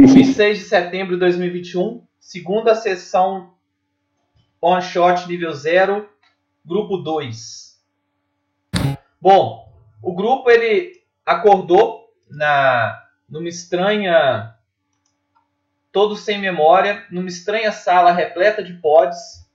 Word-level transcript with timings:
26 0.00 0.58
de 0.60 0.64
setembro 0.64 1.14
de 1.14 1.20
2021, 1.20 2.02
segunda 2.18 2.74
sessão 2.74 3.52
one 4.58 4.80
shot 4.80 5.28
nível 5.28 5.52
0, 5.52 6.08
grupo 6.64 6.96
2. 6.96 7.78
Bom, 9.20 9.70
o 10.02 10.14
grupo 10.14 10.50
ele 10.50 11.02
acordou 11.24 12.10
na 12.30 13.06
numa 13.28 13.48
estranha 13.48 14.56
todos 15.92 16.20
sem 16.20 16.38
memória, 16.38 17.04
numa 17.10 17.28
estranha 17.28 17.70
sala 17.70 18.10
repleta 18.10 18.62
de 18.62 18.72
pods. 18.74 19.46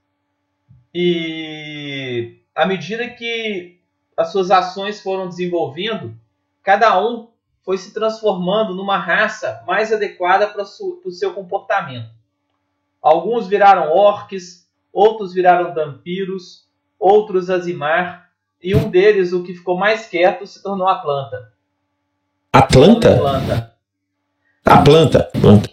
E 0.93 2.39
à 2.53 2.67
medida 2.67 3.09
que 3.09 3.79
as 4.15 4.31
suas 4.31 4.51
ações 4.51 5.01
foram 5.01 5.27
desenvolvendo, 5.27 6.15
cada 6.63 7.03
um 7.03 7.31
foi 7.65 7.79
se 7.79 7.91
transformando 7.91 8.75
numa 8.75 8.97
raça 8.97 9.63
mais 9.65 9.91
adequada 9.91 10.47
para 10.47 10.61
o 10.61 11.11
seu 11.11 11.33
comportamento. 11.33 12.09
Alguns 13.01 13.47
viraram 13.47 13.91
orques, 13.91 14.69
outros 14.93 15.33
viraram 15.33 15.73
vampiros, 15.73 16.69
outros 16.99 17.49
azimar, 17.49 18.29
e 18.61 18.75
um 18.75 18.89
deles, 18.89 19.33
o 19.33 19.43
que 19.43 19.53
ficou 19.53 19.77
mais 19.77 20.07
quieto, 20.07 20.45
se 20.45 20.61
tornou 20.61 20.87
a 20.87 20.99
planta. 20.99 21.51
A 22.53 22.61
planta? 22.61 23.15
A 23.15 23.17
planta. 23.17 23.75
A 24.65 24.81
planta. 24.81 25.31
planta. 25.39 25.69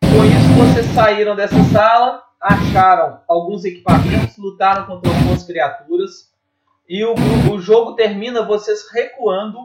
Com 0.00 0.24
isso, 0.24 0.48
vocês 0.58 0.86
saíram 0.86 1.34
dessa 1.34 1.62
sala, 1.72 2.22
acharam 2.40 3.20
alguns 3.28 3.64
equipamentos, 3.64 4.36
lutaram 4.36 4.86
contra 4.86 5.10
algumas 5.10 5.44
criaturas, 5.44 6.32
e 6.88 7.04
o, 7.04 7.14
o 7.52 7.60
jogo 7.60 7.94
termina 7.94 8.44
vocês 8.44 8.88
recuando 8.92 9.58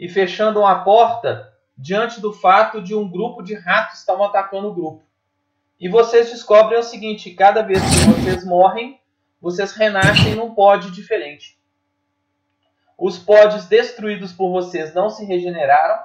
e 0.00 0.08
fechando 0.08 0.60
uma 0.60 0.82
porta 0.82 1.52
diante 1.76 2.22
do 2.22 2.32
fato 2.32 2.80
de 2.80 2.94
um 2.94 3.06
grupo 3.06 3.42
de 3.42 3.54
ratos 3.54 3.98
estavam 3.98 4.24
atacando 4.24 4.68
o 4.68 4.74
grupo. 4.74 5.04
E 5.78 5.90
vocês 5.90 6.30
descobrem 6.30 6.78
o 6.78 6.82
seguinte: 6.82 7.34
cada 7.34 7.60
vez 7.60 7.80
que 7.82 8.10
vocês 8.10 8.44
morrem, 8.44 8.98
vocês 9.38 9.72
renascem 9.72 10.34
num 10.34 10.54
pod 10.54 10.90
diferente. 10.90 11.60
Os 12.96 13.18
pods 13.18 13.66
destruídos 13.66 14.32
por 14.32 14.50
vocês 14.50 14.94
não 14.94 15.10
se 15.10 15.24
regeneraram. 15.26 16.02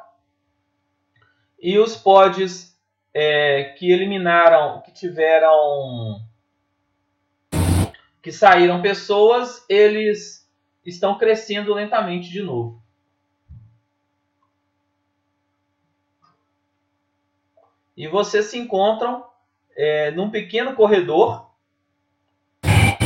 E 1.57 1.79
os 1.79 1.95
pods 1.95 2.77
é, 3.13 3.75
que 3.77 3.93
eliminaram, 3.93 4.81
que 4.81 4.91
tiveram. 4.91 6.19
que 8.21 8.31
saíram 8.31 8.81
pessoas, 8.81 9.65
eles 9.69 10.49
estão 10.85 11.17
crescendo 11.17 11.73
lentamente 11.73 12.29
de 12.29 12.41
novo. 12.41 12.84
E 17.95 18.07
vocês 18.07 18.47
se 18.47 18.57
encontram 18.57 19.25
é, 19.75 20.11
num 20.11 20.29
pequeno 20.29 20.75
corredor 20.75 21.49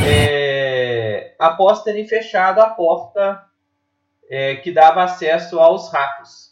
é, 0.06 1.34
após 1.38 1.82
terem 1.82 2.06
fechado 2.06 2.60
a 2.60 2.70
porta 2.70 3.44
é, 4.28 4.56
que 4.56 4.72
dava 4.72 5.02
acesso 5.02 5.58
aos 5.58 5.92
ratos. 5.92 6.50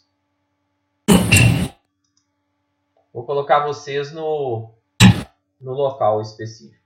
Vou 3.13 3.23
colocar 3.25 3.65
vocês 3.65 4.13
no, 4.13 4.71
no 5.59 5.73
local 5.73 6.21
específico. 6.21 6.79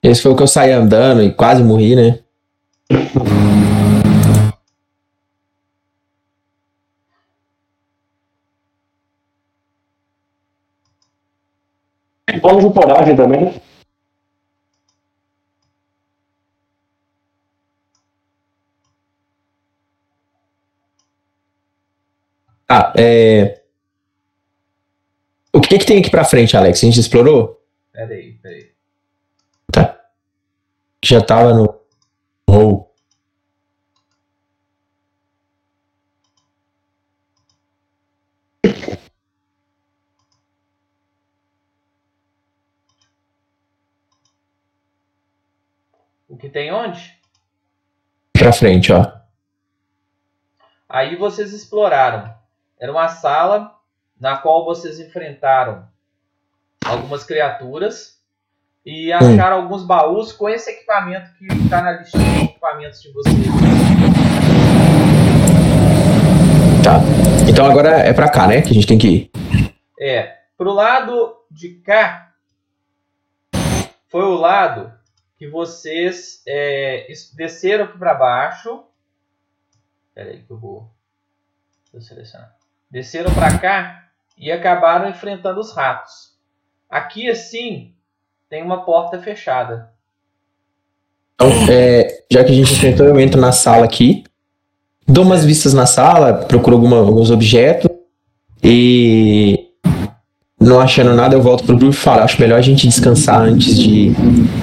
Esse 0.00 0.22
foi 0.22 0.32
o 0.32 0.36
que 0.36 0.42
eu 0.42 0.46
saí 0.46 0.70
andando 0.70 1.22
e 1.22 1.34
quase 1.34 1.62
morri, 1.62 1.96
né? 1.96 2.20
Bônus 12.40 12.64
de 12.64 12.72
coragem 12.72 13.16
também. 13.16 13.60
Ah, 22.68 22.92
é... 22.96 23.62
O 25.52 25.60
que, 25.60 25.78
que 25.78 25.86
tem 25.86 25.98
aqui 26.00 26.10
pra 26.10 26.24
frente, 26.24 26.56
Alex? 26.56 26.82
A 26.82 26.86
gente 26.86 27.00
explorou? 27.00 27.62
Peraí, 27.90 28.34
peraí. 28.34 28.70
Tá. 29.72 29.98
Já 31.02 31.22
tava 31.22 31.54
no. 31.54 31.80
Oh. 32.46 32.87
Que 46.48 46.52
tem 46.54 46.72
onde? 46.72 47.14
Pra 48.32 48.52
frente, 48.52 48.92
ó. 48.92 49.06
Aí 50.88 51.16
vocês 51.16 51.52
exploraram. 51.52 52.34
Era 52.80 52.90
uma 52.90 53.08
sala 53.08 53.76
na 54.18 54.38
qual 54.38 54.64
vocês 54.64 54.98
enfrentaram 54.98 55.86
algumas 56.84 57.24
criaturas 57.24 58.18
e 58.84 59.12
acharam 59.12 59.58
hum. 59.58 59.62
alguns 59.62 59.84
baús 59.84 60.32
com 60.32 60.48
esse 60.48 60.70
equipamento 60.70 61.30
que 61.36 61.46
está 61.46 61.82
na 61.82 61.92
lista 61.92 62.18
de 62.18 62.44
equipamentos 62.44 63.02
de 63.02 63.12
vocês. 63.12 63.36
Tá. 66.82 67.00
Então 67.48 67.66
agora 67.66 67.90
é 67.98 68.12
pra 68.14 68.30
cá, 68.30 68.46
né? 68.46 68.62
Que 68.62 68.70
a 68.70 68.74
gente 68.74 68.86
tem 68.86 68.98
que 68.98 69.08
ir. 69.08 69.30
É. 70.00 70.38
Pro 70.56 70.72
lado 70.72 71.36
de 71.50 71.74
cá 71.80 72.32
foi 74.08 74.24
o 74.24 74.34
lado 74.34 74.97
que 75.38 75.48
vocês 75.48 76.42
é, 76.46 77.06
desceram 77.36 77.84
aqui 77.84 77.96
para 77.96 78.14
baixo. 78.14 78.84
Espera 80.08 80.30
aí 80.30 80.42
que 80.42 80.50
eu 80.50 80.58
vou, 80.58 80.90
vou 81.92 82.02
selecionar. 82.02 82.56
Desceram 82.90 83.32
para 83.32 83.56
cá 83.58 84.08
e 84.36 84.50
acabaram 84.50 85.08
enfrentando 85.08 85.60
os 85.60 85.72
ratos. 85.72 86.36
Aqui 86.90 87.30
assim 87.30 87.94
tem 88.50 88.62
uma 88.62 88.84
porta 88.84 89.20
fechada. 89.20 89.92
Então, 91.34 91.48
é, 91.70 92.24
já 92.30 92.42
que 92.42 92.50
a 92.50 92.54
gente 92.54 92.72
enfrentou, 92.72 93.06
eu 93.06 93.20
entro 93.20 93.40
na 93.40 93.52
sala 93.52 93.84
aqui, 93.84 94.24
dou 95.06 95.24
umas 95.24 95.44
vistas 95.44 95.72
na 95.72 95.86
sala, 95.86 96.44
procuro 96.46 96.74
alguma, 96.74 96.98
alguns 96.98 97.30
objetos 97.30 97.88
e 98.62 99.67
não 100.68 100.80
achando 100.80 101.14
nada, 101.14 101.34
eu 101.34 101.42
volto 101.42 101.64
pro 101.64 101.76
grupo 101.76 101.94
e 101.94 101.96
falo, 101.96 102.22
acho 102.22 102.40
melhor 102.40 102.58
a 102.58 102.62
gente 102.62 102.86
descansar 102.86 103.40
antes 103.40 103.78
de, 103.78 104.12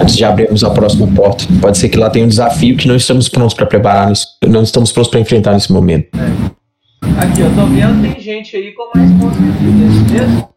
antes 0.00 0.16
de 0.16 0.24
abrirmos 0.24 0.62
a 0.64 0.70
próxima 0.70 1.06
porta. 1.08 1.44
Pode 1.60 1.76
ser 1.76 1.88
que 1.88 1.98
lá 1.98 2.08
tenha 2.08 2.24
um 2.24 2.28
desafio 2.28 2.76
que 2.76 2.86
não 2.86 2.96
estamos 2.96 3.28
prontos 3.28 3.54
para 3.54 3.66
preparar, 3.66 4.12
não 4.46 4.62
estamos 4.62 4.92
prontos 4.92 5.10
para 5.10 5.20
enfrentar 5.20 5.52
nesse 5.52 5.72
momento. 5.72 6.08
É. 6.16 6.56
Aqui, 7.22 7.40
eu 7.40 7.54
tô 7.54 7.66
vendo 7.66 8.02
tem 8.02 8.20
gente 8.20 8.56
aí 8.56 8.72
com 8.72 8.90
mais 8.94 9.10
pontos 9.12 9.38
de 9.38 9.44
vida, 9.44 10.14
é 10.14 10.26
mesmo? 10.26 10.48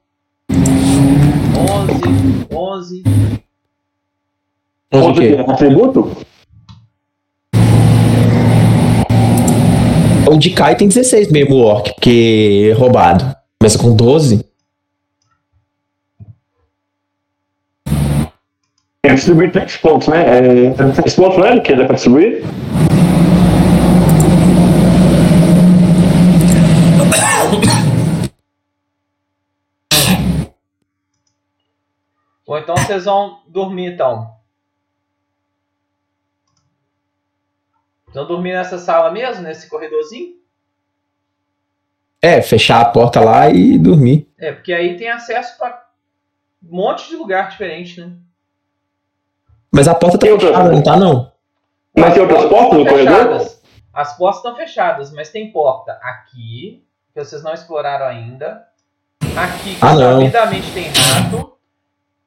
11, 2.51 3.03
11. 3.03 3.03
11 4.93 5.07
o 5.07 5.13
quê? 5.13 5.37
Atributo? 5.47 6.17
O 10.27 10.37
de 10.37 10.51
Kai 10.51 10.75
tem 10.75 10.87
16 10.87 11.31
mesmo, 11.31 11.55
o 11.55 11.61
Orc, 11.61 11.93
porque 11.93 12.69
é 12.71 12.73
roubado. 12.73 13.35
Começa 13.59 13.79
com 13.79 13.95
12. 13.95 14.45
Tem 19.01 19.08
que 19.08 19.08
distribuir 19.19 19.51
três 19.51 19.77
pontos, 19.77 20.07
né? 20.07 20.69
É, 20.69 20.91
três 20.93 21.15
pontos, 21.15 21.37
né? 21.37 21.59
Que 21.59 21.75
dá 21.75 21.85
pra 21.85 21.95
distribuir? 21.95 22.43
Ou 32.45 32.57
então 32.57 32.75
vocês 32.75 33.05
vão 33.05 33.43
dormir, 33.47 33.93
então. 33.93 34.33
Vocês 38.05 38.15
vão 38.15 38.25
dormir 38.25 38.53
nessa 38.53 38.79
sala 38.79 39.11
mesmo, 39.11 39.43
nesse 39.43 39.69
corredorzinho? 39.69 40.39
É, 42.21 42.41
fechar 42.41 42.81
a 42.81 42.85
porta 42.85 43.21
lá 43.21 43.49
e 43.49 43.77
dormir. 43.77 44.27
É, 44.37 44.51
porque 44.51 44.73
aí 44.73 44.97
tem 44.97 45.09
acesso 45.09 45.57
para 45.59 45.87
um 46.63 46.75
monte 46.75 47.07
de 47.07 47.15
lugar 47.15 47.49
diferente, 47.49 48.01
né? 48.01 48.13
Mas 49.71 49.87
a 49.87 49.95
porta 49.95 50.17
tá 50.17 50.25
tem 50.27 50.39
fechada, 50.39 50.57
outras... 50.57 50.75
não 50.75 50.83
tá 50.83 50.97
não? 50.97 51.31
Mas 51.95 52.13
tem 52.13 52.21
outras 52.23 52.45
portas 52.45 52.79
no 52.79 52.85
corredor? 52.85 53.47
As 53.93 54.17
portas 54.17 54.37
estão 54.37 54.55
fechadas, 54.55 55.11
mas 55.11 55.29
tem 55.29 55.51
porta 55.51 55.93
aqui, 56.01 56.83
que 57.13 57.23
vocês 57.23 57.43
não 57.43 57.53
exploraram 57.53 58.05
ainda. 58.05 58.63
Aqui, 59.35 59.75
que 59.75 59.85
ah, 59.85 59.93
rapidamente 59.93 60.71
tem 60.71 60.87
rato. 60.89 61.53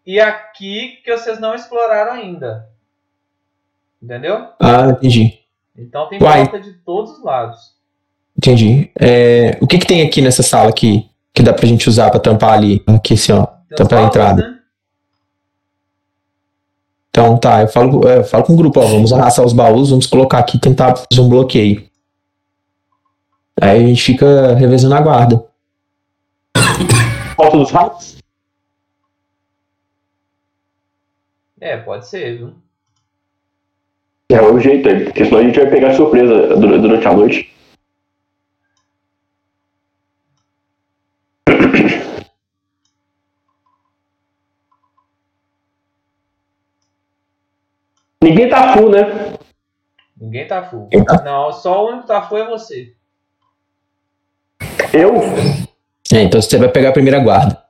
E 0.04 0.20
aqui, 0.20 0.98
que 1.04 1.16
vocês 1.16 1.38
não 1.40 1.54
exploraram 1.54 2.12
ainda. 2.12 2.68
Entendeu? 4.02 4.48
Ah, 4.60 4.88
entendi. 4.90 5.38
Então 5.76 6.08
tem 6.08 6.20
Uai. 6.22 6.40
porta 6.48 6.60
de 6.60 6.72
todos 6.74 7.12
os 7.12 7.24
lados. 7.24 7.58
Entendi. 8.36 8.90
É, 8.98 9.56
o 9.60 9.66
que 9.66 9.78
que 9.78 9.86
tem 9.86 10.02
aqui 10.02 10.20
nessa 10.20 10.42
sala 10.42 10.68
aqui 10.68 11.08
que 11.32 11.42
dá 11.42 11.52
pra 11.52 11.66
gente 11.66 11.88
usar 11.88 12.10
pra 12.10 12.20
tampar 12.20 12.54
ali? 12.54 12.82
Aqui 12.86 13.14
assim, 13.14 13.32
ó. 13.32 13.46
Tem 13.46 13.76
Tampar 13.76 14.00
a 14.00 14.02
entrada. 14.06 14.42
né? 14.50 14.58
Então 17.14 17.36
tá, 17.36 17.60
eu 17.60 17.68
falo, 17.68 18.08
é, 18.08 18.16
eu 18.18 18.24
falo 18.24 18.42
com 18.42 18.54
o 18.54 18.56
grupo, 18.56 18.80
ó, 18.80 18.86
vamos 18.86 19.12
arrastar 19.12 19.44
os 19.44 19.52
baús, 19.52 19.90
vamos 19.90 20.06
colocar 20.06 20.38
aqui 20.38 20.56
e 20.56 20.60
tentar 20.60 20.96
fazer 20.96 21.20
um 21.20 21.28
bloqueio. 21.28 21.84
Aí 23.60 23.84
a 23.84 23.86
gente 23.86 24.02
fica 24.02 24.54
revezando 24.54 24.94
a 24.94 25.00
guarda. 25.02 25.44
Falta 27.36 27.58
dos 27.58 27.70
ratos? 27.70 28.16
É, 31.60 31.76
pode 31.76 32.08
ser, 32.08 32.38
viu? 32.38 32.54
É 34.30 34.40
o 34.40 34.58
jeito 34.58 34.88
porque 35.04 35.26
senão 35.26 35.38
a 35.40 35.42
gente 35.42 35.60
vai 35.60 35.68
pegar 35.70 35.94
surpresa 35.94 36.56
dura- 36.56 36.78
durante 36.78 37.06
a 37.06 37.12
noite. 37.12 37.52
Ninguém 48.22 48.48
tá 48.48 48.72
full, 48.74 48.88
né? 48.90 49.34
Ninguém 50.16 50.46
tá 50.46 50.62
full. 50.62 50.88
Tá? 51.06 51.22
Não, 51.22 51.52
só 51.52 51.84
o 51.84 51.88
único 51.88 52.02
que 52.02 52.08
tá 52.08 52.22
full 52.22 52.38
é 52.38 52.48
você. 52.48 52.94
Eu? 54.92 55.16
É, 56.12 56.22
então 56.22 56.40
você 56.40 56.56
vai 56.58 56.68
pegar 56.68 56.90
a 56.90 56.92
primeira 56.92 57.18
guarda. 57.18 57.60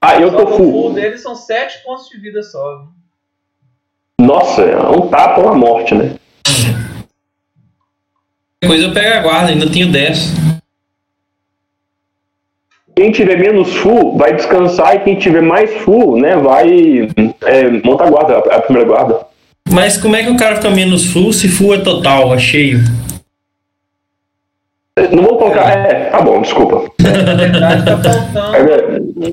Ah, 0.00 0.18
eu 0.20 0.30
Só 0.30 0.36
tô 0.38 0.44
o 0.44 0.56
full. 0.56 0.72
full 0.72 0.92
deles 0.94 1.22
são 1.22 1.34
7 1.34 1.82
pontos 1.84 2.08
de 2.08 2.18
vida 2.18 2.42
só. 2.42 2.78
viu? 2.78 2.88
Nossa, 4.26 4.62
é 4.62 4.76
um 4.78 5.08
tapa 5.08 5.40
ou 5.40 5.46
uma 5.48 5.54
morte, 5.54 5.94
né? 5.94 6.16
Depois 8.60 8.80
eu 8.82 8.92
pego 8.94 9.16
a 9.16 9.20
guarda, 9.22 9.50
ainda 9.50 9.70
tenho 9.70 9.90
10. 9.90 10.51
Quem 12.94 13.10
tiver 13.10 13.38
menos 13.38 13.74
full 13.76 14.16
vai 14.18 14.34
descansar 14.34 14.96
e 14.96 15.00
quem 15.00 15.18
tiver 15.18 15.40
mais 15.40 15.72
full, 15.78 16.18
né, 16.18 16.36
vai 16.36 17.08
é, 17.42 17.70
montar 17.84 18.04
a 18.04 18.10
guarda, 18.10 18.38
a 18.38 18.60
primeira 18.60 18.88
guarda. 18.88 19.26
Mas 19.70 19.96
como 19.96 20.14
é 20.14 20.22
que 20.22 20.30
o 20.30 20.36
cara 20.36 20.56
fica 20.56 20.70
menos 20.70 21.06
full 21.06 21.32
se 21.32 21.48
full 21.48 21.74
é 21.74 21.78
total, 21.78 22.34
é 22.34 22.38
cheio? 22.38 22.80
Não 25.10 25.22
vou 25.22 25.38
colocar. 25.38 25.70
É, 25.70 26.10
tá 26.10 26.20
bom, 26.20 26.42
desculpa. 26.42 26.92
Na 27.00 27.34
verdade, 27.34 27.84
tá 27.84 27.96
faltando. 27.96 28.56
É, 28.56 29.32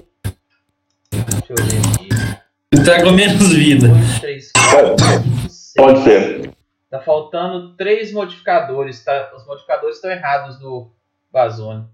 Deixa 1.11 1.53
eu 1.53 1.65
ver 1.65 1.81
aqui. 1.95 2.85
Tá 2.85 3.03
com 3.03 3.11
menos 3.11 3.51
vida. 3.51 3.89
2, 3.89 4.19
3, 4.19 4.51
4, 4.71 4.95
5, 4.99 5.49
6. 5.49 5.73
Pode 5.75 6.03
ser. 6.03 6.51
Tá 6.89 6.99
faltando 7.01 7.75
3 7.75 8.13
modificadores. 8.13 9.03
Tá? 9.03 9.31
Os 9.35 9.45
modificadores 9.45 9.97
estão 9.97 10.11
errados 10.11 10.61
no 10.61 10.91
Bazone. 11.31 11.85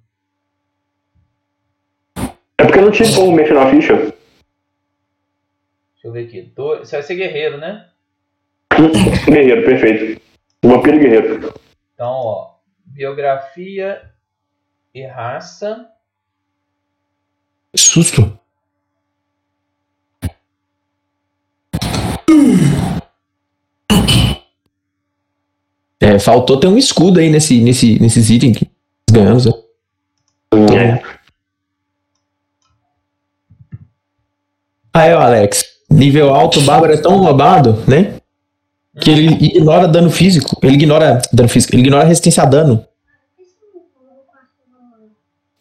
É 2.57 2.63
porque 2.65 2.79
eu 2.79 2.83
não 2.83 2.91
tinha 2.91 3.13
como 3.15 3.31
mexer 3.31 3.53
na 3.53 3.69
ficha. 3.69 3.95
Deixa 3.95 4.15
eu 6.03 6.11
ver 6.11 6.25
aqui. 6.27 6.41
Do... 6.55 6.79
Você 6.79 6.95
vai 6.95 7.03
ser 7.03 7.15
guerreiro, 7.15 7.57
né? 7.57 7.89
Guerreiro, 9.25 9.65
perfeito. 9.65 10.21
Vampiro 10.63 10.97
e 10.97 10.99
guerreiro. 10.99 11.53
Então, 11.93 12.11
ó. 12.11 12.55
Biografia 12.85 14.01
e 14.93 15.05
raça. 15.05 15.89
Susto. 17.75 18.37
É, 25.99 26.19
faltou 26.19 26.59
ter 26.59 26.67
um 26.67 26.77
escudo 26.77 27.19
aí 27.19 27.29
nesse, 27.29 27.61
nesse, 27.61 27.99
nesses 27.99 28.29
itens 28.29 28.57
que 28.57 28.69
nós 29.11 29.23
ganhamos. 29.23 29.45
né? 29.45 31.01
É. 31.01 31.24
O 34.95 35.19
Alex. 35.19 35.65
Nível 35.91 36.33
alto, 36.33 36.59
o 36.59 36.63
Bárbaro 36.63 36.93
é 36.93 36.97
tão 36.97 37.17
roubado, 37.17 37.83
né? 37.85 38.13
Que 39.01 39.11
ele 39.11 39.27
ignora 39.45 39.89
dano 39.89 40.09
físico. 40.09 40.57
Ele 40.63 40.75
ignora 40.75 41.21
dano 41.33 41.49
físico. 41.49 41.75
Ele 41.75 41.81
ignora 41.81 42.05
resistência 42.05 42.43
a 42.43 42.45
dano. 42.45 42.85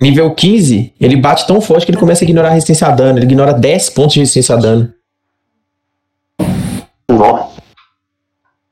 Nível 0.01 0.33
15, 0.33 0.93
ele 1.01 1.17
bate 1.17 1.47
tão 1.47 1.61
forte 1.61 1.85
que 1.85 1.91
ele 1.91 1.99
começa 1.99 2.25
a 2.25 2.27
ignorar 2.27 2.51
resistência 2.51 2.87
a 2.87 2.91
dano. 2.93 3.19
Ele 3.19 3.27
ignora 3.27 3.53
10 3.53 3.91
pontos 3.91 4.15
de 4.15 4.21
resistência 4.21 4.55
a 4.55 4.59
dano. 4.59 4.93
Nossa. 7.09 7.55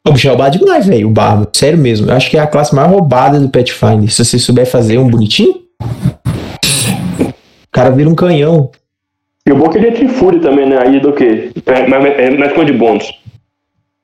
O 0.07 0.13
bicho 0.13 0.29
é 0.29 0.31
roubado 0.31 0.59
demais, 0.59 0.87
velho. 0.87 1.09
O 1.09 1.13
Bárbaro. 1.13 1.51
Sério 1.53 1.79
mesmo. 1.79 2.09
Eu 2.09 2.15
acho 2.15 2.31
que 2.31 2.37
é 2.37 2.41
a 2.41 2.47
classe 2.47 2.75
mais 2.75 2.89
roubada 2.89 3.41
do 3.41 3.49
Pathfinder. 3.49 4.13
Se 4.13 4.25
você 4.25 4.39
souber 4.39 4.67
fazer 4.67 4.99
um 4.99 5.09
bonitinho. 5.09 5.55
O 7.19 7.73
cara 7.73 7.91
vira 7.91 8.09
um 8.09 8.15
canhão. 8.15 8.71
E 9.47 9.53
o 9.53 9.57
bom 9.57 9.67
é 9.67 9.69
que 9.71 9.79
ele 9.79 9.89
é 9.89 9.93
Trifúria 9.93 10.41
também, 10.41 10.69
né? 10.69 10.79
Aí 10.79 11.01
do 11.01 11.13
que? 11.13 11.53
É, 11.67 11.87
mas 11.89 12.05
é, 12.05 12.31
mais 12.31 12.53
quanto 12.53 12.73
de 12.73 12.79
bônus? 12.79 13.13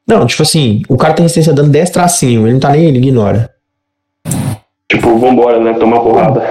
Não, 0.06 0.26
tipo 0.26 0.42
assim, 0.42 0.82
o 0.88 0.96
cara 0.96 1.14
tem 1.14 1.22
resistência 1.22 1.52
a 1.52 1.54
dano 1.54 1.70
10 1.70 1.90
tracinho. 1.90 2.46
Ele 2.46 2.54
não 2.54 2.60
tá 2.60 2.70
nem 2.70 2.86
ele 2.86 2.98
ignora. 2.98 3.54
Tipo, 4.90 5.18
vambora, 5.18 5.60
né? 5.60 5.74
Tomar 5.74 6.00
porrada. 6.00 6.42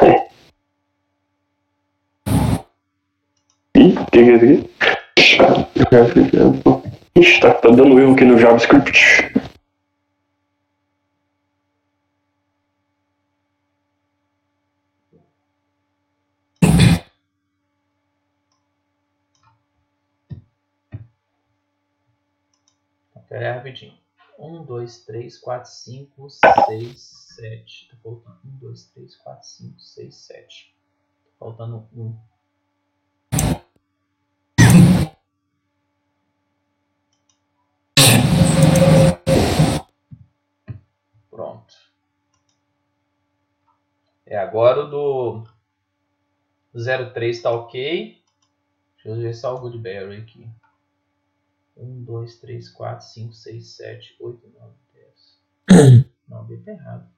Ih, 3.75 3.95
o 3.99 4.05
que, 4.11 4.19
é 4.19 4.21
isso 4.21 4.45
aqui? 4.45 4.69
Ixi, 7.15 7.39
tá, 7.41 7.51
tá 7.51 7.69
dando 7.69 7.99
erro 7.99 8.13
aqui 8.13 8.25
no 8.25 8.37
JavaScript. 8.37 9.31
Pera 23.27 23.49
aí 23.49 23.57
rapidinho. 23.57 23.93
1, 24.39 24.63
2, 24.63 25.05
3, 25.05 25.37
4, 25.37 25.69
5, 25.69 26.29
6, 26.29 26.99
7. 27.35 27.89
Tá 27.89 27.97
faltando 28.01 28.39
1, 28.45 28.57
2, 28.59 28.85
3, 28.85 29.15
4, 29.17 29.47
5, 29.47 29.79
6, 29.81 30.15
7. 30.15 30.75
Tá 31.25 31.31
faltando 31.37 31.89
1. 31.93 32.17
Pronto. 41.29 41.75
É, 44.25 44.37
agora 44.37 44.85
o 44.85 44.89
do 44.89 45.43
03 47.13 47.41
tá 47.41 47.51
ok. 47.51 48.23
Deixa 48.95 49.09
eu 49.09 49.15
ver 49.17 49.33
só 49.33 49.53
o 49.53 49.59
Goodberry 49.59 50.21
aqui. 50.21 50.49
1, 51.77 52.03
2, 52.03 52.39
3, 52.39 52.69
4, 52.69 53.05
5, 53.07 53.33
6, 53.33 53.67
7, 53.67 54.15
8, 54.19 54.53
9, 54.59 54.73
10. 54.93 56.07
Não, 56.27 56.43
B 56.45 56.57
tá 56.57 56.71
errado. 56.71 57.09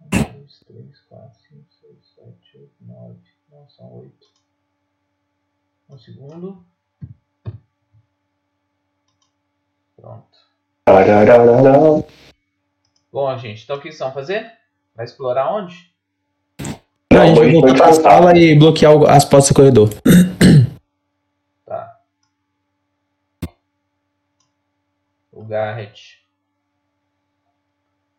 Um, 0.00 0.38
dois, 0.38 0.60
três, 0.66 1.00
quatro, 1.08 1.40
cinco, 1.40 1.66
seis, 1.80 2.14
sete, 2.14 2.58
oito, 2.58 2.74
nove. 2.80 3.18
Não, 3.50 3.68
são 3.68 3.92
oito. 3.98 4.41
Um 5.92 5.98
segundo. 5.98 6.64
Pronto. 9.94 10.38
Bom, 13.12 13.36
gente, 13.36 13.64
então 13.64 13.76
o 13.76 13.80
que 13.80 13.88
vocês 13.88 13.98
vão 13.98 14.10
fazer? 14.10 14.50
Vai 14.96 15.04
explorar 15.04 15.52
onde? 15.52 15.92
Não, 17.12 17.20
a 17.20 17.26
gente 17.26 17.38
vai 17.38 17.52
voltar 17.52 17.74
pra 17.74 17.92
sala 17.92 18.38
e 18.38 18.58
bloquear 18.58 18.94
as 19.10 19.26
portas 19.26 19.50
do 19.50 19.54
corredor. 19.54 19.90
Tá. 21.66 22.00
O 25.30 25.44
Garrett. 25.44 26.26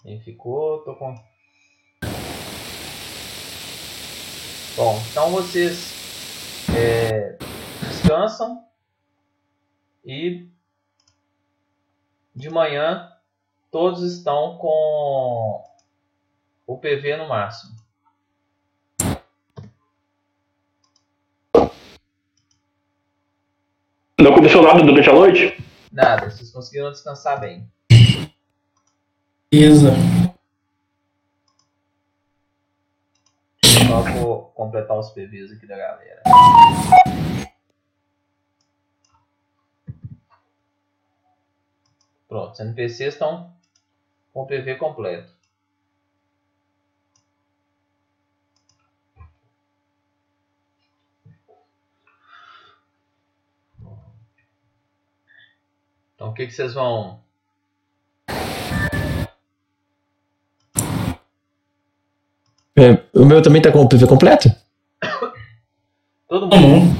Quem 0.03 0.19
ficou? 0.21 0.83
Tô 0.83 0.95
com. 0.95 1.15
Bom, 4.77 5.01
então 5.11 5.31
vocês 5.31 6.03
é, 6.75 7.37
descansam 8.13 8.63
e 10.05 10.47
de 12.35 12.49
manhã 12.49 13.11
todos 13.71 14.03
estão 14.03 14.57
com 14.57 15.63
o 16.67 16.77
PV 16.77 17.17
no 17.17 17.27
máximo. 17.27 17.75
Não 24.19 24.31
aconteceu 24.31 24.61
nada 24.61 24.83
durante 24.83 25.09
a 25.09 25.13
noite? 25.13 25.57
Nada, 25.91 26.29
vocês 26.29 26.51
conseguiram 26.51 26.91
descansar 26.91 27.39
bem. 27.39 27.69
Beleza. 29.51 29.91
Só 33.63 34.01
vou 34.13 34.45
completar 34.55 34.97
os 34.97 35.09
PVs 35.11 35.51
aqui 35.51 35.67
da 35.67 35.77
galera. 35.77 36.23
Pronto, 42.33 42.53
os 42.53 42.59
NPCs 42.59 43.13
estão 43.13 43.53
com 44.33 44.41
o 44.41 44.47
PV 44.47 44.77
completo. 44.77 45.31
Então 56.15 56.29
o 56.29 56.33
que, 56.33 56.47
que 56.47 56.53
vocês 56.53 56.73
vão. 56.73 57.21
É, 62.75 63.03
o 63.13 63.25
meu 63.25 63.43
também 63.43 63.61
tá 63.61 63.71
com 63.71 63.83
o 63.83 63.87
PV 63.87 64.07
completo? 64.07 64.49
Todo 66.27 66.49
Todo 66.49 66.57
mundo. 66.57 66.97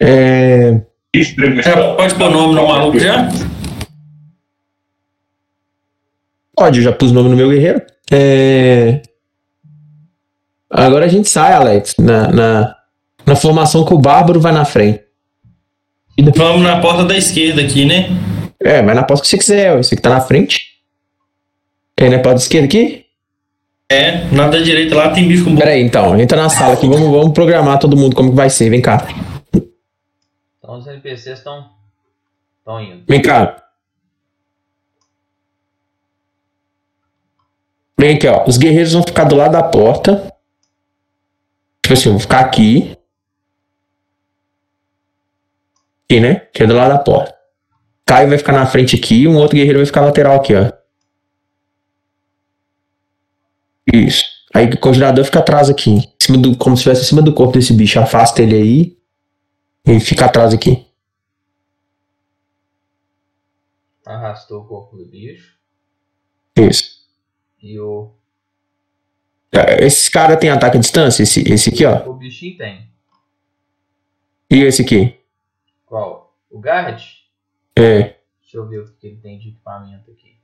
É, 0.00 0.80
Já 1.62 1.94
pode 1.94 2.14
pôr 2.14 2.28
o 2.28 2.30
nome 2.30 2.54
no 2.54 2.66
maluco 2.66 2.98
já? 2.98 3.28
Pode, 6.58 6.78
eu 6.78 6.84
já 6.84 6.92
pus 6.92 7.10
o 7.10 7.14
nome 7.14 7.28
no 7.28 7.36
meu 7.36 7.48
guerreiro. 7.48 7.80
É, 8.10 9.00
agora 10.68 11.04
a 11.04 11.08
gente 11.08 11.28
sai, 11.28 11.52
Alex, 11.52 11.94
na, 11.98 12.32
na, 12.32 12.76
na 13.24 13.36
formação 13.36 13.84
que 13.84 13.94
o 13.94 13.98
Bárbaro 13.98 14.40
vai 14.40 14.52
na 14.52 14.64
frente. 14.64 15.02
Vamos 16.34 16.62
na 16.62 16.80
porta 16.80 17.04
da 17.04 17.16
esquerda 17.16 17.62
aqui, 17.62 17.84
né? 17.84 18.08
É, 18.60 18.82
vai 18.82 18.94
na 18.94 19.04
porta 19.04 19.22
que 19.22 19.28
você 19.28 19.38
quiser, 19.38 19.78
esse 19.78 19.94
que 19.94 20.02
tá 20.02 20.10
na 20.10 20.20
frente. 20.20 20.62
Quer 21.96 22.06
ir 22.06 22.10
na 22.10 22.18
porta 22.18 22.40
esquerda 22.40 22.66
aqui? 22.66 23.04
É, 23.90 24.24
na 24.32 24.48
da 24.48 24.58
direita 24.58 24.94
lá 24.94 25.10
tem 25.10 25.26
bicho 25.26 25.44
com. 25.44 25.56
Pera 25.56 25.70
aí, 25.70 25.80
então, 25.80 26.18
entra 26.20 26.42
na 26.42 26.50
sala 26.50 26.74
aqui, 26.74 26.86
vamos, 26.86 27.08
vamos 27.08 27.32
programar 27.32 27.78
todo 27.78 27.96
mundo 27.96 28.14
como 28.14 28.30
que 28.30 28.36
vai 28.36 28.50
ser, 28.50 28.68
vem 28.68 28.82
cá. 28.82 29.06
Então 30.58 30.76
os 30.76 30.86
NPCs 30.86 31.38
estão 31.38 31.70
estão 32.58 32.82
indo. 32.82 33.04
Vem 33.08 33.22
cá. 33.22 33.67
Vem 37.98 38.16
aqui, 38.16 38.28
ó. 38.28 38.44
Os 38.46 38.56
guerreiros 38.56 38.92
vão 38.92 39.02
ficar 39.02 39.24
do 39.24 39.34
lado 39.34 39.52
da 39.52 39.62
porta. 39.62 40.32
Tipo 41.82 41.94
assim, 41.94 42.08
eu 42.08 42.12
vou 42.12 42.20
ficar 42.20 42.40
aqui. 42.40 42.96
Aqui, 46.04 46.20
né? 46.20 46.36
Que 46.52 46.62
é 46.62 46.66
do 46.66 46.74
lado 46.74 46.92
da 46.92 46.98
porta. 46.98 47.36
Caio 48.06 48.28
vai 48.28 48.38
ficar 48.38 48.52
na 48.52 48.66
frente 48.66 48.96
aqui 48.96 49.22
e 49.22 49.28
um 49.28 49.36
outro 49.36 49.56
guerreiro 49.56 49.80
vai 49.80 49.86
ficar 49.86 50.02
lateral 50.02 50.36
aqui, 50.36 50.54
ó. 50.54 50.72
Isso. 53.92 54.24
Aí 54.54 54.66
o 54.66 54.78
congelador 54.78 55.24
fica 55.24 55.40
atrás 55.40 55.68
aqui. 55.68 55.90
Em 55.90 56.12
cima 56.20 56.38
do, 56.38 56.56
como 56.56 56.76
se 56.76 56.80
estivesse 56.80 57.02
em 57.02 57.08
cima 57.08 57.22
do 57.22 57.34
corpo 57.34 57.54
desse 57.54 57.72
bicho. 57.72 57.98
Afasta 57.98 58.42
ele 58.42 58.54
aí. 58.54 58.98
E 59.84 59.98
fica 59.98 60.26
atrás 60.26 60.54
aqui. 60.54 60.86
Arrastou 64.06 64.62
o 64.62 64.64
corpo 64.66 64.96
do 64.96 65.06
bicho. 65.06 65.58
Isso. 66.56 66.97
E 67.60 67.78
o, 67.80 68.12
Esse 69.80 70.10
cara 70.10 70.36
tem 70.36 70.50
ataque 70.50 70.76
à 70.76 70.80
distância? 70.80 71.22
Esse, 71.22 71.40
esse 71.52 71.70
aqui, 71.70 71.84
ó. 71.84 72.08
o 72.08 72.14
bichinho 72.14 72.56
tem. 72.56 72.88
E 74.50 74.62
esse 74.62 74.82
aqui? 74.82 75.18
Qual? 75.84 76.34
O 76.50 76.58
Garrett? 76.58 77.24
É. 77.76 78.16
Deixa 78.40 78.56
eu 78.56 78.66
ver 78.66 78.80
o 78.80 78.92
que 78.94 79.06
ele 79.06 79.16
tem 79.16 79.38
de 79.38 79.48
equipamento 79.50 80.10
aqui. 80.10 80.38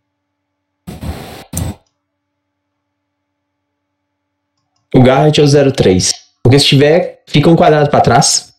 O 4.94 5.02
Garrett 5.02 5.40
é 5.40 5.42
o 5.42 5.73
03. 5.73 6.12
Porque 6.42 6.59
se 6.59 6.66
tiver, 6.66 7.25
fica 7.26 7.49
um 7.49 7.56
quadrado 7.56 7.90
pra 7.90 8.00
trás. 8.00 8.54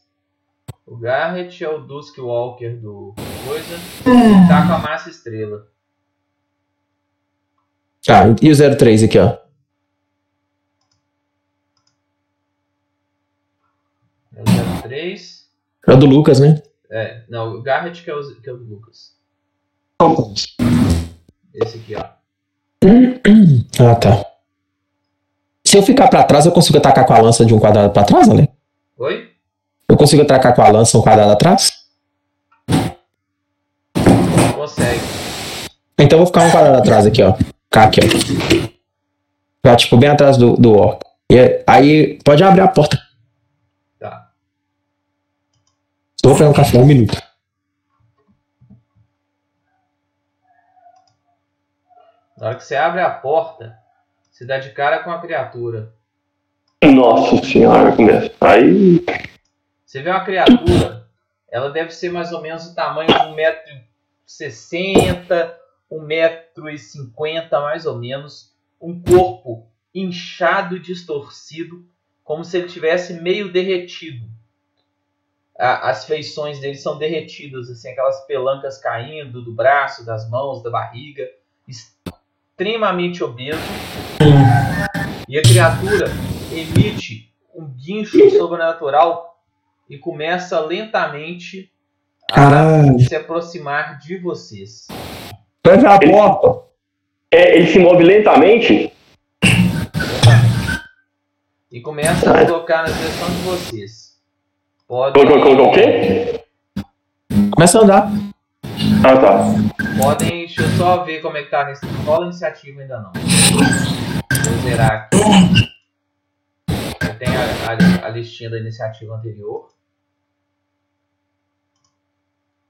O 0.85 0.97
Garrett 0.97 1.63
é 1.63 1.69
o 1.69 1.79
Dusk 1.79 2.17
Walker 2.17 2.75
do 2.77 3.13
coisa. 3.45 3.77
Tá 4.47 4.67
com 4.67 4.73
a 4.73 4.79
massa 4.79 5.09
estrela. 5.09 5.67
Tá, 8.05 8.23
e 8.39 8.51
o 8.51 8.77
03 8.77 9.03
aqui, 9.03 9.17
ó. 9.17 9.35
É 14.35 14.41
o 14.41 14.81
03. 14.83 15.45
É 15.87 15.93
o 15.93 15.97
do 15.97 16.05
Lucas, 16.05 16.39
né? 16.39 16.61
É, 16.91 17.23
não, 17.27 17.55
o 17.55 17.63
Garrett 17.63 18.03
que 18.03 18.09
é 18.09 18.15
o, 18.15 18.41
que 18.41 18.47
é 18.47 18.53
o 18.53 18.57
do 18.57 18.65
Lucas. 18.65 19.15
Esse 21.53 21.77
aqui, 21.77 21.95
ó. 21.95 22.05
Ah, 23.79 23.95
tá. 23.95 24.25
Se 25.65 25.77
eu 25.77 25.81
ficar 25.81 26.07
pra 26.07 26.23
trás, 26.23 26.45
eu 26.45 26.51
consigo 26.51 26.77
atacar 26.77 27.05
com 27.05 27.13
a 27.13 27.19
lança 27.19 27.43
de 27.43 27.55
um 27.55 27.59
quadrado 27.59 27.91
pra 27.91 28.03
trás, 28.03 28.29
Ale? 28.29 28.47
Oi? 28.97 29.31
Eu 29.89 29.97
consigo 29.97 30.21
atacar 30.21 30.53
com 30.53 30.61
a 30.61 30.69
lança 30.69 30.97
um 30.97 31.01
quadrado 31.01 31.31
atrás? 31.31 31.71
Consegue. 34.55 35.01
Então 35.97 36.19
eu 36.19 36.25
vou 36.25 36.27
ficar 36.27 36.45
um 36.45 36.51
quadrado 36.51 36.77
atrás 36.77 37.07
aqui, 37.07 37.23
ó. 37.23 37.35
Ficar 37.75 37.87
aqui, 37.87 37.99
ó. 37.99 38.03
Ficar, 39.57 39.75
tipo, 39.75 39.97
bem 39.97 40.09
atrás 40.09 40.37
do, 40.37 40.55
do 40.55 40.77
orc. 40.77 41.01
E 41.29 41.37
é- 41.37 41.61
aí, 41.67 42.17
pode 42.23 42.41
abrir 42.41 42.61
a 42.61 42.69
porta. 42.69 42.97
Tá. 43.99 44.31
Só 46.21 46.29
vou 46.29 46.37
pegar 46.37 46.51
um 46.51 46.53
café 46.53 46.77
um 46.77 46.85
minuto. 46.85 47.21
Na 52.37 52.47
hora 52.47 52.55
que 52.55 52.63
você 52.63 52.77
abre 52.77 53.01
a 53.01 53.09
porta, 53.09 53.77
você 54.31 54.45
dá 54.45 54.57
de 54.57 54.69
cara 54.69 55.03
com 55.03 55.11
a 55.11 55.19
criatura. 55.19 55.93
Nossa 56.81 57.43
senhora, 57.43 57.93
começa. 57.93 58.31
Aí. 58.39 59.03
Você 59.85 60.01
vê 60.01 60.09
uma 60.09 60.23
criatura, 60.23 61.09
ela 61.51 61.71
deve 61.71 61.91
ser 61.91 62.09
mais 62.09 62.31
ou 62.31 62.41
menos 62.41 62.67
o 62.67 62.75
tamanho 62.75 63.09
de 63.09 63.15
1,60m, 63.15 65.64
1,50m 65.91 67.49
mais 67.61 67.85
ou 67.85 67.97
menos. 67.97 68.53
Um 68.81 69.01
corpo 69.01 69.67
inchado 69.93 70.75
e 70.75 70.79
distorcido, 70.79 71.85
como 72.23 72.43
se 72.43 72.57
ele 72.57 72.67
tivesse 72.67 73.13
meio 73.13 73.51
derretido. 73.51 74.25
A- 75.57 75.89
As 75.89 76.05
feições 76.05 76.59
dele 76.59 76.75
são 76.75 76.97
derretidas, 76.97 77.69
assim, 77.69 77.89
aquelas 77.89 78.25
pelancas 78.25 78.77
caindo 78.77 79.41
do 79.41 79.53
braço, 79.53 80.05
das 80.05 80.29
mãos, 80.29 80.61
da 80.61 80.69
barriga. 80.69 81.25
Extremamente 81.67 83.23
obeso. 83.23 83.59
E 85.27 85.37
a 85.39 85.41
criatura 85.41 86.07
emite 86.51 87.33
um 87.53 87.65
guincho 87.65 88.29
sobrenatural 88.31 89.41
e 89.89 89.97
começa 89.97 90.59
lentamente 90.59 91.71
a 92.31 92.35
Caralho. 92.35 92.99
se 92.99 93.15
aproximar 93.15 93.97
de 93.99 94.17
vocês. 94.17 94.87
Fecha 95.65 95.89
a 95.89 95.99
porta. 95.99 96.65
É, 97.31 97.57
ele 97.57 97.67
se 97.71 97.79
move 97.79 98.03
lentamente. 98.03 98.91
E 101.71 101.81
começa 101.81 102.31
a 102.31 102.45
tocar 102.45 102.83
na 102.83 102.89
direção 102.93 103.27
de 103.29 103.35
vocês. 103.41 104.15
Podem, 104.87 105.25
Colocou 105.25 105.43
colocou 105.43 105.71
o 105.71 105.73
quê? 105.73 106.39
Começa 107.51 107.79
a 107.79 107.81
andar. 107.83 108.11
Ah, 109.03 109.17
tá. 109.17 109.43
podem. 110.01 110.29
Deixa 110.45 110.61
eu 110.61 110.69
só 110.77 111.03
ver 111.03 111.21
como 111.21 111.37
é 111.37 111.43
que 111.43 111.49
tá. 111.49 111.65
nesse- 111.65 111.85
Rola 112.05 112.25
a 112.25 112.27
iniciativa 112.29 112.81
ainda 112.81 112.99
não. 112.99 113.11
Vou 113.13 114.61
zerar 114.61 114.91
aqui. 114.91 115.17
Eu 117.01 117.17
tenho 117.17 117.31
a, 117.33 118.03
a- 118.03 118.07
a 118.07 118.09
listinha 118.09 118.51
da 118.51 118.59
iniciativa 118.59 119.15
anterior. 119.15 119.69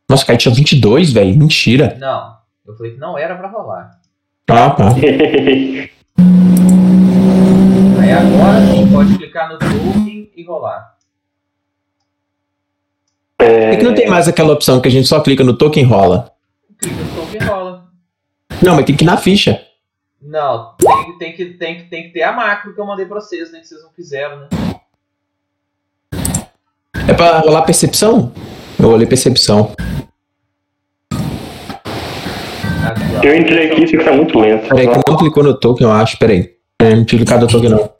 Nossa, 0.09 0.25
Kai 0.25 0.37
tinha 0.37 0.53
22, 0.55 1.11
velho. 1.11 1.35
Mentira. 1.37 1.97
Não. 1.99 2.34
Eu 2.65 2.75
falei 2.75 2.93
que 2.93 2.99
não 2.99 3.17
era 3.17 3.35
pra 3.35 3.47
rolar. 3.49 3.99
Ah, 4.49 4.69
tá. 4.71 4.89
Aí 8.01 8.11
agora 8.11 8.65
sim, 8.71 8.91
pode 8.91 9.17
clicar 9.17 9.49
no 9.49 9.57
token 9.59 10.31
e 10.35 10.43
rolar. 10.45 10.95
É 13.39 13.75
que 13.75 13.83
não 13.83 13.93
tem 13.93 14.07
mais 14.07 14.27
aquela 14.27 14.53
opção 14.53 14.79
que 14.81 14.87
a 14.87 14.91
gente 14.91 15.07
só 15.07 15.19
clica 15.21 15.43
no 15.43 15.55
token 15.57 15.83
e 15.83 15.85
rola. 15.85 16.31
Clica 16.79 16.95
no 17.03 17.15
token 17.15 17.41
e 17.41 17.43
rola. 17.43 17.85
Não, 18.61 18.75
mas 18.75 18.85
tem 18.85 18.95
que 18.95 19.03
ir 19.03 19.07
na 19.07 19.17
ficha. 19.17 19.61
Não, 20.21 20.73
tem, 20.77 21.05
que- 21.05 21.17
tem, 21.19 21.35
que, 21.35 21.45
tem, 21.53 21.75
que, 21.77 21.83
tem 21.89 22.03
que 22.03 22.09
ter 22.09 22.23
a 22.23 22.31
macro 22.31 22.73
que 22.73 22.79
eu 22.81 22.85
mandei 22.85 23.05
pra 23.05 23.19
vocês, 23.21 23.51
né? 23.51 23.59
Que 23.59 23.67
vocês 23.67 23.83
não 23.83 23.91
fizeram, 23.91 24.39
né? 24.39 24.47
É 27.07 27.13
pra 27.13 27.39
rolar 27.39 27.61
percepção? 27.63 28.31
Eu 28.79 28.89
olhei 28.89 29.05
percepção. 29.05 29.75
Eu 33.23 33.35
entrei 33.35 33.71
aqui 33.71 33.83
e 33.83 34.03
tá 34.03 34.11
muito 34.11 34.37
lento. 34.39 34.67
Peraí, 34.67 34.87
que 34.87 35.09
não 35.09 35.17
clicou 35.17 35.43
no 35.43 35.57
token, 35.57 35.87
eu 35.87 35.93
acho. 35.93 36.17
Peraí. 36.17 36.55
É, 36.79 36.95
não 36.95 37.05
tinha 37.05 37.19
clicado 37.19 37.45
no 37.45 37.51
token, 37.51 37.69
não. 37.69 37.93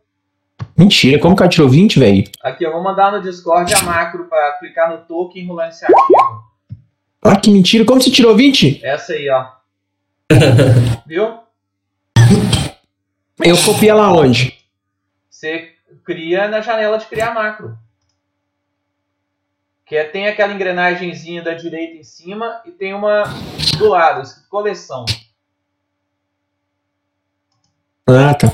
Mentira, 0.78 1.20
como 1.20 1.36
que 1.36 1.42
ela 1.42 1.50
tirou 1.50 1.70
20, 1.70 2.00
velho? 2.00 2.24
Aqui, 2.44 2.66
eu 2.66 2.72
vou 2.72 2.84
mandar 2.84 3.12
no 3.12 3.22
Discord 3.22 3.74
a 3.74 3.82
macro 3.84 4.26
pra 4.26 4.58
clicar 4.60 4.90
no 4.90 4.98
token 4.98 5.42
e 5.42 5.46
enrolar 5.46 5.66
a 5.66 5.70
iniciativa. 5.70 6.00
Ah, 7.24 7.36
que 7.38 7.50
mentira, 7.50 7.86
como 7.86 8.02
você 8.02 8.12
tirou 8.12 8.36
20? 8.36 8.82
Essa 8.84 9.14
aí, 9.14 9.30
ó. 9.30 9.46
Viu? 11.08 11.40
Eu 13.44 13.58
copiei 13.64 13.90
ela 13.90 14.12
onde? 14.12 14.54
Você 15.30 15.70
cria 16.04 16.48
na 16.48 16.62
janela 16.62 16.98
de 16.98 17.06
criar 17.06 17.34
macro. 17.34 17.78
Que 19.86 19.96
é, 19.96 20.04
tem 20.04 20.28
aquela 20.28 20.54
engrenagemzinha 20.54 21.44
da 21.44 21.54
direita 21.54 21.96
em 21.96 22.04
cima 22.04 22.62
e 22.66 22.72
tem 22.72 22.94
uma 22.94 23.24
do 23.78 23.90
lado, 23.90 24.24
escrito 24.24 24.50
coleção. 24.50 25.06
Ah, 28.08 28.34
tá. 28.34 28.48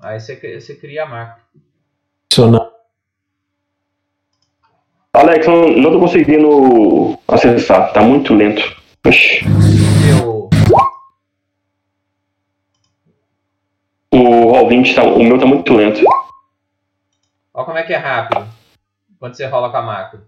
Aí 0.00 0.18
você, 0.18 0.60
você 0.60 0.74
cria 0.74 1.04
a 1.04 1.06
macro. 1.06 1.42
Funciona. 2.32 2.70
Alex, 5.12 5.46
não, 5.46 5.68
não 5.70 5.92
tô 5.92 6.00
conseguindo 6.00 7.18
acessar, 7.26 7.92
tá 7.92 8.00
muito 8.02 8.34
lento. 8.34 8.62
Oxi. 9.06 9.44
O 14.12 14.52
Roll20 14.52 14.94
tá. 14.94 15.02
O 15.02 15.22
meu 15.22 15.38
tá 15.38 15.46
muito 15.46 15.72
lento. 15.74 16.00
Olha 17.52 17.64
como 17.64 17.78
é 17.78 17.82
que 17.82 17.92
é 17.92 17.96
rápido. 17.96 18.57
Quando 19.18 19.34
você 19.34 19.46
rola 19.46 19.70
com 19.70 19.76
a 19.76 19.82
macro. 19.82 20.22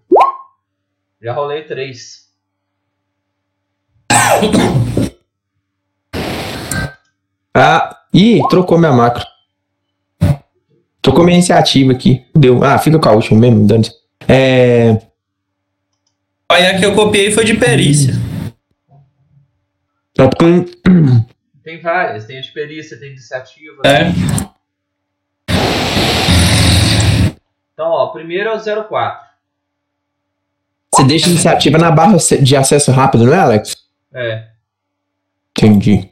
Já 1.23 1.32
rolei 1.32 1.64
três. 1.64 2.28
Ah, 7.52 8.04
ih, 8.14 8.40
trocou 8.49 8.78
minha 8.78 8.92
macro. 8.92 9.25
Trocou 11.02 11.25
minha 11.25 11.37
iniciativa 11.37 11.90
aqui. 11.90 12.25
Deu. 12.32 12.62
Ah, 12.62 12.78
fica 12.78 12.97
com 12.97 13.09
a 13.09 13.12
última 13.12 13.40
mesmo, 13.40 13.66
dane 13.66 13.88
É. 14.28 14.92
Aí 16.49 16.66
a 16.66 16.78
que 16.78 16.87
eu 16.87 16.94
copiei 16.94 17.32
foi 17.32 17.44
de 17.44 17.54
perícia. 17.54 18.14
Tá 20.14 20.30
com. 20.38 20.64
Tem 21.64 21.80
várias. 21.80 22.25
Tem 22.25 22.38
a 22.38 22.40
de 22.40 22.52
perícia, 22.52 22.99
tem 22.99 23.11
iniciativa. 23.11 23.82
É. 23.85 24.50
Então, 27.80 27.92
ó, 27.92 28.08
primeiro 28.08 28.50
é 28.50 28.54
o 28.54 28.60
04. 28.88 29.26
Você 30.94 31.02
deixa 31.04 31.28
a 31.28 31.30
iniciativa 31.30 31.78
na 31.78 31.90
barra 31.90 32.18
de 32.18 32.54
acesso 32.54 32.90
rápido, 32.92 33.25
não 33.25 33.32
é, 33.32 33.38
Alex? 33.38 33.75
É. 34.12 34.49
Entendi. 35.56 36.10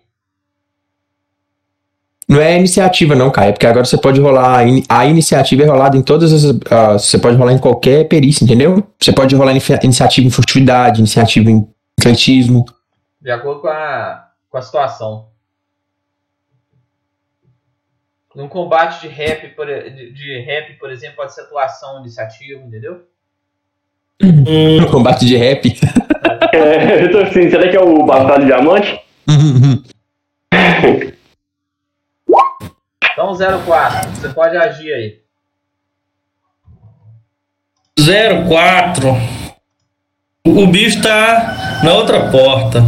Não 2.27 2.41
é 2.41 2.57
iniciativa, 2.59 3.15
não, 3.15 3.31
Caio, 3.31 3.53
porque 3.53 3.67
agora 3.67 3.85
você 3.85 3.99
pode 3.99 4.19
rolar. 4.19 4.61
a 4.61 4.65
ini- 4.67 4.83
A 4.89 5.05
iniciativa 5.05 5.63
é 5.63 5.67
rolada 5.67 5.95
em 5.95 6.01
todas 6.03 6.33
as. 6.33 6.57
ah, 6.71 6.93
você 6.95 7.19
pode 7.19 7.37
rolar 7.37 7.53
em 7.53 7.59
qualquer 7.59 8.09
perícia, 8.09 8.45
entendeu? 8.45 8.83
Você 8.99 9.13
pode 9.13 9.35
rolar 9.37 9.51
inicia- 9.51 9.79
iniciativa 9.83 10.27
em 10.27 10.31
furtividade, 10.31 11.01
iniciativa 11.01 11.51
em 11.51 11.69
atletismo. 12.01 12.65
De 13.21 13.31
acordo 13.31 13.61
com 13.61 13.69
a, 13.69 14.27
com 14.49 14.57
a 14.57 14.63
situação. 14.63 15.28
Num 18.39 18.47
combate 18.47 19.01
de 19.01 19.09
rap, 19.09 19.49
por, 19.57 19.67
de, 19.67 20.13
de 20.13 20.41
rap, 20.43 20.75
por 20.75 20.93
exemplo, 20.93 21.17
pode 21.17 21.35
ser 21.35 21.41
atuação, 21.41 21.99
iniciativa, 21.99 22.63
entendeu? 22.63 23.03
Hum, 24.23 24.81
No 24.81 24.87
combate 24.93 25.27
de 25.27 25.37
rap. 25.37 25.69
É, 26.51 27.05
eu 27.05 27.13
tô 27.13 27.19
assim, 27.19 27.51
será 27.51 27.69
que 27.69 27.77
é 27.77 27.81
o 27.81 28.07
Bastardo 28.07 28.47
Diamante? 28.47 29.01
Então, 33.13 33.37
04. 33.67 34.11
Você 34.13 34.29
pode 34.29 34.57
agir 34.57 34.93
aí. 34.93 35.21
04. 38.49 39.09
O 40.47 40.63
o 40.63 40.67
bicho 40.69 41.03
tá 41.03 41.81
na 41.83 41.93
outra 41.95 42.31
porta. 42.31 42.83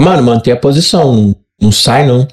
Mano, 0.00 0.22
manter 0.22 0.52
a 0.52 0.56
posição. 0.60 1.34
Não 1.60 1.72
sai, 1.72 2.06
não. 2.06 2.28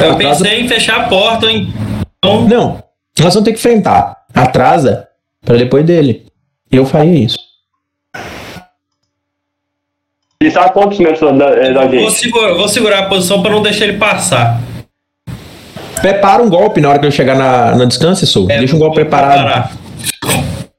Eu 0.00 0.16
pensei 0.16 0.60
em 0.60 0.68
fechar 0.68 1.00
a 1.04 1.08
porta, 1.08 1.46
hein? 1.46 1.72
Então, 2.18 2.48
Não. 2.48 2.82
Nós 3.18 3.34
vamos 3.34 3.44
ter 3.44 3.52
que 3.52 3.58
enfrentar. 3.58 4.16
Atrasa 4.32 5.08
pra 5.44 5.56
depois 5.56 5.84
dele. 5.84 6.26
Eu 6.70 6.86
faria 6.86 7.24
isso. 7.24 7.38
Ele 10.40 10.50
está 10.50 10.66
a 10.66 10.70
quantos 10.70 10.98
metros 10.98 11.36
da, 11.36 11.50
da 11.50 11.80
vou, 11.86 11.90
gente? 11.90 12.12
segurar, 12.12 12.54
vou 12.54 12.68
segurar 12.68 12.98
a 13.00 13.08
posição 13.08 13.42
pra 13.42 13.50
não 13.50 13.60
deixar 13.60 13.86
ele 13.86 13.98
passar. 13.98 14.60
Prepara 16.00 16.40
um 16.40 16.48
golpe 16.48 16.80
na 16.80 16.90
hora 16.90 17.00
que 17.00 17.06
eu 17.06 17.10
chegar 17.10 17.36
na, 17.36 17.74
na 17.74 17.84
distância, 17.86 18.24
Sou. 18.24 18.48
É, 18.48 18.58
Deixa 18.58 18.76
um 18.76 18.78
golpe 18.78 18.94
vou 18.94 19.04
preparado. 19.04 19.42
Preparar. 19.42 19.72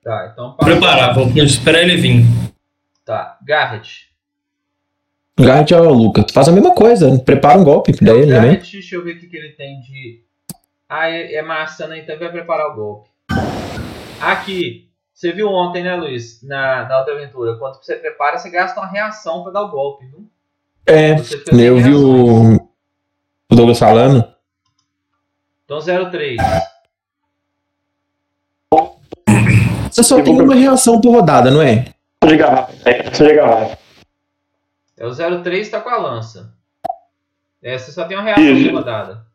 Tá, 0.02 0.30
então 0.32 0.46
Vou 0.46 0.66
preparar, 0.66 1.14
vou 1.14 1.28
esperar 1.44 1.82
ele 1.82 1.98
vir. 1.98 2.26
Tá, 3.06 3.38
Garrett. 3.46 4.09
Garrett 5.40 5.74
é 5.74 5.80
o 5.80 5.94
Lucas. 5.94 6.26
Faz 6.34 6.48
a 6.48 6.52
mesma 6.52 6.74
coisa. 6.74 7.18
Prepara 7.20 7.58
um 7.58 7.64
golpe 7.64 7.96
pra 7.96 8.14
ele 8.14 8.34
também. 8.34 8.52
Garrett, 8.52 8.72
deixa 8.72 8.96
eu 8.96 9.04
ver 9.04 9.16
o 9.16 9.20
que, 9.20 9.28
que 9.28 9.38
ele 9.38 9.50
tem 9.54 9.80
de. 9.82 10.22
Ah, 10.88 11.10
é, 11.10 11.36
é 11.36 11.42
massa, 11.42 11.88
né? 11.88 12.00
Então 12.00 12.18
vai 12.20 12.32
preparar 12.32 12.68
o 12.68 12.76
golpe. 12.76 13.10
Aqui. 14.22 14.90
Você 15.14 15.34
viu 15.34 15.50
ontem, 15.50 15.84
né, 15.84 15.96
Luiz? 15.96 16.42
Na, 16.44 16.88
na 16.88 17.00
outra 17.00 17.14
aventura. 17.14 17.58
Quando 17.58 17.76
você 17.76 17.96
prepara, 17.96 18.38
você 18.38 18.50
gasta 18.50 18.80
uma 18.80 18.90
reação 18.90 19.44
pra 19.44 19.52
dar 19.52 19.64
o 19.64 19.70
golpe, 19.70 20.06
viu? 20.06 20.26
É. 20.86 21.12
Eu 21.52 21.78
vi 21.78 21.94
o, 21.94 22.56
o 22.56 23.56
Douglas 23.56 23.80
falando. 23.80 24.26
Então 25.66 25.80
03. 25.80 26.38
Você 29.92 30.04
só 30.04 30.22
tem 30.22 30.42
uma 30.42 30.56
reação 30.56 31.00
por 31.00 31.12
rodada, 31.12 31.52
não 31.52 31.62
é? 31.62 31.86
Só 32.24 32.30
de 32.30 32.38
garrafa. 32.38 32.74
É, 32.86 33.14
só 33.14 33.26
de 33.26 33.34
garrafa. 33.34 33.78
É 35.00 35.08
o 35.08 35.42
03 35.42 35.70
tá 35.70 35.80
com 35.80 35.90
a 35.90 35.98
lança. 35.98 36.54
É, 37.64 37.78
você 37.78 37.90
só 37.92 38.04
tem 38.04 38.18
uma 38.18 38.24
reação 38.24 38.54
de 38.54 38.70
rodada. 38.70 39.26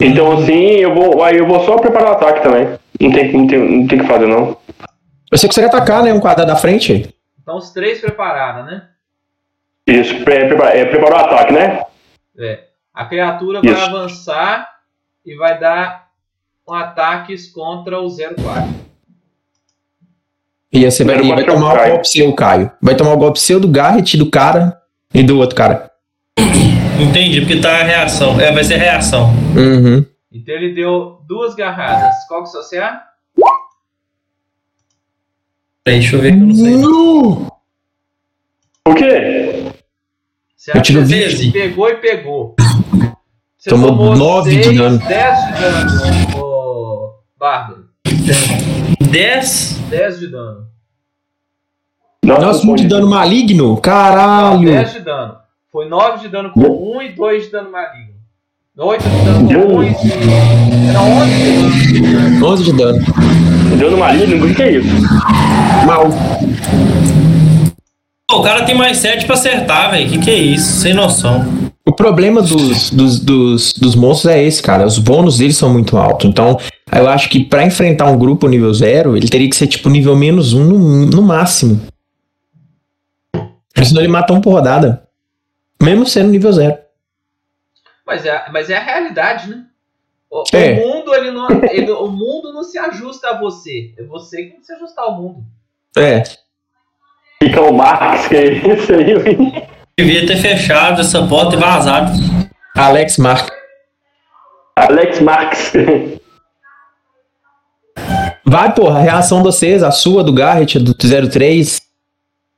Então 0.00 0.32
assim, 0.32 0.52
eu 0.52 0.92
vou. 0.92 1.22
Aí 1.22 1.36
eu 1.36 1.46
vou 1.46 1.64
só 1.64 1.76
preparar 1.78 2.10
o 2.10 2.16
ataque 2.16 2.42
também. 2.42 2.76
Não 3.00 3.12
tem, 3.12 3.32
não 3.32 3.46
tem, 3.46 3.58
não 3.58 3.86
tem 3.86 3.98
o 3.98 4.02
que 4.02 4.08
fazer, 4.08 4.26
não. 4.26 4.58
Você 5.30 5.46
consegue 5.46 5.68
atacar, 5.68 6.02
né? 6.02 6.12
Um 6.12 6.18
quadrado 6.18 6.50
da 6.50 6.56
frente. 6.56 7.14
Então 7.40 7.56
os 7.56 7.70
três 7.70 8.00
prepararam, 8.00 8.64
né? 8.64 8.88
Isso, 9.86 10.22
pre, 10.24 10.46
prepara, 10.46 10.76
é, 10.76 10.84
preparar 10.84 11.22
o 11.22 11.24
ataque, 11.26 11.52
né? 11.52 11.84
É. 12.36 12.64
A 12.92 13.04
criatura 13.04 13.62
vai 13.62 13.72
Isso. 13.72 13.84
avançar 13.84 14.68
e 15.24 15.36
vai 15.36 15.58
dar 15.58 16.08
um 16.68 16.74
ataques 16.74 17.48
contra 17.48 18.00
o 18.00 18.08
04. 18.08 18.34
E 20.72 20.84
aí 20.84 20.90
você 20.90 21.02
vai, 21.02 21.16
vai 21.16 21.40
é 21.40 21.42
o 21.42 21.46
tomar 21.46 21.72
o 21.72 21.76
Caio. 21.76 21.90
golpe 21.92 22.08
seu, 22.08 22.32
Caio. 22.34 22.70
Vai 22.82 22.94
tomar 22.94 23.12
o 23.12 23.18
golpe 23.18 23.40
seu 23.40 23.58
do 23.58 23.68
Garrett, 23.68 24.16
do 24.16 24.30
cara 24.30 24.78
e 25.14 25.22
do 25.22 25.38
outro 25.38 25.56
cara. 25.56 25.90
Entendi, 27.00 27.40
porque 27.40 27.60
tá 27.60 27.80
a 27.80 27.84
reação. 27.84 28.40
É, 28.40 28.52
vai 28.52 28.64
ser 28.64 28.76
reação. 28.76 29.30
Uhum. 29.56 30.04
Então 30.32 30.54
ele 30.54 30.74
deu 30.74 31.20
duas 31.26 31.54
garradas. 31.54 32.14
Qual 32.26 32.42
que 32.42 32.48
é 32.48 32.60
o 32.60 32.62
seu 32.62 32.80
CA? 32.80 33.02
Peraí, 35.84 36.00
Deixa 36.00 36.16
eu 36.16 36.20
ver 36.20 36.32
que 36.32 36.42
eu 36.42 36.46
não 36.46 36.54
sei. 36.54 36.76
Nu! 36.76 37.46
O 38.86 38.94
quê? 38.94 39.72
CA 40.64 40.78
Eu 40.78 40.82
tiro 40.82 41.06
13, 41.06 41.36
20. 41.44 41.52
Pegou 41.52 41.88
e 41.88 41.96
pegou. 41.96 42.56
Você 43.56 43.70
Tomou 43.70 44.16
nove 44.16 44.56
de 44.56 44.64
seis, 44.64 44.78
dano. 44.78 44.98
10 44.98 45.46
de 45.46 45.52
dano, 45.60 46.38
ô 46.38 47.14
Bárbaro. 47.38 47.87
10? 49.10 49.80
10 49.90 50.18
de 50.20 50.26
dano. 50.28 50.66
Nossa, 52.24 52.64
muito 52.64 52.86
dano 52.86 53.08
maligno. 53.08 53.76
Caralho. 53.78 54.68
10 54.68 54.92
de 54.92 55.00
dano. 55.00 55.36
Foi 55.72 55.88
9 55.88 56.20
de 56.20 56.28
dano 56.28 56.50
com 56.50 56.96
1 56.96 57.02
e 57.02 57.08
2 57.12 57.44
de 57.44 57.50
dano 57.50 57.70
maligno. 57.70 58.14
8 58.76 59.02
de 59.02 59.24
dano 59.24 59.48
com 59.48 59.76
1 59.76 59.82
e. 59.82 59.88
Era 60.88 61.02
11 61.02 61.92
de 61.92 62.00
dano. 62.00 62.46
11 62.46 62.64
de 62.64 62.72
dano. 62.72 62.98
Dano 63.78 63.96
maligno? 63.98 64.46
O 64.46 64.54
que 64.54 64.62
é 64.62 64.72
isso? 64.72 64.88
Mal. 65.86 66.08
Pô, 68.30 68.40
o 68.40 68.42
cara 68.42 68.64
tem 68.64 68.74
mais 68.74 68.98
7 68.98 69.24
pra 69.24 69.34
acertar, 69.34 69.90
velho. 69.90 70.08
Que 70.08 70.18
que 70.18 70.30
é 70.30 70.36
isso? 70.36 70.80
Sem 70.80 70.92
noção. 70.92 71.46
O 71.86 71.92
problema 71.92 72.42
dos, 72.42 72.90
dos, 72.90 73.18
dos, 73.18 73.72
dos 73.72 73.94
monstros 73.94 74.30
é 74.32 74.42
esse, 74.42 74.62
cara. 74.62 74.84
Os 74.86 74.98
bônus 74.98 75.38
deles 75.38 75.56
são 75.56 75.72
muito 75.72 75.96
altos. 75.96 76.28
Então, 76.28 76.58
eu 76.92 77.08
acho 77.08 77.28
que 77.28 77.44
pra 77.44 77.64
enfrentar 77.64 78.06
um 78.06 78.18
grupo 78.18 78.48
nível 78.48 78.72
zero, 78.72 79.16
ele 79.16 79.28
teria 79.28 79.48
que 79.48 79.56
ser 79.56 79.66
tipo 79.66 79.88
nível 79.88 80.16
menos 80.16 80.52
um 80.54 80.64
no, 80.64 80.78
no 81.06 81.22
máximo. 81.22 81.80
Porque 83.32 83.84
senão 83.88 84.00
ele 84.00 84.08
mata 84.10 84.32
um 84.32 84.40
por 84.40 84.52
rodada. 84.52 85.06
Mesmo 85.82 86.06
sendo 86.06 86.30
nível 86.30 86.52
zero. 86.52 86.76
Mas 88.06 88.24
é, 88.24 88.44
mas 88.52 88.70
é 88.70 88.76
a 88.76 88.82
realidade, 88.82 89.48
né? 89.50 89.64
O, 90.30 90.42
É. 90.52 90.72
o 90.72 90.86
mundo, 90.88 91.14
ele 91.14 91.30
não, 91.30 91.48
ele- 91.70 91.90
o 91.92 92.08
mundo 92.08 92.52
não 92.52 92.62
se 92.62 92.78
ajusta 92.78 93.28
a 93.30 93.38
você. 93.38 93.94
É 93.96 94.02
você 94.02 94.42
que 94.44 94.50
tem 94.50 94.60
que 94.60 94.66
se 94.66 94.72
ajustar 94.74 95.04
ao 95.04 95.20
mundo. 95.20 95.44
É. 95.96 96.22
Fica 97.42 97.60
o 97.62 97.72
Marx, 97.72 98.26
que 98.28 98.36
é 98.36 98.52
isso 98.52 98.92
aí. 98.92 99.68
Devia 99.96 100.26
ter 100.26 100.36
fechado 100.36 101.00
essa 101.00 101.26
porta 101.26 101.54
e 101.54 101.58
vazado. 101.58 102.12
Alex 102.76 103.16
Marques. 103.18 103.56
Alex 104.76 105.20
Marques. 105.20 105.72
Vai, 108.48 108.74
porra, 108.74 108.98
a 108.98 109.02
reação 109.02 109.38
de 109.38 109.44
vocês, 109.44 109.82
a 109.82 109.90
sua, 109.90 110.24
do 110.24 110.32
Garrett, 110.32 110.78
do 110.78 110.94
03. 110.94 111.80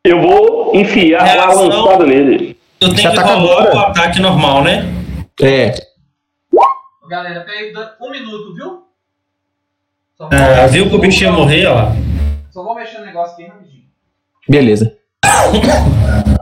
Eu 0.05 0.21
vou 0.23 0.75
enfiar 0.75 1.21
a 1.23 1.25
Reação. 1.25 1.69
lançada 1.69 2.07
nele. 2.07 2.57
Eu 2.81 2.89
tenho 2.91 3.01
Já 3.03 3.11
que 3.11 3.17
tá 3.17 3.35
rolar 3.35 3.75
o 3.75 3.79
ataque 3.79 4.21
normal, 4.21 4.63
né? 4.63 4.85
É. 5.43 5.75
Galera, 7.09 7.41
peraí, 7.41 7.73
dá 7.73 7.97
um 8.01 8.11
minuto, 8.11 8.55
viu? 8.55 8.83
Só 10.17 10.29
Ah, 10.33 10.67
viu 10.69 10.89
que 10.89 10.95
o 10.95 10.99
bicho 10.99 11.25
ia 11.25 11.33
morrer, 11.33 11.67
ó. 11.67 11.91
só 12.51 12.63
vou 12.63 12.75
mexer 12.75 12.99
no 13.01 13.07
negócio 13.07 13.33
aqui 13.35 13.47
rapidinho. 13.47 13.85
Beleza. 14.49 14.97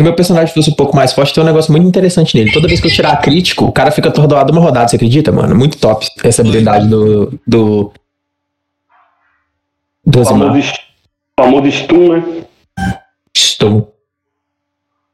Se 0.00 0.02
o 0.02 0.06
meu 0.06 0.14
personagem 0.14 0.54
fosse 0.54 0.70
um 0.70 0.74
pouco 0.74 0.96
mais 0.96 1.12
forte, 1.12 1.34
tem 1.34 1.42
um 1.42 1.46
negócio 1.46 1.70
muito 1.70 1.86
interessante 1.86 2.34
nele. 2.34 2.50
Toda 2.50 2.66
vez 2.66 2.80
que 2.80 2.86
eu 2.86 2.90
tirar 2.90 3.20
crítico, 3.20 3.66
o 3.66 3.70
cara 3.70 3.90
fica 3.90 4.08
atordoado 4.08 4.50
uma 4.50 4.58
rodada, 4.58 4.88
você 4.88 4.96
acredita, 4.96 5.30
mano? 5.30 5.54
Muito 5.54 5.76
top 5.76 6.08
essa 6.24 6.40
habilidade 6.40 6.88
do. 6.88 7.38
do. 7.46 7.92
do 10.06 10.24
famoso, 10.24 10.72
famoso 11.38 11.70
stun, 11.70 12.16
né? 12.16 12.44
Estou. 13.36 13.94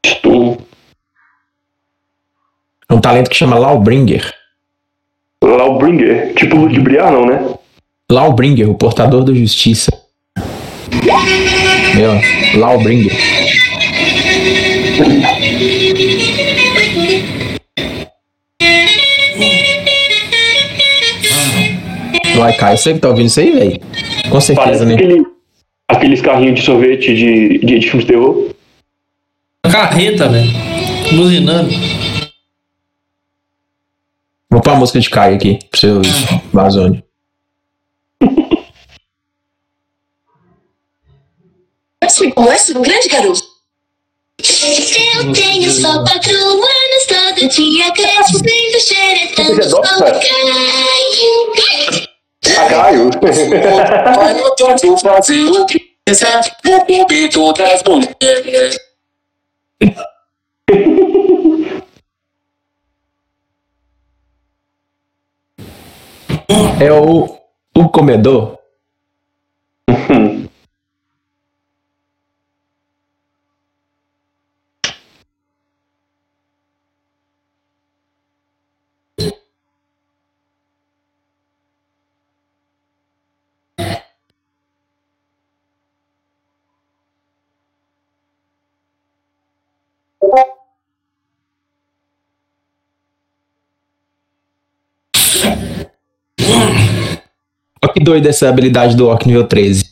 Stun. 0.06 0.56
É 2.88 2.94
um 2.94 3.00
talento 3.00 3.28
que 3.28 3.34
chama 3.34 3.58
Lawbringer. 3.58 4.32
Lawbringer. 5.42 6.32
Tipo 6.36 6.58
ludibriar, 6.58 7.10
não, 7.10 7.26
né? 7.26 7.56
Lawbringer, 8.08 8.70
o 8.70 8.76
portador 8.76 9.24
da 9.24 9.34
justiça. 9.34 9.90
Meu, 11.96 12.60
Lawbringer. 12.60 13.45
Vai, 22.36 22.56
Caio, 22.56 22.78
você 22.78 22.94
que 22.94 23.00
tá 23.00 23.08
ouvindo 23.08 23.26
isso 23.26 23.40
aí, 23.40 23.50
velho? 23.50 23.80
Com 24.30 24.40
certeza, 24.40 24.84
Parece 24.84 24.84
né? 24.84 24.94
aquele, 24.94 25.26
aqueles 25.88 26.20
carrinhos 26.22 26.60
de 26.60 26.64
sorvete 26.64 27.14
de, 27.14 27.58
de, 27.58 27.78
de 27.78 27.86
filme 27.86 28.04
de 28.04 28.06
terror. 28.06 28.54
Carreta, 29.62 30.28
velho. 30.28 30.50
Buzinando. 31.14 31.70
Vou 34.50 34.60
pôr 34.62 34.70
a 34.70 34.76
música 34.76 35.00
de 35.00 35.10
Caio 35.10 35.36
aqui, 35.36 35.58
pro 35.70 35.80
seu. 35.80 36.00
Fui 42.16 42.32
com 42.32 42.50
essa 42.50 42.78
um 42.78 42.82
grande 42.82 43.08
garoto. 43.08 43.45
Eu 44.48 45.32
tenho 45.32 45.70
só 45.70 46.04
quatro 46.04 46.32
anos, 46.32 47.06
todo 47.08 47.48
dia 47.48 47.90
cresço, 47.92 48.42
lindo 48.44 48.80
cheiro 48.80 49.20
é 49.20 49.26
tanto 49.34 49.54
Você 49.56 49.60
é 49.60 49.68
sol 49.68 49.82
doctor? 49.82 50.12
cai. 50.12 52.06
A 52.56 52.68
Caio. 52.68 53.10
Vou 53.10 54.98
fazer 54.98 55.42
o 55.42 55.66
que 55.66 55.80
quiser. 56.06 56.40
Mulheres. 58.44 58.78
É 66.80 66.92
o, 66.92 67.38
o 67.74 67.88
comedor. 67.88 68.55
Doido 98.06 98.28
essa 98.28 98.48
habilidade 98.48 98.94
do 98.94 99.08
Orc 99.08 99.26
nível 99.26 99.42
13. 99.48 99.84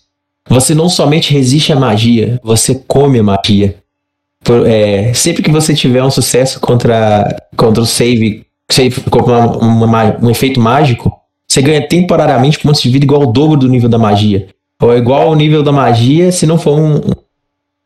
Você 0.48 0.72
não 0.72 0.88
somente 0.88 1.32
resiste 1.34 1.72
à 1.72 1.76
magia, 1.76 2.38
você 2.44 2.72
come 2.86 3.18
a 3.18 3.24
magia. 3.24 3.74
Por- 4.44 4.64
é, 4.68 5.12
sempre 5.12 5.42
que 5.42 5.50
você 5.50 5.74
tiver 5.74 6.00
um 6.00 6.10
sucesso 6.12 6.60
contra, 6.60 7.36
contra 7.56 7.82
o 7.82 7.84
save, 7.86 8.46
save 8.70 9.00
contra 9.10 9.32
uma- 9.36 9.56
uma 9.56 9.86
ma- 9.88 10.16
um 10.22 10.30
efeito 10.30 10.60
mágico, 10.60 11.12
você 11.48 11.60
ganha 11.60 11.88
temporariamente 11.88 12.60
pontos 12.60 12.80
de 12.82 12.88
vida 12.88 13.04
igual 13.04 13.22
ao 13.22 13.32
dobro 13.32 13.56
do 13.56 13.68
nível 13.68 13.88
da 13.88 13.98
magia. 13.98 14.46
Ou 14.80 14.96
igual 14.96 15.22
ao 15.22 15.34
nível 15.34 15.64
da 15.64 15.72
magia 15.72 16.30
se 16.30 16.46
não 16.46 16.56
for 16.56 16.78
um- 16.78 17.00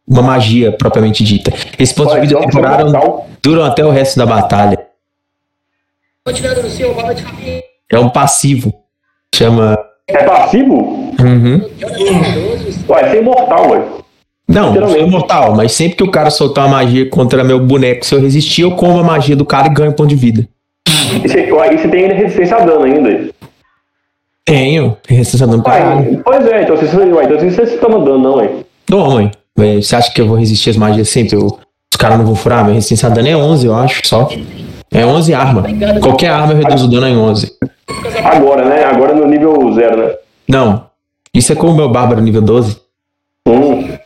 uma 0.07 0.21
magia 0.21 0.73
propriamente 0.73 1.25
dita. 1.25 1.51
Esses 1.79 1.95
pontos 1.95 2.13
de 2.17 2.21
vida 2.21 2.35
então, 2.35 2.51
temporários 2.51 2.93
duram 3.43 3.65
até 3.65 3.83
o 3.83 3.91
resto 3.91 4.19
da 4.19 4.27
batalha. 4.27 4.79
É 7.91 7.99
um 7.99 8.11
passivo. 8.11 8.75
Chama. 9.35 9.79
É 10.09 10.23
passivo? 10.25 10.75
Uhum. 11.21 11.61
Ué, 12.89 13.11
você 13.11 13.17
é 13.17 13.21
imortal, 13.21 13.71
ué. 13.71 13.83
Não, 14.49 14.75
não 14.75 14.89
sou 14.89 14.99
imortal, 14.99 15.55
mas 15.55 15.73
sempre 15.73 15.97
que 15.97 16.03
o 16.03 16.11
cara 16.11 16.31
soltar 16.31 16.65
uma 16.67 16.77
magia 16.79 17.07
contra 17.11 17.45
meu 17.45 17.61
boneco, 17.61 18.07
se 18.07 18.15
eu 18.15 18.21
resistir, 18.21 18.63
eu 18.63 18.71
como 18.71 18.99
a 18.99 19.05
magia 19.05 19.37
do 19.37 19.45
cara 19.45 19.67
e 19.67 19.71
ganho 19.75 19.93
ponto 19.93 20.09
de 20.09 20.15
vida. 20.17 20.49
E 21.23 21.29
você, 21.29 21.53
ué, 21.53 21.75
e 21.75 21.79
você 21.79 21.89
tem 21.89 22.09
resistência 22.09 22.57
a 22.57 22.61
dano 22.65 22.85
ainda. 22.85 23.29
Tenho, 24.47 24.97
resistência 25.07 25.45
a 25.47 25.51
dano 25.51 25.63
pra 25.63 25.73
caralho. 25.79 26.23
Pois 26.25 26.47
é, 26.47 26.63
então 26.63 26.77
você, 26.77 26.97
ué, 26.97 27.25
então 27.25 27.39
você, 27.39 27.51
você 27.51 27.77
toma 27.77 27.99
dano, 28.03 28.19
não, 28.19 28.35
ué. 28.37 28.49
Não, 28.89 29.11
mãe. 29.11 29.31
Você 29.83 29.95
acha 29.95 30.11
que 30.11 30.21
eu 30.23 30.27
vou 30.27 30.39
resistir 30.39 30.71
as 30.71 30.77
magias 30.79 31.09
sempre? 31.11 31.37
Eu- 31.37 31.47
os 31.93 31.97
caras 31.99 32.17
não 32.17 32.25
vão 32.25 32.35
furar? 32.35 32.63
Minha 32.63 32.75
resistência 32.75 33.09
a 33.09 33.13
dano 33.13 33.29
é 33.29 33.37
11, 33.37 33.67
eu 33.67 33.75
acho, 33.75 34.01
só. 34.07 34.29
É 34.91 35.05
11 35.05 35.35
arma. 35.35 35.65
Qualquer 36.01 36.31
arma 36.31 36.53
eu 36.53 36.59
reduzo 36.59 36.87
o 36.87 36.91
dano 36.91 37.07
em 37.07 37.17
11. 37.17 37.57
Agora, 38.25 38.65
né? 38.65 38.85
Agora 38.85 39.15
no 39.15 39.27
nível 39.27 39.73
zero, 39.75 39.97
né? 39.97 40.15
Não. 40.49 40.89
Isso 41.33 41.53
é 41.53 41.57
como 41.57 41.73
o 41.73 41.77
meu 41.77 41.89
bárbaro 41.89 42.21
nível 42.21 42.41
12. 42.43 42.81
Hum. 43.47 43.99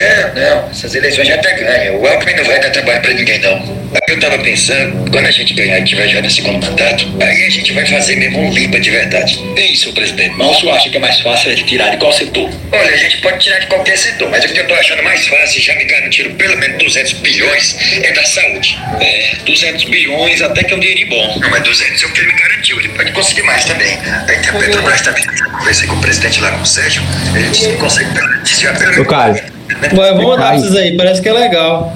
É, 0.00 0.29
não, 0.40 0.70
essas 0.70 0.94
eleições 0.94 1.28
já 1.28 1.38
tá 1.38 1.50
ganha. 1.52 1.92
O 1.92 2.06
Alckmin 2.06 2.34
não 2.34 2.44
vai 2.44 2.60
dar 2.60 2.70
trabalho 2.70 3.00
pra 3.02 3.12
ninguém, 3.12 3.38
não. 3.40 3.80
Aí 3.92 4.14
eu 4.14 4.20
tava 4.20 4.38
pensando, 4.38 5.10
quando 5.10 5.26
a 5.26 5.30
gente 5.32 5.52
ganhar 5.54 5.78
e 5.80 5.84
tiver 5.84 6.08
já 6.08 6.22
no 6.22 6.30
segundo 6.30 6.64
mandato, 6.64 7.06
aí 7.20 7.46
a 7.46 7.50
gente 7.50 7.72
vai 7.72 7.84
fazer 7.86 8.14
mesmo 8.16 8.38
um 8.38 8.52
limpa 8.52 8.78
de 8.78 8.88
verdade. 8.90 9.40
É 9.56 9.66
isso, 9.66 9.92
presidente. 9.92 10.34
Mas 10.36 10.48
o 10.56 10.60
senhor 10.60 10.76
acha 10.76 10.88
que 10.90 10.96
é 10.96 11.00
mais 11.00 11.18
fácil 11.20 11.54
de 11.54 11.64
tirar 11.64 11.90
de 11.90 11.96
qual 11.96 12.12
setor? 12.12 12.48
Olha, 12.72 12.90
a 12.94 12.96
gente 12.96 13.16
pode 13.20 13.38
tirar 13.40 13.58
de 13.58 13.66
qualquer 13.66 13.98
setor, 13.98 14.30
mas 14.30 14.44
o 14.44 14.48
que 14.48 14.60
eu 14.60 14.66
tô 14.68 14.74
achando 14.74 15.02
mais 15.02 15.26
fácil, 15.26 15.60
já 15.60 15.74
me 15.74 15.84
garantiram 15.84 16.32
pelo 16.36 16.56
menos 16.58 16.78
200 16.84 17.12
bilhões, 17.14 17.76
é 18.02 18.12
da 18.12 18.24
saúde. 18.24 18.78
É, 19.00 19.34
200 19.44 19.84
bilhões 19.84 20.40
até 20.40 20.62
que 20.62 20.72
é 20.72 20.76
um 20.76 20.80
dinheirinho 20.80 21.08
bom. 21.08 21.38
Não, 21.40 21.50
mas 21.50 21.62
200 21.64 22.02
é 22.02 22.06
o 22.06 22.12
que 22.12 22.20
ele 22.20 22.32
me 22.32 22.38
garantiu, 22.40 22.78
ele 22.78 22.88
pode 22.90 23.10
conseguir 23.12 23.42
mais 23.42 23.64
também. 23.64 23.98
Aí 24.28 24.38
tem 24.38 24.50
a 24.50 24.52
Petrobras 24.52 25.00
também, 25.00 25.24
eu 25.24 25.50
conversei 25.50 25.88
com 25.88 25.94
o 25.96 26.00
presidente 26.00 26.40
lá, 26.40 26.52
com 26.52 26.62
o 26.62 26.66
Sérgio, 26.66 27.02
ele 27.34 27.48
disse 27.50 27.68
que 27.68 27.76
consegue 27.76 28.14
pelo- 28.14 28.42
desviar 28.44 28.78
pelo 28.78 28.90
menos... 28.92 29.59
Vai, 29.94 30.10
vamos 30.12 30.24
mandar 30.26 30.50
pra 30.50 30.58
vocês 30.58 30.76
aí, 30.76 30.96
parece 30.96 31.22
que 31.22 31.28
é 31.28 31.32
legal. 31.32 31.90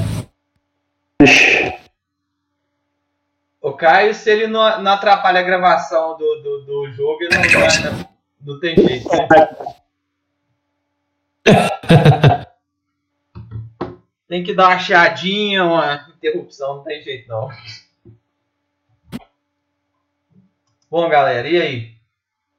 O 3.61 3.73
Caio, 3.73 4.15
se 4.15 4.31
ele 4.31 4.47
não, 4.47 4.81
não 4.83 4.93
atrapalha 4.93 5.41
a 5.41 5.43
gravação 5.43 6.17
do, 6.17 6.35
do, 6.43 6.61
do 6.65 6.93
jogo, 6.93 7.19
ele 7.23 7.35
não, 7.35 7.93
não, 7.93 8.09
não 8.55 8.61
tem 8.61 8.77
jeito. 8.77 9.09
né? 9.09 9.29
Tem 14.29 14.43
que 14.43 14.55
dar 14.55 14.69
uma 14.69 14.79
chiadinha, 14.79 15.65
uma 15.65 16.09
interrupção, 16.17 16.77
não 16.77 16.85
tem 16.85 17.03
jeito 17.03 17.29
não. 17.29 17.49
Bom, 20.91 21.09
galera, 21.09 21.49
e 21.49 21.61
aí? 21.61 21.95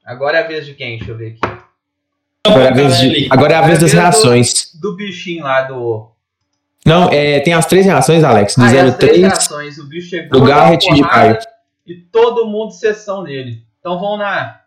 Agora 0.06 0.38
é 0.38 0.44
a 0.44 0.48
vez 0.48 0.66
de 0.66 0.74
quem? 0.74 0.98
Deixa 0.98 1.12
eu 1.12 1.18
ver 1.18 1.38
aqui. 1.42 1.64
Agora 2.46 2.66
é 2.66 2.70
a 2.70 2.74
vez, 2.74 2.98
de- 3.00 3.28
agora 3.32 3.54
é 3.54 3.58
a 3.58 3.62
vez 3.62 3.80
das 3.80 3.92
reações. 3.94 4.65
Do 4.80 4.96
bichinho 4.96 5.44
lá 5.44 5.64
do. 5.64 6.12
Não, 6.86 7.10
é, 7.10 7.40
tem 7.40 7.54
as 7.54 7.66
três 7.66 7.86
reações, 7.86 8.24
Alex. 8.24 8.56
Do 8.56 8.64
Ah, 8.64 8.74
e 8.74 8.78
as 8.80 8.98
três 8.98 9.14
03. 9.14 9.22
reações. 9.22 9.78
O 9.80 9.88
bicho 9.88 10.10
chegou. 10.10 10.40
do 10.40 10.46
Garrett 10.46 10.88
e 10.90 10.94
de 10.94 11.02
Caio. 11.02 11.38
E 11.86 11.96
todo 11.96 12.46
mundo 12.48 12.72
sessão 12.72 13.24
nele. 13.24 13.64
Então 13.80 14.00
vamos 14.00 14.20
na, 14.20 14.62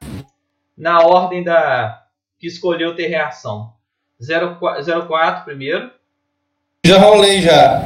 na 0.76 1.00
ordem 1.02 1.42
da 1.44 2.04
que 2.38 2.46
escolheu 2.46 2.94
ter 2.94 3.06
reação. 3.08 3.72
04, 4.20 5.06
04 5.06 5.44
primeiro. 5.44 5.90
Já 6.84 6.98
rolei 6.98 7.40
já. 7.42 7.82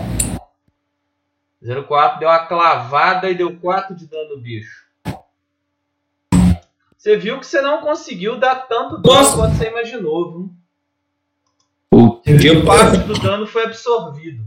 04 1.86 2.18
deu 2.20 2.28
uma 2.28 2.46
clavada 2.46 3.30
e 3.30 3.34
deu 3.34 3.56
4 3.58 3.94
de 3.94 4.06
dano 4.06 4.36
no 4.36 4.40
bicho. 4.42 4.82
Você 6.96 7.16
viu 7.16 7.38
que 7.40 7.46
você 7.46 7.60
não 7.60 7.80
conseguiu 7.80 8.38
dar 8.38 8.54
tanto 8.66 8.98
dano 8.98 9.14
Nossa. 9.16 9.36
quanto 9.36 9.56
você 9.56 9.68
imaginou, 9.68 10.30
viu? 10.32 10.50
Eu, 12.24 12.64
Parte 12.64 12.98
do 12.98 13.18
dano 13.18 13.46
foi 13.46 13.64
absorvido. 13.64 14.44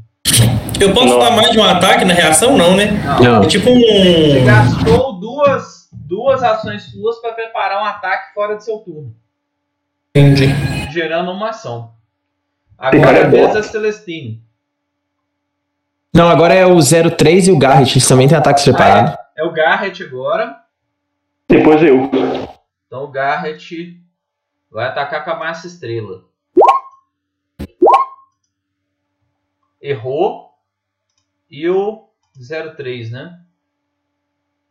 eu 0.79 0.93
posso 0.93 1.07
Nossa. 1.15 1.29
dar 1.29 1.35
mais 1.35 1.51
de 1.51 1.59
um 1.59 1.63
ataque 1.63 2.05
na 2.05 2.13
reação? 2.13 2.57
Não, 2.57 2.75
né? 2.75 2.91
Não. 3.03 3.19
Não. 3.19 3.43
É 3.43 3.47
tipo 3.47 3.65
Você 3.69 4.39
um. 4.41 4.45
gastou 4.45 5.19
duas, 5.19 5.89
duas 5.91 6.41
ações 6.41 6.83
suas 6.83 7.19
para 7.19 7.33
preparar 7.33 7.81
um 7.81 7.85
ataque 7.85 8.33
fora 8.33 8.55
do 8.55 8.63
seu 8.63 8.77
turno, 8.77 9.13
Entendi. 10.15 10.47
gerando 10.91 11.31
uma 11.31 11.49
ação. 11.49 11.91
Agora 12.77 13.17
é 13.19 13.35
é 13.38 13.57
a 13.57 13.63
Celestine. 13.63 14.41
Não, 16.13 16.29
agora 16.29 16.53
é 16.53 16.65
o 16.65 16.77
03 16.81 17.47
e 17.49 17.51
o 17.51 17.57
Garrett. 17.59 17.91
Eles 17.93 18.07
também 18.07 18.27
têm 18.27 18.38
ataques 18.38 18.63
preparados. 18.63 19.17
É 19.35 19.43
o 19.43 19.51
Garrett 19.51 20.01
agora. 20.01 20.57
Depois 21.47 21.81
eu. 21.83 22.09
Então 22.88 23.03
o 23.03 23.07
Garrett 23.07 23.99
vai 24.71 24.88
atacar 24.88 25.25
com 25.25 25.31
a 25.31 25.35
massa 25.35 25.67
estrela. 25.67 26.23
Errou. 29.81 30.51
E 31.49 31.69
o 31.69 32.09
03, 32.75 33.11
né? 33.11 33.39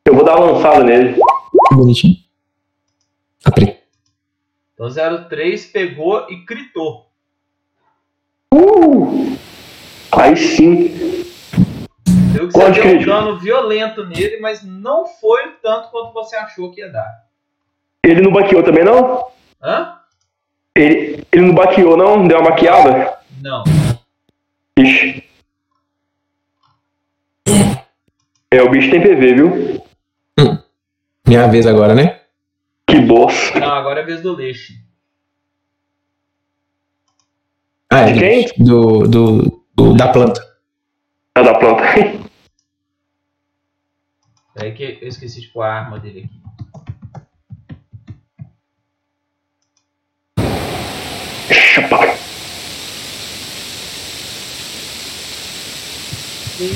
Eu 0.06 0.14
vou 0.14 0.24
dar 0.24 0.36
uma 0.36 0.52
lançada 0.52 0.82
nele. 0.84 1.18
Bonitinho. 1.72 2.16
Apre- 3.44 3.78
Então 4.74 4.88
03 5.28 5.66
pegou 5.66 6.26
e 6.30 6.44
critou. 6.44 7.10
Uh! 8.52 9.36
Aí 10.12 10.36
sim. 10.36 10.88
Viu 12.32 12.48
que 12.48 12.52
você 12.52 12.58
Quanto 12.58 12.74
deu 12.82 12.98
um 13.00 13.04
dano 13.04 13.38
violento 13.38 14.04
nele, 14.04 14.38
mas 14.40 14.62
não 14.64 15.06
foi 15.06 15.52
tanto 15.62 15.90
quanto 15.90 16.12
você 16.12 16.36
achou 16.36 16.70
que 16.72 16.80
ia 16.80 16.90
dar. 16.90 17.08
Ele 18.04 18.20
não 18.20 18.32
baqueou 18.32 18.62
também, 18.62 18.84
não? 18.84 19.26
Hã? 19.62 19.98
Ele, 20.76 21.24
ele 21.32 21.42
não 21.46 21.54
baqueou, 21.54 21.96
não? 21.96 22.26
Deu 22.26 22.38
uma 22.40 22.50
baqueada? 22.50 23.18
Não. 23.40 23.64
Ixi. 24.78 25.22
É, 28.50 28.62
o 28.62 28.70
bicho 28.70 28.90
tem 28.90 29.00
PV, 29.02 29.34
viu? 29.34 29.84
Minha 31.26 31.48
vez 31.48 31.66
agora, 31.66 31.94
né? 31.94 32.20
Que 32.86 33.00
bosta. 33.00 33.58
Não, 33.58 33.72
agora 33.72 34.00
é 34.00 34.02
a 34.02 34.06
vez 34.06 34.20
do 34.22 34.34
Leixe. 34.34 34.74
Ah, 37.90 38.00
é. 38.00 38.12
De 38.12 38.18
quem? 38.18 38.64
Do, 38.64 39.06
do, 39.08 39.64
do- 39.74 39.94
da 39.96 40.08
planta. 40.12 40.40
É 41.34 41.42
da 41.42 41.58
planta. 41.58 41.82
É 44.56 44.70
que 44.70 45.00
eu 45.02 45.08
esqueci 45.08 45.40
de 45.40 45.48
pôr 45.48 45.62
a 45.62 45.72
arma 45.80 45.98
dele 45.98 46.30
aqui. 46.30 46.40
Chapa. 51.50 51.98
Aí 56.56 56.70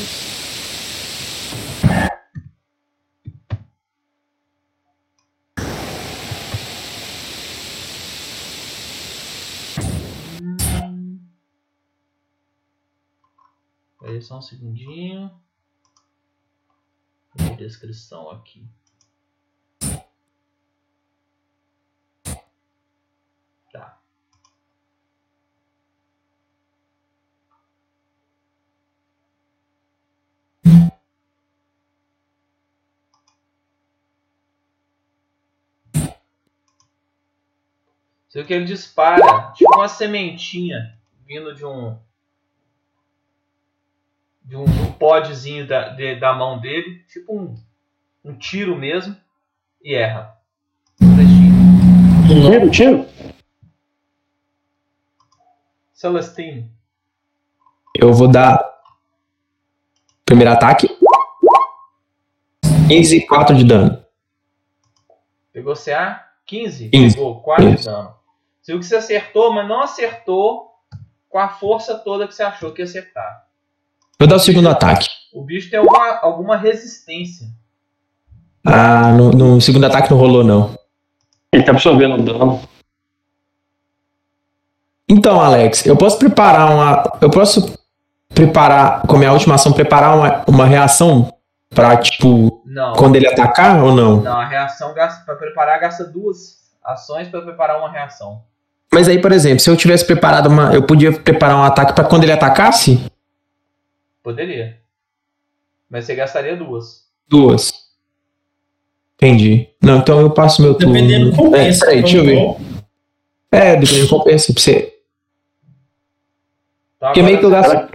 só 14.21 14.39
um 14.39 14.43
segundinho. 14.43 15.31
Descrição 17.57 18.33
aqui. 18.33 18.69
Sei 38.29 38.45
que 38.45 38.53
ele 38.53 38.65
dispara, 38.67 39.53
tipo 39.53 39.75
uma 39.75 39.89
sementinha 39.89 40.95
vindo 41.27 41.55
de 41.55 41.65
um 41.65 41.99
de 44.45 44.57
um, 44.57 44.65
um 44.65 44.93
podzinho 44.93 45.67
da, 45.67 45.91
de- 45.91 46.17
da 46.17 46.33
mão 46.35 46.59
dele, 46.59 47.05
tipo 47.05 47.37
um, 47.39 47.55
um 48.25 48.35
tiro 48.35 48.75
mesmo, 48.77 49.15
e 49.83 49.95
erra. 49.95 50.39
Tiro, 52.27 52.71
tiro. 52.71 53.07
Celestino. 55.93 56.71
Eu 57.95 58.13
vou 58.15 58.29
dar. 58.29 58.59
Primeiro 60.25 60.53
ataque. 60.53 60.89
15 62.89 63.17
e 63.17 63.27
4 63.27 63.57
de 63.57 63.65
dano. 63.65 64.03
Pegou 65.53 65.75
CA? 65.75 66.27
15? 66.47 66.89
15. 66.91 67.17
Pegou 67.17 67.43
4 67.43 67.69
de 67.69 67.75
Isso. 67.75 67.85
dano. 67.85 68.15
Você 68.69 68.73
viu 68.73 68.81
que 68.81 68.87
você 68.87 68.97
acertou, 68.97 69.51
mas 69.51 69.67
não 69.67 69.81
acertou 69.81 70.75
com 71.31 71.39
a 71.39 71.49
força 71.49 71.97
toda 71.97 72.29
que 72.29 72.35
você 72.35 72.43
achou 72.43 72.71
que 72.71 72.83
ia 72.83 72.85
acertar. 72.85 73.47
Vou 74.19 74.29
dar 74.29 74.37
o 74.37 74.39
segundo 74.39 74.69
ataque. 74.69 75.09
O 75.33 75.43
bicho 75.43 75.71
tem 75.71 75.79
alguma, 75.79 76.19
alguma 76.19 76.55
resistência. 76.55 77.47
Ah, 78.63 79.11
no, 79.13 79.31
no 79.31 79.59
segundo 79.59 79.87
ataque 79.87 80.11
não 80.11 80.19
rolou, 80.19 80.45
não. 80.45 80.79
Ele 81.51 81.63
tá 81.63 81.73
absorvendo 81.73 82.17
o 82.17 82.23
dano. 82.23 82.61
Então, 85.09 85.41
Alex, 85.41 85.87
eu 85.87 85.97
posso 85.97 86.19
preparar 86.19 86.71
uma. 86.71 87.19
Eu 87.23 87.31
posso 87.31 87.75
preparar, 88.29 89.01
com 89.07 89.17
a 89.17 89.19
minha 89.19 89.33
última 89.33 89.55
ação, 89.55 89.73
preparar 89.73 90.15
uma, 90.15 90.45
uma 90.47 90.67
reação 90.67 91.33
pra, 91.71 91.97
tipo, 91.97 92.63
Não. 92.67 92.93
quando 92.93 93.17
ele 93.17 93.29
atacar 93.29 93.83
ou 93.83 93.95
não? 93.95 94.21
Não, 94.21 94.39
a 94.39 94.47
reação 94.47 94.93
gasta, 94.93 95.25
pra 95.25 95.37
preparar 95.37 95.81
gasta 95.81 96.05
duas 96.05 96.59
ações 96.85 97.29
pra 97.29 97.41
preparar 97.41 97.79
uma 97.79 97.91
reação. 97.91 98.47
Mas 98.93 99.09
aí, 99.09 99.21
por 99.21 99.33
exemplo, 99.33 99.61
se 99.61 99.69
eu 99.71 99.77
tivesse 99.77 100.05
preparado 100.05 100.47
uma. 100.49 100.73
Eu 100.75 100.83
podia 100.83 101.13
preparar 101.13 101.57
um 101.57 101.63
ataque 101.63 101.93
pra 101.95 102.05
quando 102.05 102.23
ele 102.25 102.33
atacasse? 102.33 102.99
Poderia. 104.23 104.79
Mas 105.91 106.05
você 106.07 106.15
gastaria 106.15 106.57
duas. 106.57 107.05
Duas. 107.29 107.73
Entendi. 109.17 109.69
Não, 109.83 109.99
então 109.99 110.21
eu 110.21 110.31
passo 110.31 110.63
meu 110.63 110.75
turno. 110.75 110.95
Dependendo 110.95 111.31
do 111.31 111.35
É, 111.35 111.37
compensa. 111.37 111.85
peraí, 111.87 112.03
deixa 112.03 112.17
eu 112.19 112.25
ver. 112.25 112.35
Então, 112.37 112.57
É, 113.53 113.77
dependendo 113.77 114.07
do 114.07 114.11
compensa. 114.11 114.53
Pra 114.53 114.63
você. 114.63 114.95
Então, 116.97 117.09
Porque 117.09 117.23
meio 117.23 117.39
que 117.39 117.45
eu 117.45 117.51
gasto. 117.51 117.89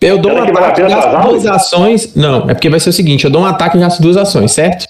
Eu 0.00 0.18
dou 0.18 0.32
um 0.32 0.42
ataque, 0.42 0.80
gasto 0.82 1.28
duas 1.28 1.46
ações. 1.46 2.14
Não, 2.16 2.48
é 2.48 2.54
porque 2.54 2.70
vai 2.70 2.80
ser 2.80 2.90
o 2.90 2.92
seguinte: 2.92 3.24
eu 3.24 3.30
dou 3.30 3.42
um 3.42 3.46
ataque 3.46 3.76
e 3.76 3.80
gasto 3.80 4.00
duas 4.00 4.16
ações, 4.16 4.52
certo? 4.52 4.86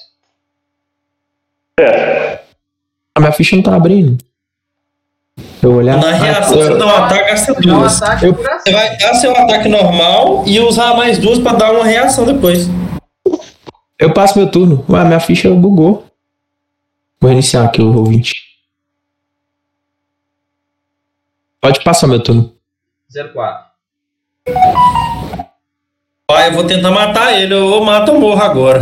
É. 1.79 2.41
A 3.15 3.21
minha 3.21 3.33
ficha 3.33 3.57
não 3.57 3.63
tá 3.63 3.75
abrindo. 3.75 4.23
Eu 5.63 5.75
olhar. 5.75 5.97
Na 5.99 6.09
Ah, 6.09 6.13
reação, 6.13 6.57
você 6.57 6.77
dá 6.77 6.87
um 6.87 6.89
ataque, 6.89 7.25
gasta 7.31 7.53
um 7.53 7.61
duas. 7.61 8.01
Eu-. 8.23 8.35
Você 8.35 8.73
vai 8.73 8.97
dar 8.97 9.15
seu 9.15 9.31
ataque 9.37 9.69
normal 9.69 10.45
e 10.47 10.59
usar 10.61 10.95
mais 10.97 11.19
duas 11.19 11.39
pra 11.39 11.53
dar 11.53 11.73
uma 11.73 11.85
reação 11.85 12.25
depois. 12.25 12.69
Eu 13.99 14.13
passo 14.15 14.39
meu 14.39 14.51
turno. 14.51 14.85
Ué, 14.89 15.05
minha 15.05 15.21
ficha 15.21 15.51
bugou. 15.51 16.05
Vou 17.21 17.29
reiniciar 17.29 17.67
aqui 17.67 17.83
o 17.83 17.95
ouvinte. 17.95 18.35
Pode 21.61 21.85
passar 21.85 22.07
meu 22.07 22.23
turno. 22.23 22.55
04. 23.13 23.71
Pai, 26.27 26.49
eu 26.49 26.53
vou 26.53 26.65
tentar 26.65 26.91
matar 26.91 27.39
ele, 27.39 27.55
ou 27.55 27.85
mato 27.85 28.13
ou 28.13 28.21
morro 28.21 28.41
agora. 28.43 28.81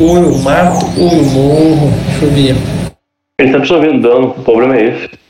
Ou 0.00 0.16
eu 0.16 0.38
mato 0.38 0.86
ou 0.98 1.12
eu 1.12 1.24
morro. 1.24 1.90
Deixa 2.08 2.24
eu 2.24 2.30
ver. 2.30 2.56
Ele 3.38 3.52
tá 3.52 3.58
absorvendo 3.58 4.00
dano. 4.02 4.30
O 4.30 4.42
problema 4.44 4.76
é 4.76 4.84
esse. 4.86 5.20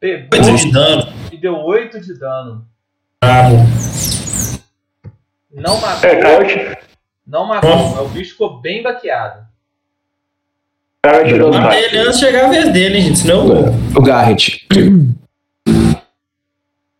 Pegou 0.00 0.50
Oito 0.50 0.56
de 0.56 0.72
dano. 0.72 1.12
e 1.32 1.36
deu 1.36 1.56
8 1.56 2.00
de 2.00 2.18
dano. 2.18 2.66
Bravo. 3.22 3.56
Não 5.52 5.80
matou. 5.80 6.10
É. 6.10 6.78
Não 7.26 7.46
matou, 7.46 7.76
mas 7.76 8.00
o 8.00 8.08
bicho 8.08 8.32
ficou 8.32 8.60
bem 8.60 8.82
baqueado. 8.82 9.46
Coyote 11.04 11.28
tirou 11.28 11.50
do 11.50 11.56
ele 11.72 11.98
antes 11.98 12.18
de 12.18 12.26
chegar 12.26 12.46
a 12.46 12.48
vez 12.48 12.72
dele, 12.72 13.00
gente. 13.00 13.18
Senão. 13.20 13.46
O 13.96 14.02
Garrett. 14.02 14.66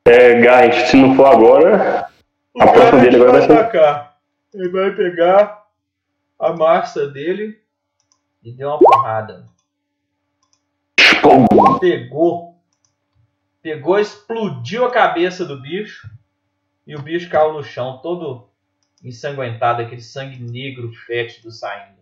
É, 0.04 0.40
Garrett, 0.40 0.88
se 0.88 0.96
não 0.96 1.14
for 1.14 1.26
agora, 1.26 2.06
a 2.58 2.66
próxima 2.68 3.00
dele 3.00 3.16
agora 3.16 3.32
vai 3.32 3.42
ser. 3.46 3.52
atacar. 3.52 4.15
Ele 4.56 4.70
vai 4.70 4.90
pegar 4.96 5.66
a 6.38 6.50
massa 6.50 7.06
dele 7.06 7.62
e 8.42 8.50
deu 8.50 8.70
uma 8.70 8.78
porrada. 8.78 9.46
Pegou. 11.78 12.58
Pegou, 13.60 13.98
explodiu 13.98 14.86
a 14.86 14.90
cabeça 14.90 15.44
do 15.44 15.60
bicho. 15.60 16.10
E 16.86 16.96
o 16.96 17.02
bicho 17.02 17.28
caiu 17.28 17.52
no 17.52 17.62
chão, 17.62 17.98
todo 17.98 18.48
ensanguentado, 19.04 19.82
aquele 19.82 20.00
sangue 20.00 20.42
negro 20.42 20.90
fétido 21.04 21.50
saindo. 21.50 22.00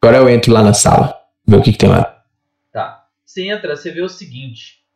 Agora 0.00 0.18
eu 0.18 0.28
entro 0.28 0.52
lá 0.52 0.62
na 0.62 0.74
sala. 0.74 1.20
Ver 1.44 1.56
o 1.56 1.62
que, 1.62 1.72
que 1.72 1.78
tem 1.78 1.88
lá. 1.88 2.24
Tá. 2.70 3.08
Você 3.24 3.48
entra, 3.48 3.74
você 3.74 3.90
vê 3.90 4.00
o 4.00 4.08
seguinte. 4.08 4.86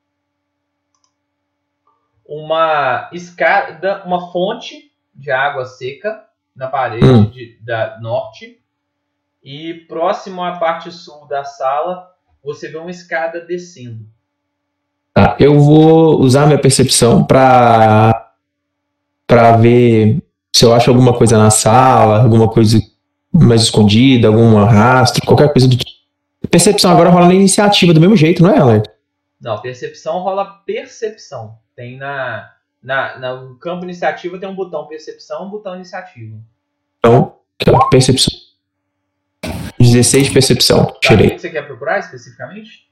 Uma 2.24 3.10
escada, 3.12 4.04
uma 4.04 4.30
fonte 4.30 4.89
de 5.14 5.30
água 5.30 5.64
seca 5.64 6.24
na 6.54 6.66
parede 6.68 7.04
Hum. 7.04 7.30
de- 7.30 7.58
da 7.62 7.98
norte. 8.00 8.58
E 9.42 9.74
próximo 9.88 10.42
à 10.42 10.58
parte 10.58 10.90
sul 10.92 11.26
da 11.26 11.44
sala, 11.44 12.10
você 12.44 12.68
vê 12.68 12.76
uma 12.78 12.90
escada 12.90 13.40
descendo. 13.40 14.06
Tá, 15.14 15.36
eu 15.40 15.58
vou 15.58 16.20
usar 16.20 16.46
minha 16.46 16.58
percepção 16.60 17.24
pra, 17.24 18.32
pra 19.26 19.56
ver 19.56 20.22
se 20.54 20.64
eu 20.64 20.74
acho 20.74 20.90
alguma 20.90 21.16
coisa 21.16 21.38
na 21.38 21.50
sala, 21.50 22.22
alguma 22.22 22.48
coisa 22.48 22.78
mais 23.32 23.62
escondida, 23.62 24.28
algum 24.28 24.54
rastro, 24.64 25.24
qualquer 25.26 25.52
coisa 25.52 25.66
do 25.68 25.76
tipo. 25.76 25.90
Percepção 26.50 26.90
agora 26.90 27.10
rola 27.10 27.28
na 27.28 27.34
iniciativa 27.34 27.92
do 27.94 28.00
mesmo 28.00 28.16
jeito, 28.16 28.42
não 28.42 28.50
é, 28.50 28.58
Alex? 28.58 28.88
Não, 29.40 29.60
percepção 29.60 30.18
rola 30.20 30.44
percepção. 30.66 31.56
Tem 31.76 31.96
na, 31.96 32.50
na, 32.82 33.18
na- 33.18 33.40
no 33.42 33.56
campo 33.56 33.84
iniciativa 33.84 34.38
tem 34.38 34.48
um 34.48 34.54
botão 34.54 34.86
percepção, 34.86 35.46
um 35.46 35.50
botão 35.50 35.74
iniciativa. 35.76 36.36
Então, 36.98 37.36
ó, 37.68 37.88
percepção. 37.88 38.38
16 39.78 40.26
de 40.28 40.32
percepção, 40.32 40.84
Tá, 40.86 40.92
o 40.92 41.00
tirei. 41.00 41.30
que 41.30 41.38
você 41.38 41.50
quer 41.50 41.66
procurar 41.66 41.98
especificamente? 41.98 42.88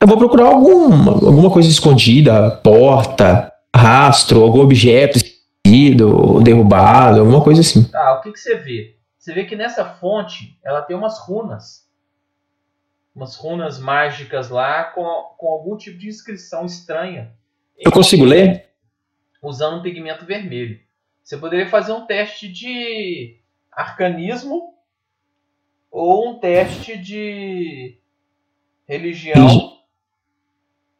Eu 0.00 0.08
vou 0.08 0.18
procurar 0.18 0.46
alguma, 0.48 1.12
alguma 1.12 1.50
coisa 1.50 1.68
escondida, 1.68 2.50
porta, 2.62 3.52
rastro, 3.74 4.42
algum 4.42 4.60
objeto 4.60 5.16
esquecido, 5.18 6.40
derrubado, 6.42 7.20
alguma 7.20 7.42
coisa 7.42 7.60
assim. 7.60 7.84
Tá, 7.84 8.18
o 8.18 8.20
que, 8.20 8.32
que 8.32 8.38
você 8.38 8.56
vê? 8.56 8.96
Você 9.18 9.32
vê 9.32 9.44
que 9.44 9.56
nessa 9.56 9.84
fonte 9.84 10.58
ela 10.62 10.82
tem 10.82 10.96
umas 10.96 11.18
runas. 11.20 11.88
Umas 13.14 13.36
runas 13.36 13.78
mágicas 13.78 14.50
lá 14.50 14.84
com, 14.84 15.04
com 15.38 15.46
algum 15.48 15.76
tipo 15.76 15.96
de 15.96 16.08
inscrição 16.08 16.66
estranha. 16.66 17.32
Eu 17.78 17.92
consigo 17.92 18.24
ler? 18.24 18.66
Usando 19.44 19.78
um 19.78 19.82
pigmento 19.82 20.24
vermelho. 20.24 20.80
Você 21.22 21.36
poderia 21.36 21.68
fazer 21.68 21.92
um 21.92 22.06
teste 22.06 22.48
de 22.48 23.36
arcanismo 23.70 24.74
ou 25.90 26.30
um 26.30 26.38
teste 26.38 26.96
de 26.96 27.98
religião 28.88 29.46
Religi- 29.46 29.70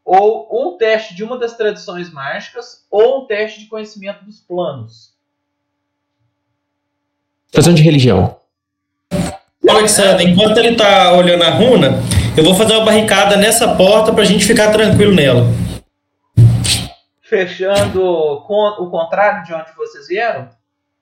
ou 0.04 0.48
um 0.74 0.76
teste 0.76 1.14
de 1.14 1.24
uma 1.24 1.38
das 1.38 1.56
tradições 1.56 2.12
mágicas 2.12 2.86
ou 2.90 3.22
um 3.22 3.26
teste 3.26 3.60
de 3.60 3.66
conhecimento 3.66 4.24
dos 4.24 4.40
planos. 4.40 5.14
Fazer 7.52 7.70
um 7.70 7.74
de 7.74 7.82
religião. 7.82 8.38
Alexandre, 9.68 10.24
enquanto 10.24 10.58
ele 10.58 10.76
tá 10.76 11.14
olhando 11.14 11.42
a 11.42 11.50
runa, 11.50 12.00
eu 12.36 12.44
vou 12.44 12.54
fazer 12.54 12.74
uma 12.74 12.84
barricada 12.84 13.36
nessa 13.36 13.74
porta 13.76 14.12
pra 14.12 14.24
gente 14.24 14.44
ficar 14.44 14.70
tranquilo 14.70 15.14
nela. 15.14 15.44
Fechando 17.28 18.00
com 18.46 18.82
o 18.84 18.90
contrário 18.90 19.44
de 19.44 19.52
onde 19.54 19.74
vocês 19.76 20.06
vieram? 20.08 20.48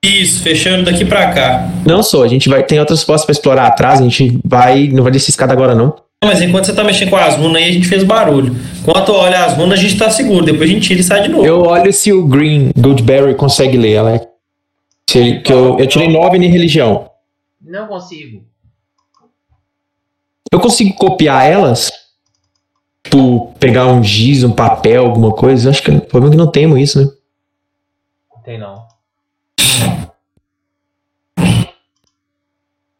Isso, 0.03 0.41
fechando 0.41 0.83
daqui 0.85 1.05
pra 1.05 1.31
cá. 1.33 1.67
Não 1.85 2.01
só, 2.01 2.23
a 2.23 2.27
gente 2.27 2.49
vai. 2.49 2.63
Tem 2.63 2.79
outras 2.79 3.03
postas 3.03 3.25
pra 3.25 3.31
explorar 3.33 3.67
atrás, 3.67 3.99
a 3.99 4.03
gente 4.03 4.39
vai. 4.45 4.87
Não 4.87 5.03
vai 5.03 5.11
descer 5.11 5.29
escada 5.31 5.53
agora, 5.53 5.75
não. 5.75 5.95
Mas 6.23 6.41
enquanto 6.41 6.65
você 6.65 6.73
tá 6.73 6.83
mexendo 6.83 7.09
com 7.09 7.17
as 7.17 7.35
runas 7.35 7.61
aí, 7.61 7.69
a 7.69 7.71
gente 7.73 7.87
fez 7.87 8.03
barulho. 8.03 8.55
Enquanto 8.81 9.09
olha 9.13 9.43
as 9.45 9.53
runas, 9.57 9.77
a 9.79 9.81
gente 9.81 9.97
tá 9.97 10.09
seguro. 10.09 10.45
Depois 10.45 10.69
a 10.69 10.73
gente 10.73 10.87
tira 10.87 10.99
e 10.99 11.03
sai 11.03 11.21
de 11.23 11.29
novo. 11.29 11.45
Eu 11.45 11.61
olho 11.61 11.91
se 11.91 12.11
o 12.13 12.25
Green 12.25 12.71
Goldberry 12.77 13.35
consegue 13.35 13.77
ler, 13.77 13.97
Alex. 13.97 14.25
Se 15.09 15.19
ele- 15.19 15.41
que 15.41 15.51
eu, 15.51 15.77
eu 15.77 15.87
tirei 15.87 16.07
9 16.09 16.37
em 16.37 16.47
religião. 16.49 17.09
Não 17.61 17.87
consigo. 17.87 18.43
Eu 20.51 20.59
consigo 20.59 20.93
copiar 20.95 21.45
elas? 21.49 21.91
Tipo, 23.13 23.53
pegar 23.59 23.85
um 23.85 24.03
giz, 24.03 24.43
um 24.43 24.51
papel, 24.51 25.05
alguma 25.05 25.31
coisa? 25.31 25.69
Acho 25.69 25.83
que 25.83 25.91
o 25.91 26.01
problema 26.01 26.33
é 26.33 26.35
que 26.35 26.43
não 26.43 26.51
temos 26.51 26.79
isso, 26.79 26.99
né? 26.99 27.11
Não 28.35 28.41
tem 28.41 28.57
não. 28.57 28.87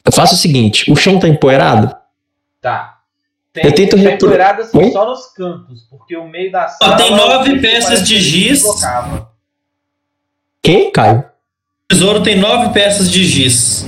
Eu 0.04 0.12
faço 0.12 0.34
o 0.34 0.38
seguinte: 0.38 0.88
o 0.88 0.94
chão 0.94 1.18
tá 1.18 1.26
empoeirado? 1.26 1.92
Tá. 2.62 2.98
Tem, 3.52 3.64
Eu 3.66 3.74
tento 3.74 3.96
tem 3.96 4.04
repro- 4.04 4.28
poeiradas 4.28 4.72
Oi? 4.72 4.92
só 4.92 5.04
nos 5.04 5.26
cantos, 5.32 5.82
porque 5.90 6.16
o 6.16 6.28
meio 6.28 6.52
da 6.52 6.68
sala. 6.68 6.96
tem 6.96 7.10
nove 7.10 7.58
peças 7.60 8.06
de 8.06 8.20
giz. 8.20 8.62
Quem, 10.62 10.92
Caio? 10.92 11.20
O 11.20 11.24
tesouro 11.88 12.22
tem 12.22 12.38
nove 12.38 12.72
peças 12.72 13.10
de 13.10 13.24
giz. 13.24 13.84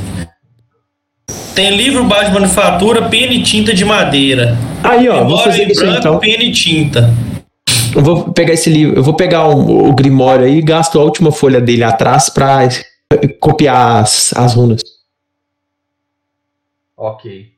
Tem 1.55 1.77
livro 1.77 2.05
baixo 2.05 2.27
de 2.31 2.35
manufatura, 2.35 3.09
pena 3.09 3.33
e 3.33 3.43
tinta 3.45 3.73
de 3.73 3.85
madeira. 3.85 4.57
Aí, 4.83 5.09
ó, 5.09 5.25
vou 5.25 5.39
fazer 5.39 5.65
em 5.65 5.73
isso 5.73 5.81
aí, 5.83 5.87
branco, 5.87 6.01
então. 6.01 6.19
pena 6.19 6.43
e 6.45 6.53
tinta. 6.53 7.11
Eu 7.95 8.03
vou 8.03 8.33
pegar 8.33 8.53
esse 8.53 8.69
livro, 8.69 8.97
eu 8.97 9.03
vou 9.03 9.15
pegar 9.15 9.49
o, 9.49 9.89
o 9.89 9.95
Grimório 9.95 10.45
aí 10.45 10.59
e 10.59 10.63
gasto 10.63 11.01
a 11.01 11.05
última 11.05 11.33
folha 11.33 11.61
dele 11.61 11.83
atrás 11.83 12.29
pra 12.29 12.65
eh, 12.65 13.29
copiar 13.41 14.03
as, 14.03 14.33
as 14.37 14.55
runas. 14.55 14.83
Ok. 16.97 17.57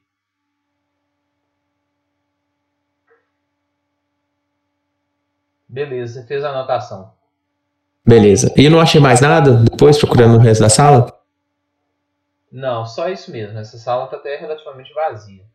Beleza, 5.69 6.21
você 6.21 6.27
fez 6.27 6.45
a 6.45 6.51
anotação. 6.51 7.13
Beleza. 8.07 8.53
E 8.57 8.65
eu 8.65 8.71
não 8.71 8.81
achei 8.81 9.01
mais 9.01 9.21
nada 9.21 9.53
depois, 9.53 9.99
procurando 9.99 10.37
o 10.37 10.41
resto 10.41 10.63
da 10.63 10.71
sala? 10.71 11.13
Não, 12.51 12.87
só 12.87 13.09
isso 13.09 13.31
mesmo. 13.31 13.59
Essa 13.59 13.77
sala 13.77 14.07
tá 14.07 14.17
até 14.17 14.37
relativamente 14.37 14.95
vazia. 14.95 15.48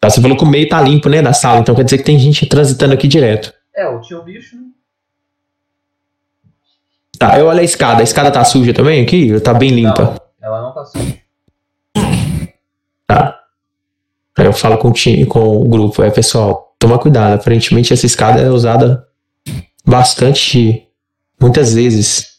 Tá, 0.00 0.10
você 0.10 0.20
falou 0.20 0.36
que 0.36 0.44
o 0.44 0.46
meio 0.46 0.68
tá 0.68 0.80
limpo, 0.80 1.08
né, 1.08 1.22
da 1.22 1.32
sala, 1.32 1.60
então 1.60 1.74
quer 1.74 1.84
dizer 1.84 1.98
que 1.98 2.04
tem 2.04 2.18
gente 2.18 2.46
transitando 2.46 2.94
aqui 2.94 3.08
direto. 3.08 3.52
É, 3.74 3.86
o 3.88 4.00
tio 4.00 4.22
bicho, 4.22 4.56
né? 4.56 4.62
Tá, 7.18 7.38
eu 7.38 7.46
olho 7.46 7.60
a 7.60 7.64
escada. 7.64 8.00
A 8.00 8.04
escada 8.04 8.30
tá 8.30 8.44
suja 8.44 8.74
também 8.74 9.02
aqui? 9.02 9.40
Tá 9.40 9.54
bem 9.54 9.70
limpa? 9.70 10.20
Não, 10.40 10.48
ela 10.48 10.62
não 10.62 10.72
tá 10.72 10.84
suja. 10.84 11.18
Tá. 13.06 13.40
Aí 14.36 14.44
eu 14.44 14.52
falo 14.52 14.76
com 14.76 14.88
o, 14.88 14.92
time, 14.92 15.24
com 15.24 15.56
o 15.56 15.64
grupo, 15.64 16.02
é 16.02 16.10
pessoal, 16.10 16.74
toma 16.78 16.98
cuidado. 16.98 17.34
Aparentemente 17.34 17.92
essa 17.92 18.04
escada 18.04 18.40
é 18.40 18.50
usada 18.50 19.06
bastante, 19.84 20.86
muitas 21.40 21.72
vezes. 21.72 22.36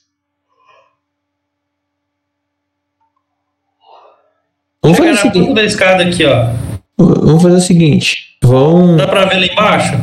Vamos 4.82 4.98
fazer, 4.98 5.12
o 5.12 5.18
seguinte, 5.18 5.54
da 5.54 5.64
escada 5.64 6.04
aqui, 6.04 6.24
ó. 6.26 6.67
Vamos 6.98 7.44
fazer 7.44 7.56
o 7.58 7.62
seguinte. 7.62 8.38
Vamos, 8.44 8.98
Dá 8.98 9.08
pra 9.08 9.26
ver 9.26 9.40
lá 9.40 9.46
embaixo? 9.46 9.94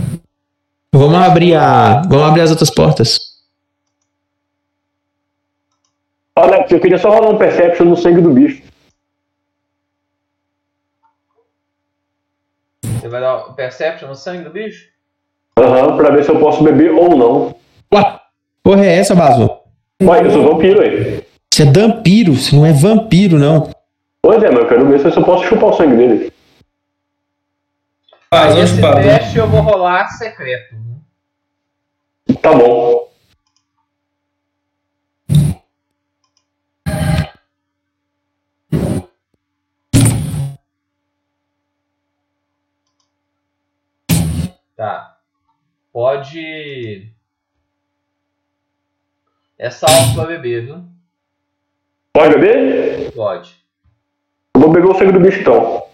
vamos 0.92 1.14
abrir 1.18 1.54
a. 1.54 2.02
Vamos 2.08 2.28
abrir 2.28 2.40
as 2.42 2.50
outras 2.50 2.70
portas. 2.70 3.18
Alex, 6.36 6.70
eu 6.72 6.80
queria 6.80 6.98
só 6.98 7.10
rolar 7.10 7.30
um 7.30 7.38
perception 7.38 7.86
no 7.86 7.96
sangue 7.96 8.20
do 8.20 8.30
bicho. 8.30 8.62
Você 12.82 13.08
vai 13.08 13.20
dar 13.20 13.36
o 13.48 13.52
perception 13.54 14.08
no 14.08 14.14
sangue 14.14 14.44
do 14.44 14.50
bicho? 14.50 14.88
Aham, 15.58 15.96
pra 15.96 16.10
ver 16.10 16.24
se 16.24 16.30
eu 16.30 16.40
posso 16.40 16.62
beber 16.64 16.90
ou 16.90 17.16
não. 17.16 17.54
Ué, 17.92 18.20
porra 18.62 18.84
é 18.84 18.96
essa, 18.98 19.14
Baso? 19.14 19.48
Ué, 20.02 20.24
eu 20.26 20.30
sou 20.32 20.52
vampiro 20.52 20.80
aí. 20.80 21.22
Você 21.52 21.62
é 21.62 21.66
vampiro, 21.66 22.34
você 22.34 22.56
não 22.56 22.66
é 22.66 22.72
vampiro, 22.72 23.38
não. 23.38 23.70
Pois 24.22 24.42
é, 24.42 24.50
mas 24.50 24.60
eu 24.60 24.68
quero 24.68 24.88
ver 24.88 24.98
se 24.98 25.16
eu 25.16 25.24
posso 25.24 25.44
chupar 25.44 25.70
o 25.70 25.74
sangue 25.74 25.96
dele. 25.96 26.32
Faz, 28.34 28.56
Aí 28.56 28.62
esse 28.62 28.80
faz? 28.80 29.06
teste 29.06 29.38
eu 29.38 29.46
vou 29.48 29.60
rolar 29.60 30.08
secreto. 30.08 30.74
né? 30.74 32.34
Tá 32.42 32.52
bom. 32.52 33.08
Tá. 44.76 45.18
Pode. 45.92 47.12
É 49.58 49.70
salvo 49.70 50.14
pra 50.14 50.26
beber, 50.26 50.66
viu? 50.66 50.84
Pode 52.12 52.34
beber? 52.38 53.12
Pode. 53.12 53.56
Eu 54.54 54.60
vou 54.60 54.72
beber 54.72 54.88
o 54.90 54.94
sangue 54.98 55.12
do 55.12 55.20
bicho 55.20 55.40
então. 55.40 55.84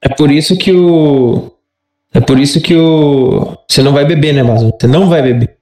É 0.00 0.08
por 0.08 0.30
isso 0.30 0.56
que 0.58 0.72
o. 0.72 1.51
É 2.14 2.20
por 2.20 2.38
isso 2.38 2.60
que 2.60 2.76
o. 2.76 3.56
Você 3.68 3.82
não 3.82 3.92
vai 3.92 4.04
beber, 4.04 4.34
né, 4.34 4.44
Baso? 4.44 4.70
Você 4.78 4.86
não 4.86 5.08
vai 5.08 5.22
beber. 5.22 5.56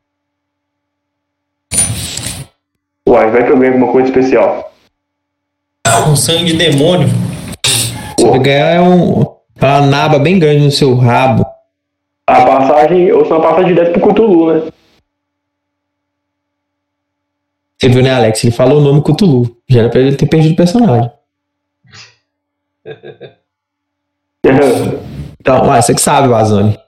Uai, 3.08 3.30
vai 3.30 3.44
que 3.44 3.52
eu 3.52 3.58
ganho 3.58 3.74
alguma 3.74 3.92
coisa 3.92 4.08
especial. 4.08 4.72
Um 6.08 6.16
sangue 6.16 6.52
de 6.52 6.56
demônio. 6.56 7.08
Você 8.18 8.28
vai 8.28 8.38
ganhar 8.40 8.82
um, 8.82 9.20
uma 9.60 9.80
naba 9.80 10.18
bem 10.18 10.38
grande 10.38 10.64
no 10.64 10.70
seu 10.70 10.96
rabo. 10.96 11.44
A 12.26 12.44
passagem, 12.44 13.12
ou 13.12 13.24
se 13.24 13.30
não, 13.30 13.38
a 13.38 13.42
passagem 13.42 13.74
direto 13.74 13.98
pro 13.98 14.12
Cthulhu, 14.12 14.52
né? 14.52 14.72
Você 17.78 17.88
viu, 17.88 18.02
né, 18.02 18.12
Alex? 18.12 18.44
Ele 18.44 18.52
falou 18.52 18.78
o 18.78 18.82
nome 18.82 19.02
Cthulhu. 19.02 19.56
Já 19.68 19.80
era 19.80 19.88
pra 19.88 20.00
ele 20.00 20.16
ter 20.16 20.26
perdido 20.26 20.52
o 20.52 20.56
personagem. 20.56 21.10
Então, 25.50 25.72
ah, 25.72 25.82
você 25.82 25.92
que 25.92 26.00
sabe, 26.00 26.28
Vazone. 26.28 26.78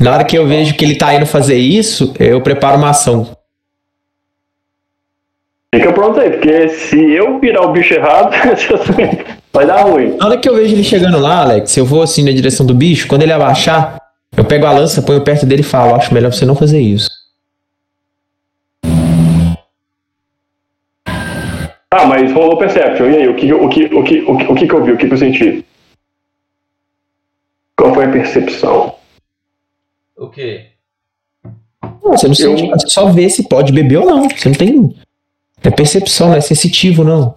Na 0.00 0.14
hora 0.14 0.24
que 0.24 0.38
eu 0.38 0.46
vejo 0.46 0.74
que 0.74 0.82
ele 0.82 0.96
tá 0.96 1.14
indo 1.14 1.26
fazer 1.26 1.56
isso, 1.56 2.14
eu 2.18 2.40
preparo 2.40 2.78
uma 2.78 2.88
ação. 2.90 3.36
Fica 5.74 5.92
pronto 5.92 6.18
aí, 6.18 6.30
porque 6.30 6.70
se 6.70 6.98
eu 6.98 7.38
virar 7.38 7.62
o 7.62 7.72
bicho 7.72 7.92
errado, 7.92 8.30
vai 9.52 9.66
dar 9.66 9.82
ruim. 9.82 10.16
Na 10.16 10.26
hora 10.26 10.38
que 10.38 10.48
eu 10.48 10.54
vejo 10.54 10.74
ele 10.74 10.82
chegando 10.82 11.18
lá, 11.18 11.42
Alex, 11.42 11.76
eu 11.76 11.84
vou 11.84 12.00
assim 12.00 12.24
na 12.24 12.32
direção 12.32 12.64
do 12.64 12.72
bicho, 12.72 13.06
quando 13.06 13.22
ele 13.22 13.32
abaixar, 13.32 14.00
eu 14.34 14.44
pego 14.44 14.64
a 14.64 14.72
lança, 14.72 15.02
ponho 15.02 15.20
perto 15.20 15.44
dele 15.44 15.60
e 15.60 15.64
falo, 15.64 15.94
acho 15.94 16.14
melhor 16.14 16.32
você 16.32 16.46
não 16.46 16.56
fazer 16.56 16.80
isso. 16.80 17.10
Tá, 21.90 22.06
mas 22.06 22.32
rolou 22.32 22.56
Perception. 22.56 23.10
E 23.10 23.16
aí, 23.16 23.28
o 23.28 23.34
que, 23.34 23.52
o 23.52 23.68
que, 23.68 23.84
o 23.84 24.02
que, 24.02 24.22
o 24.22 24.36
que, 24.36 24.52
o 24.52 24.54
que, 24.54 24.66
que 24.66 24.74
eu 24.74 24.84
vi? 24.84 24.92
O 24.92 24.96
que, 24.96 25.06
que 25.06 25.12
eu 25.12 25.18
senti? 25.18 25.64
Qual 27.78 27.94
foi 27.94 28.06
a 28.06 28.10
percepção? 28.10 28.98
O 30.16 30.28
quê? 30.28 30.72
Não, 31.80 32.10
você 32.10 32.26
não 32.26 32.34
sente, 32.34 32.68
você 32.68 32.88
só 32.88 33.06
vê 33.06 33.30
se 33.30 33.48
pode 33.48 33.72
beber 33.72 33.98
ou 33.98 34.06
não. 34.06 34.28
Você 34.28 34.48
não 34.48 34.56
tem. 34.56 34.96
É 35.62 35.70
percepção, 35.70 36.30
não 36.30 36.34
é 36.34 36.40
sensitivo, 36.40 37.04
não. 37.04 37.36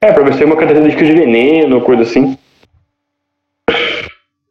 É, 0.00 0.12
pra 0.12 0.24
ver 0.24 0.34
se 0.34 0.42
é 0.42 0.46
uma 0.46 0.56
característica 0.56 1.04
de 1.04 1.12
veneno, 1.12 1.84
coisa 1.84 2.02
assim. 2.02 2.36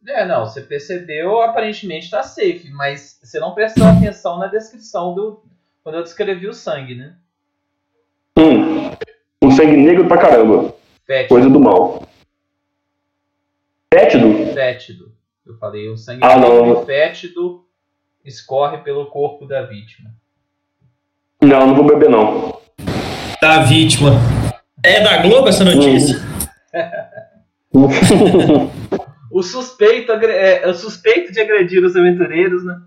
É, 0.07 0.25
não, 0.25 0.45
você 0.45 0.61
percebeu, 0.61 1.41
aparentemente 1.41 2.09
tá 2.09 2.23
safe, 2.23 2.69
mas 2.71 3.19
você 3.21 3.39
não 3.39 3.53
prestou 3.53 3.85
atenção 3.85 4.37
na 4.37 4.47
descrição 4.47 5.13
do. 5.13 5.43
Quando 5.83 5.95
eu 5.95 6.03
descrevi 6.03 6.47
o 6.47 6.53
sangue, 6.53 6.95
né? 6.95 7.15
Hum. 8.37 8.91
Um 9.43 9.51
sangue 9.51 9.75
negro 9.77 10.07
pra 10.07 10.17
caramba. 10.17 10.73
Fétido. 11.05 11.29
Coisa 11.29 11.49
do 11.49 11.59
mal. 11.59 12.07
Fétido? 13.93 14.53
Fétido. 14.53 15.11
Eu 15.45 15.55
falei, 15.57 15.89
o 15.89 15.97
sangue 15.97 16.19
Ah, 16.23 16.37
negro 16.37 16.65
não. 16.65 16.85
fétido 16.85 17.65
escorre 18.23 18.77
pelo 18.79 19.07
corpo 19.07 19.45
da 19.47 19.63
vítima. 19.63 20.11
Não, 21.41 21.67
não 21.67 21.75
vou 21.75 21.85
beber 21.85 22.09
não. 22.09 22.59
Da 23.41 23.63
vítima. 23.63 24.11
É 24.83 25.01
da 25.01 25.17
Globo 25.23 25.47
essa 25.47 25.63
notícia? 25.63 26.17
O 29.33 29.41
suspeito, 29.41 30.11
agre- 30.11 30.33
é, 30.33 30.67
o 30.67 30.73
suspeito 30.73 31.31
de 31.31 31.39
agredir 31.39 31.81
os 31.85 31.95
aventureiros, 31.95 32.65
né? 32.65 32.81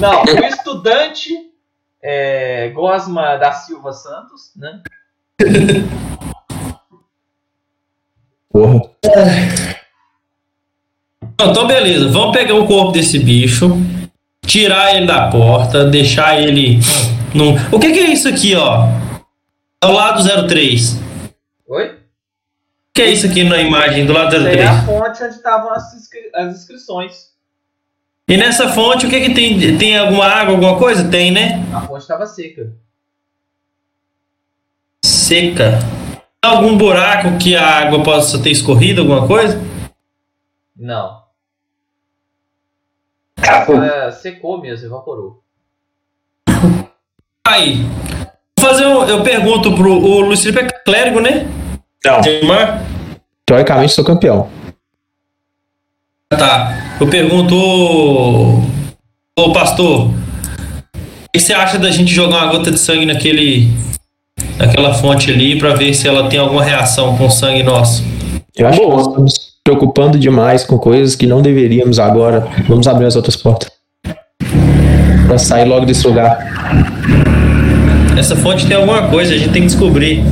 Não, 0.00 0.22
o 0.22 0.44
estudante 0.46 1.28
é, 2.06 2.68
Gosma 2.74 3.36
da 3.36 3.52
Silva 3.52 3.92
Santos, 3.92 4.52
né? 4.54 4.82
Porra. 8.50 8.80
Não, 11.40 11.50
Então, 11.50 11.66
beleza. 11.66 12.08
Vamos 12.10 12.36
pegar 12.36 12.54
o 12.54 12.66
corpo 12.66 12.92
desse 12.92 13.18
bicho, 13.18 13.70
tirar 14.46 14.94
ele 14.94 15.06
da 15.06 15.30
porta, 15.30 15.84
deixar 15.84 16.40
ele. 16.40 16.78
Num... 17.34 17.54
O 17.72 17.80
que, 17.80 17.92
que 17.92 17.98
é 18.00 18.10
isso 18.12 18.28
aqui, 18.28 18.54
ó? 18.54 18.86
Ao 19.82 19.92
lado 19.92 20.22
03. 20.48 21.00
O 21.66 21.74
Oi? 21.74 21.98
que 22.94 23.02
é 23.02 23.10
isso 23.10 23.26
aqui 23.26 23.42
na 23.42 23.58
imagem 23.60 24.06
do 24.06 24.12
lado 24.12 24.36
Isso 24.36 24.46
aí 24.46 24.52
é 24.54 24.56
03? 24.56 24.68
a 24.70 24.82
fonte 24.86 25.24
onde 25.24 25.34
estavam 25.34 25.70
as, 25.72 25.92
inscri- 25.94 26.30
as 26.32 26.54
inscrições. 26.56 27.33
E 28.26 28.38
nessa 28.38 28.68
fonte, 28.70 29.06
o 29.06 29.10
que, 29.10 29.20
que 29.20 29.34
tem? 29.34 29.76
Tem 29.76 29.98
alguma 29.98 30.24
água, 30.24 30.54
alguma 30.54 30.78
coisa? 30.78 31.06
Tem, 31.08 31.30
né? 31.30 31.62
A 31.74 31.82
fonte 31.82 32.02
estava 32.02 32.26
seca. 32.26 32.72
Seca. 35.04 35.78
Tem 36.40 36.50
algum 36.50 36.76
buraco 36.78 37.36
que 37.38 37.54
a 37.54 37.66
água 37.66 38.02
possa 38.02 38.42
ter 38.42 38.50
escorrido, 38.50 39.02
alguma 39.02 39.26
coisa? 39.26 39.60
Não. 40.74 41.22
Ela 43.36 44.10
secou 44.12 44.60
mesmo, 44.60 44.86
evaporou. 44.86 45.42
Aí. 47.46 47.82
Vou 48.58 48.70
fazer 48.70 48.86
um, 48.86 49.04
eu 49.04 49.22
pergunto 49.22 49.74
pro 49.74 49.92
o 49.92 50.20
Luiz 50.20 50.42
Felipe 50.42 50.64
é 50.64 50.68
clérigo, 50.82 51.20
né? 51.20 51.46
Não. 52.02 52.20
Teoricamente 53.44 53.92
sou 53.92 54.04
campeão. 54.04 54.48
Tá. 56.30 56.96
Eu 57.00 57.08
pergunto, 57.08 57.54
ô, 59.38 59.52
pastor, 59.52 60.08
o 60.08 60.14
que 61.32 61.40
você 61.40 61.52
acha 61.52 61.78
da 61.78 61.90
gente 61.90 62.12
jogar 62.12 62.44
uma 62.44 62.52
gota 62.52 62.70
de 62.70 62.78
sangue 62.78 63.04
naquele, 63.06 63.68
naquela 64.58 64.94
fonte 64.94 65.30
ali 65.30 65.58
pra 65.58 65.74
ver 65.74 65.94
se 65.94 66.08
ela 66.08 66.28
tem 66.28 66.38
alguma 66.38 66.62
reação 66.62 67.16
com 67.16 67.26
o 67.26 67.30
sangue 67.30 67.62
nosso? 67.62 68.04
Eu 68.56 68.68
acho 68.68 68.78
Boa. 68.78 68.90
que 68.90 68.96
nós 68.96 69.06
estamos 69.06 69.34
preocupando 69.64 70.18
demais 70.18 70.64
com 70.64 70.78
coisas 70.78 71.16
que 71.16 71.26
não 71.26 71.42
deveríamos 71.42 71.98
agora. 71.98 72.46
Vamos 72.68 72.86
abrir 72.86 73.06
as 73.06 73.16
outras 73.16 73.36
portas. 73.36 73.70
Pra 75.26 75.38
sair 75.38 75.64
logo 75.64 75.86
desse 75.86 76.06
lugar. 76.06 76.38
Essa 78.16 78.36
fonte 78.36 78.66
tem 78.66 78.76
alguma 78.76 79.08
coisa, 79.08 79.34
a 79.34 79.36
gente 79.36 79.50
tem 79.50 79.62
que 79.62 79.68
descobrir. 79.68 80.22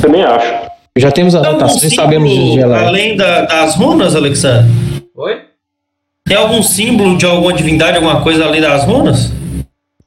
Também 0.00 0.22
acho. 0.22 0.61
Já 0.96 1.10
temos 1.10 1.34
as 1.34 1.44
algum 1.44 1.58
anotações, 1.60 1.94
sabemos 1.94 2.56
ela 2.56 2.78
é. 2.82 2.86
além 2.86 3.16
da- 3.16 3.42
das 3.46 3.74
runas, 3.76 4.14
Alexandre? 4.14 4.70
Oi? 5.14 5.42
Tem 6.24 6.36
algum 6.36 6.62
símbolo 6.62 7.16
de 7.16 7.24
alguma 7.26 7.52
divindade, 7.52 7.96
alguma 7.96 8.22
coisa 8.22 8.44
além 8.44 8.60
das 8.60 8.84
runas? 8.84 9.30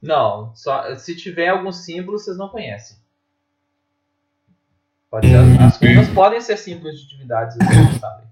Não, 0.01 0.51
só, 0.55 0.95
se 0.95 1.15
tiver 1.15 1.47
algum 1.49 1.71
símbolo, 1.71 2.19
vocês 2.19 2.37
não 2.37 2.47
conhecem. 2.49 2.97
Pode 5.09 5.27
ser, 5.27 5.35
as 5.37 5.77
runas 5.77 6.09
podem 6.09 6.41
ser 6.41 6.57
símbolos 6.57 6.99
de 7.01 7.09
divindades, 7.09 7.57
vocês 7.57 7.77
não 7.77 7.99
sabem. 7.99 8.25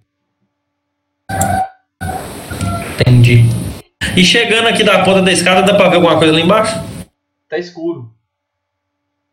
Entendi. 2.99 3.43
E 4.15 4.23
chegando 4.23 4.67
aqui 4.67 4.83
da 4.83 5.03
ponta 5.03 5.21
da 5.21 5.31
escada, 5.31 5.63
dá 5.63 5.73
pra 5.75 5.89
ver 5.89 5.95
alguma 5.95 6.17
coisa 6.17 6.33
lá 6.33 6.39
embaixo? 6.39 6.79
Tá 7.49 7.57
escuro. 7.57 8.11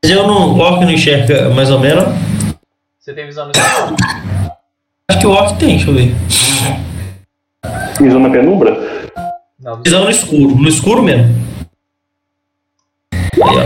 Mas 0.02 0.10
eu 0.12 0.26
não. 0.26 0.54
O 0.54 0.58
orc 0.58 0.82
não 0.84 0.90
enxerga 0.92 1.50
mais 1.50 1.70
ou 1.70 1.78
menos. 1.78 2.04
Você 3.10 3.14
tem 3.16 3.26
visão 3.26 3.46
no 3.46 3.50
escuro? 3.50 3.96
Acho 5.08 5.18
que 5.18 5.26
o 5.26 5.30
orc 5.30 5.58
tem, 5.58 5.70
deixa 5.70 5.90
eu 5.90 5.94
ver. 5.94 6.14
Visão 8.00 8.20
na 8.20 8.30
penumbra? 8.30 8.70
Não, 9.58 9.82
visão. 9.82 9.82
Visão 9.82 10.04
no 10.04 10.10
escuro, 10.10 10.54
no 10.54 10.68
escuro 10.68 11.02
mesmo. 11.02 11.34
Aí, 13.12 13.56
ó. 13.58 13.64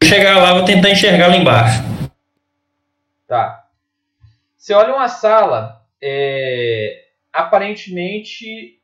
Vou 0.00 0.08
chegar 0.08 0.38
lá, 0.38 0.54
vou 0.54 0.64
tentar 0.64 0.90
enxergar 0.90 1.26
lá 1.26 1.36
embaixo. 1.36 1.82
Tá. 3.26 3.68
Você 4.56 4.72
olha 4.74 4.94
uma 4.94 5.08
sala, 5.08 5.84
é, 6.00 7.06
aparentemente 7.32 8.77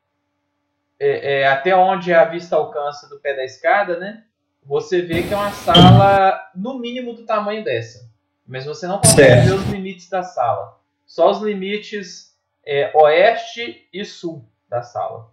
é, 0.99 1.41
é, 1.41 1.47
até 1.47 1.75
onde 1.75 2.13
a 2.13 2.25
vista 2.25 2.55
alcança 2.55 3.09
do 3.09 3.19
pé 3.19 3.35
da 3.35 3.43
escada, 3.43 3.97
né? 3.99 4.23
Você 4.65 5.01
vê 5.01 5.21
que 5.23 5.33
é 5.33 5.37
uma 5.37 5.51
sala 5.51 6.39
no 6.55 6.79
mínimo 6.79 7.13
do 7.13 7.25
tamanho 7.25 7.63
dessa. 7.63 8.09
Mas 8.47 8.65
você 8.65 8.87
não 8.87 8.97
consegue 8.99 9.27
Certo. 9.27 9.45
ver 9.47 9.53
os 9.53 9.69
limites 9.69 10.09
da 10.09 10.23
sala. 10.23 10.77
Só 11.05 11.29
os 11.29 11.41
limites 11.41 12.33
é, 12.65 12.91
oeste 12.95 13.87
e 13.93 14.03
sul 14.03 14.43
da 14.69 14.81
sala. 14.81 15.27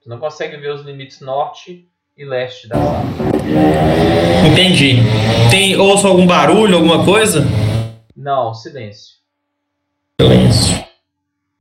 Você 0.00 0.08
não 0.08 0.18
consegue 0.18 0.56
ver 0.56 0.72
os 0.72 0.82
limites 0.82 1.20
norte 1.20 1.88
e 2.16 2.24
leste 2.24 2.68
da 2.68 2.76
sala. 2.76 3.02
Entendi. 4.50 4.96
Tem, 5.50 5.76
ouço 5.76 6.06
algum 6.06 6.26
barulho, 6.26 6.76
alguma 6.76 7.04
coisa? 7.04 7.44
Não, 8.16 8.54
silêncio. 8.54 9.16
Silêncio. 10.20 10.84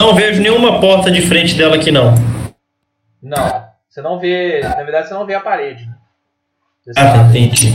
Não 0.01 0.15
vejo 0.15 0.41
nenhuma 0.41 0.79
porta 0.79 1.11
de 1.11 1.21
frente 1.21 1.55
dela 1.55 1.75
aqui, 1.75 1.91
não. 1.91 2.13
Não. 3.25 3.67
Você 3.89 4.03
não 4.03 4.19
vê. 4.19 4.61
Na 4.61 4.83
verdade, 4.83 5.07
você 5.07 5.13
não 5.15 5.25
vê 5.25 5.33
a 5.33 5.41
parede. 5.41 5.87
Né? 5.87 5.95
Ah, 6.95 7.27
entendi. 7.27 7.73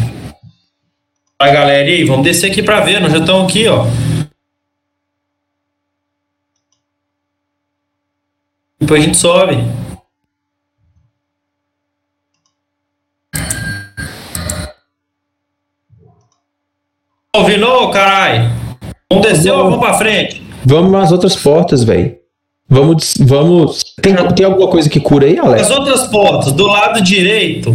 Vai, 1.40 1.52
galera, 1.52 1.88
e 1.88 1.94
aí? 1.94 2.04
Vamos 2.04 2.24
descer 2.24 2.52
aqui 2.52 2.62
pra 2.62 2.80
ver. 2.80 3.00
Nós 3.00 3.10
já 3.10 3.18
estamos 3.18 3.50
aqui, 3.50 3.66
ó. 3.66 3.84
Depois 8.78 9.02
a 9.02 9.04
gente 9.04 9.16
sobe. 9.16 9.56
Ouvindo, 17.34 17.90
caralho? 17.90 18.50
Vamos 19.10 19.26
descer 19.26 19.50
ou 19.50 19.64
vamos 19.64 19.80
pra 19.80 19.94
frente? 19.94 20.46
Vamos 20.64 20.92
nas 20.92 21.10
outras 21.10 21.34
portas, 21.34 21.82
velho. 21.82 22.19
Vamos. 22.70 23.14
vamos... 23.20 23.82
Tem, 24.00 24.14
tem 24.34 24.46
alguma 24.46 24.70
coisa 24.70 24.88
que 24.88 25.00
cura 25.00 25.26
aí, 25.26 25.36
Alex? 25.36 25.62
As 25.62 25.70
outras 25.76 26.06
portas, 26.06 26.52
do 26.52 26.66
lado 26.66 27.02
direito, 27.02 27.74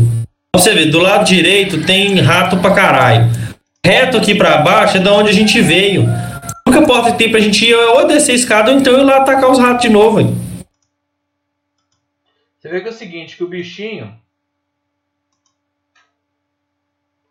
pra 0.52 0.62
você 0.62 0.74
ver, 0.74 0.90
do 0.90 1.00
lado 1.00 1.26
direito 1.26 1.86
tem 1.86 2.16
rato 2.22 2.58
pra 2.58 2.74
caralho. 2.74 3.30
Reto 3.86 4.18
aqui 4.18 4.34
pra 4.34 4.60
baixo 4.60 4.98
é 4.98 5.00
da 5.02 5.14
onde 5.14 5.30
a 5.30 5.34
gente 5.34 5.62
veio. 5.62 6.08
A 6.08 6.70
única 6.70 6.88
porta 6.88 7.12
que 7.12 7.18
tem 7.18 7.30
pra 7.30 7.40
gente 7.42 7.64
ir 7.66 7.74
é 7.74 7.88
ou 7.90 8.08
descer 8.08 8.32
a 8.32 8.36
escada 8.36 8.72
ou 8.72 8.78
então 8.78 8.98
ir 8.98 9.04
lá 9.04 9.18
atacar 9.18 9.52
os 9.52 9.60
ratos 9.60 9.82
de 9.82 9.90
novo. 9.90 10.22
hein? 10.22 10.36
Você 12.58 12.70
vê 12.70 12.82
que 12.82 12.88
é 12.88 12.92
o 12.92 12.94
seguinte, 12.94 13.38
que 13.38 13.44
o 13.44 13.48
bichinho. 13.48 14.12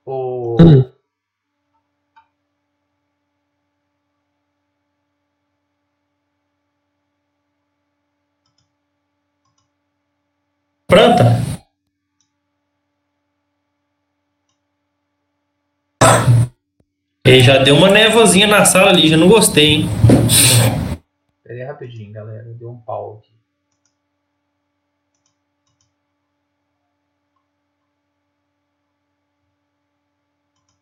O. 0.07 0.57
Hum. 0.61 0.85
Planta? 10.87 11.25
E 17.27 17.41
já 17.41 17.59
deu 17.59 17.75
uma 17.77 17.91
nevozinha 17.91 18.47
na 18.47 18.67
sala 18.67 18.91
ali, 18.91 19.09
já 19.09 19.17
não 19.17 19.29
gostei, 19.29 19.67
hein? 19.67 19.89
Pera 21.43 21.55
aí 21.55 21.65
rapidinho, 21.65 22.13
galera. 22.13 22.45
Deu 22.53 22.71
um 22.71 22.79
pau 22.79 23.19
aqui. 23.19 23.33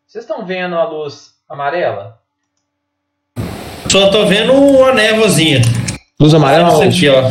Vocês 0.05 0.25
estão 0.25 0.45
vendo 0.45 0.75
a 0.75 0.83
luz 0.83 1.33
amarela? 1.47 2.21
Só 3.89 4.11
tô 4.11 4.25
vendo 4.25 4.53
uma 4.53 4.93
névoazinha. 4.93 5.61
Luz 6.19 6.33
amarela 6.33 6.69
Isso 6.69 6.83
aqui, 6.83 7.09
ó. 7.09 7.23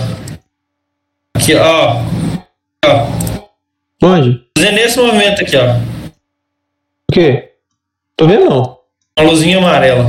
Aqui, 1.37 1.55
ó. 1.55 2.12
Ó. 2.85 3.07
Onde? 4.03 4.45
Fazendo 4.59 4.74
nesse 4.74 4.99
movimento 4.99 5.43
aqui, 5.43 5.57
ó. 5.57 5.76
O 7.09 7.12
quê? 7.12 7.53
Tô 8.16 8.26
vendo 8.26 8.47
não. 8.47 8.78
Uma 9.18 9.30
luzinha 9.30 9.59
amarela. 9.59 10.05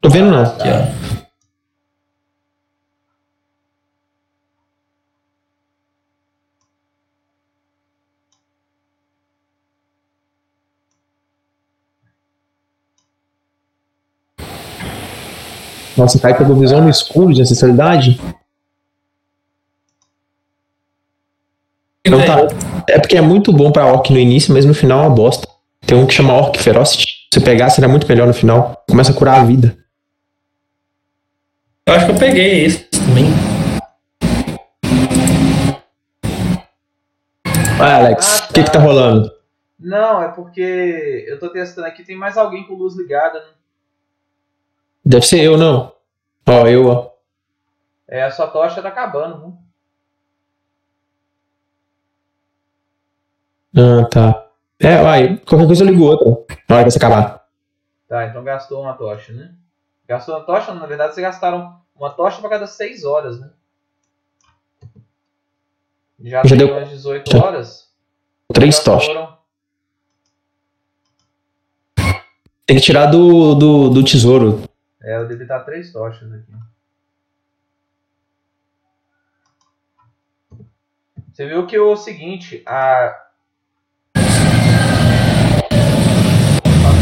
Tô 0.00 0.10
vendo 0.10 0.30
não. 0.30 0.42
Aqui, 0.42 0.68
ó. 0.68 1.04
Nossa, 15.96 16.18
Kai 16.18 16.36
pegou 16.36 16.56
visão 16.56 16.82
no 16.82 16.90
escuro 16.90 17.32
de 17.32 17.40
ancestralidade? 17.40 18.20
Então 22.06 22.20
tá. 22.24 22.36
É 22.88 22.98
porque 22.98 23.16
é 23.16 23.20
muito 23.20 23.52
bom 23.52 23.72
pra 23.72 23.86
Orc 23.86 24.12
no 24.12 24.18
início, 24.18 24.52
mas 24.52 24.64
no 24.64 24.74
final 24.74 25.00
é 25.04 25.06
uma 25.06 25.14
bosta. 25.14 25.48
Tem 25.86 25.96
um 25.96 26.06
que 26.06 26.14
chama 26.14 26.34
Orc 26.34 26.58
Ferocity. 26.58 27.06
Se 27.32 27.40
você 27.40 27.44
pegar, 27.44 27.70
será 27.70 27.88
muito 27.88 28.06
melhor 28.06 28.26
no 28.26 28.34
final. 28.34 28.82
Começa 28.88 29.10
a 29.12 29.14
curar 29.14 29.40
a 29.40 29.44
vida. 29.44 29.76
Eu 31.86 31.94
acho 31.94 32.06
que 32.06 32.12
eu 32.12 32.18
peguei 32.18 32.64
esse 32.64 32.84
também. 32.84 33.26
Ah, 37.80 37.96
Alex, 37.96 38.40
Ah, 38.42 38.44
o 38.50 38.52
que 38.54 38.62
que 38.62 38.70
tá 38.70 38.78
tá. 38.78 38.78
rolando? 38.80 39.30
Não, 39.78 40.22
é 40.22 40.28
porque 40.28 41.26
eu 41.28 41.38
tô 41.38 41.50
testando 41.50 41.86
aqui. 41.86 42.04
Tem 42.04 42.16
mais 42.16 42.38
alguém 42.38 42.64
com 42.66 42.74
luz 42.74 42.94
ligada, 42.96 43.40
né? 43.40 43.46
Deve 45.04 45.26
ser 45.26 45.40
eu, 45.42 45.56
não. 45.58 45.92
Ó, 46.46 46.66
eu, 46.66 46.86
ó. 46.88 47.10
É, 48.08 48.22
a 48.22 48.30
sua 48.30 48.46
tocha 48.46 48.80
tá 48.80 48.88
acabando, 48.88 49.38
viu? 49.40 49.54
Ah, 53.76 54.06
tá. 54.08 54.46
É, 54.80 55.02
vai. 55.02 55.36
Qualquer 55.38 55.66
coisa 55.66 55.84
eu 55.84 55.88
ligo 55.88 56.04
outra. 56.04 56.56
Na 56.68 56.76
hora 56.76 56.84
que 56.84 56.90
você 56.90 56.98
acabar. 56.98 57.44
Tá, 58.08 58.26
então 58.26 58.44
gastou 58.44 58.82
uma 58.82 58.94
tocha, 58.94 59.32
né? 59.32 59.54
Gastou 60.06 60.34
uma 60.36 60.44
tocha? 60.44 60.72
Na 60.74 60.86
verdade, 60.86 61.14
vocês 61.14 61.24
gastaram 61.26 61.80
uma 61.96 62.10
tocha 62.10 62.40
pra 62.40 62.50
cada 62.50 62.66
6 62.66 63.04
horas, 63.04 63.40
né? 63.40 63.50
Já, 66.20 66.42
Já 66.44 66.56
deu- 66.56 66.76
umas 66.76 66.88
18 66.90 67.30
Já. 67.30 67.44
horas. 67.44 67.92
Três 68.52 68.78
tochas. 68.82 69.06
foram- 69.08 69.34
Tem 72.66 72.76
que 72.76 72.82
tirar 72.82 73.06
do, 73.06 73.54
do, 73.54 73.90
do 73.90 74.04
tesouro. 74.04 74.62
É, 75.02 75.16
eu 75.16 75.26
devo 75.28 75.42
estar 75.42 75.60
três 75.60 75.92
tochas 75.92 76.32
aqui. 76.32 76.52
Você 81.32 81.46
viu 81.46 81.66
que 81.66 81.78
o 81.78 81.96
seguinte, 81.96 82.62
a. 82.64 83.23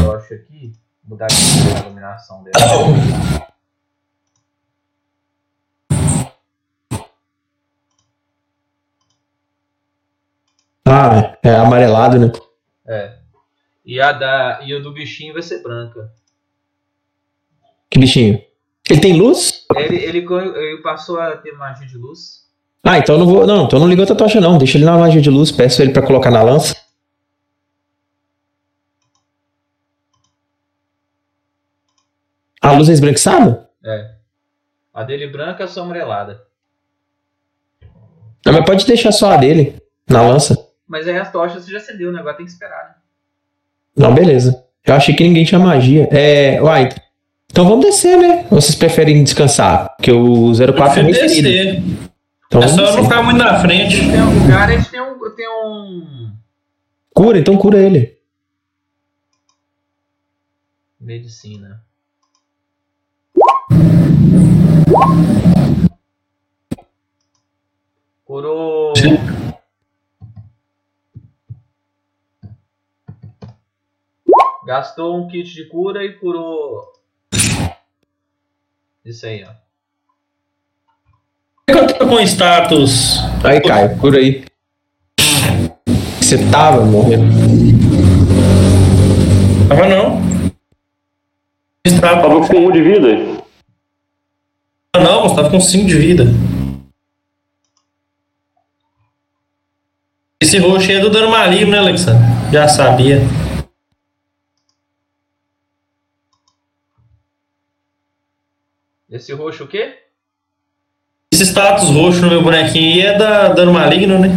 tocha 0.02 0.34
aqui. 0.34 0.72
Mudar 1.04 1.26
aqui 1.26 1.34
a 1.76 1.80
iluminação 1.80 2.42
dela. 2.42 2.56
Ah, 10.84 11.38
é 11.42 11.54
amarelado, 11.54 12.18
né? 12.18 12.30
É. 12.86 13.18
E 13.84 14.00
a 14.00 14.12
da. 14.12 14.60
E 14.62 14.74
o 14.74 14.82
do 14.82 14.92
bichinho 14.92 15.32
vai 15.32 15.42
ser 15.42 15.62
branca. 15.62 16.12
Que 17.90 17.98
bichinho. 17.98 18.42
Ele 18.88 19.00
tem 19.00 19.18
luz? 19.18 19.64
Ele, 19.76 19.96
ele, 19.96 20.18
ele 20.18 20.82
passou 20.82 21.18
a 21.20 21.36
ter 21.36 21.52
magia 21.52 21.86
de 21.86 21.96
luz. 21.96 22.42
Ah, 22.84 22.98
então 22.98 23.14
eu 23.14 23.18
não 23.20 23.26
vou. 23.26 23.46
Não, 23.46 23.64
então 23.64 23.78
não 23.78 23.88
ligo 23.88 24.00
outra 24.00 24.16
tocha, 24.16 24.40
não. 24.40 24.58
Deixa 24.58 24.76
ele 24.76 24.84
na 24.84 24.98
magia 24.98 25.20
de 25.20 25.30
luz. 25.30 25.50
Peço 25.52 25.80
ele 25.82 25.92
pra 25.92 26.06
colocar 26.06 26.30
na 26.30 26.42
lança. 26.42 26.76
A 32.62 32.70
luz 32.72 32.88
é 32.88 32.92
esbranquiçada? 32.92 33.68
É. 33.84 34.12
A 34.94 35.02
dele 35.02 35.26
branca, 35.26 35.64
a 35.64 35.68
sua 35.68 35.82
amarelada. 35.82 36.42
Não, 38.46 38.52
mas 38.52 38.64
pode 38.64 38.86
deixar 38.86 39.10
só 39.12 39.32
a 39.32 39.36
dele 39.36 39.76
na 40.08 40.22
lança. 40.22 40.56
Mas 40.86 41.08
aí 41.08 41.16
as 41.18 41.30
tochas 41.32 41.64
você 41.64 41.72
já 41.72 41.78
acendeu, 41.78 42.12
né? 42.12 42.20
Agora 42.20 42.36
tem 42.36 42.44
que 42.46 42.52
esperar, 42.52 42.84
né? 42.88 42.94
Não, 43.96 44.14
beleza. 44.14 44.64
Eu 44.84 44.94
achei 44.94 45.14
que 45.14 45.22
ninguém 45.24 45.44
tinha 45.44 45.58
magia. 45.58 46.08
É. 46.10 46.60
Uai. 46.62 46.88
Então 47.50 47.64
vamos 47.68 47.84
descer, 47.84 48.16
né? 48.16 48.46
Ou 48.50 48.60
vocês 48.60 48.74
preferem 48.74 49.22
descansar? 49.22 49.94
Porque 49.96 50.10
o 50.12 50.52
04 50.54 51.00
é 51.00 51.02
muito 51.02 51.20
descer. 51.20 51.82
Então 52.46 52.62
É 52.62 52.68
só 52.68 52.74
eu 52.74 52.76
não 52.76 52.84
descer. 52.86 53.02
ficar 53.04 53.22
muito 53.22 53.38
na 53.38 53.60
frente. 53.60 53.98
Tem 54.00 54.20
um, 54.22 54.44
o 54.44 54.48
Gareth 54.48 54.84
tem 54.90 55.00
um. 55.00 55.34
Tem 55.34 55.48
um. 55.48 56.32
Cura, 57.14 57.38
então 57.38 57.56
cura 57.56 57.78
ele. 57.78 58.18
Medicina. 61.00 61.82
Curou. 68.24 68.92
Gastou 74.64 75.18
um 75.18 75.28
kit 75.28 75.52
de 75.52 75.64
cura 75.66 76.04
e 76.04 76.14
curou. 76.14 76.92
Isso 79.04 79.26
aí, 79.26 79.44
ó. 79.44 79.50
Que 81.66 81.78
eu 81.78 81.86
tô 81.86 82.06
com 82.06 82.20
status? 82.20 83.18
Aí, 83.44 83.60
Caio, 83.60 83.98
cura 83.98 84.18
aí. 84.18 84.44
Você 86.20 86.38
tava 86.50 86.84
morrendo. 86.84 87.24
Tava 89.68 89.88
não. 89.88 90.22
Status. 91.86 92.00
Tava 92.00 92.46
com 92.46 92.56
um 92.58 92.72
de 92.72 92.82
vida. 92.82 93.31
Não, 94.94 95.22
você 95.22 95.36
tava 95.36 95.50
com 95.50 95.58
5 95.58 95.86
de 95.86 95.96
vida. 95.96 96.24
Esse 100.38 100.58
roxo 100.58 100.90
aí 100.90 100.96
é 100.96 101.00
do 101.00 101.08
dano 101.08 101.30
maligno, 101.30 101.70
né, 101.70 101.78
Alexandre? 101.78 102.22
Já 102.52 102.68
sabia. 102.68 103.20
Esse 109.08 109.32
roxo 109.32 109.64
o 109.64 109.68
quê? 109.68 109.98
Esse 111.32 111.46
status 111.46 111.88
roxo 111.88 112.20
no 112.20 112.28
meu 112.28 112.42
bonequinho 112.42 112.92
aí 112.92 113.00
é 113.00 113.16
da 113.16 113.48
dano 113.48 113.72
maligno, 113.72 114.18
né? 114.18 114.28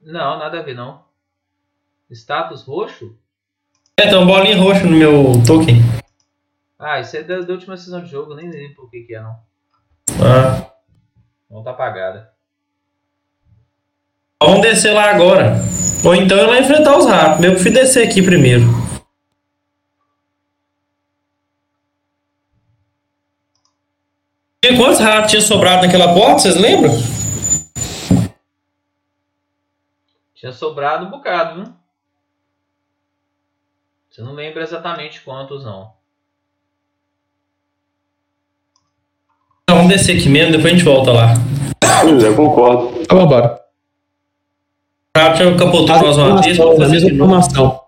Não, 0.00 0.38
nada 0.38 0.60
a 0.60 0.62
ver 0.62 0.74
não. 0.74 1.04
Status 2.10 2.62
roxo? 2.62 3.14
É, 3.98 4.06
tem 4.06 4.16
uma 4.16 4.26
bolinha 4.26 4.56
roxa 4.56 4.84
no 4.84 4.96
meu 4.96 5.32
token. 5.46 5.82
Ah, 6.78 7.00
isso 7.00 7.16
é 7.16 7.22
da, 7.22 7.40
da 7.40 7.52
última 7.52 7.76
sessão 7.76 8.02
de 8.02 8.10
jogo, 8.10 8.34
nem 8.34 8.50
lembro 8.50 8.84
o 8.84 8.90
que, 8.90 9.00
que 9.00 9.14
é 9.14 9.20
não. 9.20 9.40
Ah. 10.20 10.70
Não 11.50 11.62
tá 11.62 11.70
apagada. 11.70 12.32
Vamos 14.42 14.60
descer 14.60 14.92
lá 14.92 15.10
agora. 15.10 15.54
Ou 16.04 16.14
então 16.14 16.36
eu 16.36 16.48
lá 16.48 16.58
enfrentar 16.58 16.98
os 16.98 17.06
ratos. 17.06 17.42
Eu 17.42 17.52
prefiro 17.52 17.74
descer 17.74 18.06
aqui 18.06 18.22
primeiro. 18.22 18.64
E 24.62 24.76
quantos 24.76 25.00
ratos 25.00 25.30
tinha 25.30 25.40
sobrado 25.40 25.86
naquela 25.86 26.12
porta, 26.12 26.40
vocês 26.40 26.56
lembram? 26.56 26.92
Tinha 30.34 30.52
sobrado 30.52 31.06
um 31.06 31.10
bocado, 31.10 31.62
viu? 31.62 31.74
Você 34.10 34.22
não 34.22 34.32
lembra 34.32 34.62
exatamente 34.62 35.22
quantos, 35.22 35.64
não. 35.64 35.95
Vamos 39.76 39.92
descer 39.92 40.16
aqui 40.16 40.28
mesmo, 40.28 40.52
depois 40.52 40.72
a 40.72 40.76
gente 40.76 40.84
volta 40.84 41.12
lá. 41.12 41.34
Pois 42.02 42.24
é, 42.24 42.32
concordo. 42.32 42.92
Então, 43.02 43.66
rato 45.16 45.38
já 45.38 45.56
capotou 45.56 46.02
nós 46.02 46.16
uma 46.16 46.42
vez, 46.42 46.56
vamos 46.56 46.78
fazer 46.78 46.98
de 46.98 47.12
novo. 47.12 47.14
informação. 47.14 47.80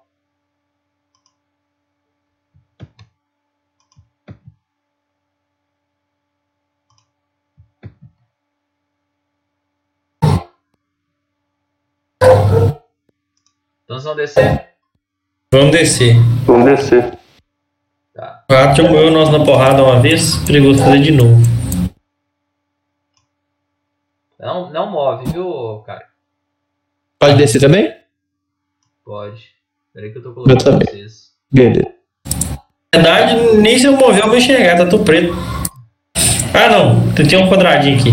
Então 13.84 13.98
vocês 13.98 14.04
vão 14.04 14.16
descer? 14.16 14.64
Vamos 15.50 15.70
descer. 15.72 16.16
Vamos 16.44 16.64
descer. 16.66 17.18
Tá. 18.14 18.44
O 18.50 18.52
rato 18.54 18.82
já 18.82 18.88
moeu 18.88 19.10
nós 19.10 19.30
na 19.30 19.42
porrada 19.42 19.82
uma 19.82 19.98
vez, 20.00 20.36
perigoso 20.46 20.82
fazer 20.82 21.00
de 21.00 21.12
novo. 21.12 21.57
Não, 24.38 24.70
não 24.70 24.90
move, 24.90 25.30
viu, 25.32 25.82
cara? 25.86 26.06
Pode 27.18 27.36
descer 27.36 27.60
também? 27.60 27.92
Pode. 29.04 29.48
Peraí 29.92 30.12
que 30.12 30.18
eu 30.18 30.22
tô 30.22 30.32
colocando 30.32 30.58
Eu 30.60 30.64
também. 30.64 30.86
vocês. 30.88 31.32
Beleza. 31.50 31.92
Na 32.94 33.00
verdade, 33.02 33.56
nem 33.58 33.78
se 33.78 33.86
eu 33.86 33.96
mover 33.96 34.22
eu 34.22 34.28
vou 34.28 34.36
enxergar, 34.36 34.76
tá 34.76 34.86
tudo 34.86 35.04
preto. 35.04 35.34
Ah 36.54 36.68
não, 36.70 37.12
tem 37.14 37.36
um 37.42 37.48
quadradinho 37.48 37.98
aqui. 37.98 38.10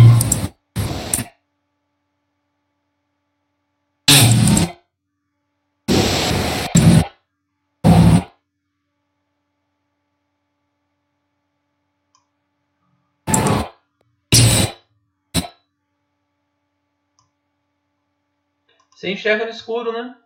Você 19.06 19.12
enxerga 19.12 19.46
no 19.46 19.52
escuro, 19.52 19.94
né? 19.94 20.18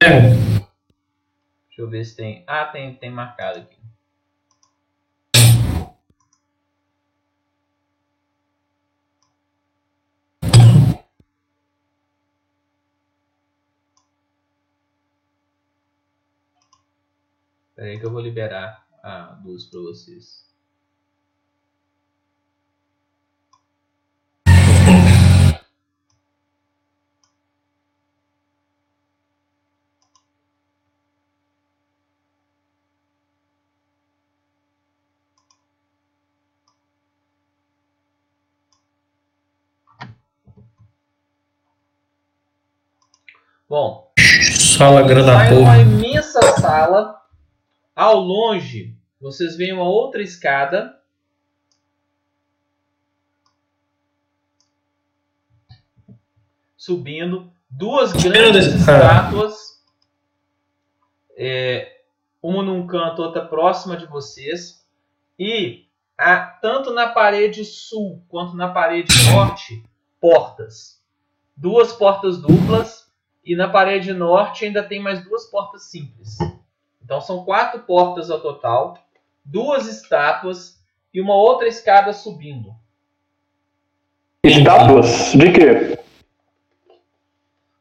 É, 0.00 0.30
Deixa 1.66 1.80
eu 1.80 1.90
ver 1.90 2.04
se 2.04 2.14
tem. 2.14 2.44
Ah, 2.46 2.66
tem, 2.66 2.94
tem 2.94 3.10
marcado 3.10 3.58
aqui. 3.58 3.80
Peraí 17.74 17.98
que 17.98 18.06
eu 18.06 18.12
vou 18.12 18.20
liberar 18.20 18.86
a 19.02 19.36
luz 19.44 19.66
para 19.66 19.80
vocês. 19.80 20.48
Bom, 43.70 44.12
sala 44.76 45.00
grande 45.02 45.26
da 45.26 45.34
Sai 45.34 45.52
uma 45.52 45.60
porra. 45.60 45.78
imensa 45.78 46.42
sala. 46.60 47.22
Ao 47.94 48.18
longe, 48.18 48.96
vocês 49.20 49.56
veem 49.56 49.72
uma 49.72 49.84
outra 49.84 50.20
escada. 50.20 51.00
Subindo. 56.76 57.52
Duas 57.70 58.12
grandes 58.12 58.66
estátuas. 58.66 59.80
É, 61.36 62.00
uma 62.42 62.64
num 62.64 62.88
canto, 62.88 63.22
outra 63.22 63.46
próxima 63.46 63.96
de 63.96 64.06
vocês. 64.06 64.84
E 65.38 65.86
há, 66.18 66.40
tanto 66.60 66.92
na 66.92 67.10
parede 67.10 67.64
sul 67.64 68.20
quanto 68.28 68.56
na 68.56 68.70
parede 68.70 69.12
norte, 69.30 69.80
portas. 70.20 71.00
Duas 71.56 71.92
portas 71.92 72.42
duplas 72.42 72.99
e 73.50 73.56
na 73.56 73.68
parede 73.68 74.12
norte 74.12 74.64
ainda 74.64 74.80
tem 74.80 75.02
mais 75.02 75.24
duas 75.24 75.50
portas 75.50 75.90
simples. 75.90 76.38
Então 77.04 77.20
são 77.20 77.44
quatro 77.44 77.80
portas 77.80 78.30
ao 78.30 78.40
total, 78.40 78.96
duas 79.44 79.88
estátuas 79.88 80.80
e 81.12 81.20
uma 81.20 81.34
outra 81.34 81.66
escada 81.66 82.12
subindo. 82.12 82.72
Estátuas? 84.44 85.32
De 85.32 85.50
quê? 85.50 85.98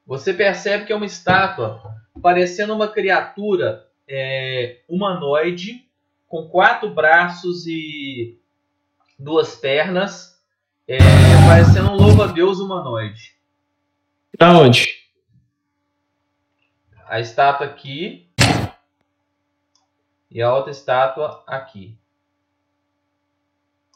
Você 0.08 0.34
percebe 0.34 0.86
que 0.86 0.92
é 0.92 0.96
uma 0.96 1.06
estátua 1.06 1.84
parecendo 2.20 2.74
uma 2.74 2.88
criatura 2.88 3.86
é, 4.08 4.80
humanoide 4.90 5.88
com 6.28 6.50
quatro 6.50 6.90
braços 6.90 7.68
e 7.68 8.40
duas 9.20 9.56
pernas, 9.56 10.36
é, 10.88 10.98
parecendo 11.48 11.92
um 11.92 11.96
louva-a-Deus 11.96 12.60
humanoide. 12.60 13.36
Da 14.36 14.58
onde? 14.58 14.99
A 17.10 17.20
estátua 17.20 17.66
aqui 17.66 18.28
e 20.30 20.44
a 20.44 20.54
outra 20.54 20.70
estátua 20.72 21.44
aqui. 21.48 21.98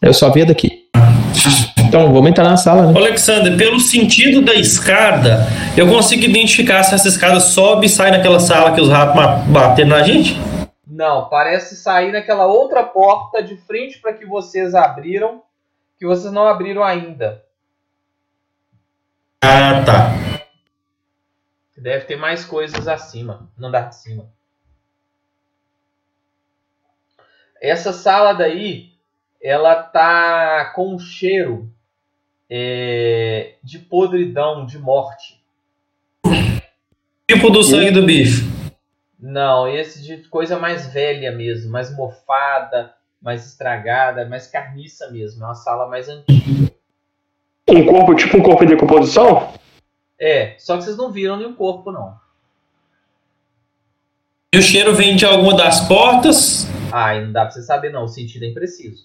Eu 0.01 0.11
só 0.15 0.31
via 0.31 0.47
daqui. 0.47 0.89
Então, 1.77 2.11
vamos 2.11 2.31
entrar 2.31 2.45
na 2.45 2.57
sala, 2.57 2.87
né? 2.87 2.99
Alexander, 2.99 3.55
pelo 3.55 3.79
sentido 3.79 4.41
da 4.41 4.55
escada, 4.55 5.45
eu 5.77 5.87
consigo 5.87 6.23
identificar 6.23 6.81
se 6.81 6.95
essa 6.95 7.07
escada 7.07 7.39
sobe 7.39 7.85
e 7.85 7.89
sai 7.89 8.09
naquela 8.09 8.39
sala 8.39 8.73
que 8.73 8.81
os 8.81 8.89
ratos 8.89 9.15
bateram 9.47 9.89
na 9.89 10.01
gente? 10.01 10.35
Não, 10.87 11.29
parece 11.29 11.75
sair 11.75 12.11
naquela 12.11 12.47
outra 12.47 12.83
porta 12.83 13.43
de 13.43 13.55
frente 13.57 13.99
para 13.99 14.13
que 14.13 14.25
vocês 14.25 14.73
abriram, 14.73 15.43
que 15.99 16.07
vocês 16.07 16.33
não 16.33 16.47
abriram 16.47 16.83
ainda. 16.83 17.43
Ah, 19.43 19.83
tá. 19.85 20.22
Deve 21.83 22.05
ter 22.05 22.15
mais 22.15 22.45
coisas 22.45 22.87
acima, 22.87 23.51
no 23.57 23.67
andar 23.67 23.89
de 23.89 23.95
cima. 23.97 24.29
Essa 27.61 27.91
sala 27.91 28.31
daí, 28.31 28.93
ela 29.41 29.75
tá 29.75 30.71
com 30.73 30.95
um 30.95 30.97
cheiro 30.97 31.69
é, 32.49 33.55
de 33.61 33.79
podridão, 33.79 34.65
de 34.65 34.79
morte. 34.79 35.43
Tipo 37.29 37.49
do 37.49 37.61
sangue 37.61 37.91
do 37.91 38.05
bicho. 38.05 38.45
Não, 39.19 39.67
esse 39.67 40.01
de 40.01 40.29
coisa 40.29 40.57
mais 40.57 40.87
velha 40.87 41.33
mesmo, 41.33 41.69
mais 41.69 41.93
mofada, 41.93 42.93
mais 43.21 43.45
estragada, 43.45 44.25
mais 44.25 44.47
carniça 44.47 45.11
mesmo. 45.11 45.43
É 45.43 45.47
uma 45.47 45.55
sala 45.55 45.89
mais 45.89 46.07
antiga. 46.07 46.71
Um 47.67 47.85
corpo, 47.85 48.15
tipo 48.15 48.37
um 48.37 48.41
corpo 48.41 48.63
em 48.63 48.67
decomposição? 48.67 49.61
É, 50.25 50.55
só 50.57 50.77
que 50.77 50.85
vocês 50.85 50.95
não 50.95 51.11
viram 51.11 51.35
nenhum 51.35 51.53
corpo, 51.53 51.91
não. 51.91 52.13
E 54.55 54.57
o 54.57 54.61
cheiro 54.61 54.95
vem 54.95 55.17
de 55.17 55.25
alguma 55.25 55.53
das 55.53 55.85
portas. 55.85 56.65
Ah, 56.93 57.13
não 57.19 57.33
dá 57.33 57.41
pra 57.41 57.51
você 57.51 57.61
saber, 57.61 57.91
não. 57.91 58.05
O 58.05 58.07
sentido 58.07 58.45
é 58.45 58.47
impreciso. 58.47 59.03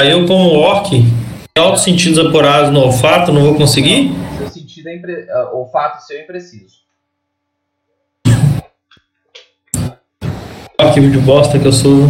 Aí 0.00 0.10
eu, 0.10 0.26
como 0.26 0.58
orc, 0.58 0.90
tem 0.90 1.64
altos 1.64 1.84
sentidos 1.84 2.18
apurados 2.18 2.72
no 2.72 2.80
olfato, 2.80 3.30
não 3.30 3.42
vou 3.42 3.54
conseguir? 3.54 4.10
Seu 4.38 4.48
sentido 4.48 4.88
é 4.88 4.96
impre... 4.96 5.30
ah, 5.30 5.50
olfato 5.52 6.02
seu 6.02 6.18
é 6.18 6.24
impreciso. 6.24 6.82
Arquivo 10.76 11.08
de 11.08 11.18
bosta 11.18 11.56
que 11.56 11.66
eu 11.66 11.72
sou. 11.72 12.08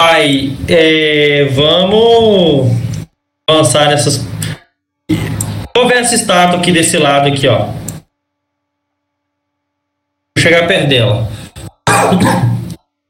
Aí, 0.00 0.56
é, 0.68 1.46
vamos 1.46 2.70
avançar 3.48 3.88
nessas. 3.88 4.35
Vou 5.76 5.86
ver 5.86 5.98
essa 5.98 6.14
estátua 6.14 6.58
aqui 6.58 6.72
desse 6.72 6.96
lado 6.96 7.28
aqui, 7.28 7.46
ó. 7.46 7.66
Vou 7.66 8.02
chegar 10.38 10.66
perto 10.66 10.88
dela. 10.88 11.28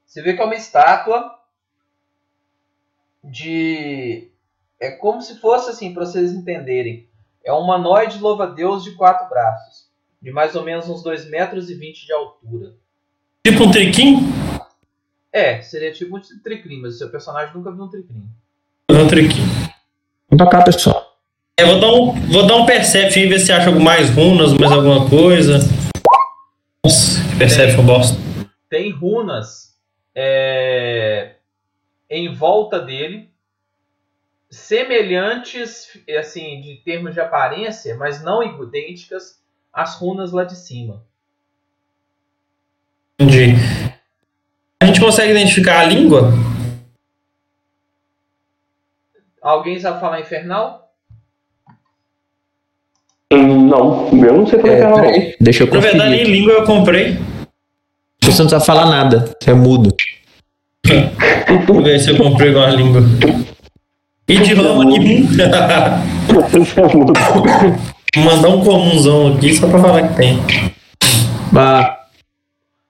Você 0.04 0.20
vê 0.20 0.34
que 0.34 0.42
é 0.42 0.44
uma 0.44 0.56
estátua 0.56 1.30
de. 3.22 4.32
É 4.80 4.90
como 4.90 5.22
se 5.22 5.38
fosse 5.38 5.70
assim, 5.70 5.94
para 5.94 6.04
vocês 6.04 6.32
entenderem. 6.32 7.06
É 7.44 7.52
um 7.52 7.60
humanoide 7.60 8.18
louva-a-Deus 8.18 8.82
de 8.82 8.96
quatro 8.96 9.28
braços. 9.28 9.86
De 10.20 10.32
mais 10.32 10.56
ou 10.56 10.64
menos 10.64 10.88
uns 10.88 11.04
2,20 11.04 11.30
metros 11.30 11.70
e 11.70 11.74
vinte 11.76 12.04
de 12.04 12.12
altura. 12.12 12.74
Tipo 13.46 13.62
um 13.62 13.70
triquinho. 13.70 14.18
É, 15.32 15.62
seria 15.62 15.92
tipo 15.92 16.16
um 16.16 16.20
tricrim, 16.42 16.80
mas 16.80 16.96
o 16.96 16.98
seu 16.98 17.10
personagem 17.10 17.54
nunca 17.54 17.70
viu 17.70 17.84
um 17.84 17.88
tricrim. 17.88 18.28
Um 18.90 19.06
triquinho. 19.06 19.46
Vem 20.28 20.36
pra 20.36 20.48
cá, 20.48 20.64
pessoal. 20.64 21.05
É, 21.58 21.64
vou 21.64 21.80
dar 21.80 21.90
um, 21.90 22.12
vou 22.30 22.46
dar 22.46 22.56
um 22.56 22.66
e 22.66 23.26
ver 23.26 23.38
se 23.38 23.50
acha 23.50 23.70
mais 23.70 24.10
runas, 24.10 24.52
mais 24.52 24.70
alguma 24.70 25.08
coisa. 25.08 25.58
Nossa, 26.84 27.26
que 27.30 27.38
perception 27.38 27.82
bosta. 27.82 28.18
Tem 28.68 28.90
runas 28.90 29.74
é, 30.14 31.36
em 32.10 32.30
volta 32.34 32.78
dele. 32.78 33.30
semelhantes, 34.50 35.98
assim, 36.18 36.60
de 36.60 36.76
termos 36.84 37.14
de 37.14 37.20
aparência, 37.20 37.96
mas 37.96 38.22
não 38.22 38.42
idênticas 38.42 39.42
às 39.72 39.98
runas 39.98 40.32
lá 40.32 40.44
de 40.44 40.56
cima. 40.56 41.02
Entendi. 43.18 43.54
A 44.82 44.84
gente 44.84 45.00
consegue 45.00 45.30
identificar 45.30 45.80
a 45.80 45.84
língua? 45.84 46.32
Alguém 49.40 49.80
sabe 49.80 50.00
falar 50.00 50.20
infernal? 50.20 50.85
Hum, 53.32 53.66
Não, 53.68 54.08
eu 54.24 54.32
não 54.38 54.46
sei 54.46 54.60
falar 54.60 54.72
É, 54.74 54.78
é, 54.80 54.84
não. 54.88 54.94
peraí, 55.00 55.36
deixa 55.40 55.64
eu 55.64 55.66
Na 55.72 55.80
verdade, 55.80 56.10
conferir. 56.10 56.24
nem 56.28 56.32
língua 56.40 56.52
eu 56.52 56.64
comprei. 56.64 57.18
Você 58.22 58.42
não 58.42 58.48
precisa 58.50 58.60
falar 58.60 58.86
nada, 58.86 59.34
você 59.40 59.50
é 59.50 59.54
mudo. 59.54 59.94
Vou 61.66 61.82
ver 61.82 61.98
se 62.00 62.10
eu 62.10 62.16
comprei 62.16 62.54
uma 62.54 62.68
língua. 62.70 63.02
Idioma 64.28 64.84
nenhum. 64.84 65.26
Mandar 68.16 68.48
um 68.48 68.64
comunzão 68.64 69.34
aqui 69.34 69.54
só 69.54 69.68
pra 69.68 69.78
falar 69.80 70.08
que 70.08 70.16
tem. 70.16 70.38
Ah, 71.56 72.06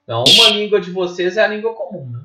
Não, 0.06 0.24
uma 0.24 0.48
língua 0.50 0.80
de 0.80 0.90
vocês 0.90 1.36
é 1.36 1.44
a 1.44 1.48
língua 1.48 1.74
comum, 1.74 2.10
né? 2.12 2.20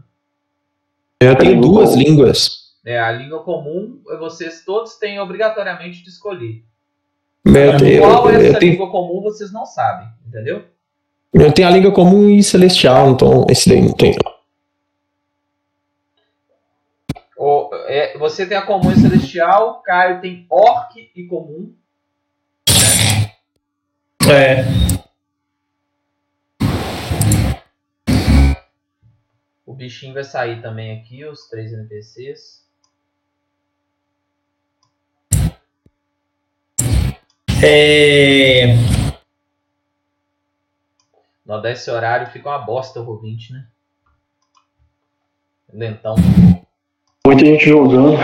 eu 1.22 1.36
tenho 1.38 1.60
duas 1.62 1.94
línguas. 1.96 2.62
É, 2.86 3.00
a 3.00 3.12
língua 3.12 3.44
comum, 3.44 4.00
vocês 4.20 4.64
todos 4.66 4.96
têm 4.96 5.20
obrigatoriamente 5.20 6.04
de 6.04 6.10
escolher. 6.10 6.64
Eu 7.44 7.78
tenho, 7.78 8.02
Qual 8.02 8.30
é 8.30 8.48
essa 8.50 8.60
tenho, 8.60 8.72
língua 8.74 8.92
comum, 8.92 9.22
vocês 9.22 9.52
não 9.52 9.66
sabem, 9.66 10.08
entendeu? 10.28 10.64
eu 11.34 11.52
tenho 11.54 11.68
a 11.68 11.72
língua 11.72 11.92
comum 11.94 12.30
e 12.30 12.44
celestial, 12.44 13.10
então 13.12 13.46
esse 13.50 13.68
daí 13.70 13.82
não 13.82 13.94
tem. 13.94 14.12
não. 14.24 14.32
O- 17.38 17.70
é, 17.88 18.16
você 18.18 18.46
tem 18.46 18.56
a 18.58 18.62
comum 18.66 18.92
e 18.92 18.96
celestial, 19.00 19.82
Caio 19.82 20.22
tem 20.22 20.46
orc 20.50 21.12
e 21.16 21.24
comum. 21.26 21.74
É. 24.30 24.64
O 29.66 29.74
bichinho 29.74 30.14
vai 30.14 30.24
sair 30.24 30.62
também 30.62 31.00
aqui, 31.00 31.26
os 31.26 31.48
três 31.50 31.74
NPCs. 31.74 32.62
É. 37.64 38.74
No 41.46 41.62
desse 41.62 41.92
horário 41.92 42.32
fica 42.32 42.50
uma 42.50 42.58
bosta 42.58 43.00
o 43.00 43.08
ouvinte, 43.08 43.54
né? 43.54 43.68
Lentão. 45.72 46.16
Muita 47.24 47.46
gente 47.46 47.70
jogando. 47.70 48.18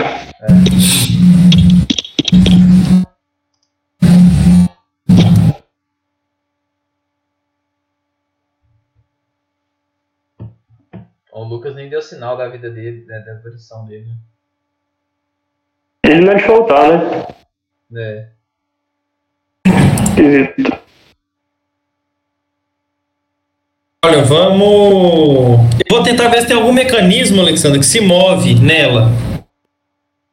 O 11.32 11.44
Lucas 11.44 11.76
nem 11.76 11.88
deu 11.88 12.02
sinal 12.02 12.36
da 12.36 12.48
vida 12.48 12.68
dele, 12.68 13.04
né, 13.04 13.20
da 13.20 13.34
aparição 13.34 13.86
dele. 13.86 14.10
Ele 16.04 16.24
não 16.24 16.32
é 16.32 16.34
de 16.34 16.42
faltar, 16.42 16.88
né? 16.88 17.26
né? 17.88 18.37
Esquisito. 20.18 20.78
Olha, 24.04 24.22
vamos. 24.22 25.58
Eu 25.88 25.96
vou 25.96 26.02
tentar 26.02 26.28
ver 26.28 26.40
se 26.42 26.46
tem 26.48 26.56
algum 26.56 26.72
mecanismo, 26.72 27.40
Alexandre, 27.40 27.78
que 27.80 27.86
se 27.86 28.00
move 28.00 28.54
nela. 28.54 29.10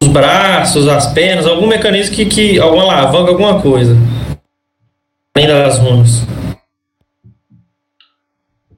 Os 0.02 0.08
braços, 0.10 0.88
as 0.88 1.08
pernas, 1.14 1.46
algum 1.48 1.68
mecanismo 1.68 2.16
que. 2.16 2.26
que 2.26 2.60
alguma 2.60 2.84
alavanca, 2.84 3.32
alguma 3.32 3.62
coisa. 3.62 3.96
Além 5.36 5.48
das 5.48 5.78
runas. 5.80 6.22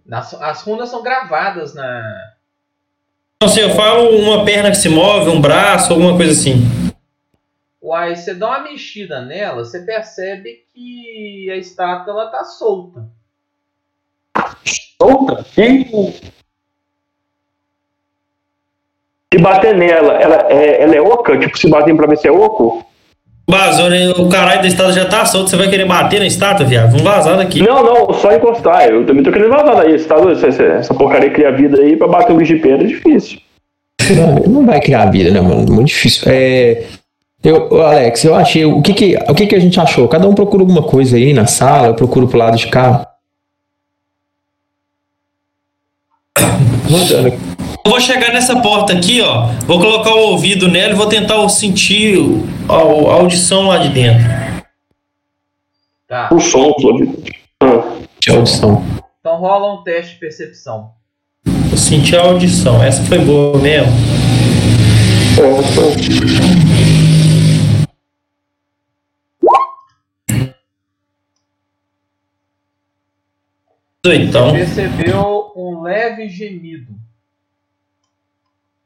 Nas- 0.05 0.33
as 0.35 0.61
runas 0.63 0.89
são 0.89 1.03
gravadas 1.03 1.73
na. 1.73 2.01
Então, 3.35 3.49
assim, 3.53 3.59
eu 3.59 3.75
falo 3.75 4.09
uma 4.17 4.43
perna 4.45 4.71
que 4.71 4.77
se 4.77 4.89
move, 4.89 5.29
um 5.29 5.39
braço, 5.39 5.91
alguma 5.93 6.15
coisa 6.15 6.31
assim. 6.31 6.63
Uai, 7.87 8.17
você 8.17 8.33
dá 8.33 8.47
uma 8.47 8.63
mexida 8.63 9.21
nela, 9.21 9.63
você 9.63 9.79
percebe 9.79 10.65
que 10.73 11.49
a 11.49 11.55
estátua 11.55 12.11
ela 12.11 12.27
tá 12.27 12.43
solta. 12.43 13.05
Solta? 15.01 15.45
E... 15.57 15.85
Se 19.33 19.39
bater 19.39 19.73
nela, 19.77 20.15
ela 20.15 20.51
é, 20.51 20.83
ela 20.83 20.95
é 20.97 20.99
oca? 20.99 21.39
Tipo, 21.39 21.57
se 21.57 21.69
bater 21.69 21.95
pra 21.95 22.07
ver 22.07 22.17
se 22.17 22.27
é 22.27 22.31
oco? 22.31 22.85
Vazou, 23.49 23.89
né? 23.89 24.09
O 24.17 24.27
caralho 24.27 24.63
da 24.63 24.67
estátua 24.67 24.91
já 24.91 25.05
tá 25.05 25.25
solto. 25.25 25.49
Você 25.49 25.55
vai 25.55 25.69
querer 25.69 25.85
bater 25.85 26.19
na 26.19 26.27
estátua, 26.27 26.65
viado? 26.65 26.89
Vamos 26.89 27.03
vazar 27.03 27.37
daqui. 27.37 27.61
Não, 27.61 27.85
não, 27.85 28.13
só 28.15 28.33
encostar. 28.33 28.89
Eu 28.89 29.05
também 29.05 29.23
tô 29.23 29.31
querendo 29.31 29.51
vazar 29.51 29.77
daí. 29.77 29.95
Essa, 29.95 30.15
essa, 30.45 30.63
essa 30.63 30.93
porcaria 30.93 31.31
cria 31.31 31.53
vida 31.53 31.79
aí 31.79 31.95
pra 31.95 32.09
bater 32.09 32.33
um 32.33 32.37
bicho 32.37 32.53
de 32.53 32.59
pedra 32.59 32.83
é 32.83 32.87
difícil. 32.87 33.39
Não, 34.09 34.35
não 34.51 34.65
vai 34.65 34.81
criar 34.81 35.09
vida, 35.09 35.31
né, 35.31 35.39
mano? 35.39 35.71
Muito 35.71 35.87
difícil. 35.87 36.29
É, 36.29 36.83
eu, 37.43 37.81
Alex, 37.81 38.23
eu 38.23 38.35
achei. 38.35 38.65
O 38.65 38.81
que 38.81 38.93
que, 38.93 39.15
o 39.29 39.35
que 39.35 39.47
que 39.47 39.55
a 39.55 39.59
gente 39.59 39.79
achou? 39.79 40.07
Cada 40.07 40.27
um 40.27 40.33
procura 40.33 40.63
alguma 40.63 40.83
coisa 40.83 41.15
aí 41.17 41.33
na 41.33 41.45
sala, 41.45 41.87
eu 41.87 41.95
procuro 41.95 42.27
pro 42.27 42.37
lado 42.39 42.57
de 42.57 42.67
cá. 42.67 43.13
Eu 47.85 47.91
vou 47.91 47.99
chegar 47.99 48.33
nessa 48.33 48.59
porta 48.61 48.93
aqui, 48.93 49.21
ó. 49.21 49.47
Vou 49.65 49.79
colocar 49.79 50.13
o 50.13 50.31
ouvido 50.31 50.67
nela 50.67 50.93
e 50.93 50.95
vou 50.95 51.07
tentar 51.07 51.47
sentir 51.49 52.17
a, 52.67 52.73
a 52.73 53.13
audição 53.15 53.67
lá 53.67 53.77
de 53.77 53.89
dentro. 53.89 54.25
Tá. 56.07 56.29
O 56.31 56.39
som, 56.39 56.73
Flávio. 56.79 57.23
Ah, 57.61 57.83
De 58.19 58.31
audição. 58.31 58.83
Então 59.19 59.37
rola 59.37 59.73
um 59.73 59.83
teste 59.83 60.13
de 60.13 60.19
percepção. 60.19 60.91
Vou 61.45 61.77
sentir 61.77 62.17
a 62.17 62.23
audição. 62.23 62.81
Essa 62.81 63.03
foi 63.03 63.19
boa 63.19 63.57
mesmo. 63.57 63.91
é, 65.37 65.63
foi. 65.73 66.86
Então, 74.13 74.51
Percebeu 74.51 75.51
um 75.55 75.81
leve 75.81 76.29
gemido. 76.29 76.93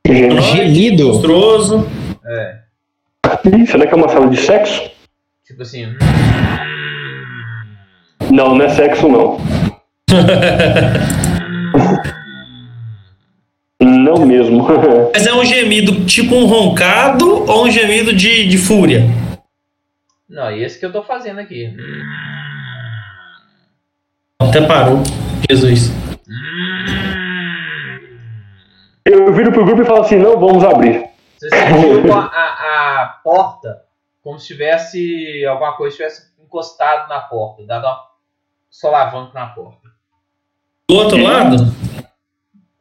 Gente, 0.05 0.41
Gemido? 0.41 1.07
monstruoso. 1.07 1.87
É. 2.25 2.59
Ih, 3.45 3.65
será 3.65 3.87
que 3.87 3.93
é 3.93 3.97
uma 3.97 4.09
sala 4.09 4.29
de 4.29 4.37
sexo? 4.37 4.91
Tipo 5.45 5.61
assim. 5.61 5.95
Não, 8.31 8.55
não 8.55 8.65
é 8.65 8.69
sexo, 8.69 9.07
não. 9.07 9.37
não 13.81 14.25
mesmo. 14.25 14.65
Mas 15.13 15.25
é 15.25 15.33
um 15.33 15.45
gemido 15.45 16.05
tipo 16.05 16.35
um 16.35 16.45
roncado 16.45 17.49
ou 17.49 17.65
um 17.65 17.71
gemido 17.71 18.13
de, 18.13 18.47
de 18.47 18.57
fúria? 18.57 19.03
Não, 20.29 20.51
e 20.51 20.63
esse 20.63 20.79
que 20.79 20.85
eu 20.85 20.91
tô 20.91 21.03
fazendo 21.03 21.39
aqui. 21.39 21.73
Até 24.47 24.65
parou. 24.65 25.01
Jesus. 25.49 25.91
Eu 29.05 29.33
viro 29.33 29.51
pro 29.51 29.65
grupo 29.65 29.81
e 29.81 29.85
falo 29.85 30.01
assim: 30.01 30.17
não, 30.17 30.39
vamos 30.39 30.63
abrir. 30.63 31.05
Você 31.37 31.49
sentiu 31.49 32.13
a, 32.13 32.25
a, 32.25 33.01
a 33.01 33.05
porta 33.23 33.81
como 34.21 34.39
se 34.39 34.47
tivesse 34.47 35.45
alguma 35.45 35.75
coisa 35.75 35.95
tivesse 35.95 36.31
encostado 36.39 37.09
na 37.09 37.19
porta, 37.19 37.63
dado 37.65 37.85
uma 37.85 37.99
solavanco 38.69 39.33
na 39.33 39.47
porta. 39.47 39.89
Do 40.87 40.95
outro 40.95 41.21
lado? 41.21 41.55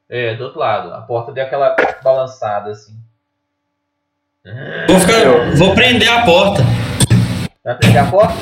É, 0.09 0.35
do 0.35 0.45
outro 0.45 0.59
lado. 0.59 0.93
A 0.93 1.01
porta 1.03 1.33
deu 1.33 1.45
aquela 1.45 1.75
balançada 2.03 2.71
assim. 2.71 2.95
Vou, 4.89 4.99
ficar, 4.99 5.57
vou 5.57 5.75
prender 5.75 6.09
a 6.09 6.25
porta. 6.25 6.63
Vai 7.65 7.77
prender 7.77 8.03
a 8.03 8.11
porta? 8.11 8.35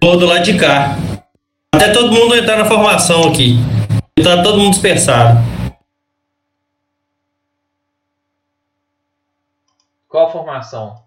Vou 0.00 0.18
do 0.18 0.26
lado 0.26 0.44
de 0.44 0.58
cá. 0.58 0.96
Até 1.74 1.92
todo 1.92 2.12
mundo 2.12 2.34
entrar 2.34 2.56
na 2.56 2.64
formação 2.64 3.28
aqui. 3.28 3.56
Tá 4.22 4.42
todo 4.42 4.58
mundo 4.58 4.72
dispersado. 4.72 5.38
Qual 10.08 10.28
a 10.28 10.32
formação? 10.32 11.04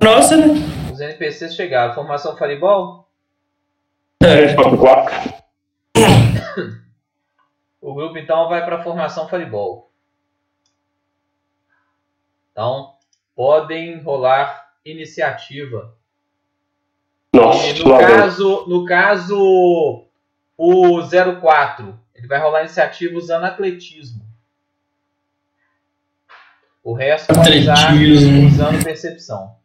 Nossa, 0.00 0.36
né? 0.36 0.54
Os 0.92 1.00
NPCs 1.00 1.54
chegaram. 1.54 1.94
Formação 1.94 2.36
Fireball? 2.36 3.08
3, 4.18 4.54
4, 4.54 4.78
4. 4.78 5.34
O 7.80 7.94
grupo 7.94 8.16
então 8.18 8.48
vai 8.48 8.64
para 8.64 8.76
a 8.76 8.82
formação 8.82 9.28
Fireball. 9.28 9.90
Então, 12.50 12.94
podem 13.34 14.00
rolar 14.02 14.72
iniciativa. 14.84 15.96
Nossa, 17.34 17.66
E 17.66 17.82
no 17.82 17.98
caso, 17.98 18.64
no 18.68 18.84
caso, 18.84 20.04
o 20.56 21.00
04, 21.40 21.98
ele 22.14 22.28
vai 22.28 22.38
rolar 22.38 22.60
iniciativa 22.60 23.18
usando 23.18 23.42
atletismo. 23.42 24.22
O 26.82 26.92
resto 26.92 27.32
usar 27.32 27.40
Atletismo. 27.40 28.46
usando 28.46 28.84
percepção. 28.84 29.56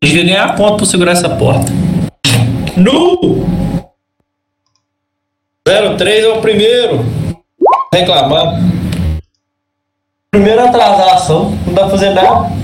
A 0.00 0.06
gente 0.06 0.16
vai 0.16 0.24
ganhar 0.24 0.54
ponto 0.54 0.76
por 0.76 0.86
segurar 0.86 1.12
essa 1.12 1.34
porta. 1.36 1.72
No! 2.76 3.65
03 5.66 6.24
é 6.24 6.28
o 6.28 6.40
primeiro. 6.40 7.00
Reclamar. 7.92 8.54
Primeiro 10.30 10.64
atrasar 10.64 11.08
a 11.08 11.14
ação. 11.14 11.50
Não 11.66 11.74
dá 11.74 11.82
pra 11.82 11.90
fazer 11.90 12.10
nada. 12.10 12.54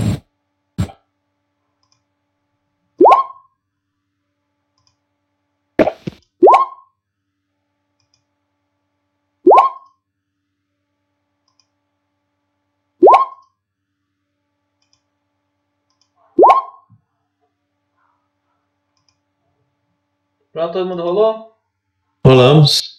Pronto, 20.53 20.71
todo 20.71 20.85
mundo 20.85 21.03
rolou? 21.03 21.53
Rolamos. 22.25 22.92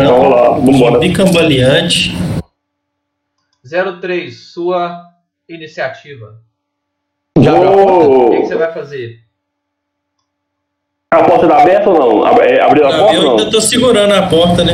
Então, 0.00 0.20
vamos 0.20 0.30
lá, 0.30 0.48
vambora. 0.50 0.98
Bicambaleante. 0.98 2.12
03, 4.00 4.52
sua 4.52 5.02
iniciativa. 5.48 6.36
Já 7.40 7.52
abriu 7.56 7.70
a 7.72 7.74
porta? 7.76 8.08
O 8.08 8.30
que, 8.30 8.40
que 8.40 8.46
você 8.46 8.54
vai 8.56 8.72
fazer? 8.72 9.20
a 11.14 11.24
porta 11.24 11.46
tá 11.46 11.60
aberta 11.60 11.90
ou 11.90 12.22
não? 12.24 12.26
É, 12.40 12.60
Abriu 12.60 12.86
a 12.86 12.90
Não, 12.90 12.98
porta 13.00 13.14
eu 13.14 13.30
ainda 13.32 13.44
não? 13.44 13.50
tô 13.50 13.60
segurando 13.60 14.14
a 14.14 14.26
porta, 14.28 14.64
né? 14.64 14.72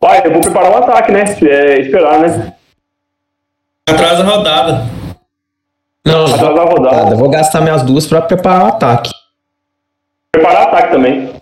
Vai, 0.00 0.26
eu 0.26 0.32
vou 0.32 0.40
preparar 0.40 0.70
um 0.72 0.76
ataque, 0.78 1.12
né? 1.12 1.24
É, 1.42 1.80
esperar, 1.80 2.20
né? 2.20 2.54
Atrás 3.88 4.18
da 4.18 4.24
rodada. 4.24 4.86
Não, 6.04 6.24
Atrás 6.24 6.40
da 6.40 6.48
nada. 6.54 6.70
rodada. 6.70 7.16
Vou 7.16 7.28
gastar 7.30 7.60
minhas 7.60 7.82
duas 7.82 8.06
pra 8.06 8.22
preparar 8.22 8.64
o 8.64 8.68
ataque. 8.68 9.10
Preparar 10.32 10.62
ataque 10.68 10.90
também. 10.92 11.41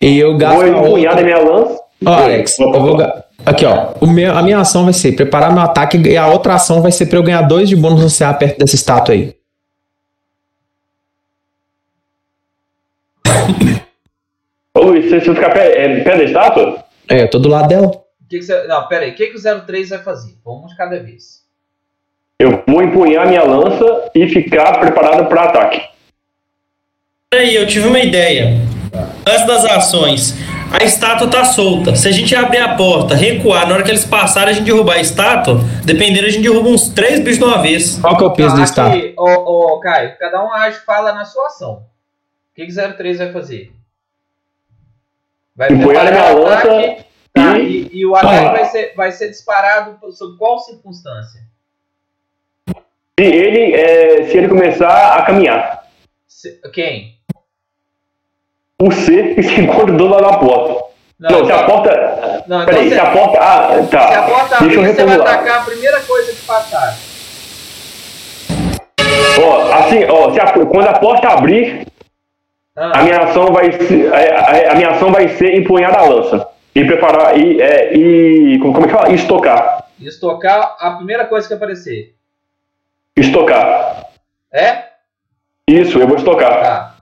E 0.00 0.18
eu 0.18 0.36
gasto 0.36 0.56
Vou 0.56 0.64
a 0.64 0.68
empunhar 0.68 1.16
da 1.16 1.22
minha 1.22 1.38
lança. 1.38 1.80
Ó, 2.04 2.12
Alex, 2.12 2.58
eu 2.58 2.72
vou. 2.72 2.98
Aqui, 3.44 3.64
ó. 3.64 3.94
O 4.00 4.06
meu, 4.06 4.36
a 4.36 4.42
minha 4.42 4.58
ação 4.58 4.84
vai 4.84 4.92
ser 4.92 5.12
preparar 5.12 5.52
meu 5.52 5.62
ataque 5.62 5.96
e 5.96 6.16
a 6.16 6.26
outra 6.26 6.54
ação 6.54 6.82
vai 6.82 6.92
ser 6.92 7.06
pra 7.06 7.18
eu 7.18 7.22
ganhar 7.22 7.42
dois 7.42 7.68
de 7.68 7.76
bônus 7.76 8.02
no 8.02 8.10
CA 8.10 8.34
perto 8.34 8.58
dessa 8.58 8.74
estátua 8.74 9.14
aí. 9.14 9.34
Ô 14.74 14.80
Luiz, 14.80 15.08
você, 15.08 15.20
você 15.20 15.34
ficar 15.34 15.50
pé, 15.50 15.84
é, 15.84 16.00
pé 16.02 16.16
da 16.16 16.24
estátua? 16.24 16.84
É, 17.08 17.22
eu 17.22 17.30
tô 17.30 17.38
do 17.38 17.48
lado 17.48 17.68
dela. 17.68 17.90
Que, 18.28 18.38
que 18.38 18.44
você. 18.44 18.66
Não, 18.66 18.86
pera 18.88 19.04
aí. 19.04 19.12
O 19.12 19.14
que, 19.14 19.28
que 19.28 19.36
o 19.38 19.60
03 19.64 19.88
vai 19.90 19.98
fazer? 20.00 20.34
Vamos 20.44 20.72
de 20.72 20.76
cada 20.76 20.98
vez. 21.00 21.46
Eu 22.38 22.62
vou 22.68 22.82
empunhar 22.82 23.26
minha 23.26 23.44
lança 23.44 24.10
e 24.14 24.28
ficar 24.28 24.78
preparado 24.78 25.26
para 25.26 25.44
ataque. 25.44 25.80
Peraí, 27.30 27.54
eu 27.54 27.66
tive 27.66 27.88
uma 27.88 28.00
ideia. 28.00 28.56
Antes 29.26 29.46
das 29.46 29.64
ações, 29.64 30.34
a 30.72 30.84
estátua 30.84 31.28
tá 31.28 31.44
solta. 31.44 31.94
Se 31.96 32.08
a 32.08 32.12
gente 32.12 32.34
abrir 32.34 32.58
a 32.58 32.74
porta, 32.76 33.14
recuar, 33.14 33.66
na 33.68 33.74
hora 33.74 33.82
que 33.82 33.90
eles 33.90 34.04
passarem, 34.04 34.50
a 34.50 34.52
gente 34.52 34.64
derrubar 34.64 34.94
a 34.94 35.00
estátua, 35.00 35.60
dependendo, 35.84 36.26
a 36.26 36.30
gente 36.30 36.42
derruba 36.42 36.68
uns 36.68 36.88
três 36.88 37.20
bichos 37.20 37.38
de 37.38 37.44
uma 37.44 37.62
vez. 37.62 37.98
Qual 37.98 38.16
que 38.16 38.24
é 38.24 38.26
o 38.26 38.30
peso 38.32 38.50
Tá, 38.50 38.56
da 38.56 38.62
estátua? 38.64 39.12
ô, 39.18 39.74
ô, 39.74 39.80
Caio, 39.80 40.16
cada 40.18 40.44
um 40.44 40.52
age 40.52 40.78
fala 40.84 41.12
na 41.12 41.24
sua 41.24 41.46
ação. 41.46 41.72
O 42.52 42.54
que, 42.56 42.66
que 42.66 42.72
03 42.72 43.18
vai 43.18 43.32
fazer? 43.32 43.72
Vai 45.54 45.68
preparar 45.68 46.12
minha 46.12 46.36
o 46.36 46.46
ataque, 46.46 47.04
tá, 47.32 47.58
e- 47.58 47.62
e, 47.92 47.98
e 48.00 48.06
o 48.06 48.14
ataque 48.14 48.34
Ah. 48.46 48.50
vai, 48.52 48.64
ser, 48.66 48.92
vai 48.94 49.12
ser 49.12 49.28
disparado 49.30 49.96
sob 50.12 50.36
qual 50.36 50.58
circunstância? 50.58 51.40
Se 53.18 53.24
ele, 53.24 53.72
é, 53.74 54.26
se 54.26 54.36
ele 54.36 54.48
começar 54.48 55.14
a 55.16 55.22
caminhar, 55.22 55.86
Se- 56.26 56.60
quem? 56.74 57.15
O 58.80 58.90
C 58.92 59.34
encontra 59.60 59.92
do 59.94 60.06
lado 60.06 60.22
da 60.30 60.38
porta. 60.38 60.84
Não, 61.18 61.46
se 61.46 61.52
a 61.52 61.64
porta. 61.64 62.44
Não, 62.46 62.62
então 62.62 62.66
Peraí, 62.74 62.90
se 62.90 62.98
a 62.98 63.10
porta. 63.10 63.38
Ah, 63.40 63.68
tá. 63.90 64.08
se 64.08 64.14
a 64.14 64.22
porta 64.22 64.56
abrir, 64.56 64.76
você 64.76 65.04
vai 65.04 65.16
atacar 65.16 65.60
a 65.60 65.64
primeira 65.64 66.00
coisa 66.00 66.32
que 66.32 66.42
passar. 66.42 66.94
Ó, 69.42 69.72
assim, 69.72 70.04
ó, 70.04 70.30
se 70.32 70.40
a- 70.40 70.52
quando 70.52 70.86
a 70.88 70.98
porta 70.98 71.28
abrir, 71.28 71.86
Ah, 72.78 73.00
a 73.00 73.02
minha 73.04 73.18
ação 73.20 73.46
vai 73.52 73.72
ser, 73.72 74.12
a, 74.12 74.72
a- 74.72 74.74
minha 74.74 74.90
ação 74.90 75.10
vai 75.10 75.28
ser 75.28 75.54
empunhar 75.56 75.94
a 75.96 76.02
lança 76.02 76.46
e 76.74 76.84
preparar 76.84 77.38
e, 77.38 77.58
é, 77.62 77.94
e 77.96 78.58
como, 78.58 78.74
como 78.74 78.84
é 78.84 78.88
que 78.88 78.94
fala? 78.94 79.12
Estocar, 79.14 79.86
estocar 79.98 80.76
a 80.78 80.90
primeira 80.92 81.24
coisa 81.24 81.48
que 81.48 81.54
aparecer. 81.54 82.14
estocar. 83.16 84.04
É? 84.52 84.84
Isso, 85.66 85.98
eu 85.98 86.06
vou 86.06 86.18
estocar. 86.18 86.62
Tá. 86.62 86.95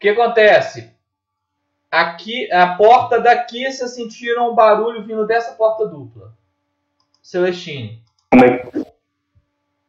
O 0.00 0.02
que 0.02 0.08
acontece? 0.08 0.90
Aqui, 1.90 2.50
a 2.50 2.68
porta 2.68 3.20
daqui, 3.20 3.70
vocês 3.70 3.94
sentiram 3.94 4.50
um 4.50 4.54
barulho 4.54 5.04
vindo 5.04 5.26
dessa 5.26 5.52
porta 5.52 5.86
dupla. 5.86 6.32
Celestine. 7.22 8.02
Como 8.30 8.42
é, 8.46 8.62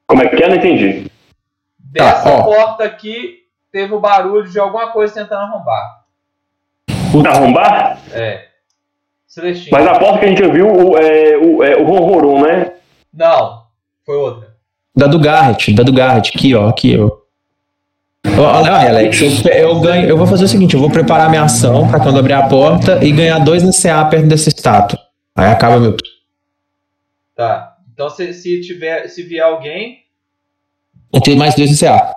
como 0.06 0.22
é 0.22 0.28
que 0.28 0.44
é? 0.44 0.50
Não 0.50 0.58
entendi. 0.58 1.10
Dessa 1.80 2.30
ó. 2.30 2.44
porta 2.44 2.84
aqui, 2.84 3.46
teve 3.72 3.94
o 3.94 4.02
barulho 4.02 4.52
de 4.52 4.60
alguma 4.60 4.92
coisa 4.92 5.14
tentando 5.14 5.44
arrombar. 5.44 6.04
Arrombar? 7.26 7.98
É. 8.12 8.50
Celestine. 9.26 9.72
Mas 9.72 9.88
a 9.88 9.98
porta 9.98 10.20
que 10.20 10.26
a 10.26 10.28
gente 10.28 10.46
viu 10.52 10.68
o, 10.68 10.98
é, 10.98 11.38
o, 11.38 11.64
é, 11.64 11.78
o 11.78 11.86
ronrorum, 11.86 12.44
né? 12.44 12.74
Não, 13.14 13.66
foi 14.06 14.18
outra. 14.18 14.58
Da 14.94 15.08
do 15.08 15.18
Garrett, 15.18 15.74
da 15.74 15.84
do 15.84 15.94
Garrett, 15.94 16.34
aqui, 16.36 16.54
ó, 16.54 16.68
aqui, 16.68 17.00
ó. 17.00 17.21
Olha, 18.26 18.90
Alex, 18.90 19.20
eu, 19.22 19.52
eu 19.52 19.80
ganho, 19.80 20.08
eu 20.08 20.18
vou 20.18 20.28
fazer 20.28 20.46
o 20.46 20.48
seguinte, 20.48 20.74
eu 20.76 20.80
vou 20.80 20.90
preparar 20.92 21.30
minha 21.30 21.44
ação 21.44 21.88
pra 21.88 22.00
quando 22.00 22.20
abrir 22.20 22.34
a 22.34 22.48
porta 22.48 23.04
e 23.04 23.12
ganhar 23.12 23.40
dois 23.40 23.64
no 23.64 23.72
CA 23.74 24.06
perto 24.06 24.28
dessa 24.28 24.50
estátua. 24.50 25.00
Aí 25.36 25.48
acaba 25.52 25.80
meu. 25.80 25.98
Tá. 27.36 27.76
Então 27.94 28.10
se, 28.10 28.34
se 28.34 28.62
tiver, 28.62 29.08
se 29.08 29.24
vier 29.24 29.44
alguém, 29.44 30.00
Eu 31.14 31.20
tenho 31.22 31.38
mais 31.38 31.56
dois 31.56 31.72
no 31.72 31.78
CA. 31.78 32.16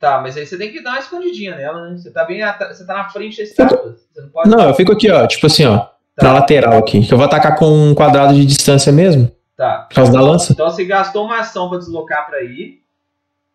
tá, 0.00 0.20
mas 0.20 0.36
aí 0.36 0.46
você 0.46 0.56
tem 0.58 0.72
que 0.72 0.82
dar 0.82 0.90
uma 0.92 0.98
escondidinha 1.00 1.54
nela, 1.54 1.88
né? 1.90 1.96
Você 1.96 2.10
tá 2.10 2.24
bem, 2.24 2.40
você 2.68 2.84
tá 2.86 2.94
na 2.94 3.08
frente 3.08 3.36
da 3.36 3.42
estátua. 3.44 3.96
Você 4.12 4.20
não 4.20 4.28
pode. 4.30 4.48
Não, 4.50 4.68
eu 4.68 4.74
fico 4.74 4.92
aqui, 4.92 5.10
ó, 5.10 5.26
tipo 5.26 5.46
assim, 5.46 5.64
ó, 5.66 5.86
na 6.20 6.32
lateral 6.32 6.78
aqui. 6.78 7.06
Que 7.06 7.12
eu 7.12 7.18
vou 7.18 7.26
atacar 7.26 7.56
com 7.56 7.66
um 7.66 7.94
quadrado 7.94 8.34
de 8.34 8.44
distância 8.44 8.90
mesmo, 8.92 9.30
Tá. 9.56 9.86
por 9.88 9.94
causa 9.96 10.12
da 10.12 10.20
lança. 10.20 10.52
Então 10.52 10.68
você 10.70 10.84
gastou 10.84 11.24
uma 11.26 11.40
ação 11.40 11.68
pra 11.68 11.78
deslocar 11.78 12.26
pra 12.26 12.42
ir. 12.42 12.81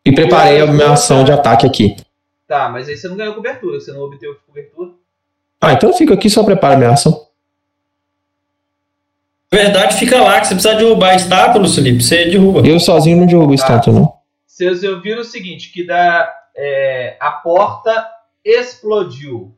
E 0.07 0.15
preparei 0.15 0.61
a 0.61 0.65
minha 0.67 0.91
ação 0.93 1.23
de 1.23 1.31
ataque 1.31 1.65
aqui. 1.65 1.95
Tá, 2.47 2.69
mas 2.69 2.87
aí 2.87 2.95
você 2.95 3.07
não 3.09 3.17
ganhou 3.17 3.33
cobertura, 3.35 3.79
você 3.79 3.91
não 3.91 4.01
obteve 4.01 4.35
cobertura. 4.45 4.91
Ah, 5.59 5.73
então 5.73 5.89
eu 5.89 5.95
fico 5.95 6.13
aqui 6.13 6.27
e 6.27 6.29
só 6.29 6.43
preparo 6.43 6.75
a 6.75 6.77
minha 6.77 6.91
ação. 6.91 7.27
Na 9.51 9.59
verdade, 9.59 9.95
fica 9.97 10.21
lá, 10.21 10.39
que 10.39 10.47
você 10.47 10.53
precisa 10.55 10.75
derrubar 10.75 11.11
a 11.11 11.15
estátua, 11.15 11.59
Luiz 11.59 11.75
Felipe, 11.75 12.03
você 12.03 12.25
derruba. 12.25 12.65
Eu 12.67 12.79
sozinho 12.79 13.17
não 13.17 13.25
derrubo 13.25 13.53
o 13.53 13.55
Tá. 13.57 13.63
estátua, 13.63 13.93
não. 13.93 14.13
Vocês 14.45 14.83
ouviram 14.83 15.21
o 15.21 15.25
seguinte, 15.25 15.71
que 15.71 15.85
da, 15.85 16.33
é, 16.55 17.17
a 17.19 17.31
porta 17.31 18.09
explodiu. 18.43 19.53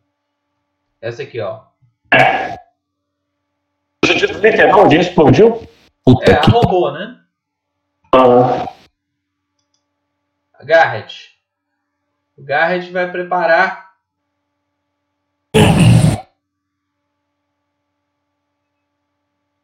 Essa 1.02 1.24
aqui, 1.24 1.40
ó. 1.40 1.62
Você 4.04 4.16
disse 4.16 4.34
literal, 4.34 4.82
onde 4.86 4.98
explodiu? 4.98 5.62
Puta 6.04 6.32
É, 6.32 6.36
que. 6.38 6.50
arrombou, 6.50 6.92
né? 6.92 7.18
Garrett. 10.66 11.38
O 12.38 12.44
Garrett 12.44 12.92
vai 12.92 13.12
preparar. 13.12 13.90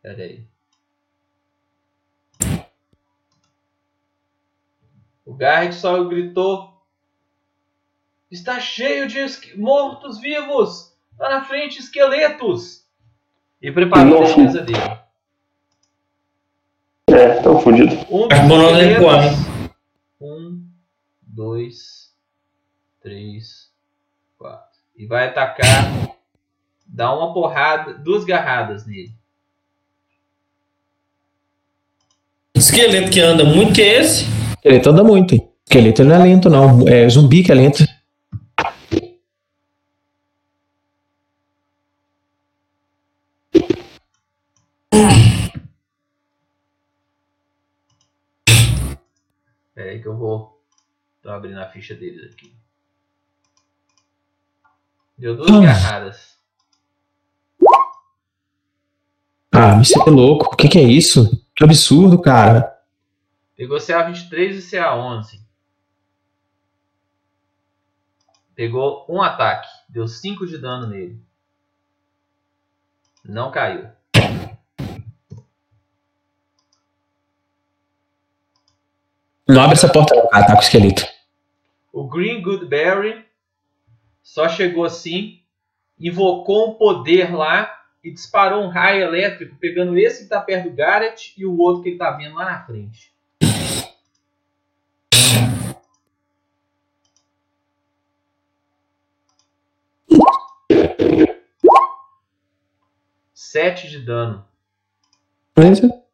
Pera 0.02 0.24
aí. 0.24 0.44
O 5.26 5.34
Garrett 5.34 5.76
só 5.76 6.04
gritou: 6.04 6.80
Está 8.30 8.60
cheio 8.60 9.08
de 9.08 9.20
mortos-vivos! 9.58 10.94
Lá 11.18 11.30
na 11.30 11.46
frente, 11.46 11.80
esqueletos! 11.80 12.86
E 13.62 13.72
preparou 13.72 14.22
a 14.24 14.26
defesa 14.28 14.62
dele. 14.62 14.78
é, 17.10 17.42
tão 17.42 17.60
fodido. 17.60 17.96
Um 18.12 18.28
dos 18.28 18.38
esqueletos- 18.38 19.56
Um, 20.22 20.55
dois, 21.36 22.14
três, 23.02 23.70
quatro. 24.38 24.80
E 24.96 25.06
vai 25.06 25.28
atacar. 25.28 26.16
Dá 26.88 27.14
uma 27.14 27.34
porrada, 27.34 27.94
duas 27.94 28.24
garradas 28.24 28.86
nele. 28.86 29.14
Esqueleto 32.56 33.12
que 33.12 33.20
anda 33.20 33.44
muito 33.44 33.74
que 33.74 33.82
é 33.82 34.00
esse. 34.00 34.26
Ele 34.64 34.82
anda 34.88 35.04
muito, 35.04 35.36
hein? 35.36 35.52
Esqueleto 35.66 36.06
não 36.06 36.16
é 36.16 36.20
lento, 36.20 36.50
não. 36.50 36.88
É 36.88 37.10
zumbi 37.10 37.44
que 37.44 37.52
é 37.52 37.56
lento. 37.56 37.84
Pera 49.74 49.92
aí 49.92 50.02
que 50.02 50.08
eu 50.08 50.16
vou. 50.16 50.55
Tô 51.26 51.32
abrindo 51.32 51.60
a 51.60 51.68
ficha 51.68 51.96
deles 51.96 52.32
aqui. 52.32 52.56
Deu 55.18 55.36
duas 55.36 55.50
Ah. 55.50 55.60
garradas. 55.60 56.38
Ah, 59.52 59.76
você 59.84 60.00
é 60.00 60.04
louco. 60.04 60.54
O 60.54 60.56
que, 60.56 60.70
que 60.70 60.78
é 60.78 60.84
isso? 60.84 61.44
Que 61.56 61.64
absurdo, 61.64 62.22
cara. 62.22 62.80
Pegou 63.56 63.80
CA23 63.80 64.58
e 64.58 64.62
CA11. 64.62 65.42
Pegou 68.54 69.04
um 69.10 69.20
ataque. 69.20 69.68
Deu 69.90 70.08
5 70.08 70.46
de 70.46 70.60
dano 70.60 70.86
nele. 70.86 71.20
Não 73.24 73.50
caiu. 73.50 73.90
Não 79.48 79.62
abre 79.64 79.74
essa 79.74 79.92
porta, 79.92 80.14
não, 80.14 80.28
cara. 80.30 80.46
Tá 80.46 80.54
com 80.54 80.60
o 80.60 80.62
esqueleto. 80.62 81.15
O 81.96 82.04
Green 82.04 82.42
Goodberry 82.42 83.26
só 84.22 84.50
chegou 84.50 84.84
assim, 84.84 85.40
invocou 85.98 86.72
um 86.72 86.74
poder 86.74 87.34
lá 87.34 87.74
e 88.04 88.12
disparou 88.12 88.66
um 88.66 88.68
raio 88.68 89.04
elétrico, 89.04 89.56
pegando 89.56 89.98
esse 89.98 90.24
que 90.24 90.30
tá 90.30 90.42
perto 90.42 90.70
do 90.70 90.76
Garrett 90.76 91.34
e 91.38 91.46
o 91.46 91.58
outro 91.58 91.84
que 91.84 91.88
ele 91.88 91.98
tá 91.98 92.12
vendo 92.12 92.36
lá 92.36 92.44
na 92.44 92.66
frente. 92.66 93.16
Sete 103.34 103.88
de 103.88 104.00
dano. 104.00 104.46
Beleza? 105.56 106.05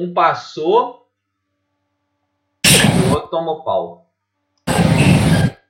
Um 0.00 0.14
passou, 0.14 1.06
o 2.64 3.12
outro 3.12 3.28
tomou 3.28 3.62
pau. 3.62 4.10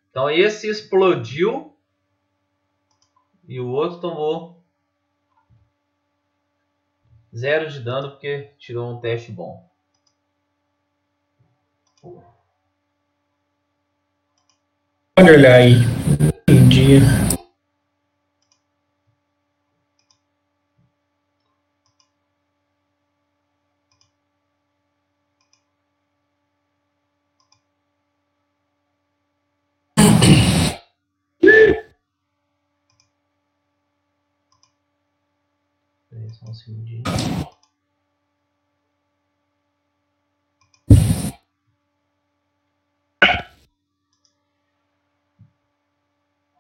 Então 0.09 0.31
esse 0.31 0.69
explodiu 0.69 1.77
e 3.49 3.59
o 3.59 3.69
outro 3.71 4.01
tomou 4.01 4.63
zero 7.37 7.69
de 7.69 7.81
dano 7.81 8.13
porque 8.13 8.55
tirou 8.57 8.89
um 8.89 9.01
teste 9.01 9.33
bom. 9.33 9.69
Olhar 15.19 15.55
aí. 15.57 15.75
Um 16.49 16.69
dia. 16.69 17.01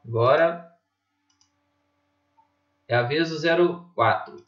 Agora 0.04 0.70
é 2.88 2.96
a 2.96 3.02
vez 3.02 3.30
do 3.30 3.38
04. 3.94 4.44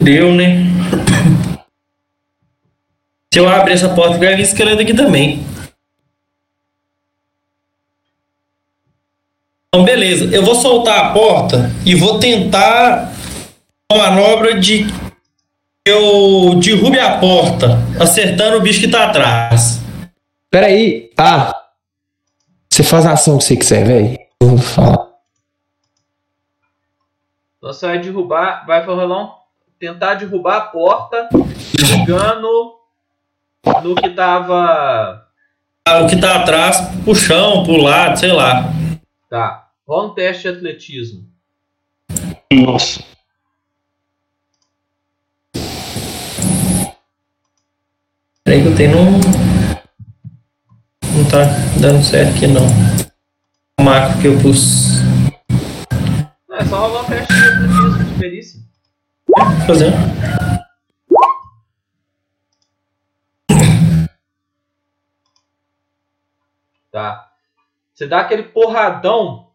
Deu, 0.00 0.34
né? 0.34 0.64
Se 3.32 3.38
eu 3.38 3.48
abrir 3.48 3.74
essa 3.74 3.94
porta, 3.94 4.18
vai 4.18 4.34
vir 4.34 4.42
esqueleto 4.42 4.82
aqui 4.82 4.94
também. 4.94 5.55
Então, 9.76 9.84
beleza. 9.84 10.34
Eu 10.34 10.42
vou 10.42 10.54
soltar 10.54 10.98
a 10.98 11.10
porta 11.12 11.70
e 11.84 11.94
vou 11.94 12.18
tentar 12.18 13.12
uma 13.92 14.08
manobra 14.08 14.58
de 14.58 14.86
eu 15.84 16.54
derrube 16.58 16.98
a 16.98 17.18
porta, 17.18 17.78
acertando 18.00 18.56
o 18.56 18.62
bicho 18.62 18.80
que 18.80 18.88
tá 18.88 19.04
atrás. 19.04 19.82
Peraí. 20.50 21.10
Ah. 21.18 21.54
Você 22.72 22.82
faz 22.82 23.04
a 23.04 23.12
ação 23.12 23.36
que 23.36 23.44
você 23.44 23.56
quiser, 23.56 23.86
velho. 23.86 24.18
Eu 24.40 24.48
vou 24.48 24.58
falar. 24.58 25.08
Você 27.60 27.86
vai 27.86 27.98
derrubar, 27.98 28.64
vai 28.66 28.88
um, 28.88 29.28
tentar 29.78 30.14
derrubar 30.14 30.56
a 30.56 30.60
porta, 30.62 31.28
jogando 31.78 32.76
no 33.82 33.94
que 33.94 34.08
tava. 34.08 35.26
Ah, 35.86 36.00
O 36.00 36.06
que 36.08 36.16
tá 36.16 36.36
atrás, 36.36 36.80
pro 37.04 37.14
chão, 37.14 37.62
pro 37.62 37.76
lado, 37.76 38.18
sei 38.18 38.32
lá. 38.32 38.64
Tá. 39.28 39.65
Rola 39.86 40.10
um 40.10 40.14
teste 40.14 40.42
de 40.42 40.48
atletismo. 40.48 41.30
Nossa. 42.52 43.04
Peraí 48.42 48.62
que 48.62 48.66
eu 48.66 48.76
tenho 48.76 48.98
um. 48.98 49.20
Não 51.14 51.30
tá 51.30 51.44
dando 51.80 52.02
certo 52.02 52.34
aqui 52.34 52.48
não. 52.48 52.66
O 53.78 53.84
macro 53.84 54.20
que 54.20 54.26
eu 54.26 54.42
pus. 54.42 55.02
Não, 56.48 56.56
é 56.56 56.64
só 56.64 56.88
rolar 56.88 57.02
um 57.02 57.06
teste 57.06 57.32
de 57.32 57.46
atletismo 57.46 58.04
de 58.04 58.18
perícia. 58.18 58.60
Fazer. 59.68 59.92
Tá. 66.90 67.32
Você 67.94 68.08
dá 68.08 68.18
aquele 68.22 68.42
porradão 68.42 69.45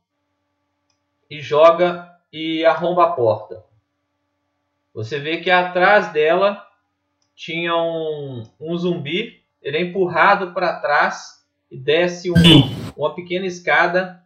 e 1.32 1.42
joga 1.42 2.12
e 2.32 2.64
arromba 2.66 3.06
a 3.06 3.12
porta. 3.14 3.64
Você 4.94 5.18
vê 5.18 5.38
que 5.38 5.50
atrás 5.50 6.12
dela 6.12 6.68
tinha 7.36 7.74
um, 7.76 8.44
um 8.60 8.78
zumbi. 8.78 9.42
Ele 9.62 9.78
é 9.78 9.82
empurrado 9.82 10.54
para 10.54 10.80
trás 10.82 11.44
e 11.72 11.78
desce 11.78 12.30
um- 12.30 12.36
uma 12.98 13.16
pequena 13.16 13.46
escada 13.46 14.22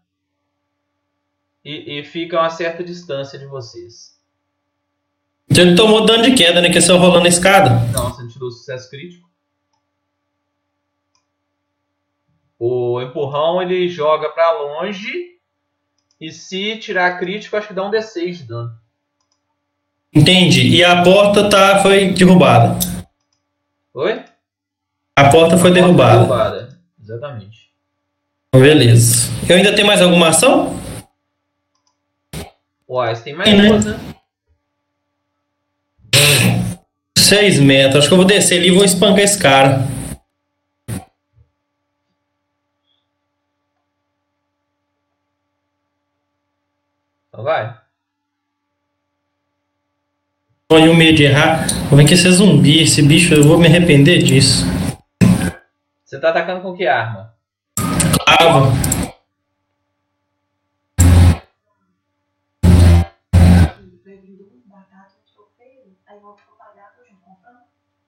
e, 1.64 2.00
e 2.00 2.04
fica 2.04 2.38
a 2.38 2.42
uma 2.44 2.50
certa 2.50 2.84
distância 2.84 3.38
de 3.38 3.46
vocês. 3.46 4.20
Então 5.50 5.64
ele 5.64 5.76
tomou 5.76 6.06
dano 6.06 6.24
de 6.24 6.34
queda, 6.34 6.60
né? 6.62 6.72
Que 6.72 6.80
é 6.80 6.82
só 6.82 6.98
rolando 6.98 7.26
a 7.26 7.30
escada. 7.30 7.70
Não, 7.94 8.10
você 8.12 8.24
não 8.24 8.30
tirou 8.30 8.50
sucesso 8.50 8.90
crítico. 8.90 9.30
O 12.58 13.00
empurrão 13.02 13.62
ele 13.62 13.88
joga 13.90 14.30
pra 14.30 14.52
longe. 14.54 15.35
E 16.20 16.32
se 16.32 16.78
tirar 16.78 17.20
crítico, 17.20 17.58
acho 17.58 17.68
que 17.68 17.74
dá 17.74 17.86
um 17.86 17.92
D6 17.92 18.32
de 18.38 18.44
dano. 18.44 18.72
Entendi. 20.14 20.70
E 20.70 20.84
a 20.84 21.04
porta 21.04 21.50
tá, 21.50 21.80
foi 21.82 22.12
derrubada. 22.12 22.80
Oi? 23.94 24.24
A 25.18 25.30
porta 25.30 25.58
foi 25.58 25.72
derrubada. 25.72 26.20
Derrubada. 26.20 26.80
Exatamente. 27.02 27.70
Beleza. 28.54 29.30
Eu 29.48 29.58
ainda 29.58 29.76
tenho 29.76 29.88
mais 29.88 30.02
alguma 30.02 30.30
ação? 30.30 30.80
Uai, 32.88 33.16
você 33.16 33.24
tem 33.24 33.34
mais 33.34 33.50
Tem, 33.50 33.62
né? 33.62 33.68
duas, 33.68 33.86
né? 33.86 34.00
6 37.18 37.60
metros. 37.60 37.98
Acho 37.98 38.08
que 38.08 38.14
eu 38.14 38.18
vou 38.18 38.26
descer 38.26 38.60
ali 38.60 38.68
e 38.68 38.72
vou 38.72 38.86
espancar 38.86 39.20
esse 39.20 39.38
cara. 39.38 39.86
Então 47.36 47.44
vai. 47.44 47.78
Olha 50.72 50.90
o 50.90 50.96
medo 50.96 51.18
de 51.18 51.24
errar. 51.26 51.68
Como 51.90 52.00
é 52.00 52.06
que 52.06 52.14
esse 52.14 52.30
é 52.30 52.32
zumbi? 52.32 52.82
Esse 52.82 53.02
bicho, 53.02 53.34
eu 53.34 53.44
vou 53.44 53.58
me 53.58 53.68
arrepender 53.68 54.24
disso. 54.24 54.64
Você 56.06 56.18
tá 56.18 56.30
atacando 56.30 56.62
com 56.62 56.74
que 56.74 56.88
arma? 56.88 57.36
Clava. 58.26 58.72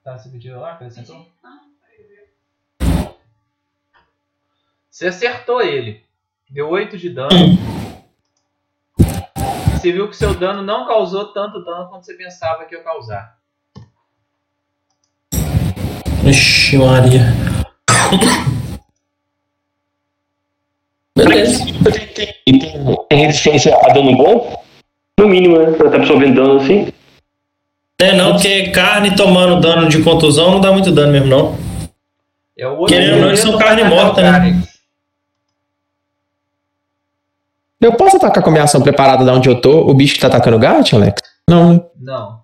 Tá, 0.02 0.16
você 0.16 0.30
pediu 0.30 0.58
lá? 0.58 0.72
Acrescentou? 0.72 1.26
Você 4.90 5.08
acertou 5.08 5.60
ele. 5.60 6.02
Deu 6.48 6.70
8 6.70 6.96
de 6.96 7.10
dano. 7.10 7.77
Você 9.78 9.92
viu 9.92 10.08
que 10.08 10.16
seu 10.16 10.34
dano 10.34 10.60
não 10.60 10.88
causou 10.88 11.26
tanto 11.26 11.64
dano 11.64 11.88
quanto 11.88 12.04
você 12.04 12.14
pensava 12.14 12.64
que 12.64 12.74
ia 12.74 12.82
causar. 12.82 13.38
Ixi, 16.26 16.78
Maria. 16.78 17.22
Beleza. 21.16 21.64
E 22.44 22.58
tem, 22.58 22.96
tem 23.08 23.26
resistência 23.26 23.76
a 23.76 23.92
dano 23.92 24.16
bom? 24.16 24.64
No 25.20 25.28
mínimo, 25.28 25.58
né? 25.58 25.70
Pra 25.70 25.90
tá 25.90 25.96
absorvendo 25.96 26.34
dano 26.34 26.60
assim. 26.60 26.92
É, 28.00 28.16
não, 28.16 28.32
porque 28.32 28.70
carne 28.70 29.14
tomando 29.14 29.60
dano 29.60 29.88
de 29.88 30.02
contusão 30.02 30.50
não 30.50 30.60
dá 30.60 30.72
muito 30.72 30.90
dano 30.90 31.12
mesmo, 31.12 31.28
não. 31.28 31.56
É 32.56 32.66
o 32.66 32.78
outro 32.78 32.96
Querendo 32.96 33.14
ou 33.14 33.20
não, 33.20 33.28
eles 33.28 33.40
são 33.40 33.56
carne 33.56 33.84
morta, 33.84 34.22
né? 34.22 34.32
Carex. 34.32 34.77
Eu 37.80 37.96
posso 37.96 38.16
atacar 38.16 38.42
com 38.42 38.50
a 38.50 38.52
minha 38.52 38.64
ação 38.64 38.82
preparada 38.82 39.24
da 39.24 39.32
onde 39.32 39.48
eu 39.48 39.60
tô? 39.60 39.88
O 39.88 39.94
bicho 39.94 40.14
que 40.14 40.20
tá 40.20 40.26
atacando 40.26 40.56
o 40.56 40.60
Gat, 40.60 40.96
Alex? 40.96 41.22
Não, 41.48 41.74
né? 41.74 41.80
Não. 41.96 42.42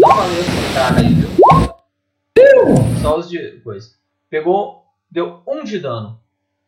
Não 0.00 0.08
valeu 0.16 0.42
viu? 1.14 1.28
Só 3.00 3.16
os 3.16 3.30
de 3.30 3.60
coisa. 3.60 3.94
Pegou, 4.28 4.84
deu 5.08 5.40
um 5.46 5.62
de 5.62 5.78
dano 5.78 6.20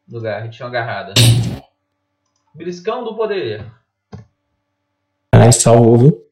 no 0.06 0.20
Garret, 0.20 0.50
tinha 0.50 0.68
uma 0.68 0.78
agarrada. 0.78 1.14
Briscão 2.54 3.02
do 3.02 3.16
poder. 3.16 3.66
Ai, 5.32 5.50
salvou, 5.50 5.98
viu? 5.98 6.26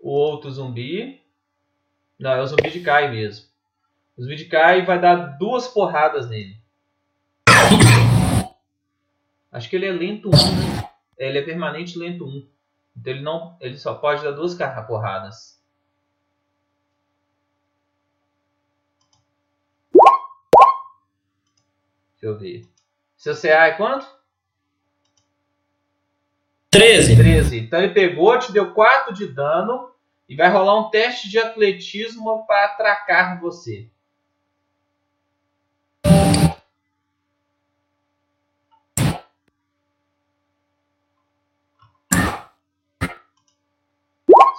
O 0.00 0.10
outro 0.10 0.50
zumbi. 0.50 1.20
Não, 2.18 2.30
é 2.30 2.40
o 2.40 2.46
zumbi 2.46 2.70
de 2.70 2.80
Kai 2.80 3.10
mesmo. 3.10 3.44
O 4.16 4.22
zumbi 4.22 4.36
de 4.36 4.46
Kai 4.46 4.86
vai 4.86 4.98
dar 4.98 5.36
duas 5.38 5.68
porradas 5.68 6.30
nele. 6.30 6.59
Acho 9.52 9.68
que 9.68 9.76
ele 9.76 9.86
é 9.86 9.92
lento 9.92 10.28
1. 10.28 10.32
Ele 11.18 11.38
é 11.38 11.42
permanente 11.42 11.98
lento 11.98 12.24
1. 12.26 12.48
Então 12.96 13.12
ele 13.12 13.22
não. 13.22 13.56
Ele 13.60 13.76
só 13.76 13.94
pode 13.94 14.22
dar 14.22 14.32
duas 14.32 14.54
carra- 14.54 14.82
porradas. 14.82 15.60
Deixa 22.12 22.26
eu 22.26 22.38
ver. 22.38 22.68
Seu 23.16 23.34
CA 23.34 23.66
é 23.66 23.72
quanto? 23.72 24.06
13. 26.70 27.16
13. 27.16 27.58
Então 27.60 27.80
ele 27.82 27.92
pegou, 27.92 28.38
te 28.38 28.52
deu 28.52 28.72
4 28.72 29.12
de 29.14 29.26
dano 29.26 29.90
e 30.28 30.36
vai 30.36 30.50
rolar 30.50 30.78
um 30.78 30.90
teste 30.90 31.28
de 31.28 31.38
atletismo 31.38 32.46
para 32.46 32.66
atracar 32.66 33.40
você. 33.40 33.88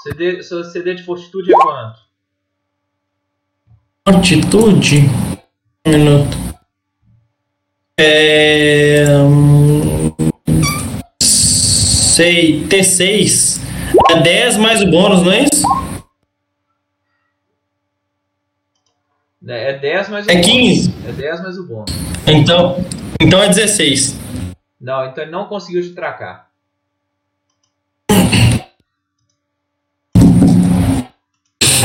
CD, 0.03 0.41
seu 0.43 0.63
CD 0.63 0.95
de 0.95 1.03
fortitude 1.03 1.53
é 1.53 1.57
quanto? 1.57 1.99
Altitude. 4.05 5.01
Um 5.85 5.91
minuto. 5.91 6.37
É. 7.97 9.05
hum, 9.19 10.11
Sei. 11.21 12.63
T6. 12.67 13.61
É 14.09 14.21
10 14.21 14.57
mais 14.57 14.81
o 14.81 14.89
bônus, 14.89 15.21
não 15.23 15.31
é 15.31 15.43
isso? 15.43 15.65
É 19.47 19.71
é 19.71 19.79
10 19.79 20.09
mais 20.09 20.25
o 20.25 20.31
É 20.31 20.33
bônus. 20.33 20.47
15. 20.47 20.95
É 21.07 21.11
10 21.11 21.41
mais 21.41 21.57
o 21.57 21.67
bônus. 21.67 21.91
Então. 22.27 22.77
Então 23.19 23.41
é 23.41 23.47
16. 23.49 24.15
Não, 24.79 25.05
então 25.05 25.23
ele 25.23 25.31
não 25.31 25.45
conseguiu 25.45 25.81
te 25.83 25.93
tracar. 25.93 26.50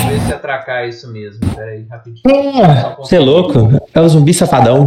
Deixa 0.06 0.12
eu 0.12 0.20
ver 0.20 0.26
se 0.26 0.32
atracar 0.34 0.84
é 0.84 0.88
isso 0.88 1.10
mesmo. 1.10 1.40
Pera 1.54 1.72
aí, 1.72 1.84
rapidinho. 1.86 2.22
Ah, 2.64 2.94
Você 2.98 3.16
é 3.16 3.20
louco? 3.20 3.58
É 3.92 4.00
o 4.00 4.08
zumbi 4.08 4.32
safadão. 4.32 4.86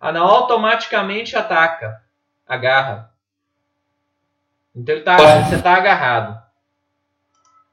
Ah, 0.00 0.10
não, 0.10 0.24
automaticamente 0.24 1.36
ataca. 1.36 2.02
Agarra. 2.46 3.12
Então 4.74 4.96
ele 4.96 5.04
tá, 5.04 5.16
você 5.44 5.62
tá 5.62 5.74
agarrado. 5.74 6.42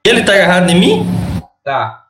Ele 0.05 0.23
tá 0.23 0.33
agarrado 0.33 0.69
em 0.69 0.79
mim? 0.79 1.05
Tá. 1.63 2.07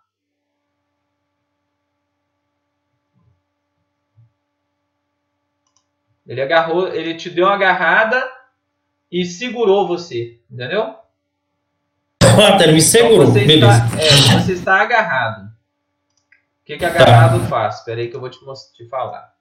Ele 6.27 6.41
agarrou, 6.41 6.88
ele 6.89 7.15
te 7.15 7.30
deu 7.30 7.45
uma 7.45 7.55
agarrada 7.55 8.39
e 9.12 9.26
segurou 9.26 9.88
você, 9.88 10.39
entendeu? 10.49 10.95
Ah, 12.22 12.57
tá, 12.57 12.64
ele 12.64 12.74
me 12.74 12.82
segurou. 12.82 13.24
Então 13.24 13.34
você 13.34 13.45
Beleza. 13.45 13.86
está, 13.86 14.01
é, 14.01 14.39
você 14.39 14.53
está 14.53 14.82
agarrado. 14.82 15.45
O 15.45 16.66
que 16.66 16.78
que 16.78 16.86
agarrado 16.86 17.39
faz? 17.47 17.80
Espera 17.80 17.99
aí 17.99 18.07
que 18.07 18.16
eu 18.16 18.20
vou 18.20 18.30
te, 18.30 18.39
te 18.76 18.86
falar. 18.88 19.34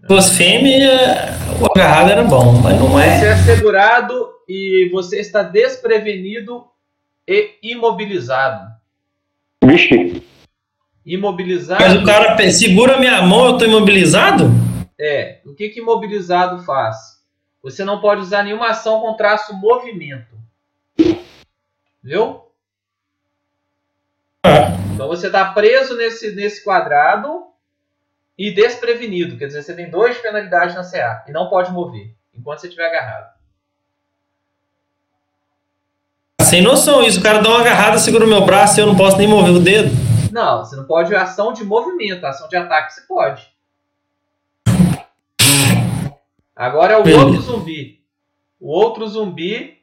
Se 0.00 0.06
fosse 0.06 0.36
fêmea, 0.36 0.90
o 1.60 1.66
agarrado 1.66 2.10
era 2.10 2.24
bom, 2.24 2.52
mas 2.60 2.78
não 2.78 2.88
Você 2.88 2.98
é. 2.98 3.28
é 3.28 3.36
segurado 3.36 4.30
e 4.48 4.90
você 4.92 5.20
está 5.20 5.42
desprevenido 5.42 6.66
e 7.26 7.54
imobilizado. 7.62 8.70
Vixe. 9.64 10.22
Imobilizado 11.06 11.82
Mas 11.82 11.94
o 11.94 12.04
cara 12.04 12.36
segura 12.50 12.98
minha 12.98 13.22
mão, 13.22 13.46
eu 13.46 13.58
tô 13.58 13.64
imobilizado? 13.64 14.50
É. 15.02 15.40
O 15.44 15.54
que 15.54 15.68
que 15.68 15.80
imobilizado 15.80 16.62
faz? 16.62 17.20
Você 17.62 17.84
não 17.84 18.00
pode 18.00 18.20
usar 18.20 18.42
nenhuma 18.42 18.70
ação 18.70 19.00
com 19.00 19.14
traço 19.14 19.54
movimento. 19.54 20.36
Viu? 22.02 22.42
Então 24.94 25.08
você 25.08 25.26
está 25.26 25.52
preso 25.52 25.96
nesse, 25.96 26.32
nesse 26.34 26.62
quadrado 26.62 27.46
e 28.36 28.50
desprevenido. 28.50 29.36
Quer 29.36 29.46
dizer, 29.46 29.62
você 29.62 29.74
tem 29.74 29.90
dois 29.90 30.16
de 30.16 30.22
penalidade 30.22 30.74
na 30.74 30.88
CA 30.88 31.24
e 31.28 31.32
não 31.32 31.48
pode 31.48 31.72
mover 31.72 32.14
enquanto 32.34 32.60
você 32.60 32.66
estiver 32.68 32.86
agarrado. 32.88 33.32
sem 36.52 36.60
noção 36.60 37.02
isso. 37.02 37.18
O 37.18 37.22
cara 37.22 37.40
dá 37.40 37.48
uma 37.48 37.60
agarrada, 37.60 37.98
segura 37.98 38.26
o 38.26 38.28
meu 38.28 38.44
braço 38.44 38.78
e 38.78 38.82
eu 38.82 38.86
não 38.86 38.94
posso 38.94 39.16
nem 39.16 39.26
mover 39.26 39.54
o 39.54 39.58
dedo. 39.58 39.90
Não, 40.30 40.62
você 40.62 40.76
não 40.76 40.84
pode 40.84 41.14
ação 41.14 41.50
de 41.54 41.64
movimento, 41.64 42.26
ação 42.26 42.46
de 42.46 42.56
ataque 42.56 42.92
você 42.92 43.00
pode. 43.08 43.51
Agora 46.62 46.92
é 46.92 46.96
o 46.96 47.02
Beleza. 47.02 47.24
outro 47.24 47.40
zumbi. 47.40 48.00
O 48.60 48.68
outro 48.70 49.08
zumbi, 49.08 49.82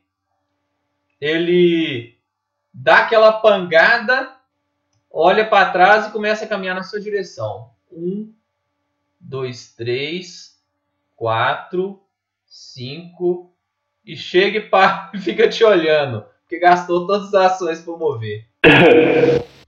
ele 1.19 2.18
dá 2.73 2.99
aquela 2.99 3.34
pangada, 3.34 4.38
olha 5.11 5.45
para 5.45 5.72
trás 5.72 6.07
e 6.07 6.11
começa 6.14 6.45
a 6.45 6.47
caminhar 6.47 6.73
na 6.73 6.84
sua 6.84 7.01
direção. 7.01 7.72
Um, 7.91 8.34
dois, 9.19 9.73
três, 9.76 10.57
quatro, 11.18 12.01
cinco 12.45 13.51
e 14.06 14.15
chega 14.15 14.60
e 14.60 14.69
e 15.18 15.19
fica 15.19 15.49
te 15.49 15.65
olhando, 15.65 16.23
porque 16.43 16.60
gastou 16.60 17.06
todas 17.06 17.34
as 17.34 17.51
ações 17.51 17.81
para 17.81 17.97
mover. 17.97 18.47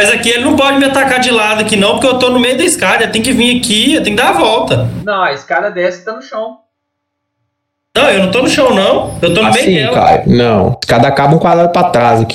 Mas 0.00 0.10
aqui 0.10 0.30
ele 0.30 0.44
não 0.44 0.56
pode 0.56 0.78
me 0.78 0.86
atacar 0.86 1.20
de 1.20 1.30
lado 1.30 1.60
aqui 1.60 1.76
não, 1.76 1.90
porque 1.92 2.06
eu 2.06 2.18
tô 2.18 2.30
no 2.30 2.40
meio 2.40 2.56
da 2.56 2.64
escada. 2.64 3.06
Tem 3.06 3.20
que 3.20 3.34
vir 3.34 3.58
aqui, 3.60 4.00
tem 4.02 4.16
que 4.16 4.22
dar 4.22 4.30
a 4.30 4.32
volta. 4.32 4.88
Não, 5.04 5.22
a 5.22 5.34
escada 5.34 5.70
desce 5.70 6.00
e 6.00 6.04
tá 6.06 6.14
no 6.14 6.22
chão. 6.22 6.60
Não, 7.94 8.08
eu 8.08 8.22
não 8.24 8.30
tô 8.30 8.40
no 8.40 8.48
chão 8.48 8.74
não. 8.74 9.18
Eu 9.20 9.34
tô 9.34 9.42
no 9.42 9.50
meio 9.52 9.62
Assim, 9.62 9.74
dela. 9.74 9.92
cara. 9.94 10.22
Não. 10.26 10.80
Cada 10.88 11.08
acaba 11.08 11.36
um 11.36 11.38
quadrado 11.38 11.70
pra 11.70 11.90
trás 11.90 12.22
aqui. 12.22 12.34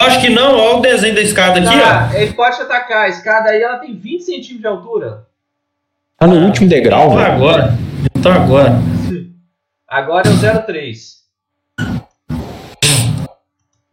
Acho 0.00 0.20
que 0.20 0.30
não, 0.30 0.56
olha 0.58 0.78
o 0.78 0.80
desenho 0.80 1.14
da 1.14 1.20
escada 1.20 1.60
aqui, 1.60 1.68
Ah, 1.80 2.10
ele 2.14 2.32
pode 2.32 2.56
te 2.56 2.62
atacar. 2.62 3.04
A 3.04 3.08
escada 3.08 3.50
aí 3.50 3.62
ela 3.62 3.78
tem 3.78 3.94
20 3.96 4.22
centímetros 4.24 4.60
de 4.60 4.66
altura. 4.66 5.26
Tá 6.18 6.26
no 6.26 6.44
último 6.44 6.68
degrau, 6.68 7.10
ó. 7.10 7.12
Então 7.12 7.18
velho. 7.22 7.34
agora. 7.34 7.78
Então 8.16 8.32
agora. 8.32 8.72
Agora 9.86 10.28
é 10.28 10.32
o 10.32 10.62
03. 10.66 11.18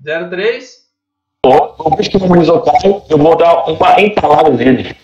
03. 0.04 0.85
Ó, 1.48 1.76
eu 1.92 1.96
vejo 1.96 2.10
que 2.10 2.18
o 2.18 2.28
Murizo 2.28 2.60
cai, 2.62 3.04
eu 3.08 3.18
vou 3.20 3.38
dar 3.38 3.66
uma 3.70 4.02
empalada 4.02 4.50
nele. 4.50 4.96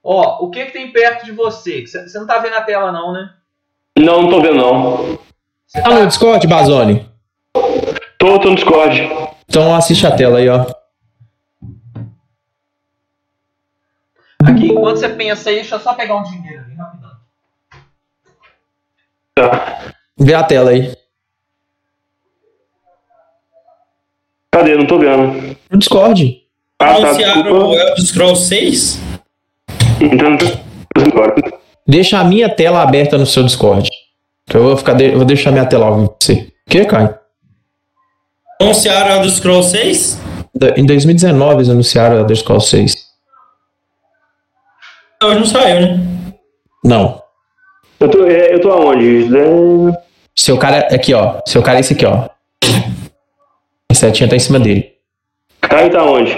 Ó, 0.00 0.44
o 0.44 0.50
que 0.50 0.66
que 0.66 0.72
tem 0.72 0.92
perto 0.92 1.24
de 1.24 1.32
você? 1.32 1.84
Você 1.84 2.18
não 2.20 2.26
tá 2.26 2.38
vendo 2.38 2.54
a 2.54 2.62
tela 2.62 2.92
não, 2.92 3.12
né? 3.12 3.34
Não, 3.98 4.22
não 4.22 4.30
tô 4.30 4.40
vendo 4.40 4.54
não. 4.54 5.18
Você 5.66 5.82
Tá 5.82 5.90
no 5.90 6.06
Discord, 6.06 6.46
Bazone? 6.46 7.10
Tô, 8.16 8.38
tô 8.38 8.50
no 8.50 8.54
Discord. 8.54 9.10
Então 9.48 9.74
assiste 9.74 10.06
a 10.06 10.14
tela 10.14 10.38
aí, 10.38 10.48
ó. 10.48 10.64
Aqui, 14.44 14.68
enquanto 14.68 14.98
você 14.98 15.08
pensa 15.08 15.50
aí, 15.50 15.56
deixa 15.56 15.74
eu 15.74 15.80
só 15.80 15.94
pegar 15.94 16.14
um 16.14 16.22
dinheiro 16.22 16.62
ali 16.62 16.74
rapidão. 16.76 17.10
Tá. 19.34 19.94
Vê 20.16 20.34
a 20.34 20.44
tela 20.44 20.70
aí. 20.70 20.96
Cadê? 24.52 24.74
Não 24.76 24.86
tô 24.86 24.98
vendo. 24.98 25.56
No 25.70 25.78
Discord. 25.78 26.42
Ah, 26.78 26.94
tá, 26.94 27.08
Anunciaram 27.08 27.40
o 27.40 27.44
desculpa. 27.44 27.74
Elder 27.76 28.00
Scrolls 28.06 28.44
6? 28.48 29.00
Então, 30.00 30.38
agora. 30.96 31.34
Deixa 31.86 32.18
a 32.18 32.24
minha 32.24 32.48
tela 32.48 32.82
aberta 32.82 33.16
no 33.18 33.26
seu 33.26 33.42
Discord. 33.44 33.88
Que 34.48 34.56
eu 34.56 34.62
vou 34.62 34.76
ficar. 34.76 34.94
de- 34.94 35.10
vou 35.14 35.24
deixar 35.24 35.52
minha 35.52 35.66
tela 35.66 35.86
ao 35.86 35.94
vivo 35.96 36.08
pra 36.08 36.16
você. 36.20 36.52
O 36.66 36.70
que, 36.70 36.84
Caio? 36.84 37.14
Anunciaram 38.60 39.10
o 39.10 39.16
Elder 39.18 39.30
Scrolls 39.30 39.70
6? 39.70 40.18
Da- 40.54 40.74
Em 40.76 40.84
2019 40.84 41.56
eles 41.56 41.68
anunciaram 41.68 42.16
o 42.16 42.18
Elder 42.20 42.36
Scrolls 42.36 42.68
6. 42.68 42.94
Hoje 45.22 45.38
não 45.38 45.46
saiu, 45.46 45.80
né? 45.80 46.00
Não. 46.84 47.22
Eu 48.00 48.08
tô, 48.08 48.24
é, 48.26 48.54
eu 48.54 48.60
tô 48.60 48.70
aonde? 48.70 49.26
É, 49.36 50.02
Seu 50.34 50.56
cara. 50.56 50.78
Aqui, 50.94 51.12
ó. 51.12 51.40
Seu 51.46 51.62
cara 51.62 51.78
é 51.78 51.80
esse 51.80 51.92
aqui, 51.92 52.06
ó. 52.06 52.28
Setinha 54.00 54.28
tá 54.28 54.36
em 54.36 54.40
cima 54.40 54.58
dele. 54.58 54.86
Caio 55.60 55.90
tá 55.90 56.02
onde? 56.04 56.36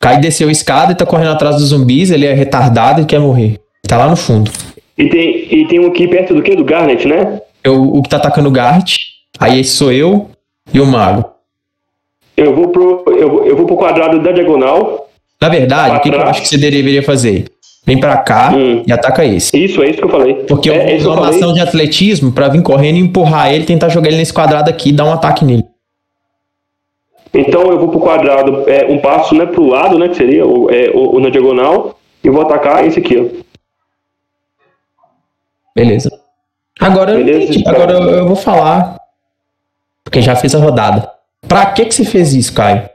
Caio 0.00 0.20
desceu 0.20 0.48
a 0.48 0.52
escada 0.52 0.92
e 0.92 0.94
tá 0.94 1.04
correndo 1.06 1.30
atrás 1.32 1.56
dos 1.56 1.66
zumbis. 1.68 2.10
Ele 2.10 2.26
é 2.26 2.32
retardado 2.32 3.02
e 3.02 3.04
quer 3.04 3.20
morrer. 3.20 3.58
Tá 3.86 3.96
lá 3.98 4.08
no 4.08 4.16
fundo. 4.16 4.50
E 4.98 5.08
tem, 5.08 5.46
e 5.54 5.66
tem 5.68 5.78
um 5.80 5.88
aqui 5.88 6.08
perto 6.08 6.34
do 6.34 6.42
que? 6.42 6.56
Do 6.56 6.64
Garnet, 6.64 7.06
né? 7.06 7.40
Eu, 7.62 7.82
o 7.82 8.02
que 8.02 8.08
tá 8.08 8.16
atacando 8.16 8.48
o 8.48 8.52
Gart. 8.52 8.96
Aí 9.38 9.60
esse 9.60 9.70
sou 9.70 9.92
eu 9.92 10.30
e 10.72 10.80
o 10.80 10.86
mago. 10.86 11.24
Eu 12.36 12.54
vou 12.54 12.68
pro, 12.68 13.04
eu, 13.18 13.30
vou- 13.30 13.44
eu 13.46 13.56
vou 13.56 13.66
pro 13.66 13.76
quadrado 13.76 14.22
da 14.22 14.32
diagonal. 14.32 15.08
Na 15.40 15.48
verdade, 15.48 15.96
o 15.96 16.00
que, 16.00 16.10
que 16.10 16.16
eu 16.16 16.22
acho 16.22 16.42
que 16.42 16.48
você 16.48 16.56
deveria 16.58 17.02
fazer? 17.02 17.44
Vem 17.86 18.00
pra 18.00 18.16
cá 18.16 18.52
Hum. 18.54 18.82
e 18.86 18.92
ataca 18.92 19.24
esse. 19.24 19.56
Isso, 19.56 19.82
é 19.82 19.90
isso 19.90 19.98
que 19.98 20.04
eu 20.04 20.08
falei. 20.10 20.34
Porque 20.48 20.68
eu 20.70 20.74
é, 20.74 20.78
vou 20.78 20.88
é 20.88 20.96
usar 20.96 21.04
eu 21.08 21.12
uma 21.12 21.22
falei. 21.24 21.38
ação 21.38 21.52
de 21.52 21.60
atletismo 21.60 22.32
pra 22.32 22.48
vir 22.48 22.62
correndo 22.62 22.96
e 22.96 23.00
empurrar 23.00 23.52
ele, 23.52 23.64
tentar 23.64 23.88
jogar 23.90 24.08
ele 24.08 24.16
nesse 24.16 24.32
quadrado 24.32 24.68
aqui 24.70 24.88
e 24.88 24.92
dar 24.92 25.04
um 25.04 25.12
ataque 25.12 25.44
nele. 25.44 25.64
Então 27.34 27.70
eu 27.70 27.78
vou 27.78 27.88
pro 27.88 28.00
quadrado, 28.00 28.68
é, 28.68 28.86
um 28.86 28.98
passo 28.98 29.34
né, 29.34 29.46
pro 29.46 29.66
lado, 29.66 29.98
né? 29.98 30.08
Que 30.08 30.16
seria 30.16 30.46
o, 30.46 30.70
é, 30.70 30.90
o, 30.90 31.16
o 31.16 31.20
na 31.20 31.28
diagonal. 31.28 31.98
E 32.24 32.30
vou 32.30 32.42
atacar 32.42 32.84
esse 32.86 32.98
aqui, 32.98 33.18
ó. 33.18 33.46
Beleza. 35.74 36.10
Agora 36.80 37.12
eu 37.12 37.18
Beleza, 37.18 37.44
entendi. 37.44 37.60
então. 37.60 37.74
Agora 37.74 37.92
eu, 37.92 38.02
eu 38.02 38.26
vou 38.26 38.36
falar. 38.36 38.98
Porque 40.02 40.22
já 40.22 40.34
fiz 40.34 40.54
a 40.54 40.58
rodada. 40.58 41.10
Pra 41.46 41.66
que 41.66 41.84
que 41.84 41.94
você 41.94 42.04
fez 42.04 42.32
isso, 42.34 42.52
Caio? 42.54 42.88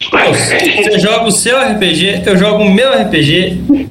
Você 0.00 0.98
joga 0.98 1.26
o 1.26 1.32
seu 1.32 1.58
RPG, 1.58 2.22
eu 2.26 2.36
jogo 2.36 2.62
o 2.62 2.70
meu 2.70 2.90
RPG. 2.92 3.90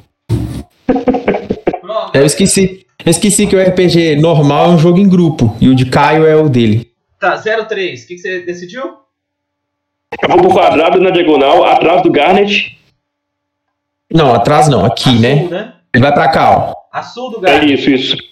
Eu 2.12 2.24
esqueci. 2.24 2.86
Eu 3.04 3.10
esqueci 3.10 3.46
que 3.46 3.56
o 3.56 3.62
RPG 3.62 4.16
normal 4.16 4.66
é 4.66 4.68
um 4.70 4.78
jogo 4.78 4.98
em 4.98 5.08
grupo. 5.08 5.56
E 5.60 5.68
o 5.68 5.74
de 5.74 5.86
Caio 5.86 6.26
é 6.26 6.36
o 6.36 6.48
dele. 6.48 6.90
Tá, 7.18 7.36
03. 7.36 8.02
O 8.02 8.06
que, 8.06 8.14
que 8.14 8.20
você 8.20 8.40
decidiu? 8.40 8.82
Eu 10.18 10.28
vou 10.28 10.38
pro 10.38 10.50
quadrado 10.50 11.00
na 11.00 11.10
diagonal, 11.10 11.64
atrás 11.64 12.02
do 12.02 12.10
Garnet. 12.10 12.76
Não, 14.12 14.34
atrás 14.34 14.68
não, 14.68 14.84
aqui, 14.84 15.16
né? 15.20 15.38
sul, 15.42 15.50
né? 15.50 15.72
Ele 15.94 16.02
vai 16.02 16.12
pra 16.12 16.28
cá, 16.28 16.50
ó. 16.58 16.74
A 16.92 17.02
sul 17.02 17.30
do 17.30 17.46
É 17.46 17.52
gato. 17.60 17.66
isso, 17.66 17.90
isso. 17.90 18.16
Tá. 18.16 18.22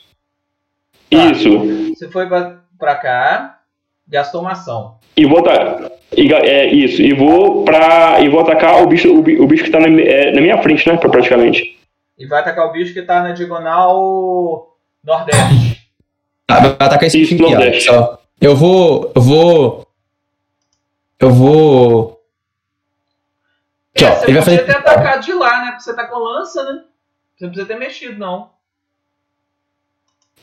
Isso. 1.31 1.95
Você 1.95 2.09
foi 2.09 2.27
pra, 2.27 2.57
pra 2.77 2.97
cá, 2.97 3.61
gastou 4.09 4.41
uma 4.41 4.53
ação. 4.53 4.97
E 5.17 5.25
vou 5.25 5.39
atacar. 5.39 5.91
É 6.17 6.67
isso. 6.67 7.01
E 7.01 7.15
vou 7.15 7.65
pra. 7.65 8.19
E 8.21 8.29
vou 8.29 8.41
atacar 8.41 8.83
o 8.83 8.87
bicho, 8.89 9.17
o, 9.17 9.23
bi- 9.23 9.39
o 9.41 9.47
bicho 9.47 9.65
que 9.65 9.71
tá 9.71 9.79
na, 9.79 9.87
é, 9.89 10.33
na 10.33 10.41
minha 10.41 10.61
frente, 10.61 10.89
né? 10.89 10.97
pra- 10.97 11.09
Praticamente. 11.09 11.79
E 12.19 12.27
vai 12.27 12.41
atacar 12.41 12.67
o 12.67 12.73
bicho 12.73 12.93
que 12.93 13.03
tá 13.03 13.23
na 13.23 13.31
diagonal 13.33 14.77
nordeste. 15.05 15.79
Tá, 16.47 16.59
vai 16.61 16.71
atacar 16.73 17.05
esse 17.05 17.21
Isso, 17.23 17.33
bicho 17.35 17.45
aqui. 17.45 17.55
Nordeste. 17.55 17.91
Ó. 17.91 18.17
Eu 18.41 18.57
vou. 18.57 19.13
Eu 19.15 19.23
vou. 19.23 19.88
Eu 21.21 21.31
vou. 21.31 22.23
Aqui, 23.95 24.05
É, 24.05 24.11
ó. 24.11 24.15
você 24.15 24.25
Ele 24.27 24.33
vai 24.35 24.43
fazer. 24.43 24.65
ter 24.67 24.77
atacado 24.77 25.23
de 25.25 25.33
lá, 25.33 25.61
né? 25.65 25.71
Porque 25.73 25.83
você 25.83 25.95
tá 25.97 26.07
com 26.07 26.19
lança, 26.19 26.65
né? 26.65 26.83
Você 27.37 27.45
não 27.45 27.51
precisa 27.51 27.67
ter 27.69 27.79
mexido, 27.79 28.19
não. 28.19 28.51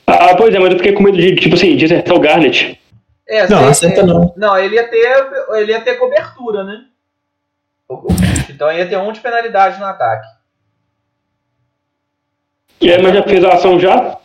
Ah, 0.08 0.36
pois 0.36 0.54
é, 0.54 0.60
mas 0.60 0.72
eu 0.72 0.78
fiquei 0.78 0.94
com 0.94 1.04
medo 1.04 1.18
de, 1.18 1.36
tipo 1.36 1.56
assim, 1.56 1.76
de 1.76 1.86
acertar 1.86 2.16
o 2.16 2.20
Garnet. 2.20 2.80
É, 3.28 3.48
Não, 3.50 3.68
acerta 3.68 4.04
não. 4.06 4.34
Não, 4.38 4.58
ele 4.58 4.76
ia 4.76 4.88
ter. 4.88 5.28
Ele 5.56 5.72
ia 5.72 5.82
ter 5.82 5.96
cobertura, 5.96 6.64
né? 6.64 6.86
Então 8.50 8.72
ia 8.72 8.88
ter 8.88 8.98
um 8.98 9.12
de 9.12 9.20
penalidade 9.20 9.80
no 9.80 9.86
ataque. 9.86 10.28
E 12.82 12.92
aí, 12.92 13.02
mas 13.02 13.14
já 13.16 13.24
fez 13.24 13.44
a 13.44 13.54
ação 13.54 13.80
já? 13.80 14.18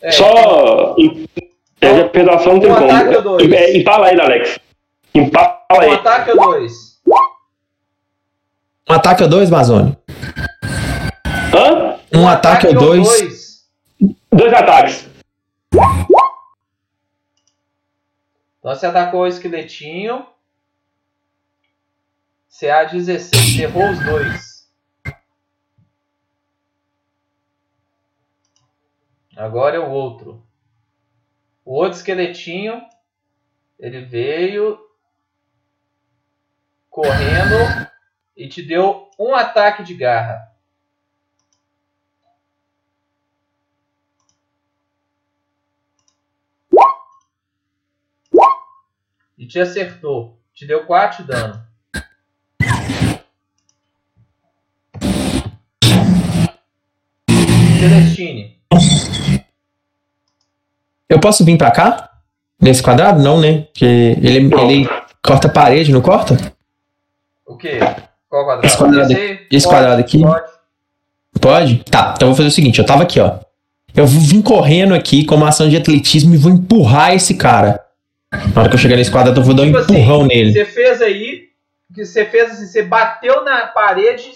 É, 0.00 0.10
Só. 0.10 0.96
é, 1.82 1.96
já 1.96 2.08
fez 2.08 2.28
a 2.28 2.34
ação, 2.34 2.54
não 2.54 2.60
tem 2.60 2.70
Um 2.72 2.74
como. 2.76 2.90
ataque 2.90 3.16
ou 3.16 3.22
dois? 3.22 3.52
É, 3.52 3.76
empala 3.76 4.10
ele, 4.10 4.20
Alex. 4.22 4.58
Empala 5.14 5.58
um 5.72 5.82
ele. 5.82 5.94
ataque 5.94 6.30
ou 6.30 6.36
dois? 6.36 7.00
Um 8.88 8.92
ataque 8.92 9.22
ou 9.22 9.28
dois, 9.28 9.50
Mazone? 9.50 9.96
Hã? 11.54 11.98
Um, 12.12 12.28
ataque, 12.28 12.66
ou 12.66 12.74
dois. 12.74 13.06
dois. 13.06 13.70
Dois 14.32 14.52
ataques. 14.52 15.08
Então 18.58 18.74
você 18.74 18.86
atacou 18.86 19.20
o 19.22 19.26
esqueletinho. 19.26 20.26
CA 22.48 22.84
16. 22.84 23.60
Errou 23.60 23.90
os 23.90 24.04
dois. 24.04 24.68
Agora 29.36 29.76
é 29.76 29.80
o 29.80 29.88
outro. 29.88 30.44
O 31.64 31.74
outro 31.74 31.96
esqueletinho. 31.96 32.82
Ele 33.78 34.02
veio 34.02 34.78
correndo 36.90 37.88
e 38.36 38.48
te 38.48 38.60
deu 38.62 39.08
um 39.18 39.34
ataque 39.34 39.84
de 39.84 39.94
garra. 39.94 40.50
E 49.38 49.46
te 49.46 49.58
acertou. 49.58 50.38
Te 50.52 50.66
deu 50.66 50.84
4 50.84 51.22
de 51.22 51.28
dano. 51.30 51.64
Celestine. 57.78 58.60
Eu 61.08 61.18
posso 61.18 61.42
vir 61.44 61.56
pra 61.56 61.70
cá? 61.70 62.10
Nesse 62.60 62.82
quadrado? 62.82 63.22
Não, 63.22 63.40
né? 63.40 63.62
Porque 63.62 63.86
ele, 63.86 64.54
ele 64.54 64.88
corta 65.24 65.48
a 65.48 65.50
parede, 65.50 65.90
não 65.90 66.02
corta? 66.02 66.36
O 67.50 67.56
quê? 67.56 67.80
Qual 68.28 68.44
quadrado? 68.44 68.64
Esse 68.64 68.78
quadrado 68.78 69.12
esse 69.12 69.66
Pode, 69.66 69.66
quadrado 69.66 70.00
aqui? 70.00 70.20
Pode. 70.20 70.50
Pode? 71.40 71.84
Tá, 71.90 72.12
então 72.14 72.28
eu 72.28 72.32
vou 72.32 72.36
fazer 72.36 72.48
o 72.48 72.52
seguinte: 72.52 72.78
eu 72.78 72.86
tava 72.86 73.02
aqui, 73.02 73.18
ó. 73.18 73.40
Eu 73.92 74.06
vim 74.06 74.40
correndo 74.40 74.94
aqui 74.94 75.24
com 75.24 75.34
uma 75.34 75.48
ação 75.48 75.68
de 75.68 75.76
atletismo 75.76 76.32
e 76.32 76.36
vou 76.36 76.52
empurrar 76.52 77.12
esse 77.12 77.34
cara. 77.34 77.84
Na 78.54 78.60
hora 78.60 78.68
que 78.68 78.76
eu 78.76 78.78
chegar 78.78 78.94
nesse 78.94 79.10
quadrado, 79.10 79.40
eu 79.40 79.44
vou 79.44 79.52
dar 79.52 79.64
um 79.64 79.66
Tipo 79.66 79.78
assim, 79.78 79.94
empurrão 79.94 80.26
nele. 80.26 80.52
Você 80.52 80.64
fez 80.64 81.02
aí, 81.02 81.48
que 81.92 82.04
você 82.04 82.24
fez 82.24 82.52
assim, 82.52 82.66
você 82.66 82.82
bateu 82.84 83.44
na 83.44 83.66
parede, 83.66 84.30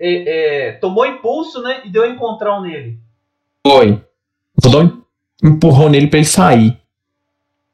é, 0.00 0.68
é, 0.68 0.72
tomou 0.72 1.04
impulso, 1.04 1.60
né? 1.60 1.82
E 1.84 1.90
deu 1.90 2.04
um 2.04 2.06
encontrão 2.06 2.62
nele. 2.62 2.98
Foi. 3.66 4.00
Vou 4.62 4.72
dar 4.72 4.78
um 4.78 5.02
empurrão 5.44 5.90
nele 5.90 6.06
pra 6.06 6.20
ele 6.20 6.26
sair. 6.26 6.74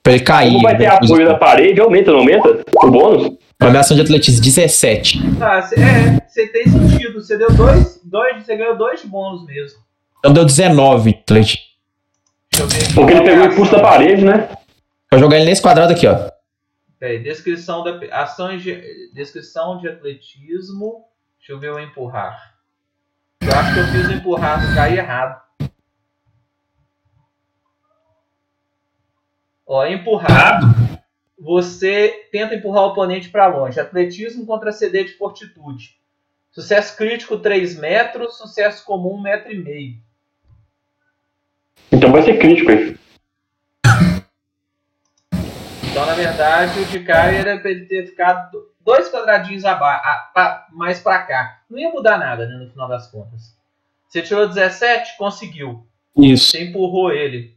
Pra 0.02 0.14
ele 0.14 0.24
cair. 0.24 0.50
Como 0.50 0.62
vai 0.62 0.76
ter 0.76 0.86
apoio 0.86 1.12
assim. 1.12 1.24
da 1.24 1.36
parede, 1.36 1.80
aumenta, 1.80 2.10
não 2.10 2.18
aumenta? 2.18 2.64
O 2.74 2.90
bônus? 2.90 3.41
Uma 3.62 3.70
minha 3.70 3.80
ação 3.80 3.97
de 3.97 4.02
atletismo 4.02 4.43
17. 4.43 5.20
Ah, 5.40 5.62
cê, 5.62 5.76
é, 5.76 6.20
você 6.26 6.48
tem 6.48 6.64
sentido. 6.66 7.20
Você 7.20 7.39
deu 7.39 7.52
dois, 7.52 8.01
dois, 8.02 8.44
você 8.44 8.56
ganhou 8.56 8.76
dois 8.76 9.05
bônus 9.05 9.47
mesmo. 9.47 9.78
Então 10.18 10.32
deu 10.32 10.44
19, 10.44 11.14
atletismo. 11.24 11.60
Deixa 12.51 12.64
eu 12.64 12.68
ver 12.68 12.84
aqui. 12.84 12.94
Porque 12.94 13.12
ele 13.12 13.22
pegou 13.22 13.44
a 13.44 13.48
o 13.48 13.52
impulso 13.52 13.70
da 13.70 13.78
ação? 13.78 13.89
parede, 13.89 14.24
né? 14.24 14.48
Vou 15.12 15.20
jogar 15.20 15.36
ele 15.36 15.44
nesse 15.44 15.62
quadrado 15.62 15.93
aqui, 15.93 16.09
ó. 16.09 16.28
Peraí, 16.98 17.22
descrição 17.22 17.84
da 17.84 18.01
ações 18.10 18.64
de 18.64 19.10
descrição 19.14 19.78
de 19.78 19.89
atletismo. 19.89 21.05
Deixa 21.39 21.52
eu 21.52 21.60
ver 21.60 21.72
o 21.72 21.78
empurrar. 21.78 22.55
Eu 23.40 23.52
acho 23.52 23.74
que 23.74 23.80
eu 23.80 23.86
fiz 23.86 24.09
o 24.09 24.12
empurrar 24.12 24.68
no 24.68 24.74
cair 24.74 24.98
errado. 24.98 25.40
Ó, 29.64 29.86
empurrar. 29.86 30.60
Você 31.43 32.28
tenta 32.31 32.55
empurrar 32.55 32.85
o 32.85 32.86
oponente 32.90 33.28
para 33.28 33.48
longe. 33.48 33.81
Atletismo 33.81 34.47
contra 34.47 34.70
CD 34.70 35.02
de 35.02 35.14
fortitude. 35.14 35.97
Sucesso 36.52 36.97
crítico 36.97 37.36
3 37.36 37.77
metros, 37.78 38.39
sucesso 38.39 38.85
comum 38.85 39.16
1,5 39.16 39.23
metro. 39.23 39.52
e 39.52 39.59
meio. 39.59 39.97
Então 41.90 42.12
vai 42.12 42.23
ser 42.23 42.39
crítico 42.39 42.70
aí. 42.70 42.97
Então, 45.90 46.06
na 46.06 46.14
verdade, 46.14 46.78
o 46.78 46.85
de 46.86 47.01
cá 47.01 47.27
era 47.27 47.59
pra 47.59 47.70
ele 47.70 47.86
ter 47.86 48.06
ficado 48.06 48.70
dois 48.81 49.10
quadradinhos 49.10 49.64
aba- 49.64 49.97
a- 49.97 50.31
pa- 50.32 50.69
mais 50.70 51.01
pra 51.01 51.19
cá. 51.23 51.60
Não 51.69 51.78
ia 51.78 51.90
mudar 51.90 52.19
nada, 52.19 52.47
né, 52.47 52.55
no 52.55 52.70
final 52.70 52.89
das 52.89 53.09
contas. 53.10 53.55
Você 54.09 54.23
tirou 54.23 54.47
17, 54.48 55.16
conseguiu. 55.19 55.85
Isso. 56.16 56.51
Você 56.52 56.64
empurrou 56.64 57.10
ele. 57.12 57.56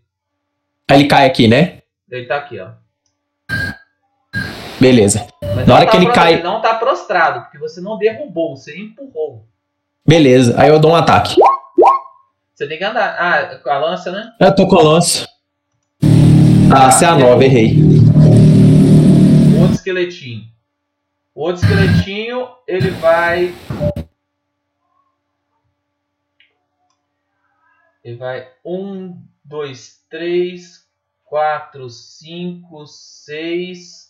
Aí 0.89 1.01
ele 1.01 1.07
cai 1.07 1.25
aqui, 1.27 1.47
né? 1.47 1.81
Ele 2.09 2.25
tá 2.25 2.37
aqui, 2.37 2.59
ó. 2.59 2.71
Beleza. 4.79 5.27
Mas 5.55 5.67
Na 5.67 5.75
hora 5.75 5.85
tá 5.85 5.91
que 5.91 5.97
ele 5.97 6.11
cai- 6.11 6.41
não 6.43 6.61
tá 6.61 6.75
prostrado, 6.75 7.41
porque 7.41 7.57
você 7.57 7.79
não 7.81 7.97
derrubou, 7.97 8.55
você 8.55 8.77
empurrou. 8.77 9.45
Beleza. 10.07 10.53
Aí 10.59 10.69
eu 10.69 10.79
dou 10.79 10.91
um 10.91 10.95
ataque. 10.95 11.35
Você 12.53 12.67
tem 12.67 12.77
que 12.77 12.83
andar. 12.83 13.15
Ah, 13.19 13.57
com 13.57 13.69
a 13.69 13.77
lança, 13.79 14.11
né? 14.11 14.31
Eu 14.39 14.53
tô 14.55 14.67
com 14.67 14.75
o 14.75 14.81
lance. 14.83 15.25
Ah, 16.73 16.89
CA9, 16.89 17.41
errei. 17.43 17.77
O 19.55 19.61
outro 19.61 19.75
esqueletinho. 19.75 20.43
O 21.33 21.41
outro 21.41 21.63
esqueletinho, 21.65 22.47
ele 22.67 22.91
vai. 22.91 23.53
Ele 28.03 28.17
vai. 28.17 28.47
Um, 28.63 29.21
dois, 29.43 30.01
três, 30.09 30.85
quatro, 31.23 31.89
cinco, 31.89 32.85
seis. 32.87 34.04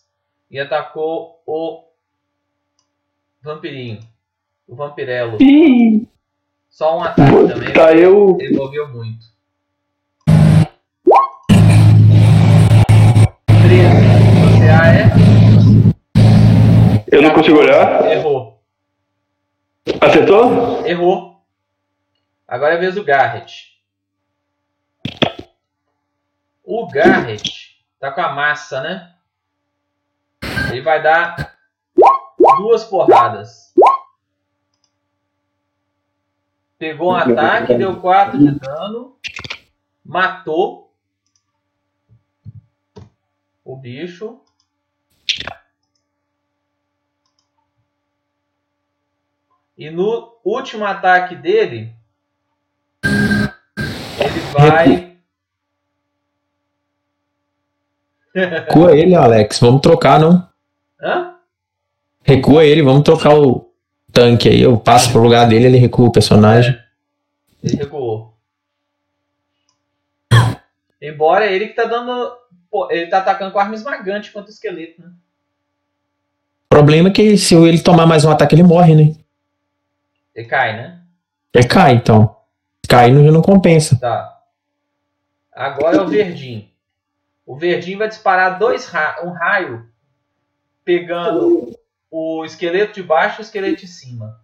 E 0.50 0.60
atacou 0.60 1.42
o 1.46 1.84
vampirinho. 3.42 4.00
O 4.68 4.76
vampirelo. 4.76 5.38
Ih, 5.42 6.08
Só 6.70 6.98
um 6.98 7.04
ataque 7.04 7.32
também. 7.48 7.74
tá 7.74 7.94
eu. 7.94 8.38
Ele 8.40 8.56
moveu 8.58 8.88
muito. 8.90 9.26
13. 13.46 13.88
Você 14.58 14.70
A 14.70 14.88
é. 14.94 15.06
Eu 17.12 17.22
não 17.22 17.34
consigo 17.34 17.60
olhar. 17.60 18.06
Errou. 18.12 18.62
Acertou? 20.02 20.86
Errou. 20.86 21.42
Agora 22.48 22.74
é 22.74 22.78
a 22.78 22.80
vez 22.80 22.96
do 22.96 23.04
Garrett. 23.04 23.76
O 26.64 26.88
Garrett 26.88 27.84
tá 28.00 28.12
com 28.12 28.22
a 28.22 28.30
massa, 28.34 28.82
né? 28.82 29.15
Ele 30.72 30.82
vai 30.82 31.02
dar 31.02 31.58
duas 32.58 32.84
porradas. 32.84 33.74
Pegou 36.78 37.12
um 37.12 37.16
ataque, 37.16 37.74
deu 37.74 38.00
4 38.00 38.38
de 38.38 38.60
dano. 38.60 39.18
Matou 40.04 40.94
o 43.64 43.76
bicho. 43.76 44.40
E 49.78 49.90
no 49.90 50.40
último 50.44 50.86
ataque 50.86 51.36
dele, 51.36 51.94
ele 53.04 54.40
vai. 54.54 55.18
Recua 58.34 58.98
ele, 58.98 59.16
Alex. 59.16 59.60
Vamos 59.60 59.82
trocar, 59.82 60.20
não? 60.20 60.55
Hã? 61.02 61.36
Recua 62.24 62.66
ele, 62.66 62.82
vamos 62.82 63.04
trocar 63.04 63.38
o 63.38 63.72
tanque 64.12 64.50
aí. 64.50 64.62
Eu 64.62 64.78
passo 64.78 65.12
pro 65.12 65.22
lugar 65.22 65.48
dele, 65.48 65.66
ele 65.66 65.78
recua 65.78 66.08
o 66.08 66.12
personagem. 66.12 66.78
Ele 67.64 67.76
recuou. 67.76 68.34
Embora 71.02 71.46
ele 71.46 71.68
que 71.68 71.76
tá 71.76 71.84
dando. 71.84 72.36
pô, 72.70 72.90
ele 72.90 73.08
tá 73.08 73.20
atacando 73.20 73.52
com 73.52 73.60
arma 73.60 73.76
esmagante 73.76 74.32
contra 74.32 74.50
o 74.50 74.54
esqueleto, 74.54 75.02
né? 75.02 75.10
O 76.66 76.70
problema 76.70 77.10
é 77.10 77.12
que 77.12 77.38
se 77.38 77.56
ele 77.56 77.80
tomar 77.80 78.06
mais 78.06 78.26
um 78.26 78.32
ataque, 78.32 78.56
ele 78.56 78.64
morre, 78.64 78.96
né? 78.96 79.16
Ele 80.34 80.48
cai, 80.48 80.76
né? 80.76 81.00
Ele 81.54 81.68
cai, 81.68 81.94
então. 81.94 82.36
Cai 82.88 83.12
não, 83.12 83.24
não 83.32 83.42
compensa. 83.42 83.98
Tá. 84.00 84.42
Agora 85.54 85.98
é 85.98 86.02
o 86.02 86.08
verdinho. 86.08 86.68
O 87.46 87.56
verdinho 87.56 88.00
vai 88.00 88.08
disparar 88.08 88.58
dois 88.58 88.88
ra 88.88 89.22
um 89.24 89.30
raio 89.30 89.88
pegando 90.86 91.78
o 92.12 92.46
esqueleto 92.46 92.94
de 92.94 93.04
baixo 93.04 93.42
e 93.42 93.42
o 93.42 93.44
esqueleto 93.44 93.82
de 93.82 93.88
cima. 93.88 94.40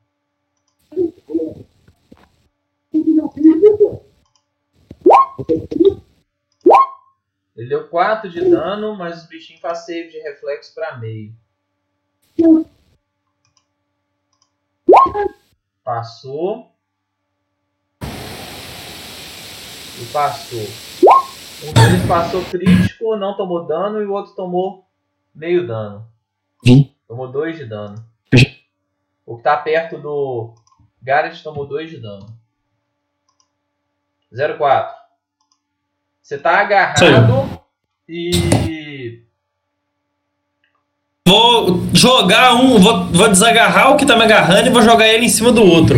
Ele 7.56 7.70
deu 7.70 7.88
4 7.88 8.30
de 8.30 8.50
dano, 8.50 8.96
mas 8.96 9.22
os 9.22 9.28
bichinhos 9.28 9.62
fazem 9.62 9.86
save 9.86 10.10
de 10.10 10.20
reflexo 10.20 10.74
pra 10.74 10.98
meio. 10.98 11.34
Passou. 15.84 16.72
E 20.02 20.06
passou. 20.12 20.68
Um 21.64 21.74
deles 21.74 22.08
passou 22.08 22.44
crítico, 22.46 23.16
não 23.16 23.38
tomou 23.38 23.68
dano, 23.68 24.02
e 24.02 24.06
o 24.06 24.14
outro 24.14 24.34
tomou 24.34 24.88
meio 25.36 25.68
dano. 25.68 26.11
Tomou 27.08 27.32
2 27.32 27.58
de 27.58 27.66
dano. 27.66 28.06
O 29.26 29.38
que 29.38 29.44
tá 29.44 29.58
perto 29.58 29.98
do 29.98 30.54
Garrett 31.02 31.42
tomou 31.44 31.66
2 31.66 31.90
de 31.90 31.98
dano. 31.98 32.28
04. 34.58 34.96
Você 36.22 36.38
tá 36.38 36.62
agarrado 36.62 37.62
e. 38.08 39.26
Vou 41.28 41.86
jogar 41.94 42.56
um, 42.56 42.80
vou, 42.80 43.06
vou 43.08 43.30
desagarrar 43.30 43.92
o 43.92 43.98
que 43.98 44.06
tá 44.06 44.16
me 44.16 44.24
agarrando 44.24 44.68
e 44.68 44.72
vou 44.72 44.82
jogar 44.82 45.08
ele 45.08 45.26
em 45.26 45.30
cima 45.30 45.52
do 45.52 45.62
outro. 45.62 45.96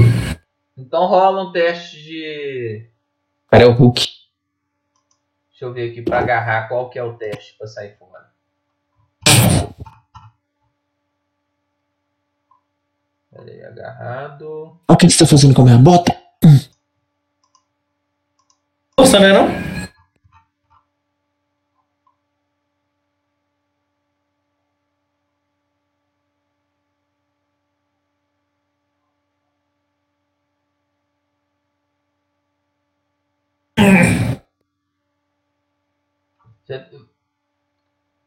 Então 0.77 1.05
rola 1.05 1.43
um 1.43 1.51
teste 1.51 2.01
de. 2.03 2.89
Cara, 3.47 3.63
é 3.63 3.67
o 3.67 3.73
Hulk. 3.73 4.01
Deixa 5.49 5.65
eu 5.65 5.73
ver 5.73 5.91
aqui 5.91 6.01
pra 6.01 6.19
agarrar 6.19 6.67
qual 6.67 6.89
que 6.89 6.97
é 6.97 7.03
o 7.03 7.13
teste 7.13 7.55
pra 7.57 7.67
sair 7.67 7.95
fora. 7.97 8.31
Pera 13.33 13.51
aí, 13.51 13.63
agarrado. 13.63 14.79
Olha 14.87 14.95
o 14.95 14.97
que 14.97 15.09
você 15.09 15.17
tá 15.17 15.25
fazendo 15.25 15.55
com 15.55 15.63
a 15.63 15.65
minha 15.65 15.77
bota. 15.77 16.15
Força, 18.95 19.19
né 19.19 19.33
não? 19.33 19.47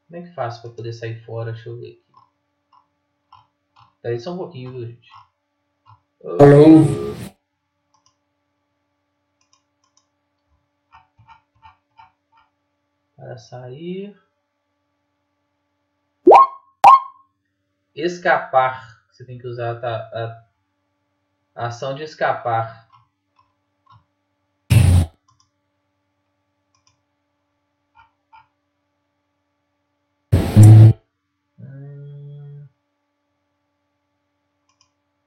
Como 0.09 0.25
é 0.25 0.29
que 0.29 0.35
faço 0.35 0.63
pra 0.63 0.71
poder 0.71 0.93
sair 0.93 1.25
fora? 1.25 1.53
Deixa 1.53 1.69
eu 1.69 1.79
ver. 1.79 2.06
Peraí 4.07 4.21
só 4.21 4.35
um 4.35 4.37
pouquinho, 4.37 4.71
viu, 4.71 4.87
gente? 4.87 5.11
Alô? 6.23 6.85
Para 13.17 13.37
sair. 13.37 14.17
Escapar. 17.97 19.03
Você 19.11 19.25
tem 19.25 19.39
que 19.39 19.49
usar 19.49 19.81
tá, 19.81 20.09
a, 21.57 21.63
a 21.63 21.67
ação 21.67 21.93
de 21.93 22.05
escapar. 22.05 22.86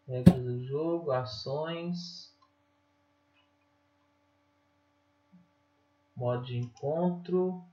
Regras 0.09 0.43
do 0.43 0.59
jogo, 0.65 1.11
ações. 1.11 2.35
Modo 6.15 6.43
de 6.43 6.57
encontro. 6.57 7.63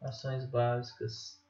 Ações 0.00 0.46
básicas. 0.46 1.42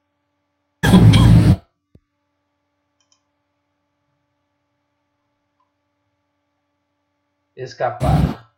Escapar. 7.55 8.55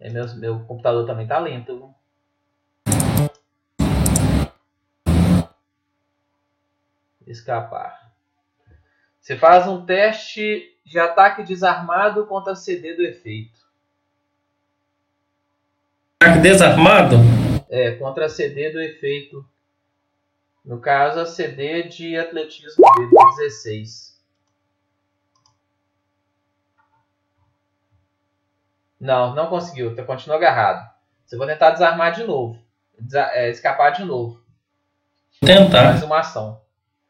É, 0.00 0.10
meu, 0.10 0.34
meu 0.34 0.66
computador 0.66 1.06
também 1.06 1.28
tá 1.28 1.38
lento. 1.38 1.94
Escapar. 7.30 8.10
Você 9.20 9.36
faz 9.36 9.66
um 9.68 9.84
teste 9.84 10.76
de 10.84 10.98
ataque 10.98 11.42
desarmado 11.42 12.26
contra 12.26 12.56
CD 12.56 12.94
do 12.96 13.02
efeito. 13.02 13.60
Ataque 16.22 16.40
desarmado? 16.40 17.16
É, 17.68 17.92
contra 17.96 18.26
a 18.26 18.28
CD 18.28 18.70
do 18.70 18.80
efeito. 18.80 19.48
No 20.64 20.80
caso, 20.80 21.20
a 21.20 21.26
CD 21.26 21.84
de 21.84 22.16
atletismo 22.18 22.84
dele, 22.96 23.10
16. 23.36 24.20
Não, 28.98 29.34
não 29.34 29.46
conseguiu. 29.48 29.90
Você 29.94 30.02
continua 30.02 30.36
agarrado. 30.36 30.90
Você 31.24 31.36
vai 31.36 31.46
tentar 31.46 31.70
desarmar 31.70 32.12
de 32.12 32.24
novo. 32.24 32.60
Desa- 32.98 33.30
é, 33.32 33.48
escapar 33.50 33.90
de 33.92 34.04
novo. 34.04 34.42
Tentar. 35.40 35.84
Mais 35.84 36.02
uma 36.02 36.18
ação. 36.20 36.59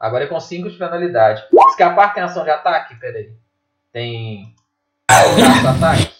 Agora 0.00 0.24
é 0.24 0.26
com 0.26 0.40
5 0.40 0.70
de 0.70 0.78
penalidade. 0.78 1.44
Escapar 1.68 2.14
tem 2.14 2.22
ação 2.22 2.42
de 2.42 2.48
ataque? 2.48 2.94
Pera 2.98 3.18
aí. 3.18 3.30
Tem. 3.92 4.54
Braço 5.06 5.68
ataque? 5.68 6.10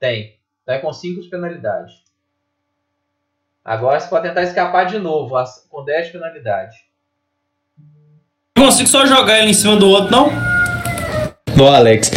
Tem. 0.00 0.36
Então 0.62 0.74
é 0.74 0.78
com 0.80 0.92
5 0.92 1.22
de 1.22 1.28
penalidade. 1.28 2.02
Agora 3.64 4.00
você 4.00 4.08
pode 4.08 4.26
tentar 4.26 4.42
escapar 4.42 4.86
de 4.86 4.98
novo, 4.98 5.36
com 5.70 5.84
10 5.84 6.06
de 6.06 6.12
penalidade. 6.12 6.76
Não 8.58 8.66
consigo 8.66 8.88
só 8.88 9.06
jogar 9.06 9.38
ele 9.38 9.50
em 9.50 9.54
cima 9.54 9.76
do 9.76 9.88
outro, 9.88 10.10
não? 10.10 10.28
Ô, 11.58 11.68
Alex, 11.68 12.10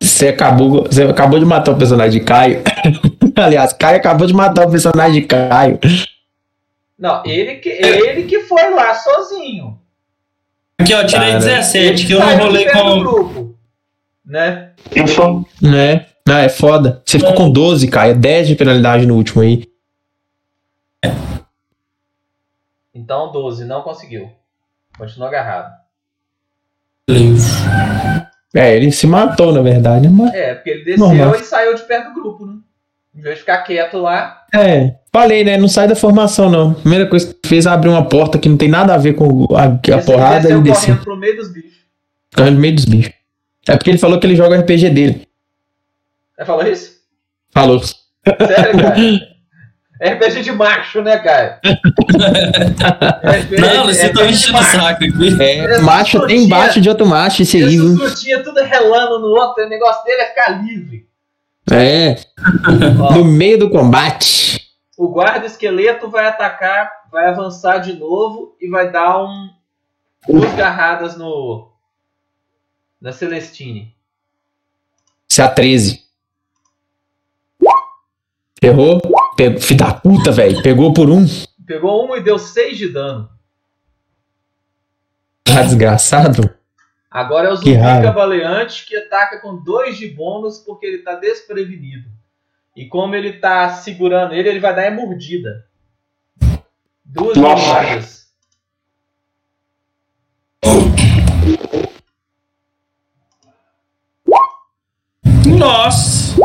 você 0.00 0.28
acabou, 0.28 0.84
você 0.84 1.02
acabou 1.02 1.38
de 1.38 1.44
matar 1.44 1.72
o 1.72 1.78
personagem 1.78 2.18
de 2.18 2.24
Caio. 2.24 2.62
Aliás, 3.36 3.74
Caio 3.74 3.98
acabou 3.98 4.26
de 4.26 4.32
matar 4.32 4.66
o 4.66 4.70
personagem 4.70 5.20
de 5.20 5.26
Caio. 5.26 5.78
Não, 6.98 7.22
ele 7.24 7.56
que, 7.56 7.68
ele 7.68 8.24
que 8.24 8.40
foi 8.40 8.70
lá 8.70 8.94
sozinho. 8.94 9.78
Aqui, 10.80 10.94
ó, 10.94 11.04
tirei 11.04 11.28
Cara. 11.28 11.38
17, 11.40 12.06
que 12.06 12.12
eu 12.12 12.20
não 12.20 12.26
Saiu 12.26 12.38
de 12.38 12.44
rolei 12.44 12.64
perto 12.64 12.78
do 12.78 12.90
com. 12.90 13.00
grupo. 13.00 13.58
Né? 14.24 14.72
Isso. 14.94 15.44
Né? 15.60 16.06
Não, 16.26 16.36
é 16.36 16.48
foda. 16.48 17.02
Você 17.04 17.18
ficou 17.18 17.34
com 17.34 17.50
12, 17.50 17.88
Caio. 17.88 18.14
10 18.16 18.48
de 18.48 18.54
penalidade 18.54 19.06
no 19.06 19.16
último 19.16 19.42
aí. 19.42 19.64
Então 22.94 23.32
12, 23.32 23.64
não 23.64 23.82
conseguiu. 23.82 24.30
Continua 24.96 25.28
agarrado. 25.28 25.72
É, 28.54 28.74
ele 28.76 28.90
se 28.92 29.06
matou, 29.06 29.52
na 29.52 29.62
verdade. 29.62 30.08
Mas... 30.08 30.34
É, 30.34 30.54
porque 30.54 30.70
ele 30.70 30.84
desceu 30.84 31.06
Normal. 31.06 31.36
e 31.36 31.44
saiu 31.44 31.74
de 31.74 31.82
perto 31.82 32.08
do 32.08 32.14
grupo, 32.20 32.46
né? 32.46 32.58
Em 33.18 33.20
vez 33.20 33.34
de 33.34 33.40
ficar 33.40 33.58
quieto 33.64 33.98
lá. 33.98 34.44
É, 34.54 34.94
falei, 35.12 35.42
né? 35.42 35.56
Não 35.56 35.66
sai 35.66 35.88
da 35.88 35.96
formação, 35.96 36.48
não. 36.48 36.72
Primeira 36.72 37.04
coisa 37.04 37.34
que 37.34 37.48
fez 37.48 37.66
é 37.66 37.68
abrir 37.68 37.88
uma 37.88 38.08
porta 38.08 38.38
que 38.38 38.48
não 38.48 38.56
tem 38.56 38.68
nada 38.68 38.94
a 38.94 38.96
ver 38.96 39.14
com 39.14 39.48
a, 39.56 39.64
a 39.64 40.02
porrada 40.02 40.48
ele 40.48 40.60
e 40.60 40.62
desceu 40.62 40.94
correndo 40.94 41.04
pro 41.04 41.16
meio 41.16 41.36
dos 41.36 41.52
bichos. 41.52 41.72
Ficou 42.30 42.48
no 42.48 42.60
meio 42.60 42.74
dos 42.76 42.84
bichos. 42.84 43.12
É 43.66 43.76
porque 43.76 43.90
ele 43.90 43.98
falou 43.98 44.20
que 44.20 44.26
ele 44.26 44.36
joga 44.36 44.56
o 44.56 44.60
RPG 44.60 44.90
dele. 44.90 45.26
Você 46.36 46.44
falou 46.44 46.64
isso? 46.64 46.92
Falou. 47.52 47.82
Sério, 47.82 48.78
cara? 48.80 48.94
RPG 50.14 50.42
de 50.42 50.52
macho, 50.52 51.02
né, 51.02 51.18
cara? 51.18 51.60
RPG 51.64 53.58
Não, 53.60 53.86
você 53.86 54.10
tá 54.10 54.26
enchendo 54.26 54.58
o 54.58 54.60
macho. 54.60 54.76
saco 54.76 55.04
aqui. 55.04 55.42
É, 55.42 55.78
macho 55.80 56.24
tem 56.28 56.44
embaixo 56.44 56.80
de 56.80 56.88
outro 56.88 57.04
macho, 57.04 57.42
isso 57.42 57.56
aí, 57.56 57.76
frutinha 57.96 58.44
tudo 58.44 58.62
relando 58.62 59.18
no 59.18 59.26
outro, 59.34 59.66
o 59.66 59.68
negócio 59.68 60.04
dele 60.04 60.22
é 60.22 60.26
ficar 60.26 60.62
livre. 60.62 61.07
É, 61.72 62.16
Ó, 63.00 63.14
no 63.16 63.24
meio 63.24 63.58
do 63.58 63.70
combate. 63.70 64.66
o 64.96 65.08
guarda 65.08 65.46
esqueleto 65.46 66.08
vai 66.10 66.26
atacar, 66.26 66.90
vai 67.10 67.26
avançar 67.26 67.78
de 67.78 67.92
novo 67.94 68.56
e 68.60 68.68
vai 68.68 68.90
dar 68.90 69.22
um 69.22 69.50
duas 70.26 70.52
garradas 70.54 71.16
no 71.16 71.70
na 73.00 73.12
Celestine. 73.12 73.94
É 75.38 75.42
a 75.42 75.48
13. 75.48 76.02
Errou? 78.60 79.00
Pegou, 79.36 79.60
filho 79.60 79.78
da 79.78 79.94
puta, 79.94 80.32
velho. 80.32 80.60
Pegou 80.62 80.92
por 80.92 81.08
um. 81.08 81.24
Pegou 81.64 82.08
um 82.08 82.16
e 82.16 82.20
deu 82.20 82.40
6 82.40 82.76
de 82.76 82.88
dano. 82.88 83.30
Ah, 85.48 85.62
desgraçado. 85.62 86.57
Agora 87.18 87.48
é 87.48 87.52
o 87.52 87.56
zumbi 87.56 87.74
cavaleante 87.76 88.86
que 88.86 88.94
ataca 88.94 89.40
com 89.40 89.56
2 89.56 89.98
de 89.98 90.06
bônus 90.06 90.58
porque 90.58 90.86
ele 90.86 90.98
tá 90.98 91.16
desprevenido. 91.16 92.08
E 92.76 92.86
como 92.86 93.12
ele 93.16 93.40
tá 93.40 93.70
segurando 93.70 94.34
ele, 94.34 94.48
ele 94.48 94.60
vai 94.60 94.72
dar 94.72 94.84
é 94.84 94.90
mordida. 94.92 95.66
Duas 97.04 97.36
mordidas. 97.36 98.28
Nossa. 105.44 106.36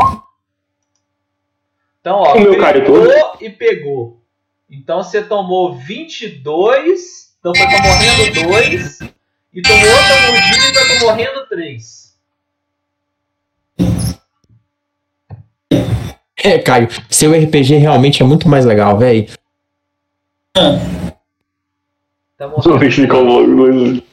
Então, 2.01 2.15
ó, 2.15 2.33
O 2.35 2.39
meu 2.39 2.59
cara 2.59 2.81
pegou 2.81 3.37
e 3.39 3.49
pegou. 3.51 4.23
Então 4.67 5.03
você 5.03 5.21
tomou 5.21 5.75
22, 5.75 7.35
então 7.39 7.53
foi 7.53 7.67
pra 7.67 7.83
morrendo 7.83 8.47
2, 8.47 9.12
e 9.53 9.61
tomou 9.61 9.77
outra 9.79 10.31
mordida 10.31 10.67
e 10.67 10.73
pra 10.73 10.99
morrendo 11.05 11.45
3. 11.47 12.03
É, 16.43 16.59
Caio, 16.59 16.89
seu 17.09 17.31
RPG 17.31 17.75
realmente 17.77 18.21
é 18.21 18.25
muito 18.25 18.49
mais 18.49 18.65
legal, 18.65 18.97
velho. 18.97 19.27
Tá 22.37 22.47
morrendo. 22.47 24.03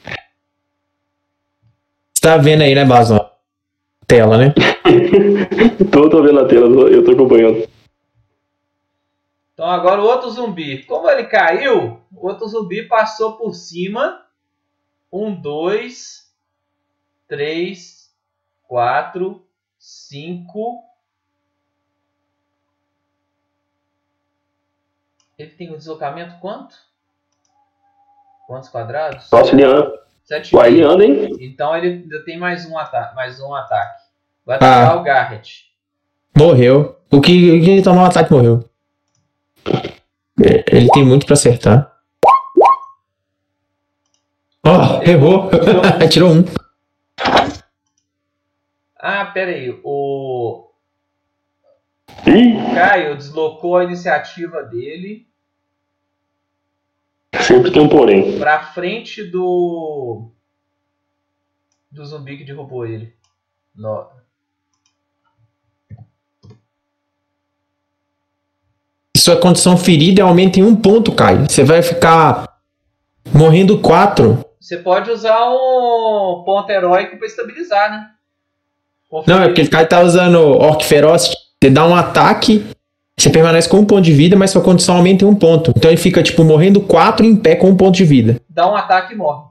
Você 2.13 2.21
tá 2.21 2.37
vendo 2.37 2.63
aí, 2.63 2.75
né, 2.75 2.85
Bason? 2.85 3.19
Tela, 4.07 4.37
né? 4.37 4.55
tô, 5.91 6.11
tô 6.11 6.23
vendo 6.23 6.41
a 6.41 6.45
tela, 6.47 6.67
eu 6.67 7.05
tô 7.05 7.13
acompanhando. 7.13 7.67
Então 9.55 9.67
agora 9.67 10.01
o 10.01 10.05
outro 10.05 10.31
zumbi. 10.31 10.85
Como 10.85 11.09
ele 11.11 11.25
caiu, 11.25 12.01
o 12.15 12.29
outro 12.29 12.47
zumbi 12.47 12.83
passou 12.87 13.33
por 13.33 13.55
cima. 13.55 14.21
Um, 15.13 15.35
dois, 15.35 16.33
três, 17.27 18.15
quatro, 18.69 19.45
cinco. 19.79 20.85
Ele 25.39 25.51
tem 25.51 25.73
um 25.73 25.77
deslocamento 25.77 26.39
quanto? 26.41 26.77
Quantos 28.47 28.69
quadrados? 28.69 29.31
Nossa, 29.31 29.53
ele 29.53 29.65
anda. 29.65 30.01
Sete 30.25 30.55
Uai, 30.55 30.69
ele 30.69 30.83
anda, 30.83 31.05
hein? 31.05 31.37
Então 31.41 31.77
ele 31.77 31.89
ainda 31.89 32.25
tem 32.25 32.39
mais 32.39 32.65
um, 32.67 32.79
ata 32.79 33.13
mais 33.17 33.41
um 33.41 33.53
ataque. 33.55 34.05
Vai 34.47 34.57
atacar 34.57 34.97
o 34.97 35.03
Garrett. 35.03 35.73
Morreu. 36.37 36.97
O 37.11 37.21
que, 37.21 37.59
o 37.59 37.65
que 37.65 37.83
tomou 37.83 38.03
um 38.03 38.07
ataque 38.07 38.33
morreu. 38.33 38.65
É, 39.67 40.65
Ele 40.77 40.89
tem 40.91 41.05
muito 41.05 41.27
pra 41.27 41.35
acertar. 41.35 41.90
Errou. 45.05 45.51
Tirou 46.11 46.31
um. 46.33 46.45
Ah, 48.97 49.25
pera 49.27 49.51
aí. 49.53 49.81
O 49.83 50.69
Caio 52.75 53.17
deslocou 53.17 53.77
a 53.77 53.85
iniciativa 53.85 54.63
dele 54.63 55.27
sempre 57.41 57.71
tem 57.73 57.83
um 57.83 57.89
porém. 57.89 58.39
pra 58.39 58.63
frente 58.63 59.25
do. 59.25 60.31
Do 61.91 62.05
zumbi 62.05 62.37
que 62.39 62.45
derrubou 62.45 62.87
ele. 62.87 63.13
No- 63.75 64.07
Sua 69.17 69.37
condição 69.39 69.77
ferida 69.77 70.23
aumenta 70.23 70.59
em 70.59 70.63
um 70.63 70.75
ponto, 70.75 71.13
Caio. 71.13 71.49
Você 71.51 71.63
vai 71.65 71.83
ficar 71.83 72.59
morrendo 73.35 73.81
quatro. 73.81 74.45
Você 74.61 74.77
pode 74.77 75.11
usar 75.11 75.49
um 75.49 76.43
ponto 76.45 76.71
heróico 76.71 77.17
pra 77.17 77.27
estabilizar, 77.27 77.91
né? 77.91 78.11
Não, 79.27 79.43
é 79.43 79.47
porque 79.47 79.63
o 79.63 79.71
Caio 79.71 79.89
tá 79.89 80.01
usando 80.01 80.37
Orc 80.37 80.85
Feroz. 80.85 81.35
Você 81.63 81.71
dá 81.71 81.87
um 81.87 81.97
ataque, 81.97 82.67
você 83.19 83.31
permanece 83.31 83.69
com 83.69 83.79
um 83.79 83.87
ponto 83.87 84.03
de 84.03 84.13
vida, 84.13 84.37
mas 84.37 84.51
sua 84.51 84.63
condição 84.63 84.97
aumenta 84.97 85.25
em 85.25 85.29
um 85.29 85.35
ponto. 85.35 85.73
Então 85.75 85.91
ele 85.91 86.01
fica, 86.01 86.23
tipo, 86.23 86.45
morrendo 86.45 86.81
quatro 86.83 87.25
em 87.25 87.35
pé 87.35 87.57
com 87.57 87.69
um 87.69 87.77
ponto 87.77 87.97
de 87.97 88.05
vida. 88.05 88.39
Dá 88.49 88.71
um 88.71 88.77
ataque 88.77 89.15
e 89.15 89.17
morre. 89.17 89.49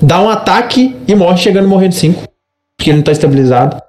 Dá 0.00 0.20
um 0.20 0.28
ataque 0.28 0.94
e 1.08 1.14
morre 1.14 1.38
chegando 1.38 1.66
morrendo 1.66 1.94
cinco. 1.94 2.28
Porque 2.76 2.90
ele 2.90 2.98
não 2.98 3.04
tá 3.04 3.12
estabilizado. 3.12 3.82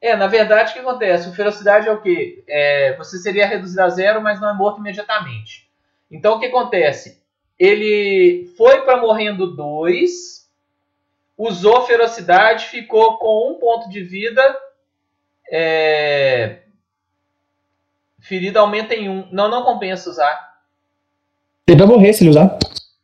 É, 0.00 0.16
na 0.16 0.26
verdade, 0.26 0.70
o 0.70 0.74
que 0.74 0.80
acontece? 0.80 1.28
O 1.28 1.32
ferocidade 1.32 1.88
é 1.88 1.92
o 1.92 2.00
quê? 2.00 2.44
É, 2.48 2.96
você 2.96 3.16
seria 3.18 3.46
reduzido 3.46 3.80
a 3.80 3.88
zero, 3.88 4.20
mas 4.20 4.40
não 4.40 4.50
é 4.50 4.54
morto 4.54 4.80
imediatamente. 4.80 5.68
Então, 6.10 6.34
o 6.34 6.40
que 6.40 6.46
acontece? 6.46 7.23
Ele 7.58 8.52
foi 8.56 8.82
para 8.82 8.96
morrendo 8.96 9.54
2, 9.54 10.48
usou 11.38 11.86
ferocidade, 11.86 12.66
ficou 12.66 13.18
com 13.18 13.52
um 13.52 13.54
ponto 13.54 13.88
de 13.88 14.02
vida. 14.02 14.42
É, 15.50 16.58
ferida 18.20 18.60
aumenta 18.60 18.94
em 18.94 19.08
um. 19.08 19.28
Não, 19.30 19.48
não 19.48 19.62
compensa 19.62 20.10
usar. 20.10 20.54
Ele 21.66 21.78
vai 21.78 21.86
morrer 21.86 22.12
se 22.12 22.24
ele 22.24 22.30
usar. 22.30 22.58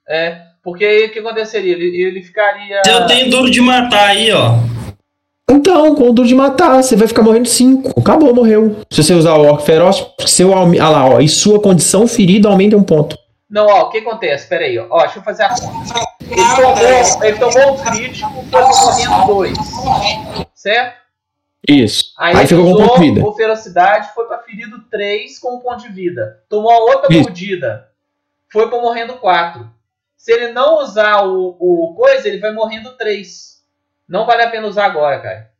É, 0.08 0.46
porque 0.62 0.84
aí 0.84 1.06
o 1.06 1.12
que 1.12 1.18
aconteceria? 1.20 1.72
Ele, 1.72 2.02
ele 2.02 2.22
ficaria. 2.22 2.82
Eu 2.86 3.06
tenho 3.06 3.30
duro 3.30 3.50
de 3.50 3.60
matar 3.60 4.08
aí, 4.08 4.32
ó. 4.32 4.54
Então, 5.50 5.94
com 5.94 6.10
o 6.10 6.12
duro 6.12 6.28
de 6.28 6.34
matar, 6.34 6.82
você 6.82 6.94
vai 6.94 7.08
ficar 7.08 7.22
morrendo 7.22 7.48
cinco. 7.48 7.98
Acabou, 7.98 8.34
morreu. 8.34 8.76
Se 8.90 9.02
você 9.02 9.14
usar 9.14 9.34
o 9.34 9.46
Orc 9.46 9.64
Feroz, 9.64 10.06
seu, 10.26 10.54
ah 10.54 10.88
lá, 10.88 11.06
ó, 11.06 11.20
e 11.20 11.28
sua 11.28 11.60
condição 11.60 12.06
ferida 12.06 12.48
aumenta 12.48 12.76
um 12.76 12.82
ponto. 12.82 13.18
Não, 13.50 13.66
ó, 13.66 13.82
o 13.82 13.90
que 13.90 13.98
acontece? 13.98 14.48
Pera 14.48 14.64
aí, 14.64 14.78
ó. 14.78 14.86
Ó, 14.88 15.00
deixa 15.00 15.18
eu 15.18 15.22
fazer 15.22 15.42
a 15.42 15.48
conta. 15.48 16.00
Ele 16.20 16.42
tomou, 16.54 17.24
ele 17.24 17.38
tomou 17.38 17.72
um 17.74 17.84
crítico, 17.84 18.44
foi 18.48 18.62
morrendo 18.62 19.26
dois. 19.26 19.58
Certo? 20.54 21.00
Isso. 21.66 22.14
Aí, 22.16 22.34
Aí 22.34 22.40
ele 22.42 22.48
ficou 22.48 22.64
com 22.64 22.70
usou 22.72 22.86
ponto 22.88 23.00
de 23.00 23.08
vida. 23.10 23.26
o 23.26 23.32
ferocidade, 23.34 24.14
foi 24.14 24.26
pra 24.26 24.38
ferido 24.38 24.80
3 24.90 25.38
com 25.40 25.56
um 25.56 25.60
ponto 25.60 25.82
de 25.82 25.88
vida. 25.88 26.42
Tomou 26.48 26.70
a 26.70 26.78
outra 26.78 27.12
Isso. 27.12 27.22
mordida. 27.22 27.88
Foi 28.52 28.68
pra 28.68 28.80
morrendo 28.80 29.14
4. 29.14 29.68
Se 30.16 30.32
ele 30.32 30.52
não 30.52 30.78
usar 30.78 31.22
o, 31.26 31.56
o 31.58 31.94
coisa, 31.94 32.28
ele 32.28 32.38
vai 32.38 32.52
morrendo 32.52 32.92
3. 32.96 33.62
Não 34.08 34.26
vale 34.26 34.42
a 34.42 34.50
pena 34.50 34.66
usar 34.66 34.86
agora, 34.86 35.20
cara. 35.20 35.50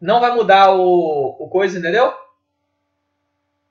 Não 0.00 0.20
vai 0.20 0.34
mudar 0.34 0.72
o, 0.72 1.36
o 1.38 1.48
coisa, 1.48 1.78
entendeu? 1.78 2.12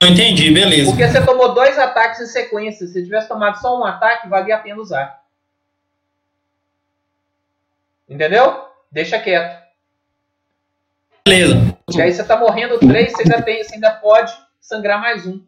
Não 0.02 0.08
entendi, 0.08 0.50
beleza. 0.50 0.90
Porque 0.90 1.06
você 1.06 1.24
tomou 1.24 1.54
dois 1.54 1.78
ataques 1.78 2.20
em 2.20 2.26
sequência. 2.26 2.88
Se 2.88 3.04
tivesse 3.04 3.28
tomado 3.28 3.60
só 3.60 3.78
um 3.78 3.84
ataque, 3.84 4.28
valia 4.28 4.56
a 4.56 4.58
pena 4.58 4.80
usar. 4.80 5.22
Entendeu? 8.08 8.64
Deixa 8.90 9.20
quieto. 9.20 9.62
Beleza. 11.24 11.54
Porque 11.86 12.02
aí 12.02 12.12
você 12.12 12.24
tá 12.24 12.36
morrendo 12.36 12.80
três, 12.80 13.12
você 13.12 13.22
ainda, 13.22 13.42
tem, 13.42 13.62
você 13.62 13.76
ainda 13.76 13.92
pode 13.92 14.36
sangrar 14.60 15.00
mais 15.00 15.24
um. 15.24 15.40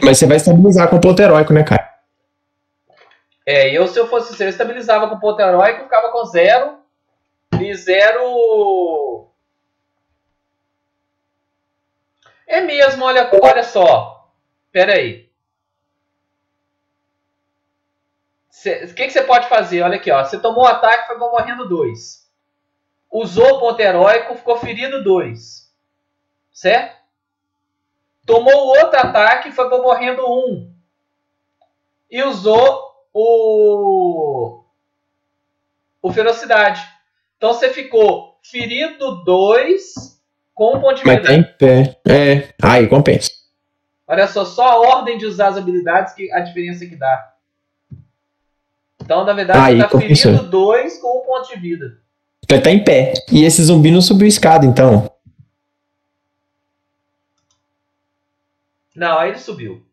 Mas 0.00 0.18
você 0.18 0.26
vai 0.26 0.36
estabilizar 0.36 0.88
com 0.88 0.96
o 0.96 1.00
ponto 1.00 1.20
heróico, 1.20 1.52
né, 1.52 1.64
cara? 1.64 1.92
É, 3.44 3.76
eu 3.76 3.88
se 3.88 3.98
eu 3.98 4.06
fosse 4.06 4.32
você, 4.32 4.44
eu 4.44 4.48
estabilizava 4.48 5.08
com 5.08 5.18
ponto 5.18 5.40
heróico, 5.40 5.82
ficava 5.82 6.12
com 6.12 6.24
zero. 6.26 6.78
E 7.60 7.74
zero. 7.74 9.31
É 12.52 12.60
mesmo, 12.60 13.02
olha, 13.06 13.30
olha 13.42 13.62
só. 13.62 14.30
Pera 14.70 14.92
aí. 14.92 15.26
O 18.50 18.94
que, 18.94 19.06
que 19.06 19.10
você 19.10 19.22
pode 19.22 19.48
fazer? 19.48 19.80
Olha 19.80 19.96
aqui, 19.96 20.10
ó. 20.10 20.22
Você 20.22 20.38
tomou 20.38 20.64
o 20.64 20.68
ataque, 20.68 21.06
foi 21.06 21.16
morrendo 21.16 21.66
dois. 21.66 22.30
Usou 23.10 23.54
o 23.54 23.58
ponto 23.58 23.80
heróico, 23.80 24.34
ficou 24.34 24.58
ferido 24.58 25.02
dois. 25.02 25.74
Certo? 26.52 26.94
Tomou 28.26 28.66
outro 28.66 29.00
ataque, 29.00 29.50
foi 29.50 29.70
morrendo 29.70 30.22
um. 30.30 30.70
E 32.10 32.22
usou 32.22 33.06
o. 33.14 34.62
O 36.02 36.12
ferocidade. 36.12 36.86
Então 37.38 37.54
você 37.54 37.72
ficou 37.72 38.38
ferido 38.42 39.24
2 39.24 40.21
com 40.54 40.76
um 40.76 40.80
ponto 40.80 40.96
de 41.00 41.06
Mas 41.06 41.22
tá 41.22 41.34
em 41.34 41.42
pé. 41.42 41.98
É. 42.06 42.48
Aí, 42.62 42.86
compensa. 42.86 43.30
Olha 44.06 44.26
só, 44.26 44.44
só 44.44 44.62
a 44.68 44.80
ordem 44.80 45.16
de 45.16 45.26
usar 45.26 45.48
as 45.48 45.56
habilidades 45.56 46.14
que 46.14 46.30
a 46.32 46.40
diferença 46.40 46.84
que 46.86 46.96
dá. 46.96 47.32
Então, 49.00 49.24
na 49.24 49.32
verdade, 49.32 49.58
Aí, 49.58 49.78
tá 49.78 49.88
compensou. 49.88 50.32
ferido 50.32 50.50
2 50.50 50.98
com 51.00 51.18
um 51.18 51.26
ponto 51.26 51.48
de 51.48 51.58
vida. 51.58 51.98
Então 52.44 52.56
ele 52.56 52.64
tá 52.64 52.70
em 52.70 52.84
pé. 52.84 53.14
E 53.30 53.44
esse 53.44 53.62
zumbi 53.62 53.90
não 53.90 54.02
subiu 54.02 54.26
escada, 54.28 54.66
então. 54.66 55.10
Não, 58.94 59.18
aí 59.18 59.30
ele 59.30 59.38
subiu. 59.38 59.84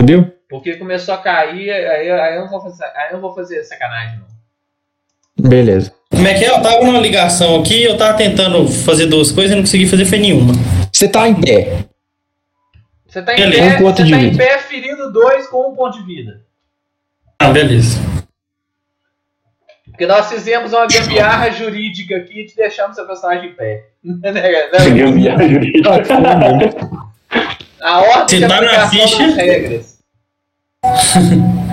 Subiu? 0.00 0.32
Porque 0.48 0.76
começou 0.76 1.14
a 1.14 1.18
cair, 1.18 1.70
aí, 1.70 2.10
aí 2.10 2.36
eu 2.36 2.42
não 2.42 2.48
vou 2.48 2.62
fazer, 2.62 2.84
aí 2.84 3.08
eu 3.08 3.14
não 3.14 3.20
vou 3.20 3.34
fazer 3.34 3.62
sacanagem, 3.64 4.18
não. 4.20 4.37
Beleza. 5.38 5.92
Como 6.10 6.26
é 6.26 6.34
que 6.34 6.44
é? 6.44 6.48
Eu 6.50 6.60
tava 6.62 6.84
numa 6.84 6.98
ligação 7.00 7.60
aqui, 7.60 7.82
eu 7.84 7.96
tava 7.96 8.16
tentando 8.16 8.66
fazer 8.68 9.06
duas 9.06 9.30
coisas 9.30 9.52
e 9.52 9.54
não 9.54 9.62
consegui 9.62 9.86
fazer 9.86 10.04
foi 10.04 10.18
nenhuma. 10.18 10.52
Você 10.92 11.08
tá 11.08 11.28
em 11.28 11.34
pé. 11.40 11.84
Você 13.06 13.22
tá 13.22 13.34
em 13.34 13.36
Beleza. 13.36 13.62
pé, 13.62 13.76
Um 13.76 13.78
ponto 13.78 13.96
você 13.98 14.02
de 14.04 14.10
tá 14.10 14.16
em 14.16 14.30
vida. 14.30 14.36
pé 14.44 14.58
ferido 14.58 15.12
2 15.12 15.46
com 15.48 15.70
um 15.72 15.76
ponto 15.76 15.98
de 15.98 16.04
vida. 16.04 16.40
Ah, 17.38 17.50
beleza. 17.50 18.00
Porque 19.86 20.06
nós 20.06 20.28
fizemos 20.28 20.72
uma 20.72 20.86
gambiarra 20.86 21.50
jurídica 21.50 22.16
aqui 22.16 22.42
e 22.42 22.54
deixamos 22.56 22.96
seu 22.96 23.06
personagem 23.06 23.50
em 23.50 23.54
pé. 23.54 23.84
Né, 24.04 24.30
né? 24.32 24.90
Gambiarra 24.90 25.48
jurídica. 25.48 25.90
A 27.80 28.00
ordem 28.00 28.40
de 28.40 28.40
tá 28.40 28.48
na 28.48 28.56
aplicação 28.56 28.90
ficha. 29.08 29.26
das 29.26 29.36
regras. 29.36 29.98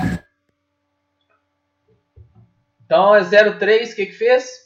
Então 2.86 3.16
é 3.16 3.24
03, 3.24 3.91
o 3.91 3.95
que 3.95 4.06
que 4.06 4.12
fez? 4.14 4.66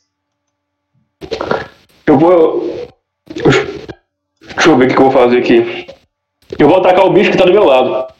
Eu 2.05 2.17
vou. 2.17 2.87
Deixa 3.33 4.69
eu 4.69 4.77
ver 4.77 4.85
o 4.85 4.87
que 4.89 4.97
eu 4.97 5.09
vou 5.09 5.11
fazer 5.11 5.37
aqui. 5.39 5.87
Eu 6.57 6.67
vou 6.67 6.79
atacar 6.79 7.05
o 7.05 7.13
bicho 7.13 7.31
que 7.31 7.37
tá 7.37 7.45
do 7.45 7.53
meu 7.53 7.63
lado. 7.63 8.13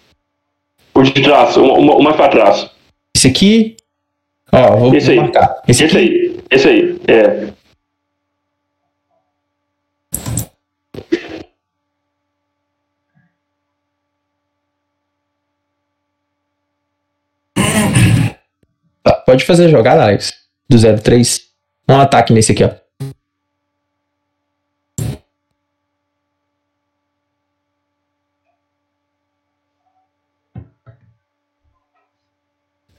O 0.94 1.04
de 1.04 1.22
trás, 1.22 1.58
o, 1.58 1.64
o, 1.64 1.98
o 1.98 2.04
mais 2.04 2.16
pra 2.16 2.30
trás. 2.30 2.70
Esse 3.16 3.28
aqui. 3.28 3.78
Ó, 4.52 4.78
vou, 4.78 4.96
Esse 4.96 5.08
vou 5.08 5.16
aí. 5.16 5.20
marcar. 5.22 5.62
Esse 5.68 5.84
Esse 5.84 5.98
aqui. 5.98 6.08
aí. 6.08 6.40
Esse 6.52 6.68
aí. 6.70 7.02
É. 7.08 7.54
Tá, 19.04 19.18
pode 19.30 19.46
fazer 19.46 19.66
a 19.66 19.70
jogada, 19.70 20.02
Alex. 20.02 20.34
Do 20.68 20.76
03. 20.80 21.42
Um 21.88 22.00
ataque 22.00 22.34
nesse 22.34 22.52
aqui, 22.52 22.64
ó. 22.64 22.72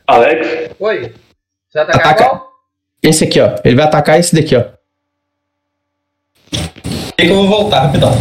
Alex, 0.06 0.70
Oi. 0.78 1.14
Você 1.68 1.78
vai 1.78 1.82
atacar 1.82 2.12
Ataca. 2.12 2.24
qual? 2.28 2.50
Esse 3.02 3.24
aqui, 3.24 3.40
ó. 3.40 3.56
Ele 3.64 3.74
vai 3.74 3.86
atacar 3.86 4.20
esse 4.20 4.32
daqui, 4.34 4.54
ó. 4.56 4.64
Tem 7.16 7.26
que 7.26 7.32
eu 7.32 7.34
vou 7.34 7.48
voltar 7.48 7.86
rapidão. 7.86 8.12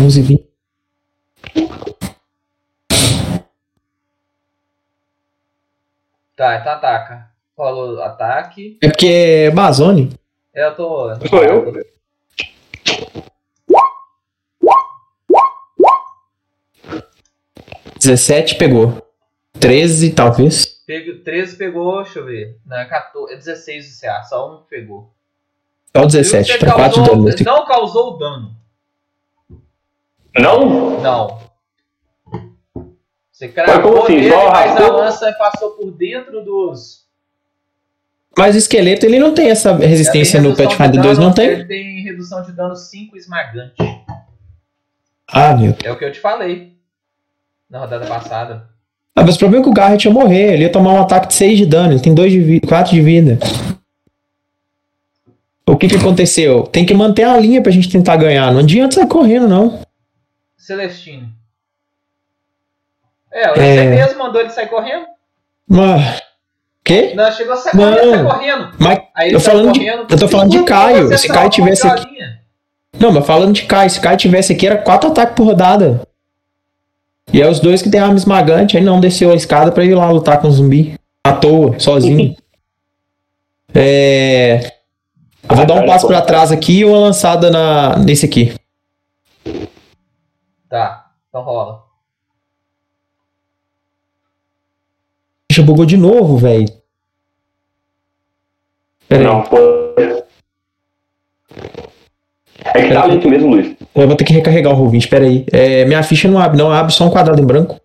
11, 0.00 0.22
20. 0.22 0.45
Tá, 6.36 6.56
então 6.56 6.72
ataca. 6.72 7.30
Falou 7.56 8.02
ataque. 8.02 8.78
É 8.82 8.88
porque 8.88 9.06
é 9.06 9.50
Bazone. 9.50 10.12
Eu 10.54 10.74
tô. 10.74 11.10
eu 11.10 11.18
tô- 11.18 11.28
sou 11.28 11.42
eu. 11.42 11.72
17 17.98 18.56
pegou. 18.56 19.02
13, 19.58 20.10
talvez. 20.12 20.66
Pego, 20.86 21.22
13 21.24 21.56
pegou, 21.56 22.02
deixa 22.02 22.18
eu 22.20 22.26
ver. 22.26 22.58
Não, 22.64 22.76
é 22.76 22.84
14, 22.84 23.32
é 23.32 23.36
16 23.36 23.88
do 23.94 24.00
CA, 24.00 24.22
só 24.24 24.54
um 24.54 24.62
pegou. 24.62 25.10
Só 25.96 26.02
o 26.02 26.08
Viu? 26.08 26.20
17. 26.20 26.52
Você 26.52 26.58
Tá 26.58 26.72
4 26.74 26.96
causou- 27.04 27.16
danos. 27.24 27.40
Não 27.40 27.64
causou 27.66 28.18
dano. 28.18 28.56
Não? 30.38 31.00
Não. 31.00 31.45
Você 33.36 33.48
Mas 33.48 33.54
cravou 33.54 34.04
assim? 34.04 34.14
nele, 34.14 34.34
mas 34.34 34.76
a 34.80 34.88
lança 34.88 35.30
passou 35.34 35.72
por 35.72 35.90
dentro 35.90 36.42
dos. 36.42 37.04
Mas 38.38 38.54
o 38.54 38.58
esqueleto, 38.58 39.04
ele 39.04 39.18
não 39.18 39.34
tem 39.34 39.50
essa 39.50 39.76
resistência 39.76 40.40
no 40.40 40.56
Pathfinder 40.56 40.92
de 40.92 41.00
2, 41.00 41.18
não 41.18 41.34
tem? 41.34 41.48
Ele 41.48 41.64
tem 41.66 42.02
redução 42.02 42.42
de 42.42 42.52
dano 42.52 42.74
5 42.74 43.14
esmagante. 43.14 43.74
Ah, 45.28 45.54
meu. 45.54 45.76
É 45.84 45.92
o 45.92 45.98
que 45.98 46.04
eu 46.06 46.12
te 46.12 46.18
falei. 46.18 46.72
Na 47.68 47.80
rodada 47.80 48.06
passada. 48.06 48.70
Ah, 49.14 49.22
mas 49.22 49.36
o 49.36 49.38
problema 49.38 49.62
é 49.62 49.64
que 49.64 49.70
o 49.70 49.74
Garrett 49.74 50.08
ia 50.08 50.14
morrer. 50.14 50.54
Ele 50.54 50.62
ia 50.62 50.72
tomar 50.72 50.94
um 50.94 51.00
ataque 51.02 51.28
de 51.28 51.34
6 51.34 51.58
de 51.58 51.66
dano. 51.66 51.92
Ele 51.92 52.00
tem 52.00 52.14
2 52.14 52.32
de 52.32 52.40
vida, 52.40 52.66
4 52.66 52.90
de 52.90 53.02
vida. 53.02 53.38
O 55.66 55.76
que 55.76 55.88
que 55.88 55.96
aconteceu? 55.96 56.62
Tem 56.62 56.86
que 56.86 56.94
manter 56.94 57.24
a 57.24 57.36
linha 57.38 57.60
pra 57.60 57.72
gente 57.72 57.90
tentar 57.90 58.16
ganhar. 58.16 58.50
Não 58.50 58.60
adianta 58.60 58.94
sair 58.94 59.08
correndo, 59.08 59.46
não. 59.46 59.78
Celestino. 60.56 61.36
É, 63.36 63.42
É. 63.42 63.54
você 63.54 63.84
mesmo 63.90 64.18
mandou 64.18 64.40
ele 64.40 64.50
sair 64.50 64.68
correndo? 64.68 65.06
Mas... 65.68 66.22
Quê? 66.84 67.12
Não, 67.16 67.30
chegou 67.32 67.52
a 67.54 67.56
sair 67.56 67.72
correndo, 67.72 68.10
sai 68.10 68.24
correndo. 68.24 68.72
Mas 68.78 68.98
Aí 69.14 69.28
ele 69.28 69.36
eu 69.36 69.40
falando 69.40 69.72
de- 69.72 69.80
correndo. 69.80 70.06
eu 70.08 70.18
tô 70.18 70.28
falando 70.28 70.50
de 70.50 70.62
Caio. 70.62 71.08
Se 71.08 71.18
salvou 71.18 71.34
Caio 71.36 71.50
tivesse 71.50 71.86
aqui- 71.86 72.06
linha? 72.12 72.40
Não, 72.98 73.12
mas 73.12 73.26
falando 73.26 73.52
de 73.52 73.64
Kai, 73.64 73.90
se 73.90 74.00
Kai 74.00 74.16
tivesse 74.16 74.52
aqui, 74.52 74.66
era 74.66 74.78
quatro 74.78 75.10
ataques 75.10 75.34
por 75.34 75.44
rodada. 75.44 76.00
E 77.32 77.42
é 77.42 77.48
os 77.48 77.58
dois 77.60 77.82
que 77.82 77.90
tem 77.90 78.00
arma 78.00 78.14
esmagante, 78.16 78.76
aí 78.76 78.82
não 78.84 79.00
desceu 79.00 79.32
a 79.32 79.34
escada 79.34 79.70
pra 79.72 79.84
ir 79.84 79.94
lá 79.94 80.08
lutar 80.10 80.40
com 80.40 80.46
o 80.48 80.50
zumbi. 80.50 80.98
À 81.24 81.32
toa, 81.32 81.78
sozinho. 81.78 82.36
é. 83.74 84.72
Eu 85.48 85.56
vou 85.56 85.66
dar 85.66 85.74
um 85.74 85.86
passo 85.86 86.06
pra 86.06 86.22
trás 86.22 86.50
aqui 86.50 86.78
e 86.80 86.84
uma 86.84 86.98
lançada 86.98 87.50
na... 87.50 87.96
nesse 87.98 88.24
aqui. 88.26 88.54
Tá, 90.68 91.06
então 91.28 91.42
rola. 91.42 91.82
Já 95.56 95.62
bugou 95.62 95.86
de 95.86 95.96
novo, 95.96 96.36
velho. 96.36 96.66
Pera 99.08 99.22
aí. 99.22 99.26
Não, 99.26 99.42
pô. 99.42 99.56
É 102.74 102.82
que 102.82 102.92
tá 102.92 103.06
lento 103.06 103.26
mesmo, 103.30 103.48
Luiz. 103.48 103.74
Eu 103.94 104.06
vou 104.06 104.14
ter 104.16 104.24
que 104.24 104.34
recarregar 104.34 104.74
o 104.74 104.76
Roll20, 104.76 105.08
pera 105.08 105.24
aí. 105.24 105.46
É, 105.50 105.86
minha 105.86 106.02
ficha 106.02 106.28
não 106.28 106.38
abre, 106.38 106.58
não 106.58 106.70
abre 106.70 106.92
só 106.92 107.04
um 107.06 107.10
quadrado 107.10 107.40
em 107.40 107.46
branco. 107.46 107.80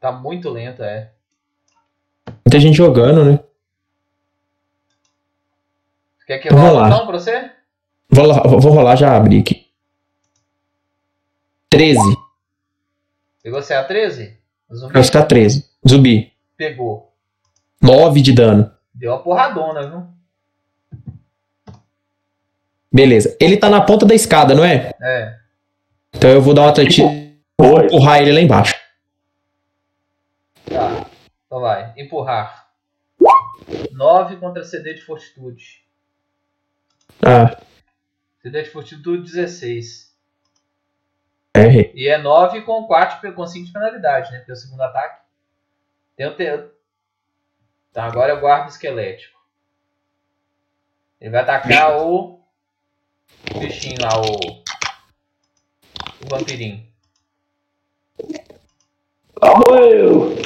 Tá 0.00 0.10
muito 0.10 0.48
lento, 0.48 0.82
é. 0.82 1.10
Muita 2.46 2.58
gente 2.58 2.76
jogando, 2.76 3.24
né? 3.26 3.40
Quer 6.26 6.38
que 6.38 6.48
Vamos 6.48 6.64
rola 6.64 6.80
lá. 6.80 6.88
então 6.88 7.06
pra 7.06 7.18
você? 7.18 7.50
Vou, 8.08 8.24
lá- 8.24 8.42
vou 8.42 8.72
rolar, 8.72 8.96
já 8.96 9.14
abri 9.14 9.40
aqui. 9.40 9.66
13. 11.68 12.00
Pegou 13.48 13.62
você 13.62 13.72
a 13.72 13.82
13? 13.82 14.36
Zumbi 14.74 14.92
Vai 14.92 15.02
ficar 15.02 15.22
13. 15.24 15.66
Zumbi. 15.88 16.34
pegou. 16.54 17.14
9 17.80 18.20
de 18.20 18.34
dano. 18.34 18.70
Deu 18.92 19.10
uma 19.10 19.22
porradona, 19.22 19.88
viu? 19.88 20.06
Beleza. 22.92 23.34
Ele 23.40 23.56
tá 23.56 23.70
na 23.70 23.80
ponta 23.80 24.04
da 24.04 24.14
escada, 24.14 24.54
não 24.54 24.62
é? 24.62 24.92
É. 25.00 25.38
Então 26.14 26.28
eu 26.28 26.42
vou 26.42 26.52
dar 26.52 26.66
um 26.66 26.68
atletismo 26.68 27.08
Oi. 27.58 27.86
empurrar 27.86 28.20
ele 28.20 28.32
lá 28.32 28.40
embaixo. 28.42 28.74
Tá. 30.66 31.06
Então 31.46 31.60
vai. 31.60 31.94
Empurrar. 31.96 32.68
9 33.92 34.36
contra 34.36 34.62
CD 34.62 34.92
de 34.92 35.00
fortitude. 35.00 35.82
Ah, 37.24 37.58
CD 38.42 38.62
de 38.62 38.68
fortitude 38.68 39.22
16. 39.22 40.07
Errei. 41.54 41.92
E 41.94 42.08
é 42.08 42.18
9 42.18 42.62
com 42.62 42.86
4 42.86 43.32
com 43.32 43.46
5 43.46 43.66
de 43.66 43.72
penalidade, 43.72 44.30
né? 44.32 44.38
Porque 44.38 44.52
é 44.52 44.54
o 44.54 44.56
segundo 44.56 44.82
ataque. 44.82 45.20
Tem 46.16 46.26
o 46.26 46.34
te... 46.34 46.44
Tá, 47.92 48.04
agora 48.04 48.32
eu 48.32 48.40
guardo 48.40 48.68
esquelético. 48.68 49.38
Ele 51.20 51.30
vai 51.30 51.40
atacar 51.40 52.00
o 52.00 52.38
bichinho 53.58 54.00
lá, 54.00 54.20
o. 54.20 54.62
O 56.24 56.28
vampirinho. 56.28 56.86
Ah, 59.40 59.54
morreu. 59.54 60.36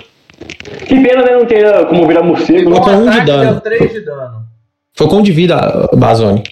Que 0.86 1.02
pena, 1.02 1.24
né? 1.24 1.32
Não 1.32 1.46
ter 1.46 1.86
como 1.88 2.06
virar 2.06 2.22
morcego. 2.22 2.70
Pegou 2.70 2.74
né? 2.74 2.80
com 2.80 2.90
um 2.90 3.10
de 3.10 3.20
dano. 3.24 3.50
deu 3.52 3.60
3 3.60 3.92
de 3.92 4.00
dano. 4.00 4.46
Foi 4.94 5.08
com 5.08 5.16
um 5.16 5.22
de 5.22 5.32
vida, 5.32 5.88
Bazone. 5.94 6.42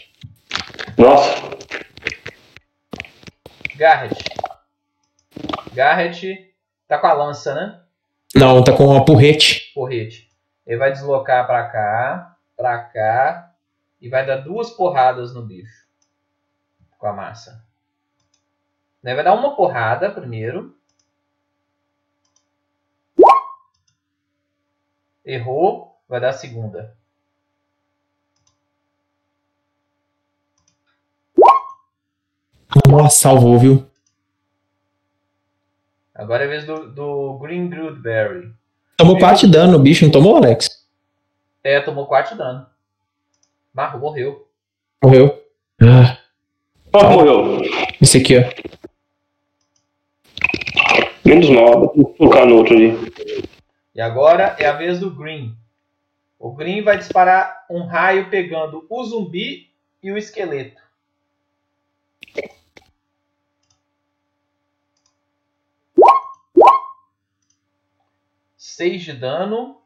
Nossa. 0.96 1.34
Garrett. 3.76 4.16
Garrett 5.80 6.54
tá 6.86 6.98
com 6.98 7.06
a 7.06 7.14
lança, 7.14 7.54
né? 7.54 7.80
Não, 8.34 8.62
tá 8.62 8.76
com 8.76 8.84
uma 8.84 9.02
porrete. 9.02 9.72
Porrete. 9.72 10.30
Ele 10.66 10.76
vai 10.76 10.92
deslocar 10.92 11.46
pra 11.46 11.70
cá, 11.70 12.36
pra 12.54 12.84
cá 12.84 13.54
e 13.98 14.06
vai 14.06 14.26
dar 14.26 14.36
duas 14.36 14.68
porradas 14.68 15.32
no 15.32 15.40
bicho 15.40 15.88
com 16.98 17.06
a 17.06 17.14
massa. 17.14 17.64
Né, 19.02 19.14
Vai 19.14 19.24
dar 19.24 19.32
uma 19.32 19.56
porrada 19.56 20.10
primeiro. 20.10 20.76
Errou, 25.24 25.98
vai 26.06 26.20
dar 26.20 26.28
a 26.28 26.34
segunda. 26.34 26.94
Nossa, 32.86 33.16
salvou, 33.16 33.58
viu? 33.58 33.89
Agora 36.20 36.44
é 36.44 36.46
a 36.46 36.50
vez 36.50 36.66
do, 36.66 36.90
do 36.92 37.38
Green 37.38 37.70
Grootberry. 37.70 38.52
Tomou 38.98 39.18
4 39.18 39.46
de 39.46 39.52
dano 39.52 39.72
no 39.72 39.78
bicho, 39.78 40.04
não 40.04 40.12
tomou, 40.12 40.36
Alex? 40.36 40.86
É, 41.64 41.80
tomou 41.80 42.04
4 42.06 42.32
de 42.32 42.38
dano. 42.38 42.66
Marro, 43.72 43.98
morreu. 44.00 44.46
Morreu. 45.02 45.42
Ah, 45.80 46.18
Ah, 46.92 47.08
morreu. 47.08 47.62
esse 48.02 48.18
aqui, 48.18 48.34
ó. 48.36 48.42
Menos 51.24 51.48
mal. 51.48 51.90
Vou 51.96 52.14
colocar 52.14 52.44
no 52.44 52.56
outro 52.56 52.74
ali. 52.74 52.92
E 53.94 54.00
agora 54.02 54.56
é 54.58 54.66
a 54.66 54.72
vez 54.72 55.00
do 55.00 55.10
Green. 55.10 55.56
O 56.38 56.52
Green 56.52 56.82
vai 56.82 56.98
disparar 56.98 57.64
um 57.70 57.86
raio 57.86 58.28
pegando 58.28 58.84
o 58.90 59.04
zumbi 59.04 59.70
e 60.02 60.12
o 60.12 60.18
esqueleto. 60.18 60.82
Seis 68.70 69.02
de 69.02 69.12
dano. 69.12 69.78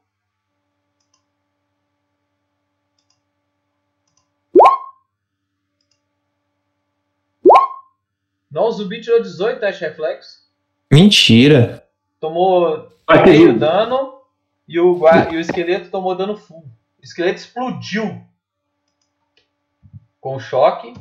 Não, 8.50 8.64
o 8.64 8.72
zumbi 8.72 9.00
tirou 9.00 9.22
18 9.22 9.58
teste 9.58 9.84
reflexo. 9.84 10.44
Mentira. 10.92 11.88
Tomou 12.20 12.90
meio 13.24 13.58
dano 13.58 14.20
e 14.68 14.78
o, 14.78 15.00
e 15.32 15.36
o 15.36 15.40
esqueleto 15.40 15.90
tomou 15.90 16.14
dano 16.14 16.36
full. 16.36 16.64
O 17.00 17.02
esqueleto 17.02 17.40
explodiu 17.40 18.22
com 20.20 20.38
choque. 20.38 20.92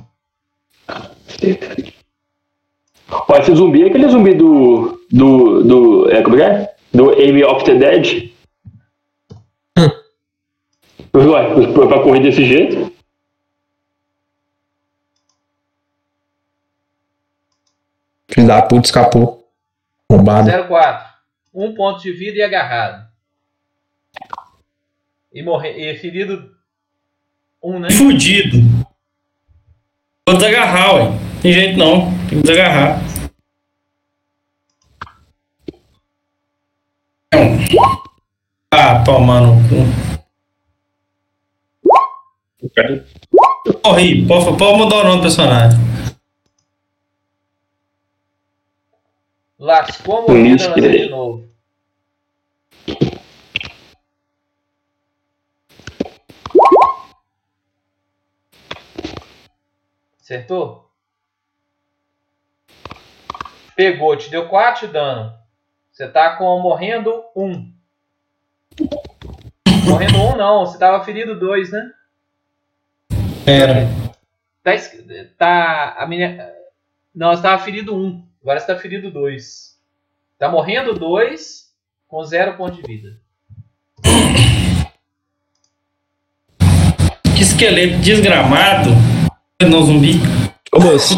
Ó, 3.09 3.37
esse 3.37 3.53
zumbi 3.53 3.83
é 3.83 3.87
aquele 3.87 4.07
zumbi 4.07 4.33
do. 4.33 5.05
do. 5.11 5.63
do. 5.63 6.09
É, 6.09 6.23
como 6.23 6.37
é? 6.37 6.39
que 6.39 6.43
é? 6.43 6.72
Do 6.93 7.11
Amy 7.11 7.43
of 7.43 7.65
the 7.65 7.75
Dead. 7.75 8.31
Ué, 11.15 11.73
pra 11.73 11.87
pra 11.87 12.03
correr 12.03 12.21
desse 12.21 12.45
jeito? 12.45 12.93
Filho 18.29 18.47
da 18.47 18.61
puta 18.63 18.87
escapou. 18.87 19.47
Bombado. 20.09 20.49
04. 20.67 21.13
Um 21.53 21.75
ponto 21.75 22.01
de 22.01 22.11
vida 22.11 22.37
e 22.37 22.41
agarrado. 22.41 23.07
E, 25.31 25.43
morre, 25.43 25.69
e 25.69 25.95
ferido. 25.97 26.51
Um, 27.61 27.79
né? 27.79 27.91
Fudido. 27.91 28.57
Vou 30.27 30.37
desagarrar, 30.37 30.95
ué. 30.95 31.11
Tem 31.41 31.53
jeito 31.53 31.77
não. 31.77 32.11
Tem 32.27 32.39
que 32.39 32.47
desagarrar. 32.47 33.02
Toma 39.05 39.41
no 39.41 39.55
cu. 39.67 39.83
Corri, 43.83 44.25
pode, 44.25 44.57
pode 44.57 44.77
mudar 44.77 44.95
o 44.97 45.03
nome 45.03 45.17
do 45.17 45.21
personagem. 45.23 45.77
Lascou 49.59 50.29
a 50.29 50.33
lança 50.33 50.73
de 50.73 51.09
novo. 51.09 51.49
Acertou? 60.21 60.89
Pegou, 63.75 64.15
te 64.15 64.29
deu 64.29 64.47
4 64.47 64.87
de 64.87 64.93
dano. 64.93 65.33
Você 65.91 66.07
tá 66.07 66.37
com 66.37 66.59
morrendo 66.59 67.23
1. 67.35 67.82
Morrendo 69.85 70.17
1 70.17 70.37
não, 70.37 70.65
você 70.65 70.77
tava 70.77 71.03
ferido 71.03 71.39
2, 71.39 71.71
né? 71.71 71.91
Era. 73.45 73.87
Tá, 74.63 74.71
tá 75.37 75.95
a 75.97 76.07
minha 76.07 76.49
Não, 77.13 77.35
você 77.35 77.41
tava 77.41 77.63
ferido 77.63 77.95
1. 77.95 78.25
Agora 78.41 78.59
você 78.59 78.67
tá 78.67 78.75
ferido 78.77 79.11
2. 79.11 79.77
Tá 80.39 80.49
morrendo 80.49 80.93
2 80.93 81.71
com 82.07 82.23
0 82.23 82.57
ponto 82.57 82.75
de 82.75 82.81
vida. 82.81 83.19
Que 87.35 87.41
esqueleto 87.41 87.97
desgramado. 87.99 88.89
Não 89.61 89.83
zumbi. 89.83 90.13
Ô, 90.73 90.79
moço. 90.79 91.17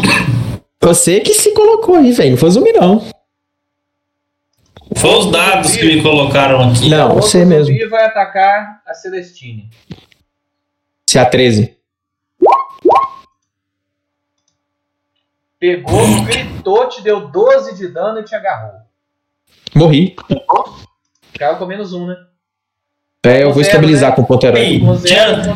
Você 0.82 1.20
que 1.20 1.34
se 1.34 1.52
colocou 1.52 1.96
aí, 1.96 2.12
velho. 2.12 2.30
Não 2.32 2.38
foi 2.38 2.50
zumbi, 2.50 2.72
não. 2.72 3.02
Foi 4.94 5.10
os 5.18 5.30
dados 5.30 5.76
que 5.76 5.84
me 5.84 6.02
colocaram 6.02 6.70
aqui. 6.70 6.88
Não, 6.88 7.14
você 7.14 7.44
mesmo. 7.44 7.66
zumbi 7.66 7.86
vai 7.86 8.04
atacar 8.04 8.82
a 8.86 8.94
Celestine. 8.94 9.68
Se 11.08 11.18
a 11.18 11.24
13. 11.24 11.76
Pegou, 15.58 16.22
gritou, 16.24 16.88
te 16.88 17.02
deu 17.02 17.28
12 17.28 17.74
de 17.74 17.88
dano 17.88 18.20
e 18.20 18.24
te 18.24 18.34
agarrou. 18.34 18.80
Morri. 19.74 20.14
Caiu 21.38 21.56
com 21.56 21.66
menos 21.66 21.92
1, 21.92 22.06
né? 22.06 22.16
É, 23.26 23.42
eu 23.42 23.52
vou 23.52 23.60
estabilizar 23.60 24.14
com 24.14 24.22
o 24.22 24.26
ponto 24.26 24.46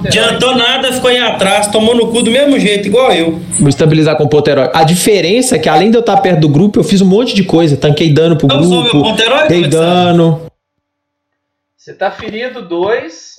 adiantou 0.07 0.57
nada, 0.57 0.93
ficou 0.93 1.09
aí 1.09 1.19
atrás, 1.19 1.69
tomou 1.69 1.95
no 1.95 2.11
cu 2.11 2.23
do 2.23 2.31
mesmo 2.31 2.59
jeito, 2.59 2.89
igual 2.89 3.13
eu. 3.13 3.39
Vou 3.59 3.69
estabilizar 3.69 4.17
com 4.17 4.25
o 4.25 4.29
ponto 4.29 4.49
herói. 4.49 4.71
A 4.75 4.83
diferença 4.83 5.57
é 5.57 5.59
que 5.59 5.69
além 5.69 5.91
de 5.91 5.97
eu 5.97 6.01
estar 6.01 6.17
perto 6.19 6.41
do 6.41 6.49
grupo, 6.49 6.81
eu 6.81 6.85
fiz 6.85 7.01
um 7.01 7.07
monte 7.07 7.35
de 7.35 7.45
coisa. 7.45 7.77
Tanquei 7.77 8.13
dano 8.13 8.37
pro 8.37 8.49
meu 8.49 8.59
grupo. 8.59 9.03
ponto 9.03 9.23
herói? 9.23 9.49
Dei 9.49 9.69
dano. 9.69 10.47
Você 11.77 11.95
tá 11.95 12.11
ferido 12.11 12.63
2 12.67 13.37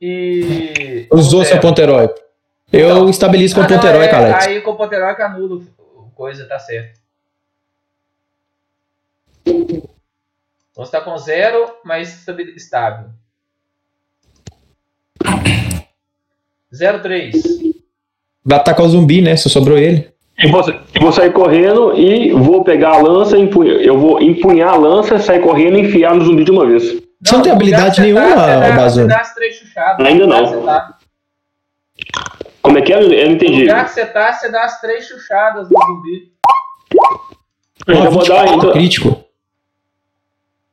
e. 0.00 1.06
Usou 1.12 1.44
seu 1.44 1.60
herói. 1.80 2.08
Eu 2.72 2.88
Então. 2.90 3.08
estabilizo 3.10 3.54
com 3.54 3.60
Ah, 3.60 3.64
o 3.64 3.68
ponto 3.68 3.82
não, 3.82 3.88
herói, 3.92 4.06
é, 4.06 4.14
Alex. 4.14 4.46
Aí 4.46 4.60
com 4.60 4.70
o 4.70 4.74
ponto 4.76 4.92
herói 4.92 5.14
anula 5.22 5.56
o 5.56 6.10
coisa, 6.14 6.46
tá 6.46 6.58
certo. 6.58 6.98
Então 9.46 10.84
você 10.84 10.90
tá 10.90 11.00
com 11.00 11.16
zero, 11.16 11.72
mas 11.84 12.24
estável. 12.56 13.10
03. 16.78 17.34
Vai 18.44 18.58
atacar 18.58 18.84
o 18.84 18.88
zumbi, 18.88 19.22
né? 19.22 19.36
Só 19.36 19.48
sobrou 19.48 19.78
ele. 19.78 20.12
E 20.38 20.48
vou, 20.48 20.62
e 20.68 20.98
vou 20.98 21.12
sair 21.12 21.32
correndo 21.32 21.96
e 21.96 22.32
vou 22.32 22.64
pegar 22.64 22.94
a 22.94 22.98
lança, 22.98 23.36
eu 23.38 23.98
vou 23.98 24.20
empunhar 24.20 24.74
a 24.74 24.76
lança, 24.76 25.18
sair 25.18 25.40
correndo 25.40 25.78
e 25.78 25.82
enfiar 25.82 26.14
no 26.14 26.24
zumbi 26.24 26.44
de 26.44 26.50
uma 26.50 26.66
vez. 26.66 26.82
Você 27.22 27.34
não 27.36 27.42
tem 27.42 27.52
no 27.52 27.56
habilidade 27.56 28.00
nenhuma, 28.00 28.20
tá, 28.20 28.34
você 28.34 28.60
dá- 28.68 28.76
Bazooka? 28.76 29.02
Você 29.08 29.14
dá 29.14 29.20
as 29.20 29.34
três 29.34 29.54
chuchadas. 29.56 30.06
Ainda 30.06 30.26
No 30.26 30.34
não. 30.34 30.64
tá- 30.66 30.98
Como 32.60 32.78
é 32.78 32.82
que 32.82 32.92
é? 32.92 32.96
Eu 32.96 33.02
não 33.02 33.08
No 33.08 33.32
entendi. 33.32 33.60
lugar 33.60 33.84
que 33.84 33.92
você 33.92 34.04
tá, 34.06 34.32
você 34.32 34.50
dá 34.50 34.64
as 34.64 34.80
três 34.80 35.06
chuchadas 35.06 35.68
no 35.70 35.78
zumbi. 35.86 36.32
Eu 37.86 37.94
já 37.96 38.08
vou 38.10 38.26
dar, 38.26 38.40
24 38.42 38.54
então, 38.56 38.72
crítico. 38.72 39.24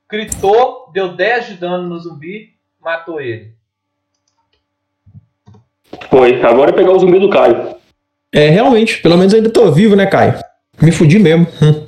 Gritou, 0.10 0.90
deu 0.94 1.16
10 1.16 1.48
de 1.48 1.54
dano 1.56 1.88
no 1.88 2.00
zumbi, 2.00 2.50
matou 2.82 3.22
ele. 3.22 3.54
Foi. 6.10 6.42
Agora 6.44 6.72
é 6.72 6.74
pegar 6.74 6.92
o 6.92 7.00
zumbi 7.00 7.20
do 7.20 7.30
Caio. 7.30 7.76
É, 8.32 8.50
realmente. 8.50 9.02
Pelo 9.02 9.18
menos 9.18 9.34
ainda 9.34 9.50
tô 9.50 9.72
vivo, 9.72 9.96
né, 9.96 10.06
Caio? 10.06 10.40
Me 10.82 10.92
fudi 10.92 11.20
mesmo. 11.20 11.48
Hum. 11.62 11.88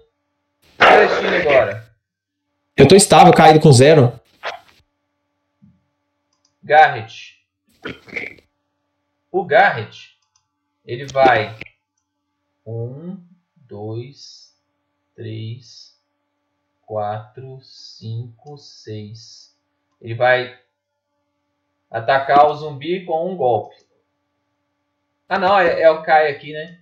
Eu 2.76 2.88
tô 2.88 2.96
estável, 2.96 3.34
caído 3.34 3.60
com 3.60 3.72
zero. 3.72 4.20
Garrett. 6.62 7.38
O 9.32 9.46
Garrett, 9.46 10.18
ele 10.86 11.06
vai. 11.06 11.56
Um, 12.66 13.18
dois, 13.56 14.54
três, 15.16 15.96
quatro, 16.82 17.60
cinco, 17.62 18.58
seis. 18.58 19.56
Ele 20.02 20.16
vai 20.16 20.58
atacar 21.92 22.48
o 22.48 22.56
zumbi 22.56 23.06
com 23.06 23.32
um 23.32 23.36
golpe. 23.36 23.76
Ah 25.34 25.40
não, 25.40 25.58
é, 25.58 25.82
é 25.82 25.90
o 25.90 26.04
Kai 26.04 26.30
aqui, 26.30 26.54
né? 26.54 26.78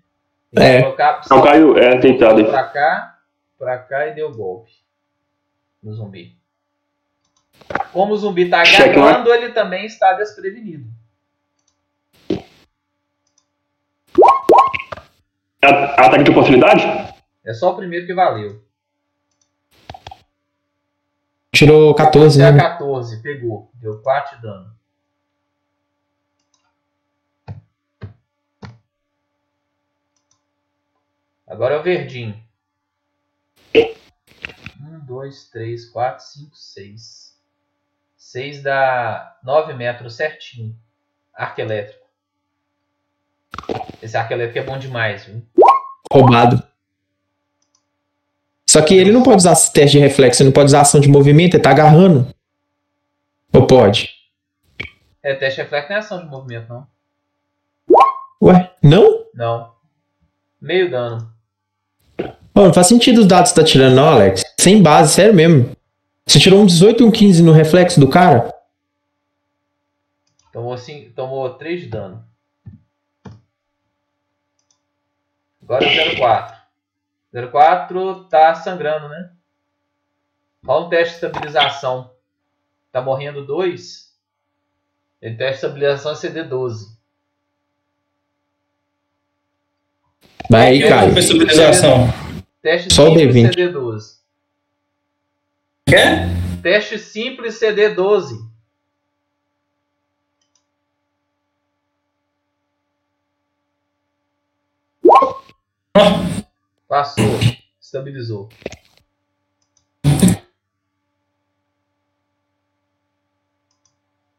É. 0.53 0.73
vai 0.73 0.81
colocar- 0.83 1.21
Não, 1.29 1.41
Caio 1.41 1.77
é 1.77 1.97
deitado 1.97 2.39
aí. 2.39 2.45
pra 2.45 2.63
cá, 2.65 3.17
pra 3.57 3.77
cá 3.77 4.07
e 4.07 4.13
deu 4.13 4.29
golpe 4.29 4.73
no 5.81 5.93
zumbi. 5.93 6.35
Como 7.93 8.11
o 8.13 8.17
zumbi 8.17 8.49
tá 8.49 8.59
agarrando, 8.61 9.33
ele 9.33 9.53
também 9.53 9.85
está 9.85 10.11
desprevenido. 10.13 10.85
A- 15.63 16.05
Ataque 16.07 16.23
de 16.25 16.31
oportunidade? 16.31 16.83
É 17.45 17.53
só 17.53 17.71
o 17.71 17.77
primeiro 17.77 18.05
que 18.05 18.13
valeu. 18.13 18.61
Tirou 21.53 21.95
14, 21.95 22.41
Até 22.41 22.49
a 22.49 22.51
né? 22.51 22.59
14, 22.59 23.21
pegou. 23.21 23.71
Deu 23.75 24.01
4 24.01 24.35
de 24.35 24.41
dano. 24.41 24.71
Agora 31.51 31.75
é 31.75 31.77
o 31.77 31.83
verdinho. 31.83 32.41
1, 33.75 35.05
2, 35.05 35.49
3, 35.49 35.89
4, 35.89 36.23
5, 36.23 36.55
6. 36.55 37.37
6 38.15 38.63
dá 38.63 39.37
9 39.43 39.73
metros 39.73 40.15
certinho. 40.15 40.73
Arco 41.33 41.59
elétrico. 41.59 42.07
Esse 44.01 44.15
arco 44.15 44.31
elétrico 44.31 44.59
é 44.59 44.63
bom 44.63 44.79
demais, 44.79 45.25
viu? 45.25 45.45
Roubado. 46.09 46.63
Só 48.65 48.81
que 48.81 48.93
ele 48.93 49.11
não 49.11 49.21
pode 49.21 49.35
usar 49.35 49.55
teste 49.73 49.97
de 49.97 49.99
reflexo, 49.99 50.41
ele 50.41 50.49
não 50.49 50.53
pode 50.53 50.67
usar 50.67 50.79
ação 50.79 51.01
de 51.01 51.09
movimento, 51.09 51.55
ele 51.55 51.63
tá 51.63 51.71
agarrando. 51.71 52.33
Ou 53.53 53.67
pode? 53.67 54.09
É, 55.21 55.35
teste 55.35 55.61
reflexo 55.61 55.89
não 55.89 55.97
é 55.97 55.99
ação 55.99 56.23
de 56.23 56.29
movimento, 56.31 56.69
não. 56.69 56.87
Ué, 58.41 58.73
não? 58.81 59.25
Não. 59.33 59.75
Meio 60.61 60.89
dano. 60.89 61.40
Pô, 62.53 62.63
não 62.65 62.73
faz 62.73 62.87
sentido 62.87 63.21
os 63.21 63.27
dados 63.27 63.51
que 63.51 63.59
tá 63.59 63.63
tirando, 63.63 63.95
não, 63.95 64.09
Alex. 64.09 64.43
Sem 64.59 64.81
base, 64.81 65.13
sério 65.13 65.33
mesmo. 65.33 65.75
Você 66.25 66.39
tirou 66.39 66.61
um 66.61 66.65
18 66.65 67.01
e 67.01 67.05
um 67.05 67.11
15 67.11 67.43
no 67.43 67.51
reflexo 67.51 67.99
do 67.99 68.09
cara? 68.09 68.53
Tomou, 70.51 70.77
cinco, 70.77 71.11
tomou 71.13 71.49
3 71.53 71.81
de 71.81 71.87
dano. 71.87 72.25
Agora 75.63 75.85
é 75.85 76.13
o 76.13 76.17
04. 76.19 76.61
04 77.51 78.23
tá 78.25 78.53
sangrando, 78.55 79.07
né? 79.07 79.31
Rola 80.65 80.85
um 80.85 80.89
teste 80.89 81.19
de 81.19 81.25
estabilização. 81.25 82.11
Tá 82.91 83.01
morrendo 83.01 83.45
2. 83.45 84.11
Ele 85.21 85.35
teste 85.37 85.61
de 85.61 85.65
estabilização 85.67 86.11
é 86.11 86.15
CD12. 86.15 86.91
Vai 90.49 90.67
aí, 90.67 90.83
É. 90.83 91.19
Estabilização. 91.19 92.20
Teste 92.61 92.93
Só 92.93 93.09
o 93.09 93.17
simples 93.17 93.35
D20. 93.35 93.55
CD12. 93.55 94.17
Quer? 95.87 96.27
Teste 96.61 96.99
simples 96.99 97.59
CD12. 97.59 98.51
Passou. 106.87 107.39
Estabilizou. 107.79 108.49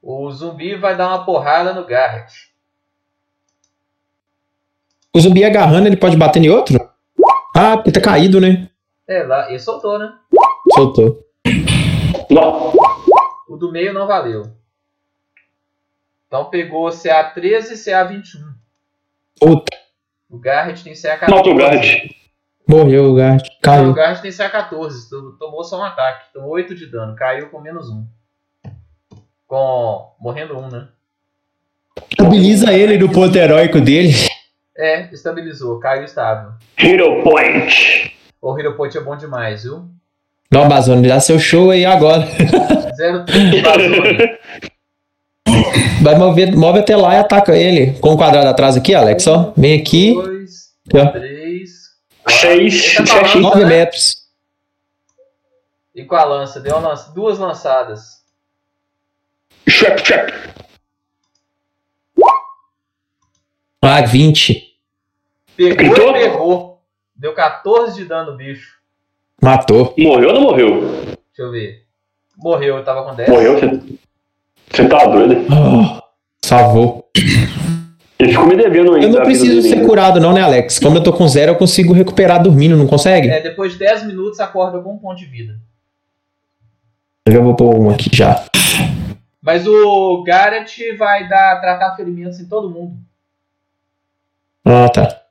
O 0.00 0.30
zumbi 0.30 0.74
vai 0.76 0.96
dar 0.96 1.08
uma 1.08 1.24
porrada 1.24 1.72
no 1.72 1.84
Garrett. 1.86 2.52
O 5.14 5.20
zumbi 5.20 5.44
agarrando, 5.44 5.88
ele 5.88 5.96
pode 5.96 6.16
bater 6.16 6.42
em 6.42 6.50
outro? 6.50 6.91
Ah, 7.64 7.76
porque 7.76 7.92
tá 7.92 8.00
caído, 8.00 8.40
né? 8.40 8.68
É, 9.06 9.22
lá, 9.22 9.48
ele 9.48 9.58
soltou, 9.60 9.96
né? 9.98 10.12
Soltou. 10.74 11.24
Não. 12.28 12.72
O 13.48 13.56
do 13.56 13.70
meio 13.70 13.92
não 13.94 14.06
valeu. 14.06 14.42
Então 16.26 16.46
pegou 16.46 16.88
CA13 16.88 17.70
e 17.72 17.74
CA21. 17.74 18.22
Puta, 19.38 19.76
O 20.30 20.38
Garrett 20.38 20.82
tem 20.82 20.92
CA14. 20.94 21.30
Matou 21.30 21.52
o 21.52 21.56
Garrett. 21.56 22.16
morreu 22.66 23.10
o 23.10 23.14
gato. 23.14 23.44
Não, 23.44 23.56
o 23.58 23.60
Caiu. 23.60 23.92
Garrett 23.94 24.22
tem 24.22 24.30
CA14. 24.32 25.08
to- 25.08 25.36
Tomou 25.38 25.62
só 25.62 25.78
um 25.78 25.84
ataque. 25.84 26.32
Tomou 26.32 26.50
8 26.50 26.74
de 26.74 26.86
dano. 26.86 27.14
Caiu 27.14 27.48
com 27.50 27.60
menos 27.60 27.88
1. 27.90 28.04
Com. 29.46 30.14
Morrendo 30.20 30.58
1, 30.58 30.68
né? 30.68 30.88
Estabiliza 32.10 32.72
ele 32.72 32.98
no 32.98 33.12
ponto 33.12 33.36
heróico 33.36 33.80
dele. 33.80 34.12
É, 34.82 35.08
estabilizou. 35.12 35.78
Caiu 35.78 36.02
estável. 36.02 36.54
Hero 36.76 37.22
Point. 37.22 38.16
O 38.40 38.58
Hero 38.58 38.74
Point 38.76 38.98
é 38.98 39.00
bom 39.00 39.16
demais, 39.16 39.62
viu? 39.62 39.84
Não, 40.50 40.68
Bazone, 40.68 41.06
dá 41.06 41.20
seu 41.20 41.38
show 41.38 41.70
aí 41.70 41.84
agora. 41.86 42.26
0,3 43.00 43.62
Bazone. 43.62 44.38
Vai 46.02 46.16
mover, 46.16 46.56
move 46.56 46.80
até 46.80 46.96
lá 46.96 47.14
e 47.14 47.18
ataca 47.18 47.56
ele. 47.56 47.92
Com 48.00 48.14
o 48.14 48.16
quadrado 48.16 48.48
atrás 48.48 48.76
aqui, 48.76 48.92
Alex, 48.92 49.24
ó. 49.28 49.52
Vem 49.56 49.80
aqui. 49.80 50.14
2, 50.14 50.72
Aqui, 50.88 50.98
ó. 50.98 51.06
3. 51.12 51.70
Seis. 52.28 52.94
Tá 52.96 53.06
Certinho. 53.06 53.28
falando, 53.28 53.42
9 53.42 53.60
né? 53.60 53.66
metros. 53.66 54.16
E 55.94 56.04
com 56.04 56.16
a 56.16 56.24
lança. 56.24 56.58
Deu 56.58 56.76
uma 56.76 56.88
lança, 56.88 57.12
duas 57.12 57.38
lançadas. 57.38 58.20
Trap, 59.64 60.02
trap. 60.02 60.32
Ah, 63.80 64.00
20. 64.02 64.71
Pegou 65.56 65.76
Gritou? 65.76 66.16
e 66.16 66.20
pegou. 66.20 66.82
Deu 67.14 67.34
14 67.34 67.96
de 67.96 68.04
dano 68.04 68.32
no 68.32 68.36
bicho. 68.36 68.78
Matou. 69.40 69.94
Morreu 69.98 70.28
ou 70.28 70.34
não 70.34 70.42
morreu? 70.42 70.80
Deixa 70.80 71.16
eu 71.38 71.50
ver. 71.50 71.84
Morreu, 72.36 72.76
eu 72.78 72.84
tava 72.84 73.04
com 73.04 73.14
10. 73.14 73.28
Morreu, 73.28 73.58
você. 73.58 73.82
Você 74.70 74.88
tá 74.88 75.04
doido? 75.04 75.34
Oh, 75.52 76.02
salvou. 76.44 77.08
Ele 78.18 78.30
ficou 78.30 78.46
me 78.46 78.56
devendo 78.56 78.94
ainda. 78.94 79.06
Eu 79.06 79.12
não 79.12 79.22
preciso 79.22 79.60
ser 79.68 79.84
curado, 79.84 80.20
não, 80.20 80.32
né, 80.32 80.40
Alex? 80.40 80.78
Como 80.78 80.96
eu 80.96 81.02
tô 81.02 81.12
com 81.12 81.26
zero, 81.28 81.52
eu 81.52 81.56
consigo 81.56 81.92
recuperar 81.92 82.42
dormindo, 82.42 82.76
não 82.76 82.86
consegue? 82.86 83.28
É, 83.28 83.40
depois 83.40 83.72
de 83.72 83.80
10 83.80 84.04
minutos 84.04 84.40
acorda 84.40 84.80
com 84.80 84.94
um 84.94 84.98
ponto 84.98 85.18
de 85.18 85.26
vida. 85.26 85.58
Eu 87.26 87.32
já 87.32 87.40
vou 87.40 87.54
pôr 87.54 87.74
um 87.74 87.90
aqui 87.90 88.08
já. 88.12 88.44
Mas 89.40 89.66
o 89.66 90.22
Garrett 90.22 90.96
vai 90.96 91.28
dar 91.28 91.60
tratar 91.60 91.96
ferimentos 91.96 92.38
em 92.38 92.46
todo 92.46 92.70
mundo. 92.70 92.96
Ah, 94.64 94.88
tá. 94.88 95.21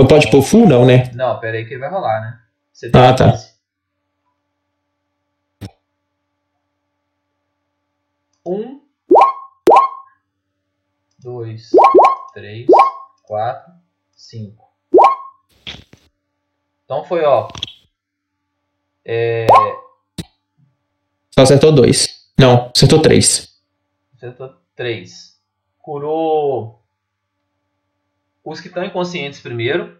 Eu 0.00 0.08
pode 0.08 0.30
pôr 0.30 0.40
full, 0.40 0.66
não, 0.66 0.86
né? 0.86 1.10
Não, 1.14 1.38
pera 1.40 1.58
aí 1.58 1.66
que 1.66 1.74
ele 1.74 1.80
vai 1.80 1.90
rolar, 1.90 2.22
né? 2.22 2.40
Você 2.72 2.90
tem 2.90 2.98
Ah, 2.98 3.12
tá. 3.14 3.32
15. 3.32 3.50
Um, 8.46 8.80
dois, 11.18 11.68
três, 12.32 12.66
quatro, 13.24 13.70
cinco. 14.16 14.70
Então 16.86 17.04
foi, 17.04 17.22
ó. 17.22 17.48
É, 19.04 19.46
Só 21.34 21.42
acertou 21.42 21.72
dois. 21.72 22.32
Não, 22.38 22.70
acertou 22.74 23.02
três. 23.02 23.60
acertou 24.16 24.56
3. 24.74 25.38
Curou 25.78 26.79
os 28.44 28.60
que 28.60 28.68
estão 28.68 28.84
inconscientes 28.84 29.40
primeiro. 29.40 29.96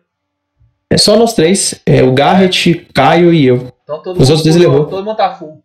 É 0.88 0.98
só 0.98 1.16
nós 1.16 1.34
três. 1.34 1.80
É 1.86 2.02
o 2.02 2.12
Garrett, 2.12 2.88
Caio 2.92 3.32
e 3.32 3.46
eu. 3.46 3.72
Então 3.84 4.02
todo 4.02 4.20
Os 4.20 4.28
mundo 4.28 4.36
outros 4.36 4.42
dois 4.42 4.56
levou. 4.56 4.86
Todo 4.86 5.04
mundo 5.04 5.16
tá 5.16 5.34
full. 5.34 5.62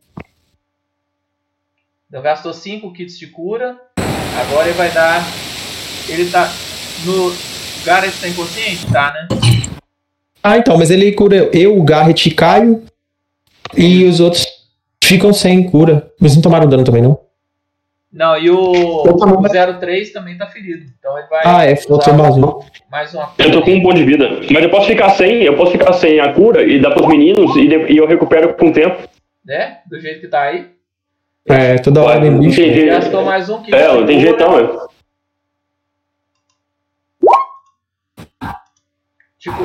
Então 2.07 2.21
gastou 2.21 2.53
5 2.53 2.93
kits 2.93 3.17
de 3.17 3.27
cura. 3.27 3.77
Agora 4.39 4.67
ele 4.67 4.77
vai 4.77 4.91
dar. 4.91 5.23
Ele 6.07 6.29
tá. 6.29 6.51
No. 7.05 7.33
Gareth 7.83 8.13
tá 8.19 8.27
inconsciente? 8.27 8.85
Tá, 8.91 9.13
né? 9.13 9.27
Ah, 10.41 10.57
então, 10.57 10.77
mas 10.77 10.89
ele 10.89 11.11
cura 11.11 11.49
eu, 11.53 11.77
o 11.77 11.83
Garrett 11.83 12.29
e 12.29 12.33
Caio. 12.33 12.83
E 13.75 14.05
os 14.05 14.19
outros 14.19 14.45
ficam 15.03 15.33
sem 15.33 15.63
cura. 15.63 16.11
Mas 16.19 16.35
não 16.35 16.41
tomaram 16.41 16.67
dano 16.67 16.83
também, 16.83 17.01
não? 17.01 17.24
Não, 18.15 18.37
e 18.37 18.49
o, 18.49 18.57
o 19.03 19.77
03 19.77 20.13
também 20.13 20.37
tá 20.37 20.47
ferido. 20.47 20.85
Então 20.97 21.17
ele 21.19 21.27
vai. 21.27 21.41
Ah, 21.43 21.65
é, 21.65 21.75
faltou 21.75 22.13
mais 22.13 22.33
um. 22.37 22.61
uma 23.13 23.33
Eu 23.37 23.51
tô 23.51 23.61
com 23.61 23.71
um 23.71 23.81
ponto 23.83 23.95
de 23.95 24.05
vida. 24.05 24.39
Mas 24.49 24.63
eu 24.63 24.69
posso 24.69 24.87
ficar 24.87 25.09
sem, 25.09 25.43
eu 25.43 25.57
posso 25.57 25.73
ficar 25.73 25.91
sem 25.91 26.21
a 26.21 26.31
cura 26.31 26.63
e 26.63 26.79
dar 26.79 26.91
pros 26.91 27.09
meninos 27.09 27.53
e, 27.57 27.67
de- 27.67 27.91
e 27.91 27.97
eu 27.97 28.07
recupero 28.07 28.53
com 28.55 28.67
o 28.69 28.71
tempo. 28.71 29.05
Né? 29.45 29.79
Do 29.85 29.99
jeito 29.99 30.21
que 30.21 30.29
tá 30.29 30.43
aí. 30.43 30.69
É, 31.45 31.75
toda 31.77 32.01
hora 32.03 32.21
Não 32.31 32.39
bicho. 32.39 32.55
tem 32.55 32.73
jeito. 32.73 32.89
Gastou 32.89 33.25
mais 33.25 33.49
um 33.49 33.61
kit. 33.61 33.75
É, 33.75 33.89
de 33.89 33.99
não 33.99 34.05
tem 34.07 34.19
não, 34.39 34.55
velho. 34.55 34.79
Tipo. 39.37 39.63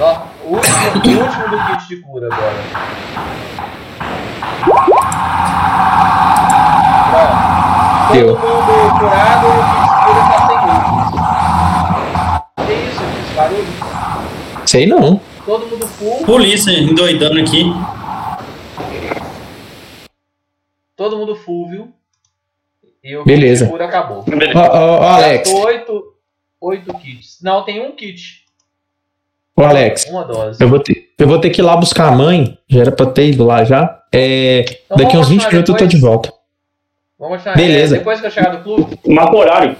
Ó, 0.00 0.26
o 0.46 0.54
último, 0.54 0.76
o 0.94 1.24
último 1.24 1.48
do 1.50 1.66
kit 1.76 1.88
de 1.88 1.96
cura 2.00 2.26
agora. 2.32 3.70
Deu. 8.12 8.36
Todo 8.36 8.48
mundo 8.48 8.98
curado 8.98 9.46
e 9.46 10.10
o 10.10 10.14
tá 10.30 10.38
sem 10.46 10.58
luz. 10.66 11.10
Que 12.66 12.72
isso, 12.72 13.02
esse 13.20 13.32
barulho? 13.34 13.66
Sei 14.66 14.86
não. 14.86 15.20
Todo 15.46 15.66
mundo 15.66 15.86
full, 15.86 16.24
Polícia 16.24 16.70
endoidando 16.72 17.38
aqui. 17.40 17.72
todo 20.96 21.16
mundo 21.16 21.34
full, 21.34 21.68
viu? 21.68 21.88
E 23.02 23.16
o 23.16 23.24
Beleza. 23.24 23.66
cura 23.66 23.86
acabou. 23.86 24.22
Ó, 24.54 24.60
ó, 24.60 24.98
ó, 25.00 25.08
Alex. 25.14 25.50
Oito, 25.50 26.14
oito 26.60 26.92
kits. 26.94 27.38
Não, 27.42 27.64
tem 27.64 27.80
um 27.80 27.92
kit. 27.92 28.44
Ô, 29.56 29.62
Alex. 29.64 30.04
Uma 30.10 30.24
dose. 30.24 30.62
Eu 30.62 30.68
vou, 30.68 30.78
ter, 30.78 31.08
eu 31.18 31.26
vou 31.26 31.40
ter 31.40 31.48
que 31.50 31.60
ir 31.62 31.64
lá 31.64 31.74
buscar 31.76 32.08
a 32.08 32.12
mãe. 32.16 32.58
Já 32.68 32.80
era 32.82 32.92
pra 32.92 33.06
ter 33.06 33.30
ido 33.30 33.44
lá 33.44 33.64
já. 33.64 33.98
É, 34.12 34.60
Então 34.84 34.96
daqui 34.98 35.16
uns 35.16 35.28
20 35.28 35.44
continuar 35.44 35.52
minutos 35.52 35.56
eu 35.56 35.64
tô 35.64 35.72
depois? 35.72 35.90
de 35.90 36.00
volta. 36.00 36.32
Vamos. 37.20 37.42
Beleza. 37.54 37.96
É, 37.96 37.98
depois 37.98 38.18
que 38.18 38.26
eu 38.26 38.30
chegar 38.30 38.56
do 38.56 38.62
clube, 38.64 38.98
Marca 39.06 39.36
horário. 39.36 39.76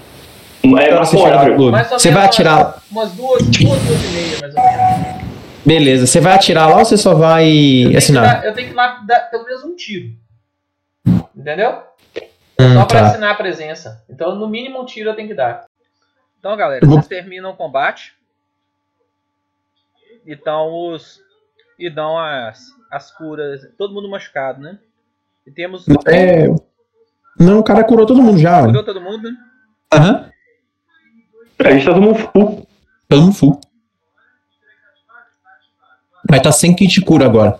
É, 0.63 0.67
marca 0.67 0.97
você 1.05 1.17
chegar 1.17 1.49
no 1.49 1.63
horário. 1.65 1.89
Você 1.89 2.11
vai 2.11 2.25
atirar. 2.25 2.81
umas 2.91 3.11
duas, 3.13 3.41
duas, 3.47 3.81
duas 3.81 4.03
e 4.05 4.07
meia, 4.09 4.37
mais 4.39 4.55
ou 4.55 4.63
menos. 4.63 5.31
Beleza. 5.65 6.05
Você 6.07 6.19
vai 6.21 6.33
atirar 6.35 6.69
lá 6.69 6.77
ou 6.77 6.85
você 6.85 6.95
só 6.97 7.15
vai 7.15 7.47
Eu 7.91 7.97
assinar? 7.97 8.41
dar- 8.41 8.45
eu 8.45 8.53
tenho 8.53 8.67
que 8.67 8.73
ir 8.73 8.75
lá 8.77 9.01
dar 9.07 9.19
pelo 9.31 9.43
menos 9.45 9.63
um 9.63 9.75
tiro. 9.75 10.13
Entendeu? 11.35 11.81
Hum, 12.59 12.73
Só 12.75 12.85
pra 12.85 12.99
tá. 12.99 13.07
assinar 13.07 13.31
a 13.31 13.35
presença. 13.35 14.03
Então, 14.07 14.35
no 14.35 14.47
mínimo, 14.47 14.79
um 14.79 14.85
tiro 14.85 15.09
eu 15.09 15.15
tenho 15.15 15.27
que 15.27 15.33
dar. 15.33 15.65
Então, 16.39 16.55
galera, 16.55 16.85
vocês 16.85 17.07
terminam 17.07 17.49
o 17.51 17.55
combate. 17.55 18.13
Então, 20.27 20.71
os. 20.91 21.19
E 21.79 21.89
dão 21.89 22.17
as, 22.19 22.67
as 22.91 23.11
curas. 23.11 23.61
Todo 23.79 23.93
mundo 23.95 24.07
machucado, 24.09 24.61
né? 24.61 24.77
E 25.47 25.49
temos. 25.51 25.85
É. 26.07 26.47
Não, 27.41 27.59
o 27.59 27.63
cara 27.63 27.83
curou 27.83 28.05
todo 28.05 28.21
mundo 28.21 28.37
já. 28.37 28.63
Curou 28.63 28.83
todo 28.83 29.01
mundo, 29.01 29.23
né? 29.23 29.35
Aham. 29.91 30.31
A 31.57 31.71
gente 31.71 31.85
tá 31.85 31.93
todo 31.93 32.01
mundo 32.03 32.19
full. 32.19 32.67
Todo 33.09 33.21
mundo 33.23 33.33
full. 33.33 33.61
Vai 36.29 36.39
tá 36.39 36.51
sem 36.51 36.75
kit 36.75 37.01
cura 37.01 37.25
agora. 37.25 37.59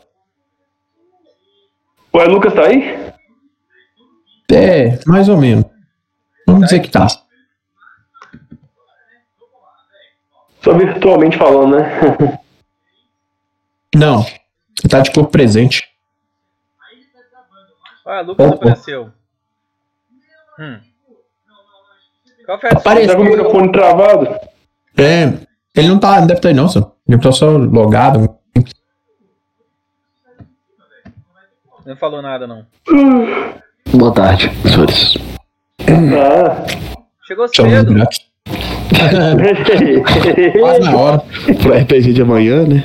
Ué, 2.13 2.25
Lucas 2.25 2.53
tá 2.53 2.65
aí? 2.65 3.11
É, 4.51 4.99
mais 5.07 5.27
ou 5.27 5.37
menos. 5.37 5.65
Vamos 6.45 6.65
dizer 6.65 6.81
que 6.81 6.89
tá. 6.89 7.07
Só 10.61 10.77
virtualmente 10.77 11.37
falando, 11.37 11.77
né? 11.77 12.39
Não. 13.95 14.23
Ele 14.23 14.89
tá 14.89 14.99
de 14.99 15.11
corpo 15.11 15.31
presente. 15.31 15.89
Ah, 18.05 18.21
Lucas 18.21 18.45
Opa. 18.45 18.55
apareceu. 18.55 19.11
Hum. 20.61 20.77
Qual 22.45 22.59
foi 22.59 22.69
a 22.69 22.73
Apareceu. 22.73 23.09
Tá 23.09 23.15
com 23.15 23.23
o 23.23 23.25
microfone 23.25 23.71
travado? 23.71 24.27
É. 24.95 25.33
Ele 25.75 25.87
não 25.87 25.97
tá. 25.97 26.19
Não 26.19 26.27
deve 26.27 26.37
estar 26.37 26.49
aí, 26.49 26.53
não, 26.53 26.69
só. 26.69 26.93
Ele 27.07 27.17
tá 27.17 27.31
só 27.31 27.49
logado. 27.49 28.29
Não 31.83 31.95
falou 31.95 32.21
nada, 32.21 32.45
não. 32.45 32.63
Boa 33.91 34.13
tarde, 34.13 34.51
senhores. 34.69 35.17
Ah. 35.89 36.63
Chegou 37.25 37.47
cedo. 37.47 37.95
Quase 40.59 40.79
na 40.81 40.95
hora. 40.95 41.23
Pro 41.59 41.73
RPG 41.73 42.13
de 42.13 42.21
amanhã, 42.21 42.67
né? 42.67 42.83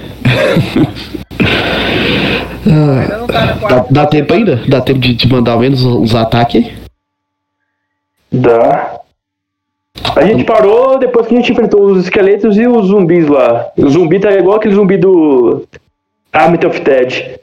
Ah, 2.68 3.26
tá 3.30 3.52
dá, 3.68 3.86
dá 3.90 4.06
tempo 4.06 4.32
ainda? 4.32 4.56
Dá 4.66 4.80
tempo 4.80 4.98
de, 4.98 5.14
de 5.14 5.28
mandar 5.28 5.52
ao 5.52 5.60
menos 5.60 5.84
uns 5.84 6.14
ataques? 6.14 6.85
Dá. 8.36 9.00
A 10.14 10.24
gente 10.24 10.44
parou 10.44 10.98
depois 10.98 11.26
que 11.26 11.34
a 11.34 11.36
gente 11.38 11.52
enfrentou 11.52 11.86
os 11.86 12.04
esqueletos 12.04 12.56
e 12.56 12.66
os 12.66 12.88
zumbis 12.88 13.26
lá. 13.28 13.72
O 13.76 13.88
zumbi 13.88 14.20
tá 14.20 14.30
igual 14.32 14.56
aquele 14.56 14.74
zumbi 14.74 14.96
do 14.96 15.66
Army 16.32 16.58
of 16.66 16.80
Dead. 16.80 17.40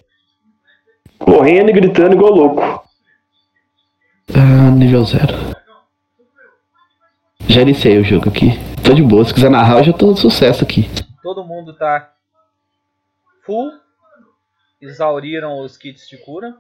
Correndo 1.18 1.70
e 1.70 1.74
gritando 1.74 2.14
igual 2.14 2.32
louco. 2.32 2.84
Ah, 4.34 4.72
nível 4.72 5.04
zero. 5.04 5.36
Já 7.48 7.62
iniciei 7.62 8.00
o 8.00 8.04
jogo 8.04 8.30
aqui. 8.30 8.52
Tô 8.84 8.94
de 8.94 9.02
boa, 9.02 9.24
se 9.26 9.34
quiser 9.34 9.50
narrar, 9.50 9.80
eu 9.80 9.84
já 9.86 9.94
tô 9.94 10.14
de 10.14 10.20
sucesso 10.20 10.64
aqui. 10.64 10.90
Todo 11.22 11.44
mundo 11.44 11.74
tá 11.74 12.12
full. 13.46 13.72
Exauriram 14.82 15.60
os 15.60 15.78
kits 15.78 16.08
de 16.10 16.18
cura. 16.18 16.56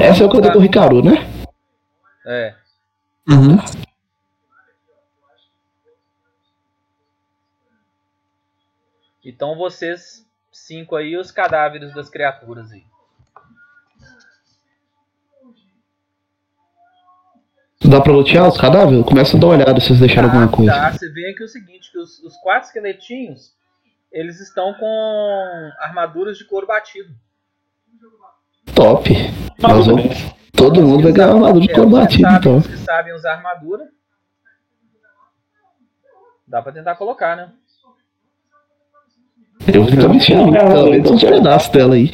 Essa 0.00 0.24
é 0.24 0.26
o 0.26 0.30
que 0.30 0.36
eu 0.36 0.40
dei 0.40 0.50
com 0.50 0.58
o 0.58 0.62
Ricaru, 0.62 1.02
né? 1.02 1.43
É. 2.26 2.54
Uhum. 3.28 3.56
Então 9.24 9.56
vocês 9.56 10.26
cinco 10.52 10.94
aí, 10.96 11.16
os 11.16 11.30
cadáveres 11.30 11.94
das 11.94 12.08
criaturas 12.08 12.70
aí. 12.72 12.84
Dá 17.86 18.00
pra 18.00 18.12
lutear 18.12 18.48
os 18.48 18.56
cadáveres? 18.56 19.04
Começa 19.04 19.36
a 19.36 19.40
dar 19.40 19.46
uma 19.46 19.54
olhada 19.56 19.80
se 19.80 19.88
vocês 19.88 20.00
deixaram 20.00 20.28
alguma 20.28 20.48
coisa. 20.48 20.72
Tá, 20.72 20.92
você 20.92 21.10
vê 21.10 21.30
aqui 21.30 21.44
o 21.44 21.48
seguinte, 21.48 21.92
que 21.92 21.98
os, 21.98 22.18
os 22.20 22.34
quatro 22.38 22.68
esqueletinhos, 22.68 23.54
eles 24.10 24.40
estão 24.40 24.72
com 24.74 25.70
armaduras 25.78 26.38
de 26.38 26.44
couro 26.46 26.66
batido. 26.66 27.14
Top. 28.74 29.10
Nós 29.58 29.86
vamos, 29.86 30.34
todo 30.56 30.82
mundo 30.82 31.02
vai 31.02 31.12
ganhar 31.12 31.30
armadura 31.32 31.66
de 31.66 31.86
batido, 31.86 32.22
sabem- 32.22 32.38
então. 32.38 32.62
Que 32.62 32.76
sabem 32.78 33.14
usar 33.14 33.32
armadura. 33.34 33.88
Dá 36.46 36.62
pra 36.62 36.72
tentar 36.72 36.94
colocar, 36.96 37.36
né? 37.36 37.50
Eu 39.72 39.84
vou 39.84 40.12
vestir 40.12 40.36
ali, 40.36 40.52
pelo 40.52 40.90
menos 40.90 41.10
uns 41.10 41.24
pedaços 41.24 41.68
dela 41.70 41.94
aí. 41.94 42.10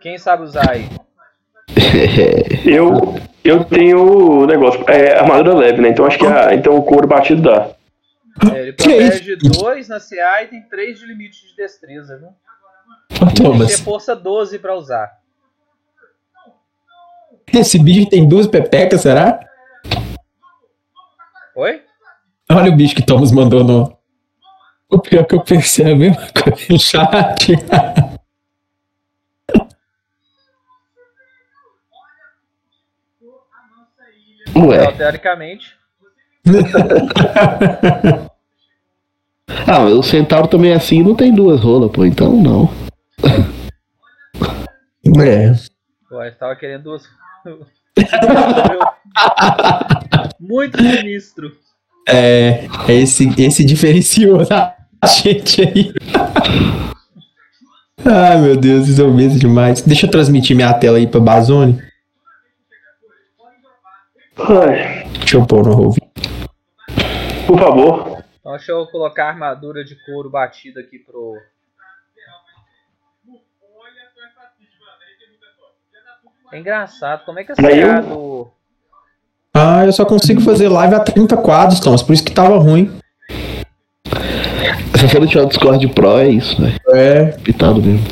Quem 0.00 0.16
sabe 0.18 0.44
usar 0.44 0.70
aí? 0.70 0.88
Eu, 2.64 3.14
eu 3.44 3.64
tenho 3.64 4.42
o 4.42 4.46
negócio, 4.46 4.84
é 4.90 5.18
armadura 5.18 5.54
leve, 5.56 5.80
né? 5.80 5.88
Então 5.88 6.04
acho 6.04 6.18
que 6.18 6.26
a, 6.26 6.54
então 6.54 6.76
o 6.76 6.82
couro 6.82 7.06
batido 7.06 7.42
dá. 7.42 7.70
É, 8.54 8.60
ele 8.62 8.72
protege 8.72 9.36
2 9.36 9.88
na 9.88 9.98
CA 9.98 10.42
e 10.42 10.48
tem 10.48 10.62
3 10.62 10.98
de 10.98 11.06
limite 11.06 11.46
de 11.46 11.56
destreza, 11.56 12.18
viu? 12.18 12.28
Ô, 13.20 13.26
Tem 13.32 13.66
que 13.66 13.66
ter 13.76 13.78
força 13.82 14.14
12 14.14 14.58
pra 14.58 14.74
usar. 14.76 15.17
Esse 17.52 17.78
bicho 17.78 18.08
tem 18.08 18.28
duas 18.28 18.46
pepecas, 18.46 19.02
será? 19.02 19.40
Oi? 21.56 21.82
Olha 22.50 22.72
o 22.72 22.76
bicho 22.76 22.94
que 22.94 23.04
Thomas 23.04 23.32
mandou 23.32 23.64
no. 23.64 23.96
O 24.90 24.98
pior 24.98 25.24
que 25.24 25.34
eu 25.34 25.42
pensei 25.42 25.86
é 25.86 25.92
a 25.92 25.96
mesma 25.96 26.26
coisa 26.32 26.66
no 26.70 26.78
chat. 26.78 27.52
Ué. 34.56 34.82
Então, 34.82 34.96
teoricamente. 34.96 35.76
Ah, 36.46 38.28
Ah, 39.66 39.84
o 39.84 40.02
centauro 40.02 40.48
também 40.48 40.72
é 40.72 40.76
assim 40.76 41.02
não 41.02 41.14
tem 41.14 41.34
duas 41.34 41.60
rolas, 41.60 41.90
pô, 41.90 42.04
então 42.04 42.32
não. 42.32 42.70
É. 45.22 45.52
Pô, 46.08 46.22
eu 46.22 46.34
tava 46.36 46.56
querendo 46.56 46.84
duas. 46.84 47.04
Muito 50.40 50.78
sinistro. 50.80 51.52
É, 52.08 52.66
esse, 52.88 53.28
esse 53.40 53.64
diferenciou 53.64 54.40
a 54.50 55.06
gente 55.06 55.62
aí. 55.62 55.92
Ai, 58.04 58.40
meu 58.40 58.56
Deus, 58.56 58.88
isso 58.88 59.02
é 59.02 59.04
um 59.04 59.14
medo 59.14 59.38
demais. 59.38 59.82
Deixa 59.82 60.06
eu 60.06 60.10
transmitir 60.10 60.56
minha 60.56 60.72
tela 60.72 60.96
aí 60.98 61.06
pra 61.06 61.20
Bazone. 61.20 61.82
Ai, 64.38 65.04
Deixa 65.18 65.36
eu 65.36 65.46
pôr 65.46 65.66
no 65.66 65.74
roll. 65.74 65.94
por 67.46 67.58
favor. 67.58 68.22
Então 68.40 68.52
deixa 68.52 68.72
eu 68.72 68.86
colocar 68.86 69.24
a 69.26 69.28
armadura 69.28 69.84
de 69.84 69.94
couro 70.06 70.30
batida 70.30 70.80
aqui 70.80 70.98
pro. 70.98 71.34
É 76.52 76.58
engraçado, 76.58 77.24
como 77.24 77.38
é 77.38 77.44
que 77.44 77.52
essa 77.52 77.60
Daí 77.62 77.80
eu- 77.80 78.02
do. 78.02 78.48
Ah, 79.54 79.84
eu 79.84 79.92
só 79.92 80.04
consigo 80.04 80.40
fazer 80.40 80.68
live 80.68 80.94
a 80.94 81.00
30 81.00 81.36
quadros, 81.36 81.80
Thomas, 81.80 82.02
por 82.02 82.12
isso 82.12 82.24
que 82.24 82.32
tava 82.32 82.56
ruim. 82.58 82.96
Se 84.96 85.18
não 85.18 85.26
tiver 85.26 85.42
o 85.42 85.46
Discord 85.46 85.86
Pro, 85.88 86.18
é 86.18 86.28
isso, 86.28 86.60
velho. 86.60 86.78
É, 86.88 87.24
Pitado 87.38 87.82
mesmo. 87.82 88.04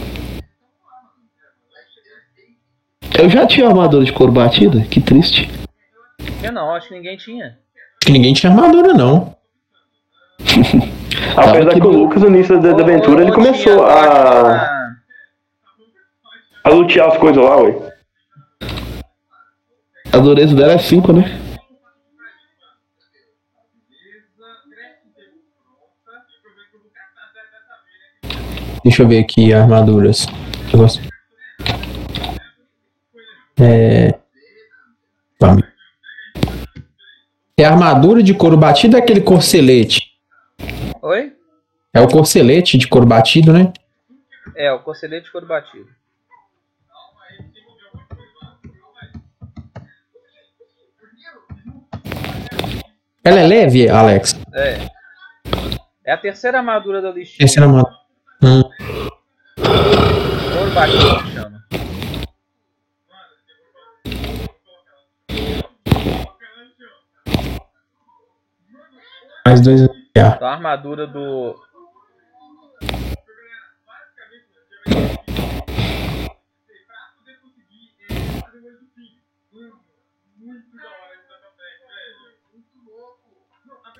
Eu 3.18 3.28
já 3.30 3.46
tinha 3.46 3.66
armadura 3.68 4.04
de 4.04 4.12
couro 4.12 4.32
batida, 4.32 4.80
que 4.82 5.00
triste. 5.00 5.50
Eu 6.42 6.52
não, 6.52 6.70
acho 6.74 6.88
que 6.88 6.94
ninguém 6.94 7.16
tinha. 7.16 7.46
acho 7.46 7.56
que 8.06 8.12
ninguém 8.12 8.34
tinha 8.34 8.52
armadura, 8.52 8.92
não. 8.92 9.34
Apesar 11.36 11.70
que 11.74 11.80
o 11.86 11.90
Lucas, 11.90 12.22
no 12.22 12.28
início 12.28 12.60
da, 12.60 12.72
da 12.72 12.82
aventura, 12.82 13.22
ele 13.22 13.30
ou 13.30 13.34
começou 13.36 13.84
a- 13.86 14.86
a 16.64 16.68
lutear 16.70 17.08
as 17.08 17.16
coisas 17.18 17.42
lá, 17.42 17.56
ué. 17.62 17.92
A 20.16 20.18
dureza 20.18 20.54
dela 20.54 20.72
é 20.72 20.78
5, 20.78 21.12
né? 21.12 21.24
Deixa 28.82 29.02
eu 29.02 29.08
ver 29.08 29.18
aqui 29.18 29.52
armaduras. 29.52 30.26
Negócio. 30.72 31.02
É. 33.60 34.18
Vamos. 35.38 35.64
É 37.58 37.64
armadura 37.66 38.22
de 38.22 38.32
couro 38.32 38.56
batido 38.56 38.96
ou 38.96 39.00
é 39.02 39.04
aquele 39.04 39.20
corcelete? 39.20 40.00
Oi? 41.02 41.34
É 41.92 42.00
o 42.00 42.08
corcelete 42.08 42.78
de 42.78 42.88
couro 42.88 43.04
batido, 43.04 43.52
né? 43.52 43.70
É, 44.54 44.72
o 44.72 44.78
conselheiro 44.78 45.26
de 45.26 45.30
couro 45.30 45.46
batido. 45.46 45.88
Ela 53.26 53.40
é 53.40 53.46
leve, 53.48 53.88
Alex? 53.88 54.40
É. 54.54 54.88
É 56.04 56.12
a 56.12 56.16
terceira 56.16 56.58
armadura 56.58 57.02
da 57.02 57.10
listinha. 57.10 57.38
Terceira 57.38 57.66
armadura. 57.66 57.92
Hum. 58.40 58.62
Batido 60.72 61.28
chama. 61.32 61.64
Mais 69.44 69.60
dois. 69.60 69.88
Então 70.14 70.46
a 70.46 70.52
armadura 70.52 71.08
do. 71.08 71.56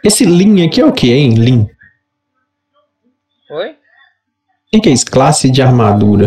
Esse 0.06 0.24
Lean 0.24 0.64
aqui 0.64 0.80
é 0.80 0.86
o 0.86 0.92
que, 0.92 1.12
hein? 1.12 1.34
Lean. 1.34 1.66
Oi? 3.50 3.74
O 4.72 4.80
que 4.80 4.88
é 4.88 4.92
isso? 4.92 5.04
Classe 5.06 5.50
de 5.50 5.60
armadura. 5.60 6.26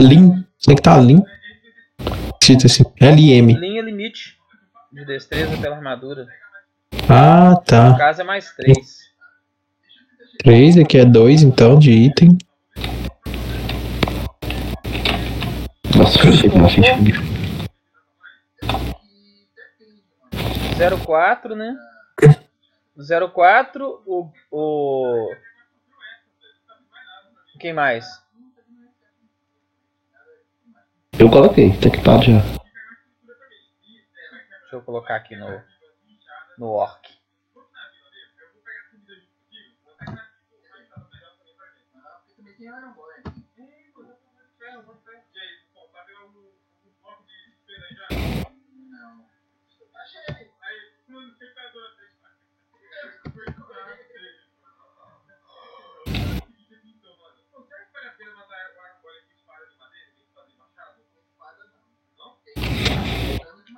Lean. 0.00 0.44
Será 0.58 0.74
que 0.74 0.82
tá 0.82 0.96
Lean? 0.96 1.22
Escrito 2.42 2.66
assim. 2.66 2.82
LM. 3.00 3.52
Linha 3.60 3.80
limite 3.80 4.34
de 4.92 5.04
destreza 5.04 5.56
pela 5.58 5.76
armadura. 5.76 6.26
Ah, 7.08 7.50
No 7.50 7.60
tá. 7.62 7.96
caso 7.96 8.22
é 8.22 8.24
mais 8.24 8.50
3. 8.56 8.76
3, 10.38 10.78
aqui 10.78 10.98
é 10.98 11.04
2, 11.04 11.44
então, 11.44 11.78
de 11.78 11.92
item. 11.92 12.36
Nossa, 15.96 16.18
fechei 16.18 16.50
com 16.50 16.58
uma 16.58 16.68
ficha 16.68 16.90
aqui. 16.92 17.33
04, 21.04 21.54
né? 21.54 21.76
04, 23.32 24.02
o. 24.06 24.32
o... 24.50 25.34
Quem 27.60 27.72
mais? 27.72 28.04
Eu 31.18 31.30
coloquei, 31.30 31.70
tá 31.78 31.88
equipado 31.88 32.24
já. 32.24 32.40
Deixa 34.60 34.76
eu 34.76 34.82
colocar 34.82 35.16
aqui 35.16 35.36
no. 35.36 35.62
No 36.58 36.68
orc. 36.70 37.08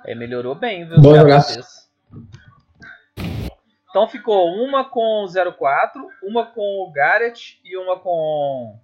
É, 0.07 0.15
melhorou 0.15 0.55
bem, 0.55 0.87
viu? 0.87 1.01
Bom. 1.01 1.11
Então 3.89 4.07
ficou 4.07 4.53
uma 4.53 4.85
com 4.85 5.25
o 5.25 5.53
04, 5.53 6.07
uma 6.23 6.45
com 6.45 6.61
o 6.61 6.91
Garrett 6.93 7.59
e 7.63 7.75
uma 7.77 7.99
com. 7.99 8.79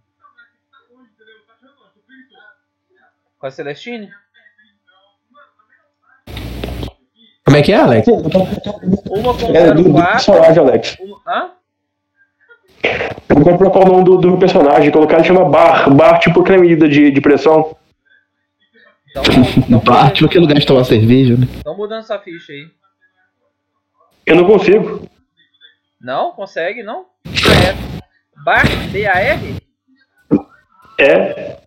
Com 3.40 3.48
a 3.48 3.52
Celestine? 3.52 4.12
Como 7.46 7.58
é 7.58 7.62
que 7.62 7.72
é, 7.72 7.78
Alex? 7.78 8.08
Uma 8.08 9.38
com 9.38 9.56
É, 9.56 9.72
do, 9.72 9.84
do 9.84 9.92
o 9.92 9.94
04. 9.94 10.12
personagem, 10.12 10.60
Alex. 10.60 10.98
Uma... 11.00 11.22
Hã? 11.28 11.52
Eu 13.30 13.44
quero 13.44 13.58
colocar 13.58 13.80
o 13.80 13.86
nome 13.86 14.04
do, 14.04 14.18
do 14.18 14.38
personagem, 14.38 14.92
colocar 14.92 15.16
ele 15.16 15.24
chama 15.24 15.46
Bar. 15.46 15.90
Bar, 15.90 16.20
tipo 16.20 16.42
aquela 16.42 16.58
medida 16.58 16.90
de, 16.90 17.12
de 17.12 17.22
pressão. 17.22 17.76
Então, 19.14 19.24
então, 19.58 19.80
Bar, 19.80 20.12
tipo 20.12 20.26
aquele 20.26 20.42
lugar 20.42 20.60
de 20.60 20.66
tomar 20.66 20.84
cerveja, 20.86 21.38
né? 21.38 21.48
então 21.60 21.78
mudando 21.78 22.00
essa 22.00 22.18
ficha 22.18 22.52
aí. 22.52 22.68
Eu 24.26 24.36
não 24.36 24.46
consigo. 24.46 25.08
Não? 26.02 26.32
Consegue, 26.32 26.82
não? 26.82 27.06
É. 27.26 27.76
Bar, 28.44 28.64
B-A-R? 28.92 29.56
É. 31.00 31.58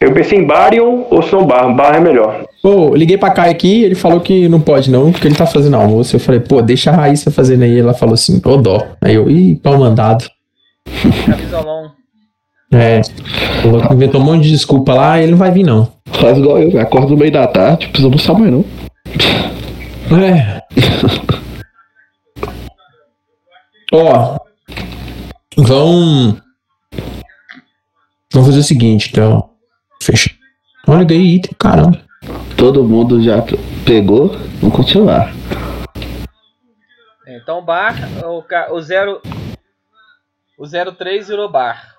Eu 0.00 0.14
pensei 0.14 0.38
em 0.38 0.46
Barion 0.46 1.04
ou 1.10 1.22
se 1.22 1.32
não 1.32 1.46
Bar. 1.46 1.74
Bar 1.74 1.96
é 1.96 2.00
melhor. 2.00 2.46
Pô, 2.62 2.88
eu 2.88 2.94
liguei 2.94 3.18
pra 3.18 3.30
Kai 3.30 3.50
aqui 3.50 3.84
ele 3.84 3.94
falou 3.94 4.20
que 4.20 4.48
não 4.48 4.60
pode 4.60 4.90
não, 4.90 5.12
porque 5.12 5.28
ele 5.28 5.36
tá 5.36 5.46
fazendo 5.46 5.76
almoço. 5.76 6.16
Eu 6.16 6.20
falei, 6.20 6.40
pô, 6.40 6.62
deixa 6.62 6.90
a 6.90 6.94
Raíssa 6.94 7.30
fazendo 7.30 7.64
aí. 7.64 7.78
Ela 7.78 7.92
falou 7.92 8.14
assim, 8.14 8.40
ô 8.42 8.56
dó. 8.56 8.96
Aí 9.02 9.14
eu, 9.14 9.30
ih, 9.30 9.56
pau 9.56 9.76
mandado. 9.78 10.24
Camisolão. 11.26 12.05
É, 12.72 13.00
falou 13.62 13.80
que 13.80 13.94
inventou 13.94 14.20
um 14.20 14.24
monte 14.24 14.42
de 14.42 14.50
desculpa 14.50 14.92
lá 14.92 15.18
e 15.18 15.22
ele 15.22 15.32
não 15.32 15.38
vai 15.38 15.50
vir 15.50 15.64
não. 15.64 15.90
Faz 16.06 16.36
igual 16.36 16.58
eu, 16.58 16.80
acordo 16.80 17.10
no 17.10 17.16
meio 17.16 17.30
da 17.30 17.46
tarde, 17.46 17.88
precisa 17.88 18.08
almoçar 18.08 18.34
mais 18.34 18.52
não. 18.52 18.64
É. 20.20 20.62
Ó, 23.92 24.38
vão... 25.56 26.36
Vamos 28.32 28.48
fazer 28.48 28.60
o 28.60 28.64
seguinte, 28.64 29.10
então. 29.10 29.50
Fecha. 30.02 30.30
Olha 30.86 31.06
aí, 31.08 31.36
item, 31.36 31.52
caramba. 31.58 32.00
Todo 32.56 32.84
mundo 32.84 33.22
já 33.22 33.42
pegou, 33.84 34.28
vamos 34.60 34.76
continuar. 34.76 35.32
Então, 37.26 37.64
bar, 37.64 37.94
o, 38.24 38.44
o 38.74 38.80
0. 38.80 39.22
O 40.58 40.66
03 40.66 41.28
virou 41.28 41.50
bar. 41.50 41.95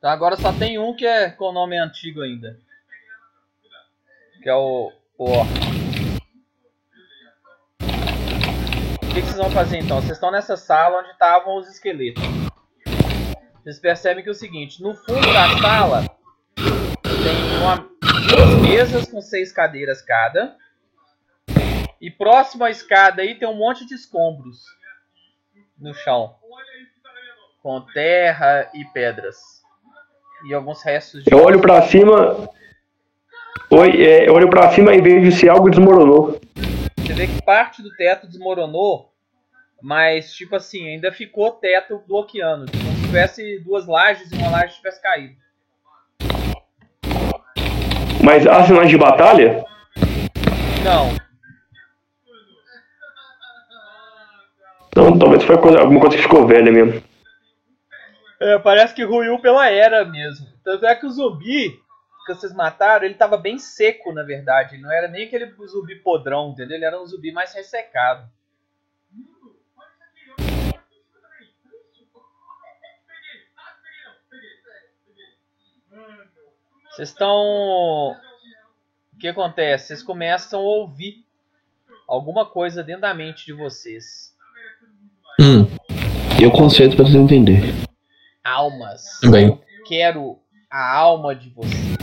Então 0.00 0.08
agora 0.08 0.34
só 0.34 0.50
tem 0.50 0.78
um 0.78 0.96
que 0.96 1.06
é 1.06 1.28
com 1.28 1.50
o 1.50 1.52
nome 1.52 1.76
antigo 1.76 2.22
ainda. 2.22 2.58
Que 4.42 4.48
é 4.48 4.54
o. 4.54 4.90
o. 5.18 5.42
O 9.02 9.12
que, 9.12 9.20
que 9.20 9.26
vocês 9.26 9.36
vão 9.36 9.50
fazer 9.50 9.76
então? 9.76 10.00
Vocês 10.00 10.12
estão 10.12 10.30
nessa 10.30 10.56
sala 10.56 11.00
onde 11.00 11.10
estavam 11.10 11.58
os 11.58 11.68
esqueletos. 11.68 12.22
Vocês 13.62 13.78
percebem 13.78 14.22
que 14.24 14.30
é 14.30 14.32
o 14.32 14.34
seguinte: 14.34 14.82
no 14.82 14.94
fundo 14.94 15.30
da 15.34 15.58
sala 15.60 16.06
tem 16.54 17.58
uma, 17.60 17.86
duas 18.26 18.54
mesas 18.62 19.06
com 19.06 19.20
seis 19.20 19.52
cadeiras 19.52 20.00
cada. 20.00 20.56
E 22.00 22.10
próximo 22.10 22.64
à 22.64 22.70
escada 22.70 23.20
aí 23.20 23.38
tem 23.38 23.46
um 23.46 23.58
monte 23.58 23.84
de 23.84 23.92
escombros 23.92 24.64
no 25.78 25.92
chão. 25.92 26.38
Com 27.62 27.82
terra 27.82 28.70
e 28.72 28.82
pedras. 28.86 29.59
E 30.44 30.54
alguns 30.54 30.82
restos 30.82 31.22
de. 31.24 31.32
Eu 31.32 31.42
olho 31.44 31.60
pra 31.60 31.82
cima. 31.82 32.48
Oi, 33.70 34.02
é, 34.04 34.28
eu 34.28 34.34
olho 34.34 34.48
pra 34.50 34.70
cima 34.72 34.94
e 34.94 35.00
vejo 35.00 35.30
se 35.32 35.48
algo 35.48 35.70
desmoronou. 35.70 36.40
Você 36.98 37.12
vê 37.12 37.26
que 37.26 37.42
parte 37.42 37.82
do 37.82 37.90
teto 37.96 38.26
desmoronou, 38.26 39.12
mas 39.82 40.32
tipo 40.32 40.56
assim, 40.56 40.88
ainda 40.88 41.12
ficou 41.12 41.52
teto 41.52 42.02
bloqueando. 42.08 42.70
Como 42.72 42.92
se 42.96 43.02
tivesse 43.02 43.58
duas 43.60 43.86
lajes 43.86 44.30
e 44.32 44.36
uma 44.36 44.50
laje 44.50 44.76
tivesse 44.76 45.00
caído. 45.02 45.34
Mas 48.22 48.46
há 48.46 48.64
sinais 48.64 48.88
de 48.90 48.98
batalha? 48.98 49.64
Não, 50.84 51.14
Então 54.88 55.16
talvez 55.18 55.42
foi 55.44 55.56
coisa- 55.58 55.78
alguma 55.80 56.00
coisa 56.00 56.16
que 56.16 56.22
ficou 56.22 56.46
velha 56.46 56.70
mesmo. 56.72 57.00
É, 58.40 58.58
parece 58.58 58.94
que 58.94 59.04
ruiu 59.04 59.38
pela 59.38 59.68
era 59.68 60.02
mesmo. 60.04 60.46
Tanto 60.64 60.86
é 60.86 60.94
que 60.94 61.04
o 61.04 61.10
zumbi 61.10 61.78
que 62.26 62.34
vocês 62.34 62.54
mataram, 62.54 63.04
ele 63.04 63.14
tava 63.14 63.36
bem 63.36 63.58
seco, 63.58 64.12
na 64.12 64.22
verdade. 64.22 64.78
Não 64.78 64.90
era 64.90 65.08
nem 65.08 65.26
aquele 65.26 65.52
zumbi 65.66 65.96
podrão, 65.96 66.50
entendeu? 66.50 66.76
Ele 66.76 66.84
era 66.84 67.00
um 67.00 67.06
zumbi 67.06 67.32
mais 67.32 67.52
ressecado. 67.54 68.28
Vocês 76.90 77.10
estão. 77.10 78.16
O 79.12 79.18
que 79.18 79.28
acontece? 79.28 79.88
Vocês 79.88 80.02
começam 80.02 80.60
a 80.60 80.62
ouvir 80.62 81.24
alguma 82.08 82.46
coisa 82.46 82.82
dentro 82.82 83.02
da 83.02 83.14
mente 83.14 83.44
de 83.44 83.52
vocês. 83.52 84.34
Hum. 85.38 85.66
Eu 86.42 86.50
conceito 86.50 86.96
pra 86.96 87.04
você 87.04 87.18
entender. 87.18 87.89
Almas. 88.44 89.04
Bem. 89.30 89.60
quero 89.86 90.38
a 90.70 90.96
alma 90.96 91.34
de 91.34 91.50
vocês. 91.50 91.96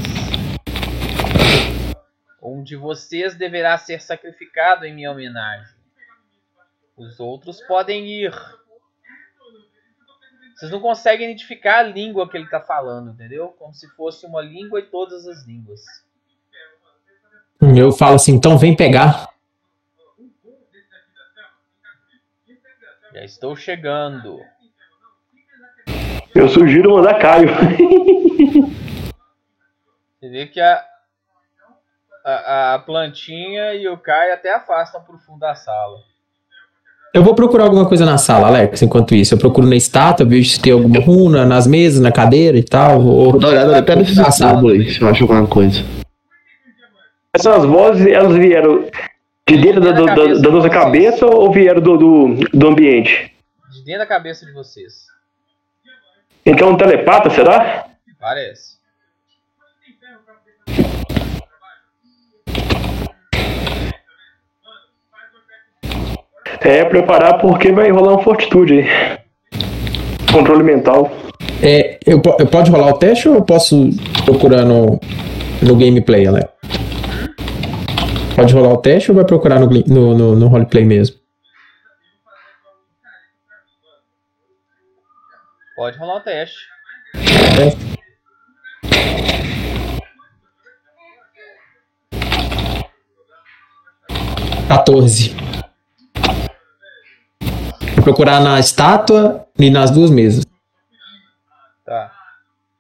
Um 2.42 2.64
de 2.64 2.76
vocês 2.76 3.36
deverá 3.36 3.78
ser 3.78 4.02
sacrificado 4.02 4.86
em 4.86 4.94
minha 4.94 5.12
homenagem. 5.12 5.76
Os 6.96 7.20
outros 7.20 7.62
podem 7.62 8.08
ir. 8.08 8.34
Vocês 10.56 10.72
não 10.72 10.80
conseguem 10.80 11.28
identificar 11.28 11.80
a 11.80 11.84
língua 11.84 12.28
que 12.30 12.36
ele 12.36 12.46
está 12.46 12.60
falando, 12.60 13.12
entendeu? 13.12 13.50
Como 13.60 13.74
se 13.74 13.88
fosse 13.90 14.26
uma 14.26 14.42
língua 14.42 14.80
e 14.80 14.84
todas 14.84 15.28
as 15.28 15.46
línguas. 15.46 15.82
Eu 17.76 17.92
falo 17.92 18.16
assim, 18.16 18.34
então 18.34 18.58
vem 18.58 18.76
pegar. 18.76 19.30
Já 23.14 23.24
estou 23.24 23.56
chegando. 23.56 24.40
Eu 26.38 26.48
sugiro 26.50 26.92
mandar 26.96 27.16
Caio. 27.16 27.50
Você 30.20 30.30
vê 30.30 30.46
que 30.48 30.60
a, 30.60 30.82
a, 32.26 32.74
a 32.76 32.80
plantinha 32.80 33.74
e 33.74 33.88
o 33.88 33.98
Kai 33.98 34.32
até 34.32 34.54
afastam 34.54 35.02
pro 35.02 35.18
fundo 35.20 35.40
da 35.40 35.56
sala. 35.56 35.98
Eu 37.14 37.24
vou 37.24 37.34
procurar 37.34 37.64
alguma 37.64 37.88
coisa 37.88 38.06
na 38.06 38.18
sala, 38.18 38.48
Alex, 38.48 38.82
enquanto 38.82 39.16
isso. 39.16 39.34
Eu 39.34 39.38
procuro 39.40 39.66
na 39.68 39.76
estátua, 39.76 40.26
vejo 40.26 40.50
se 40.50 40.62
tem 40.62 40.74
alguma 40.74 41.00
runa, 41.00 41.46
nas 41.46 41.66
mesas, 41.66 42.02
na 42.02 42.12
cadeira 42.12 42.58
e 42.58 42.64
tal. 42.64 43.02
Vou 43.02 43.32
Vou 43.32 43.40
dar 43.40 43.48
uma 43.48 43.54
olhada 43.54 43.78
até 43.80 43.96
nesses 43.96 44.18
aí, 44.20 44.90
se 44.92 45.02
eu 45.02 45.08
acho 45.08 45.24
alguma 45.24 45.48
coisa. 45.48 45.84
Essas 47.34 47.66
vozes, 47.66 48.06
elas 48.08 48.36
vieram 48.36 48.86
de 49.48 49.58
dentro 49.58 49.80
da, 49.82 49.92
da- 49.92 50.14
da- 50.16 50.34
da 50.40 50.52
nossa 50.52 50.70
cabeça 50.70 51.26
ou 51.26 51.52
vieram 51.52 51.82
do, 51.82 51.98
do, 51.98 52.36
do 52.54 52.68
ambiente? 52.68 53.34
De 53.72 53.84
dentro 53.84 54.00
da 54.02 54.06
cabeça 54.06 54.46
de 54.46 54.52
vocês. 54.52 55.08
Então, 56.48 56.70
um 56.70 56.78
telepata, 56.78 57.30
será? 57.30 57.88
Parece. 58.18 58.78
É, 66.62 66.86
preparar 66.86 67.40
porque 67.40 67.74
vai 67.74 67.92
rolar 67.92 68.16
um 68.16 68.24
fortitude 68.24 68.80
aí. 68.80 68.86
Controle 70.32 70.64
mental. 70.64 71.12
É, 71.62 72.00
eu, 72.06 72.22
eu 72.40 72.48
pode 72.48 72.72
rolar 72.72 72.92
o 72.92 72.98
teste 72.98 73.28
ou 73.28 73.36
eu 73.36 73.42
posso 73.42 73.90
procurar 74.24 74.64
no, 74.64 75.02
no 75.62 75.76
gameplay, 75.76 76.28
Alex? 76.28 76.48
Pode 78.38 78.54
rolar 78.54 78.74
o 78.74 78.78
teste 78.78 79.12
ou 79.12 79.16
vai 79.18 79.26
procurar 79.26 79.60
no, 79.60 79.68
no, 79.68 80.18
no, 80.18 80.36
no 80.38 80.48
roleplay 80.48 80.86
mesmo? 80.86 81.18
Pode 85.78 85.96
rolar 86.00 86.16
o 86.16 86.22
teste. 86.22 86.58
Quatorze. 94.68 95.36
Vou 97.94 98.04
procurar 98.04 98.40
na 98.40 98.60
estátua 98.60 99.48
e 99.60 99.70
nas 99.70 99.92
duas 99.92 100.10
mesas. 100.10 100.44
Tá. 101.86 102.12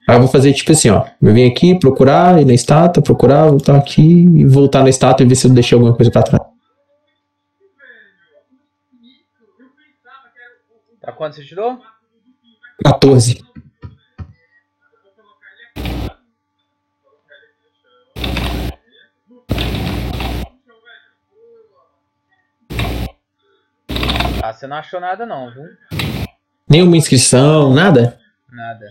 Aí 0.09 0.15
eu 0.15 0.21
vou 0.21 0.27
fazer 0.27 0.51
tipo 0.53 0.71
assim, 0.71 0.89
ó. 0.89 1.05
Eu 1.21 1.33
venho 1.35 1.51
aqui 1.51 1.77
procurar, 1.77 2.41
ir 2.41 2.45
na 2.45 2.55
estátua, 2.55 3.03
procurar, 3.03 3.45
voltar 3.45 3.77
aqui 3.77 4.01
e 4.01 4.43
voltar 4.43 4.81
na 4.81 4.89
estátua 4.89 5.23
e 5.23 5.29
ver 5.29 5.35
se 5.35 5.45
eu 5.45 5.53
deixei 5.53 5.75
alguma 5.75 5.95
coisa 5.95 6.11
pra 6.11 6.23
trás. 6.23 6.43
Tá 10.99 11.11
quanto 11.11 11.35
você 11.35 11.45
tirou? 11.45 11.79
14. 12.83 13.43
Ah, 24.41 24.53
você 24.53 24.67
não 24.67 24.77
achou 24.77 24.99
nada 24.99 25.25
não, 25.25 25.51
viu? 25.51 25.63
Nenhuma 26.69 26.97
inscrição, 26.97 27.73
nada? 27.73 28.17
Nada. 28.51 28.85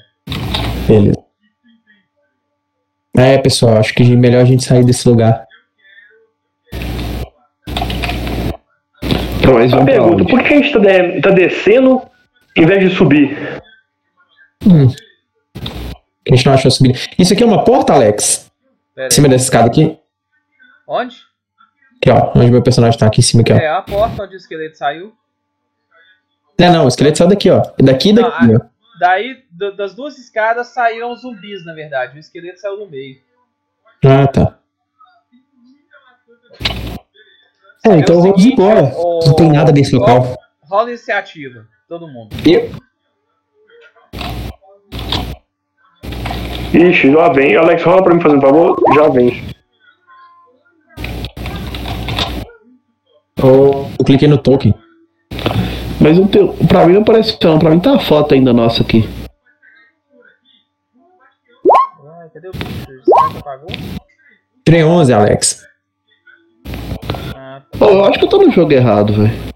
Beleza. 0.88 1.24
É, 3.16 3.38
pessoal, 3.38 3.78
acho 3.78 3.94
que 3.94 4.02
é 4.02 4.16
melhor 4.16 4.42
a 4.42 4.44
gente 4.44 4.64
sair 4.64 4.84
desse 4.84 5.08
lugar. 5.08 5.46
Então, 9.38 9.54
mas 9.54 9.72
Uma 9.72 9.84
pergunta, 9.84 10.22
onde? 10.22 10.30
por 10.30 10.42
que 10.42 10.52
a 10.54 10.56
gente 10.62 10.72
tá, 10.72 10.78
de- 10.80 11.20
tá 11.20 11.30
descendo 11.30 12.02
em 12.56 12.66
vez 12.66 12.90
de 12.90 12.96
subir? 12.96 13.36
Hum. 14.66 14.88
A 16.30 16.34
gente 16.34 16.44
não 16.46 16.54
achou 16.54 16.70
subir. 16.70 17.08
Isso 17.18 17.32
aqui 17.32 17.42
é 17.42 17.46
uma 17.46 17.64
porta, 17.64 17.92
Alex? 17.94 18.50
Pera 18.94 19.06
Em 19.08 19.10
cima 19.10 19.26
aí. 19.26 19.30
dessa 19.30 19.44
escada 19.44 19.66
aqui? 19.68 19.98
Onde? 20.86 21.16
Aqui, 22.00 22.10
ó. 22.10 22.32
Onde 22.36 22.50
meu 22.50 22.62
personagem 22.62 22.98
tá 22.98 23.06
aqui 23.06 23.20
em 23.20 23.24
cima, 23.24 23.42
aqui, 23.42 23.52
ó. 23.52 23.56
É 23.56 23.68
a 23.68 23.82
porta 23.82 24.24
onde 24.24 24.34
o 24.34 24.36
esqueleto 24.36 24.76
saiu. 24.76 25.12
Não, 26.58 26.72
não, 26.72 26.84
o 26.86 26.88
esqueleto 26.88 27.18
saiu 27.18 27.28
daqui, 27.30 27.50
ó. 27.50 27.62
Daqui 27.78 28.08
e 28.08 28.12
Não, 28.12 28.22
daqui, 28.22 28.56
ó. 28.56 28.60
Daí, 28.98 29.44
das 29.76 29.94
duas 29.94 30.16
escadas 30.18 30.68
saíram 30.68 31.14
zumbis, 31.16 31.64
na 31.64 31.74
verdade. 31.74 32.16
O 32.16 32.18
esqueleto 32.20 32.60
saiu 32.60 32.78
do 32.78 32.88
meio. 32.88 33.18
Ah, 34.04 34.26
tá. 34.26 34.58
É, 37.84 37.96
então 37.98 38.18
É 38.18 38.22
vamos 38.22 38.44
embora. 38.44 38.82
o- 38.96 39.20
Não 39.26 39.34
tem 39.36 39.52
nada 39.52 39.70
nesse 39.70 39.94
local. 39.94 40.20
Rola, 40.20 40.36
rola 40.62 40.88
iniciativa, 40.90 41.66
todo 41.88 42.08
mundo. 42.08 42.34
Eu, 42.44 42.70
Ixi, 46.74 47.12
já 47.12 47.28
vem. 47.32 47.56
Alex, 47.56 47.82
rola 47.82 48.02
pra 48.02 48.14
mim 48.14 48.20
fazer 48.20 48.36
um 48.36 48.40
favor. 48.40 48.76
Já 48.94 49.08
vem. 49.08 49.56
eu 53.46 54.04
cliquei 54.04 54.28
no 54.28 54.38
token. 54.38 54.74
Mas 56.00 56.18
o 56.18 56.26
teu, 56.26 56.54
pra 56.68 56.86
mim 56.86 56.94
não 56.94 57.04
parece 57.04 57.38
não, 57.42 57.58
pra 57.58 57.70
mim 57.70 57.80
tá 57.80 57.94
a 57.94 57.98
foto 57.98 58.34
ainda 58.34 58.52
nossa 58.52 58.82
aqui. 58.82 59.08
Ai, 62.20 62.28
cadê 62.32 62.48
o? 62.48 62.52
Será 62.52 63.30
que 63.30 63.38
apagou? 63.38 63.68
Tirei 64.64 64.84
11, 64.84 65.12
Alex. 65.12 65.66
Ah, 67.34 67.62
tá. 67.70 67.78
Pô, 67.78 67.86
eu 67.86 68.04
acho 68.04 68.18
que 68.18 68.24
eu 68.24 68.28
tô 68.28 68.38
no 68.38 68.50
jogo 68.50 68.72
errado, 68.72 69.12
velho. 69.14 69.46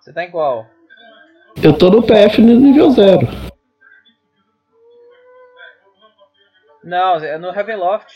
Você 0.00 0.12
tá 0.12 0.24
em 0.24 0.30
qual? 0.30 0.66
Eu 1.62 1.72
tô 1.72 1.88
no 1.88 2.02
PF 2.02 2.42
no 2.42 2.60
nível 2.60 2.90
zero. 2.90 3.26
Não, 6.84 7.16
é 7.16 7.38
no 7.38 7.50
Ravenloft. 7.50 8.12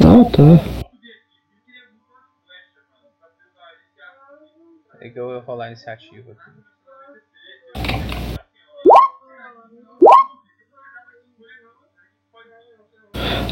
Não, 0.00 0.22
ah, 0.22 0.24
tá. 0.30 0.42
É 5.00 5.10
que 5.10 5.18
eu 5.18 5.26
vou 5.26 5.40
rolar 5.40 5.64
a 5.64 5.68
iniciativa 5.68 6.30
aqui. 6.30 6.50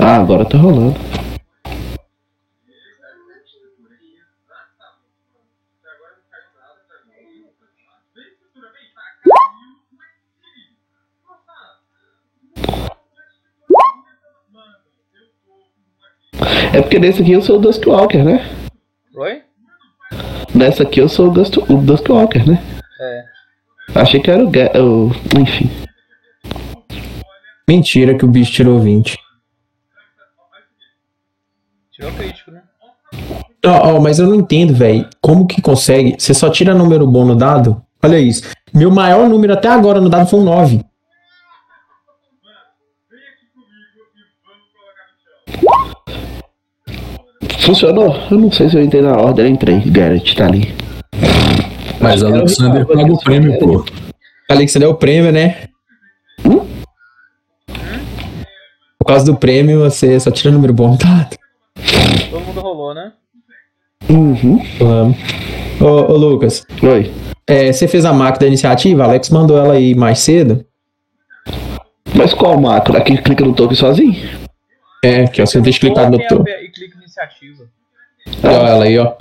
Ah, 0.01 0.21
agora 0.21 0.49
tá 0.49 0.57
rolando. 0.57 0.95
É 16.75 16.81
porque 16.81 16.99
nesse 16.99 17.23
aqui 17.23 17.33
eu 17.33 17.43
sou 17.43 17.57
o 17.57 17.61
Duskwalker, 17.61 18.25
né? 18.25 18.49
Oi? 19.15 19.43
Nessa 20.55 20.83
aqui 20.83 21.01
eu 21.01 21.09
sou 21.09 21.29
o, 21.29 21.31
Dust, 21.33 21.57
o 21.57 21.77
Duskwalker, 21.77 22.47
né? 22.49 22.63
É. 23.01 23.25
Achei 23.95 24.21
que 24.21 24.31
era 24.31 24.43
o, 24.45 24.51
Ga- 24.51 24.73
o. 24.81 25.11
Enfim. 25.39 25.71
Mentira 27.69 28.17
que 28.17 28.25
o 28.25 28.29
bicho 28.29 28.53
tirou 28.53 28.79
20. 28.81 29.17
Tirou 31.93 32.13
crítico, 32.13 32.51
né? 32.51 32.63
Ó, 33.65 33.97
ó, 33.97 34.01
mas 34.01 34.19
eu 34.19 34.27
não 34.27 34.35
entendo, 34.35 34.75
velho. 34.75 35.09
Como 35.21 35.47
que 35.47 35.61
consegue? 35.63 36.17
Você 36.19 36.35
só 36.35 36.51
tira 36.51 36.75
número 36.75 37.07
bom 37.07 37.25
no 37.25 37.37
dado? 37.37 37.83
Olha 38.03 38.19
isso. 38.19 38.43
Meu 38.75 38.91
maior 38.91 39.29
número 39.29 39.53
até 39.53 39.69
agora 39.69 40.01
no 40.01 40.09
dado 40.09 40.29
foi 40.29 40.41
um 40.41 40.45
9. 40.45 40.85
Funcionou? 47.73 48.15
Eu 48.31 48.39
não 48.39 48.53
sei 48.53 48.69
se 48.69 48.77
eu 48.77 48.83
entrei 48.83 49.01
na 49.01 49.17
ordem, 49.17 49.47
eu 49.47 49.51
entrei. 49.51 49.81
Garrett 49.81 50.37
tá 50.37 50.47
ali. 50.47 50.75
Mas 51.99 52.23
o 52.23 52.27
Alexander 52.27 52.85
paga 52.85 53.11
o 53.11 53.19
prêmio, 53.19 53.59
pô. 53.59 53.83
Alexander 54.51 54.89
é 54.89 54.93
o 54.93 54.95
prêmio, 54.95 55.33
né? 55.33 55.69
Hum? 56.45 56.67
Por 58.99 59.07
causa 59.07 59.25
do 59.25 59.35
prêmio, 59.35 59.81
você 59.81 60.21
só 60.21 60.31
tira 60.31 60.53
número 60.53 60.75
bom 60.75 60.97
dado. 60.97 61.39
Todo 62.31 62.45
mundo 62.45 62.61
rolou, 62.61 62.95
né? 62.95 63.13
Uhum. 64.11 64.63
Vamos. 64.79 65.17
Ô, 65.81 66.13
ô, 66.13 66.17
Lucas, 66.19 66.67
Oi. 66.83 67.11
é, 67.47 67.73
você 67.73 67.89
fez 67.89 68.05
a 68.05 68.13
máquina 68.13 68.41
da 68.41 68.47
iniciativa? 68.49 69.05
Alex 69.05 69.31
mandou 69.31 69.57
ela 69.57 69.73
aí 69.73 69.95
mais 69.95 70.19
cedo. 70.19 70.63
Mas 72.15 72.35
qual 72.35 72.61
macro? 72.61 72.99
Aqui 72.99 73.17
clica 73.17 73.43
no 73.43 73.55
token 73.55 73.77
sozinho? 73.77 74.15
É, 75.03 75.27
que 75.27 75.41
ó, 75.41 75.47
você 75.47 75.61
deixa 75.61 75.81
clicado 75.81 76.11
no 76.11 76.19
Token 76.19 76.29
topo. 76.29 76.49
E 76.49 76.71
clica 76.71 76.99
em 77.03 77.09
iniciativa. 77.23 77.69
Olha 78.43 78.69
ela 78.69 78.85
aí, 78.85 78.99
ó. 78.99 79.15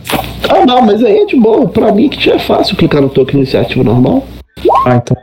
Ah, 0.49 0.65
não, 0.65 0.81
mas 0.81 1.03
aí 1.03 1.19
é 1.19 1.25
de 1.25 1.35
boa. 1.35 1.67
Pra 1.67 1.91
mim 1.91 2.09
que 2.09 2.23
já 2.23 2.35
é 2.35 2.39
fácil 2.39 2.75
clicar 2.75 3.01
no 3.01 3.09
token 3.09 3.37
iniciativa 3.37 3.83
normal. 3.83 4.25
Ah, 4.85 4.95
então. 4.95 5.17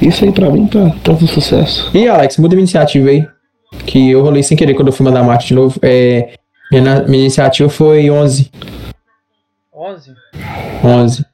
Isso 0.00 0.24
aí 0.24 0.32
pra 0.32 0.50
mim 0.50 0.66
tá, 0.66 0.90
tá 1.02 1.12
um 1.12 1.26
sucesso. 1.26 1.90
E 1.96 2.08
Alex, 2.08 2.36
muda 2.38 2.54
minha 2.54 2.62
iniciativa 2.62 3.10
aí. 3.10 3.26
Que 3.86 4.10
eu 4.10 4.22
rolei 4.22 4.42
sem 4.42 4.56
querer 4.56 4.74
quando 4.74 4.88
eu 4.88 4.92
fui 4.92 5.04
mandar 5.04 5.22
máquina 5.22 5.48
de 5.48 5.54
novo. 5.54 5.78
É, 5.82 6.34
minha, 6.70 7.02
minha 7.02 7.22
iniciativa 7.22 7.68
foi 7.68 8.10
11. 8.10 8.50
11? 9.74 10.14
11. 10.84 11.24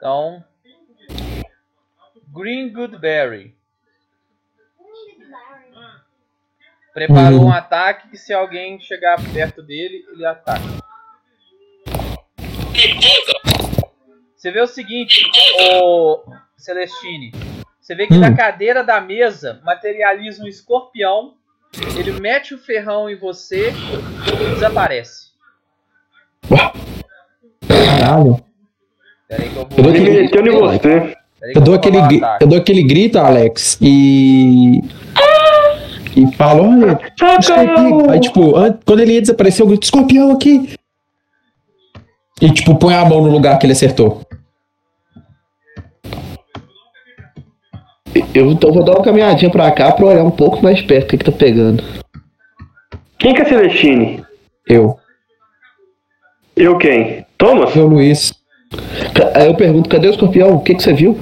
Então. 0.00 0.42
Green 2.32 2.72
Goodberry. 2.72 3.54
Preparou 6.94 7.40
Uhum. 7.40 7.46
um 7.48 7.52
ataque 7.52 8.08
que 8.08 8.16
se 8.16 8.32
alguém 8.32 8.80
chegar 8.80 9.18
perto 9.30 9.62
dele, 9.62 10.02
ele 10.10 10.24
ataca. 10.24 10.64
Você 14.34 14.50
vê 14.50 14.60
o 14.62 14.66
seguinte, 14.66 15.22
o 15.82 16.24
Celestine. 16.56 17.30
Você 17.78 17.94
vê 17.94 18.06
que 18.06 18.14
Hum. 18.14 18.20
da 18.20 18.34
cadeira 18.34 18.82
da 18.82 19.00
mesa 19.02 19.60
materializa 19.64 20.42
um 20.42 20.48
escorpião. 20.48 21.34
Ele 21.96 22.18
mete 22.18 22.54
o 22.54 22.58
ferrão 22.58 23.08
em 23.08 23.16
você 23.16 23.70
e 23.70 24.54
desaparece. 24.54 25.30
Caralho. 27.68 28.44
Pera 29.30 29.42
aí 29.44 29.48
que 29.48 29.56
eu 29.56 29.64
dou 29.64 29.78
Ele 29.78 29.98
aquele, 30.00 30.22
meteu 30.22 30.46
em 30.46 30.50
você. 30.50 31.16
Eu 31.54 31.60
dou 31.62 31.74
aquele, 31.74 31.98
ataque. 31.98 32.44
eu 32.44 32.48
dou 32.48 32.58
aquele 32.58 32.82
grito, 32.82 33.16
Alex, 33.18 33.78
e. 33.80 34.82
E 36.16 36.26
falo, 36.36 36.64
olha, 36.68 36.98
escorpião. 37.40 38.10
Aí, 38.10 38.18
tipo, 38.20 38.56
an- 38.56 38.76
quando 38.84 38.98
ele 39.00 39.12
ia 39.12 39.20
desaparecer, 39.20 39.62
eu 39.62 39.68
grito, 39.68 39.84
escorpião 39.84 40.32
aqui. 40.32 40.74
E, 42.42 42.50
tipo, 42.52 42.74
põe 42.74 42.94
a 42.94 43.04
mão 43.04 43.22
no 43.22 43.30
lugar 43.30 43.56
que 43.58 43.64
ele 43.66 43.72
acertou. 43.74 44.20
Eu 48.34 48.50
então 48.50 48.72
vou 48.72 48.82
dar 48.82 48.92
uma 48.96 49.04
caminhadinha 49.04 49.50
pra 49.50 49.70
cá 49.70 49.92
pra 49.92 50.06
olhar 50.06 50.24
um 50.24 50.30
pouco 50.32 50.60
mais 50.62 50.82
perto 50.82 51.04
o 51.04 51.08
que, 51.10 51.18
que 51.18 51.24
tá 51.24 51.32
pegando. 51.32 51.82
Quem 53.18 53.32
que 53.34 53.42
é 53.42 53.44
Celestine? 53.44 54.24
Eu. 54.66 54.98
Eu 56.56 56.76
quem? 56.76 57.24
Thomas? 57.38 57.74
Eu, 57.76 57.86
Luiz. 57.86 58.32
Aí 59.34 59.46
eu 59.46 59.54
pergunto, 59.54 59.88
cadê 59.88 60.08
o 60.08 60.10
escorpião? 60.10 60.54
O 60.54 60.60
que, 60.60 60.74
que 60.74 60.82
você 60.82 60.92
viu? 60.92 61.18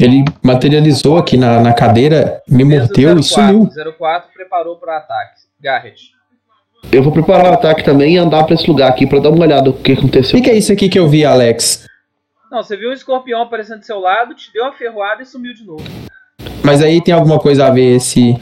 Ele 0.00 0.24
materializou 0.42 1.16
aqui 1.18 1.36
na, 1.36 1.60
na 1.60 1.72
cadeira, 1.72 2.42
me 2.48 2.64
mordeu 2.64 3.10
e 3.18 3.22
04. 3.22 3.22
sumiu. 3.22 3.68
04 3.98 4.30
preparou 4.34 4.76
para 4.76 4.96
ataque. 4.96 5.42
Garrett. 5.60 6.10
Eu 6.90 7.02
vou 7.02 7.12
preparar 7.12 7.50
o 7.50 7.54
ataque 7.54 7.84
também 7.84 8.14
e 8.14 8.18
andar 8.18 8.42
pra 8.44 8.54
esse 8.54 8.66
lugar 8.66 8.88
aqui 8.88 9.06
pra 9.06 9.20
dar 9.20 9.30
uma 9.30 9.44
olhada 9.44 9.62
no 9.70 9.72
que 9.72 9.92
O 9.92 9.98
aconteceu. 9.98 10.36
que, 10.36 10.42
que 10.44 10.50
é 10.50 10.56
isso 10.56 10.72
aqui 10.72 10.88
que 10.88 10.98
eu 10.98 11.08
vi, 11.08 11.24
Alex? 11.24 11.86
Não, 12.50 12.62
você 12.62 12.76
viu 12.76 12.90
um 12.90 12.92
escorpião 12.92 13.42
aparecendo 13.42 13.78
do 13.78 13.86
seu 13.86 14.00
lado, 14.00 14.34
te 14.34 14.52
deu 14.52 14.64
uma 14.64 14.72
ferroada 14.72 15.22
e 15.22 15.26
sumiu 15.26 15.54
de 15.54 15.64
novo. 15.64 15.84
Mas 16.64 16.82
aí 16.82 17.00
tem 17.00 17.14
alguma 17.14 17.38
coisa 17.38 17.66
a 17.66 17.70
ver 17.70 17.96
esse. 17.96 18.36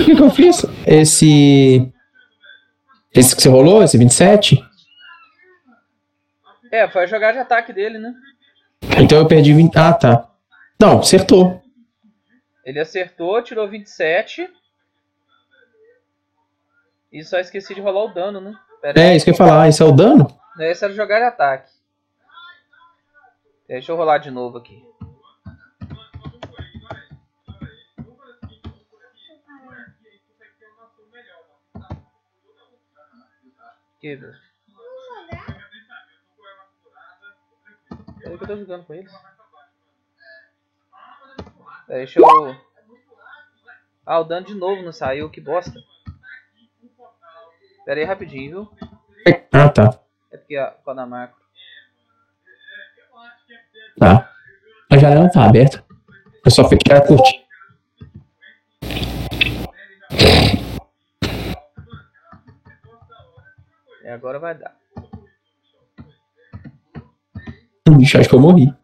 O 0.00 0.04
que, 0.04 0.14
que 0.14 0.22
eu 0.22 0.30
fiz? 0.30 0.64
Esse. 0.86 1.92
Esse 3.16 3.34
que 3.34 3.40
você 3.40 3.48
rolou, 3.48 3.82
esse 3.82 3.96
27? 3.96 4.62
É, 6.70 6.86
foi 6.86 7.04
a 7.04 7.06
jogada 7.06 7.32
de 7.32 7.38
ataque 7.38 7.72
dele, 7.72 7.98
né? 7.98 8.14
Então 9.00 9.16
eu 9.18 9.26
perdi 9.26 9.54
20. 9.54 9.74
Ah, 9.76 9.92
tá. 9.94 10.28
Não, 10.78 10.98
acertou. 11.00 11.62
Ele 12.62 12.78
acertou, 12.78 13.40
tirou 13.42 13.66
27. 13.66 14.46
E 17.10 17.24
só 17.24 17.38
esqueci 17.38 17.74
de 17.74 17.80
rolar 17.80 18.04
o 18.04 18.12
dano, 18.12 18.40
né? 18.40 18.52
Pera 18.82 19.00
aí. 19.00 19.06
É, 19.06 19.16
isso 19.16 19.24
que 19.24 19.30
eu 19.30 19.34
ia 19.34 19.38
falar. 19.38 19.68
Isso 19.68 19.82
é 19.82 19.86
o 19.86 19.92
dano? 19.92 20.28
Esse 20.60 20.84
era 20.84 20.92
jogar 20.92 21.18
de 21.18 21.24
ataque. 21.24 21.72
Deixa 23.66 23.90
eu 23.90 23.96
rolar 23.96 24.18
de 24.18 24.30
novo 24.30 24.58
aqui. 24.58 24.85
Que, 34.06 34.14
velho? 34.14 34.34
Peraí 38.20 38.38
que 38.38 38.44
eu 38.44 38.46
tô 38.46 38.56
jogando 38.56 38.84
com 38.84 38.94
eles. 38.94 39.12
Peraí, 41.88 42.04
Deixa 42.04 42.20
eu. 42.20 42.56
Ah, 44.06 44.20
o 44.20 44.24
dano 44.24 44.46
de 44.46 44.54
novo 44.54 44.80
não 44.82 44.92
saiu, 44.92 45.28
que 45.28 45.40
bosta. 45.40 45.80
Pera 47.84 47.98
aí 47.98 48.06
rapidinho, 48.06 48.70
viu? 48.78 49.36
Ah, 49.50 49.68
tá. 49.68 50.00
É 50.30 50.36
porque 50.36 50.56
a, 50.56 50.70
quando 50.84 51.00
a 51.00 51.06
macro. 51.06 51.42
Tá. 53.98 54.32
A 54.88 54.98
janela 54.98 55.28
tá 55.32 55.44
aberta. 55.48 55.84
Eu 56.44 56.50
só 56.52 56.68
fiquei 56.68 56.96
a 56.96 57.04
curtir. 57.04 57.44
Agora 64.26 64.40
vai 64.40 64.58
dar. 64.58 64.76
Bicho, 67.88 68.18
acho 68.18 68.28
que 68.28 68.34
eu 68.34 68.40
morri. 68.40 68.74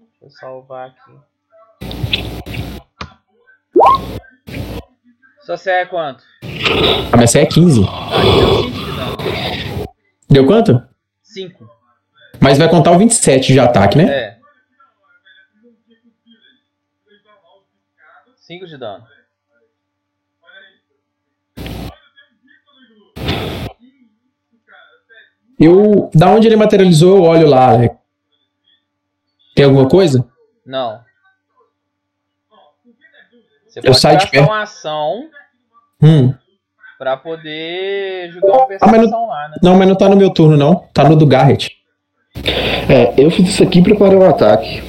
Deixa 0.00 0.24
eu 0.24 0.30
salvar 0.30 0.90
aqui. 0.90 1.18
Só 5.40 5.56
você 5.56 5.70
é 5.70 5.86
quanto? 5.86 6.22
A 7.12 7.16
minha 7.16 7.26
CE 7.26 7.40
é 7.40 7.46
15. 7.46 7.84
Ah, 7.88 8.10
deu 8.20 8.62
5 8.62 8.70
de 8.70 8.96
dano. 8.96 9.86
Deu 10.30 10.46
quanto? 10.46 10.88
5. 11.22 11.68
Mas 12.40 12.58
vai 12.58 12.68
contar 12.68 12.92
o 12.92 12.98
27 12.98 13.52
de 13.52 13.60
ataque, 13.60 13.98
né? 13.98 14.04
É. 14.04 14.35
5 18.46 18.66
de 18.66 18.76
dano. 18.78 19.04
Eu. 25.58 26.10
Da 26.14 26.30
onde 26.30 26.46
ele 26.46 26.56
materializou, 26.56 27.16
eu 27.16 27.22
olho 27.22 27.48
lá, 27.48 27.76
né? 27.78 27.90
Tem 29.54 29.64
alguma 29.64 29.88
coisa? 29.88 30.26
Não. 30.64 31.00
Você 33.66 33.80
Eu 33.82 33.94
saio 33.94 34.18
de 34.18 34.30
perto. 34.30 34.46
uma 34.48 34.62
ação 34.62 35.28
Hum. 36.02 36.34
pra 36.98 37.16
poder 37.16 38.30
jogar 38.32 38.46
uma 38.48 38.54
Ah, 38.56 38.66
mas 38.68 38.80
não- 38.82 38.88
percepção 38.90 39.26
lá, 39.28 39.48
né? 39.48 39.56
Não, 39.62 39.76
mas 39.78 39.88
não 39.88 39.94
tá 39.96 40.08
no 40.08 40.16
meu 40.16 40.30
turno, 40.30 40.56
não. 40.56 40.76
Tá 40.92 41.08
no 41.08 41.16
do 41.16 41.26
Garrett. 41.26 41.70
É, 42.88 43.14
eu 43.22 43.30
fiz 43.30 43.48
isso 43.48 43.62
aqui 43.62 43.78
e 43.78 43.82
preparei 43.82 44.16
um 44.18 44.28
ataque. 44.28 44.82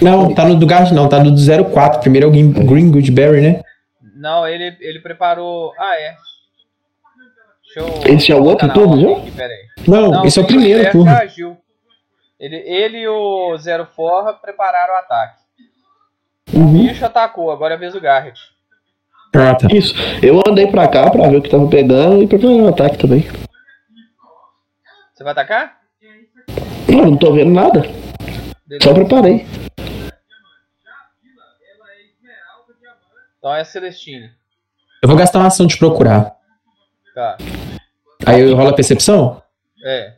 Não, 0.00 0.34
tá 0.34 0.44
no 0.44 0.56
do 0.56 0.66
Garrett, 0.66 0.92
não. 0.94 1.08
Tá 1.08 1.22
no 1.22 1.30
do 1.30 1.40
04. 1.72 2.00
Primeiro 2.00 2.26
é 2.26 2.28
o 2.28 2.32
Green, 2.32 2.50
Green 2.52 2.90
Goodberry, 2.90 3.40
né? 3.40 3.62
Não, 4.16 4.46
ele, 4.46 4.76
ele 4.80 5.00
preparou. 5.00 5.72
Ah, 5.78 5.96
é. 5.96 6.14
Eu. 7.76 8.14
Esse 8.14 8.30
é 8.30 8.36
o 8.36 8.42
outro 8.44 8.72
turno 8.72 9.00
já? 9.00 9.18
Aqui, 9.18 9.30
peraí. 9.32 9.58
Não, 9.86 10.24
esse 10.24 10.38
é 10.38 10.42
o 10.42 10.46
primeiro 10.46 10.80
Bear 10.80 10.92
turno. 10.92 11.10
agiu. 11.10 11.56
Ele, 12.38 12.56
ele 12.56 12.98
e 12.98 13.08
o 13.08 13.56
Zero 13.58 13.86
Forra 13.96 14.32
prepararam 14.34 14.94
o 14.94 14.98
ataque. 14.98 15.38
O 16.52 16.58
Uhum. 16.58 16.72
bicho 16.86 17.04
atacou, 17.04 17.50
agora 17.50 17.74
é 17.74 17.76
a 17.76 17.80
vez 17.80 17.92
do 17.94 18.00
Garrett. 18.00 18.38
Ah, 19.34 19.54
tá. 19.54 19.66
Isso. 19.72 19.94
Eu 20.22 20.40
andei 20.46 20.66
pra 20.68 20.86
cá 20.86 21.10
pra 21.10 21.28
ver 21.28 21.38
o 21.38 21.42
que 21.42 21.48
tava 21.50 21.66
pegando 21.68 22.22
e 22.22 22.26
preparei 22.28 22.60
um 22.60 22.68
ataque 22.68 22.98
também. 22.98 23.26
Você 25.14 25.24
vai 25.24 25.32
atacar? 25.32 25.78
Não, 26.88 27.06
não 27.06 27.16
tô 27.16 27.32
vendo 27.32 27.50
nada. 27.50 27.80
Beleza. 28.66 28.84
Só 28.88 28.94
preparei. 28.94 29.44
Então 33.44 33.54
é 33.54 33.60
a 33.60 33.64
Celestine. 33.66 34.30
Eu 35.02 35.06
vou 35.06 35.18
gastar 35.18 35.38
uma 35.38 35.48
ação 35.48 35.66
de 35.66 35.76
procurar. 35.76 36.34
Tá. 37.14 37.36
Aí 38.24 38.40
eu 38.40 38.56
rolo 38.56 38.70
a 38.70 38.74
percepção? 38.74 39.42
É. 39.84 40.14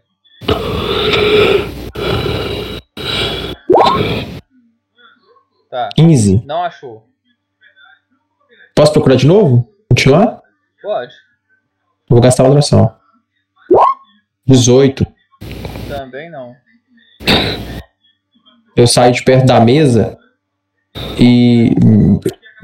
Tá. 5.69 5.89
15. 5.97 6.45
Não 6.47 6.63
achou. 6.63 7.05
Posso 8.77 8.93
procurar 8.93 9.17
de 9.17 9.27
novo? 9.27 9.75
Continuar? 9.91 10.41
Pode. 10.81 11.13
Vou 12.09 12.21
gastar 12.21 12.45
outra 12.45 12.61
ação. 12.61 12.97
18. 14.47 15.05
Também 15.89 16.31
não. 16.31 16.55
Eu 18.77 18.87
saio 18.87 19.13
de 19.13 19.25
perto 19.25 19.47
da 19.47 19.59
mesa 19.59 20.17
e 21.19 21.75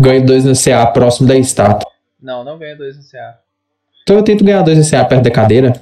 ganho 0.02 0.24
2 0.26 0.44
no 0.44 0.52
CA 0.54 0.86
próximo 0.86 1.28
da 1.28 1.36
estátua. 1.36 1.90
Não, 2.20 2.44
não 2.44 2.58
ganha 2.58 2.76
2 2.76 2.96
no 2.96 3.02
CA. 3.02 3.38
Então 4.02 4.16
eu 4.16 4.22
tento 4.22 4.44
ganhar 4.44 4.62
2 4.62 4.78
no 4.78 4.90
CA 4.90 5.04
perto 5.04 5.22
da 5.24 5.30
cadeira. 5.30 5.72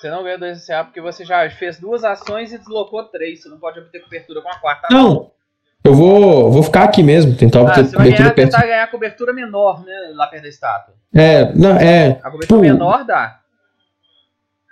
Você 0.00 0.10
não 0.10 0.22
ganha 0.22 0.38
2 0.38 0.58
no 0.60 0.66
CA 0.66 0.84
porque 0.84 1.00
você 1.00 1.24
já 1.24 1.48
fez 1.50 1.78
duas 1.80 2.04
ações 2.04 2.52
e 2.52 2.58
deslocou 2.58 3.02
três. 3.04 3.42
Você 3.42 3.48
não 3.48 3.58
pode 3.58 3.78
obter 3.80 4.00
cobertura 4.02 4.40
com 4.42 4.48
a 4.48 4.56
quarta. 4.58 4.88
Não! 4.90 5.30
Eu 5.84 5.94
vou, 5.94 6.50
vou 6.50 6.62
ficar 6.64 6.82
aqui 6.84 7.00
mesmo, 7.02 7.34
tentar 7.36 7.60
Ah, 7.60 7.62
obter 7.62 7.84
você 7.84 7.96
vai 7.96 8.06
cobertura 8.06 8.18
ganhar, 8.24 8.34
perto. 8.34 8.50
tentar 8.52 8.66
ganhar 8.66 8.90
cobertura 8.90 9.32
menor, 9.32 9.84
né? 9.84 9.92
Lá 10.14 10.26
perto 10.26 10.42
da 10.42 10.48
estátua. 10.48 10.94
É, 11.14 11.52
não, 11.54 11.76
é. 11.76 12.18
A 12.22 12.30
cobertura 12.30 12.60
Pô. 12.60 12.66
menor 12.66 13.04
dá. 13.04 13.38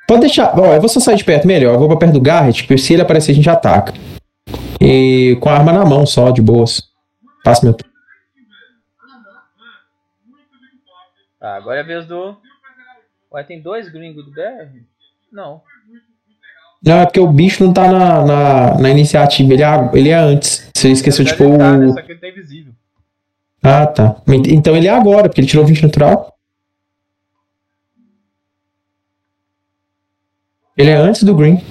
Pode 0.08 0.20
deixar. 0.22 0.58
Ó, 0.58 0.74
eu 0.74 0.80
vou 0.80 0.88
só 0.88 0.98
sair 1.00 1.16
de 1.16 1.24
perto 1.24 1.46
melhor. 1.46 1.74
Eu 1.74 1.78
vou 1.78 1.88
pra 1.88 1.96
perto 1.96 2.14
do 2.14 2.20
Garrett, 2.20 2.62
porque 2.64 2.76
se 2.78 2.92
ele 2.92 3.02
aparecer, 3.02 3.30
a 3.32 3.34
gente 3.34 3.48
ataca. 3.48 3.92
E 4.80 5.38
com 5.40 5.48
a 5.48 5.54
arma 5.54 5.72
na 5.72 5.84
mão 5.84 6.04
só, 6.04 6.30
de 6.30 6.42
boas. 6.42 6.82
Passa 7.44 7.64
meu. 7.64 7.76
Tá, 11.44 11.56
agora 11.56 11.76
é 11.76 11.80
a 11.80 11.86
vez 11.86 12.06
do. 12.06 12.34
Ué, 13.30 13.42
tem 13.42 13.60
dois 13.60 13.90
gringos 13.90 14.24
do 14.24 14.30
BR? 14.30 14.80
Não. 15.30 15.60
Não, 16.82 17.00
é 17.00 17.04
porque 17.04 17.20
o 17.20 17.30
bicho 17.30 17.62
não 17.62 17.70
tá 17.70 17.86
na, 17.86 18.24
na, 18.24 18.78
na 18.78 18.88
iniciativa. 18.88 19.52
Ele 19.52 19.62
é, 19.62 19.90
ele 19.92 20.08
é 20.08 20.14
antes. 20.14 20.70
Você 20.74 20.90
esqueceu 20.90 21.22
pôr 21.36 21.58
tá, 21.58 21.76
né? 21.76 21.84
o. 21.84 21.92
Só 21.92 22.00
que 22.00 22.12
ele 22.12 22.18
tá 22.18 22.28
invisível. 22.30 22.72
Ah, 23.62 23.86
tá. 23.86 24.16
Então 24.48 24.74
ele 24.74 24.86
é 24.86 24.90
agora, 24.90 25.28
porque 25.28 25.42
ele 25.42 25.46
tirou 25.46 25.66
20 25.66 25.82
natural. 25.82 26.34
Ele 30.74 30.88
é 30.88 30.96
antes 30.96 31.24
do 31.24 31.34
Green. 31.34 31.62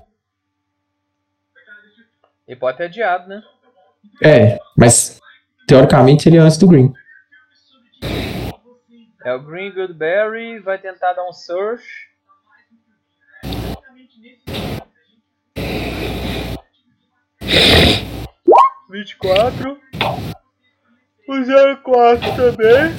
Ele 2.48 2.60
pode 2.60 2.78
ter 2.78 2.84
adiado, 2.84 3.28
né? 3.28 3.42
É, 4.24 4.60
mas 4.78 5.20
teoricamente 5.68 6.30
ele 6.30 6.38
é 6.38 6.42
antes 6.42 6.60
do 6.60 6.68
Green. 6.68 6.94
É 9.26 9.34
o 9.34 9.42
Green 9.42 9.72
Goodberry, 9.72 10.60
vai 10.60 10.78
tentar 10.78 11.14
dar 11.14 11.26
um 11.26 11.32
search. 11.32 12.12
Vinte 18.90 19.12
e 19.12 19.16
quatro. 19.16 19.80
O 21.28 21.44
zero 21.46 21.82
quatro 21.82 22.36
também. 22.36 22.94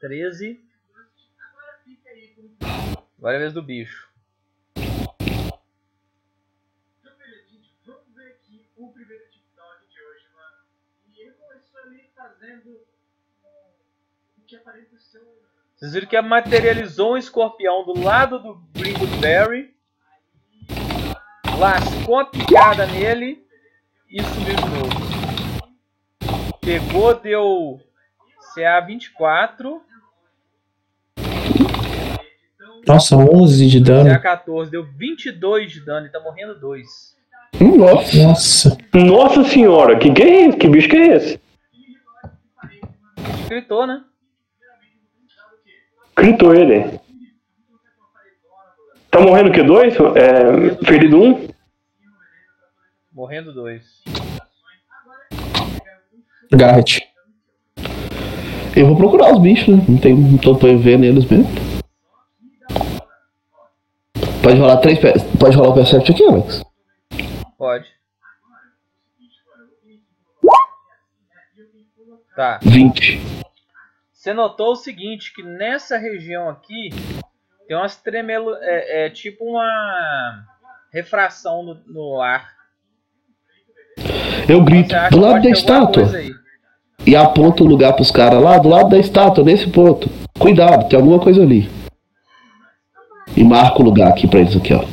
Treze. 0.00 0.60
Agora 3.16 3.34
é 3.34 3.36
a 3.36 3.40
vez 3.40 3.52
do 3.52 3.62
bicho. 3.62 4.09
Vocês 15.76 15.92
viram 15.92 16.08
que 16.08 16.20
materializou 16.20 17.12
um 17.12 17.16
escorpião 17.16 17.84
do 17.84 18.02
lado 18.02 18.40
do 18.40 18.60
Greenwoodberry. 18.74 19.70
Lascou 21.56 22.18
a 22.18 22.24
picada 22.24 22.84
nele 22.86 23.44
e 24.10 24.20
sumiu 24.22 24.56
de 24.56 24.62
novo. 24.62 25.10
Pegou, 26.60 27.14
deu 27.14 27.80
CA 28.54 28.80
24, 28.80 29.80
Nossa, 32.86 33.16
11 33.16 33.66
de 33.68 33.78
dano. 33.78 34.10
CA 34.10 34.18
14, 34.18 34.70
deu 34.70 34.84
22 34.84 35.70
de 35.70 35.80
dano, 35.84 36.06
ele 36.06 36.12
tá 36.12 36.18
morrendo 36.18 36.58
2. 36.58 37.16
Nossa. 37.60 38.16
Nossa. 38.16 38.78
Nossa 38.94 39.44
senhora, 39.44 39.96
que 39.96 40.12
que 40.12 40.22
é 40.22 40.48
esse? 40.48 40.58
Que 40.58 40.68
bicho 40.68 40.88
que 40.88 40.96
é 40.96 41.16
esse? 41.16 41.40
Gritou, 43.48 43.86
né? 43.86 44.04
Gritou 46.16 46.54
ele. 46.54 47.00
Tá 49.10 49.20
morrendo 49.20 49.50
o 49.50 49.52
que? 49.52 49.62
Dois? 49.62 49.94
É, 49.94 50.84
ferido 50.84 51.20
um? 51.20 51.48
Morrendo 53.12 53.52
2. 53.52 53.82
Garrett. 56.52 57.02
Eu 58.76 58.86
vou 58.86 58.96
procurar 58.96 59.32
os 59.32 59.40
bichos, 59.40 59.68
né? 59.68 59.84
Não, 59.88 59.98
tem, 59.98 60.14
não 60.14 60.38
tô 60.38 60.54
vendo 60.54 61.04
eles 61.04 61.24
mesmo. 61.24 61.48
Pode 64.42 64.58
rolar 64.58 64.78
três. 64.78 64.98
Pode 65.38 65.56
rolar 65.56 65.70
o 65.70 65.74
Percept 65.74 66.12
aqui, 66.12 66.24
Alex? 66.24 66.64
Pode. 67.58 67.86
Tá. 72.34 72.58
20. 72.62 73.20
Você 74.20 74.34
notou 74.34 74.72
o 74.72 74.76
seguinte, 74.76 75.32
que 75.34 75.42
nessa 75.42 75.96
região 75.96 76.50
aqui 76.50 76.90
tem 77.66 77.74
umas 77.74 77.96
tremelo... 77.96 78.54
É, 78.60 79.06
é 79.06 79.10
tipo 79.10 79.42
uma 79.46 80.44
refração 80.92 81.62
no, 81.62 81.80
no 81.86 82.20
ar. 82.20 82.50
Eu 84.46 84.62
grito, 84.62 84.94
do 85.10 85.20
lado 85.20 85.42
da 85.42 85.48
estátua. 85.48 86.04
E 87.06 87.16
aponto 87.16 87.64
o 87.64 87.66
lugar 87.66 87.94
pros 87.94 88.10
caras 88.10 88.42
lá, 88.42 88.58
do 88.58 88.68
lado 88.68 88.90
da 88.90 88.98
estátua, 88.98 89.42
nesse 89.42 89.70
ponto. 89.70 90.10
Cuidado, 90.38 90.86
tem 90.86 90.98
alguma 90.98 91.18
coisa 91.18 91.40
ali. 91.42 91.70
E 93.34 93.42
marco 93.42 93.80
o 93.80 93.86
lugar 93.86 94.10
aqui 94.10 94.28
pra 94.28 94.40
eles 94.40 94.54
aqui, 94.54 94.74
ó. 94.74 94.84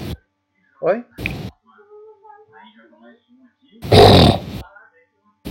Oi? 0.84 1.04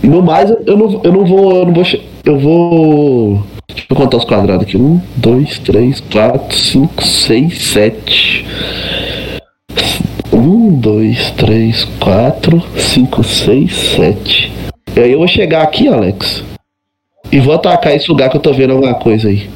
No 0.01 0.23
mais, 0.23 0.49
eu 0.49 0.75
não, 0.75 1.03
eu 1.03 1.13
não 1.13 1.25
vou. 1.25 1.55
Eu 1.57 1.65
não 1.67 1.73
vou. 1.75 1.85
Eu 2.25 2.39
vou. 2.39 3.56
Deixa 3.77 3.87
eu 3.91 3.95
contar 3.95 4.17
os 4.17 4.25
quadrados 4.25 4.63
aqui. 4.63 4.75
Um, 4.75 4.97
dois, 5.15 5.59
três, 5.59 5.99
quatro, 6.01 6.51
cinco, 6.55 7.03
seis, 7.05 7.61
sete. 7.61 8.43
Um, 10.33 10.79
dois, 10.79 11.29
três, 11.31 11.85
quatro, 11.99 12.59
cinco, 12.79 13.23
seis, 13.23 13.75
sete. 13.95 14.51
E 14.95 14.99
aí 14.99 15.11
eu 15.11 15.19
vou 15.19 15.27
chegar 15.27 15.61
aqui, 15.61 15.87
Alex. 15.87 16.43
E 17.31 17.39
vou 17.39 17.53
atacar 17.53 17.93
esse 17.95 18.09
lugar 18.09 18.29
que 18.31 18.37
eu 18.37 18.41
tô 18.41 18.51
vendo 18.51 18.73
alguma 18.73 18.95
coisa 18.95 19.29
aí. 19.29 19.47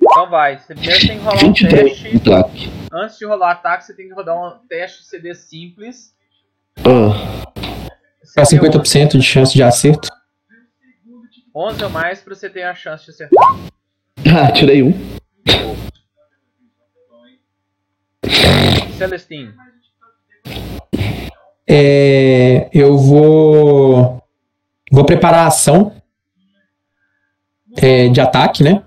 Então 0.00 0.30
vai. 0.30 0.58
Você 0.58 0.74
primeiro 0.74 1.06
tem 1.08 1.18
que 1.18 1.24
rolar 1.24 1.36
um 1.36 1.46
23 1.48 2.00
teste. 2.02 2.16
ataque. 2.30 2.70
Antes 2.92 3.18
de 3.18 3.26
rolar 3.26 3.50
ataque, 3.50 3.84
você 3.84 3.94
tem 3.94 4.06
que 4.06 4.14
rodar 4.14 4.36
um 4.36 4.58
teste 4.68 5.04
CD 5.04 5.34
simples. 5.34 6.14
Ah, 6.84 7.50
É 8.36 8.44
CD 8.44 8.68
50% 8.68 9.18
de 9.18 9.22
chance 9.22 9.52
de 9.52 9.62
acerto. 9.62 10.08
11 11.54 11.84
ou 11.84 11.90
mais 11.90 12.20
pra 12.20 12.34
você 12.34 12.50
ter 12.50 12.64
a 12.64 12.74
chance 12.74 13.04
de 13.04 13.10
acertar. 13.12 13.44
ah, 14.26 14.50
tirei 14.50 14.82
um. 14.82 14.92
Celestine. 18.98 19.54
É, 21.68 22.68
eu 22.72 22.98
vou. 22.98 24.22
Vou 24.90 25.04
preparar 25.06 25.44
a 25.44 25.46
ação 25.46 25.94
é, 27.76 28.08
de 28.08 28.20
ataque, 28.20 28.62
né? 28.62 28.84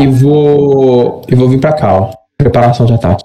E 0.00 0.06
vou. 0.06 1.22
E 1.28 1.34
vou 1.34 1.48
vir 1.48 1.60
pra 1.60 1.76
cá, 1.76 2.00
ó. 2.00 2.12
Preparação 2.36 2.86
de 2.86 2.94
ataque. 2.94 3.24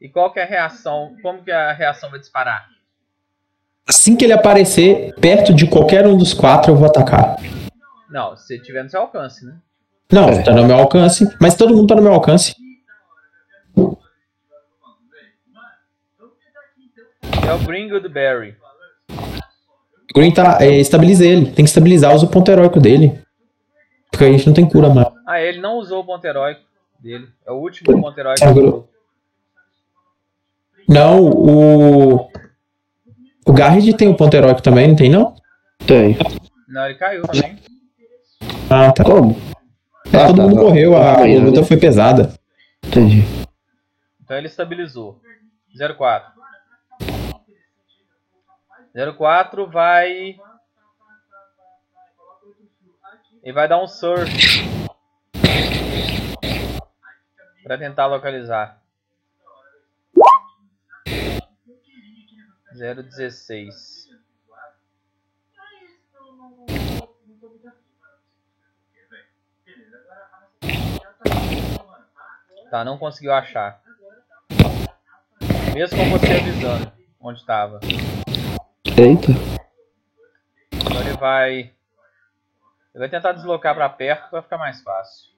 E 0.00 0.08
qual 0.08 0.32
que 0.32 0.38
é 0.38 0.44
a 0.44 0.46
reação? 0.46 1.16
Como 1.22 1.42
que 1.42 1.50
a 1.50 1.72
reação 1.72 2.10
vai 2.10 2.20
disparar? 2.20 2.77
Assim 3.88 4.16
que 4.16 4.24
ele 4.24 4.32
aparecer 4.34 5.14
perto 5.20 5.54
de 5.54 5.66
qualquer 5.66 6.06
um 6.06 6.16
dos 6.16 6.34
quatro, 6.34 6.72
eu 6.72 6.76
vou 6.76 6.86
atacar. 6.86 7.36
Não, 8.10 8.36
se 8.36 8.58
tiver 8.60 8.82
no 8.82 8.90
seu 8.90 9.00
alcance, 9.00 9.44
né? 9.46 9.56
Não, 10.12 10.28
É. 10.28 10.42
tá 10.42 10.52
no 10.52 10.66
meu 10.66 10.76
alcance. 10.76 11.26
Mas 11.40 11.54
todo 11.54 11.74
mundo 11.74 11.86
tá 11.88 11.94
no 11.94 12.02
meu 12.02 12.12
alcance. 12.12 12.54
É 17.46 17.52
o 17.52 17.58
Gringold 17.60 18.08
Berry. 18.08 18.56
O 19.10 20.14
Green 20.18 20.32
tá. 20.32 20.58
É, 20.60 20.70
estabiliza 20.78 21.24
ele. 21.24 21.46
Tem 21.46 21.64
que 21.64 21.70
estabilizar, 21.70 22.14
usa 22.14 22.26
o 22.26 22.30
ponto 22.30 22.50
heróico 22.50 22.80
dele. 22.80 23.20
Porque 24.10 24.24
a 24.24 24.30
gente 24.30 24.46
não 24.46 24.54
tem 24.54 24.68
cura 24.68 24.88
mais. 24.88 25.08
Ah, 25.26 25.40
ele 25.40 25.60
não 25.60 25.78
usou 25.78 26.00
o 26.00 26.04
ponto 26.04 26.24
heróico 26.24 26.60
dele. 26.98 27.28
É 27.46 27.52
o 27.52 27.56
último 27.56 28.00
ponto 28.00 28.18
heróico. 28.18 28.88
Não, 30.88 31.24
o. 31.24 32.30
O 33.58 33.60
Garrett 33.60 33.92
tem 33.94 34.06
o 34.06 34.14
ponto 34.14 34.32
heróico 34.36 34.62
também, 34.62 34.86
não 34.86 34.94
tem 34.94 35.10
não? 35.10 35.34
Tem. 35.84 36.16
Não, 36.68 36.84
ele 36.84 36.94
caiu 36.94 37.22
também. 37.22 37.58
Ah, 38.70 38.92
tá. 38.92 39.02
Como? 39.02 39.36
É, 40.12 40.26
todo 40.28 40.36
tá, 40.36 40.42
mundo 40.44 40.54
tá. 40.54 40.62
morreu, 40.62 40.96
a, 40.96 41.00
a 41.00 41.14
Amanhã, 41.16 41.42
luta 41.42 41.62
né? 41.62 41.66
foi 41.66 41.76
pesada. 41.76 42.32
Entendi. 42.86 43.24
Então 44.22 44.36
ele 44.36 44.46
estabilizou. 44.46 45.20
04. 45.96 46.32
04 49.16 49.66
vai. 49.66 50.36
Ele 53.42 53.52
vai 53.52 53.66
dar 53.66 53.82
um 53.82 53.88
surf. 53.88 54.30
Pra 57.64 57.76
tentar 57.76 58.06
localizar. 58.06 58.80
016. 62.78 64.08
Tá, 72.70 72.84
não 72.84 72.98
conseguiu 72.98 73.32
achar. 73.32 73.82
Mesmo 75.74 75.96
com 75.96 76.10
você 76.10 76.32
avisando 76.32 76.92
onde 77.20 77.40
estava. 77.40 77.80
Eita. 78.84 79.32
Então 80.72 81.00
ele 81.00 81.16
vai. 81.16 81.58
Ele 81.60 81.74
vai 82.94 83.08
tentar 83.08 83.32
deslocar 83.32 83.74
pra 83.74 83.88
perto 83.88 84.28
pra 84.28 84.42
ficar 84.42 84.58
mais 84.58 84.82
fácil. 84.82 85.37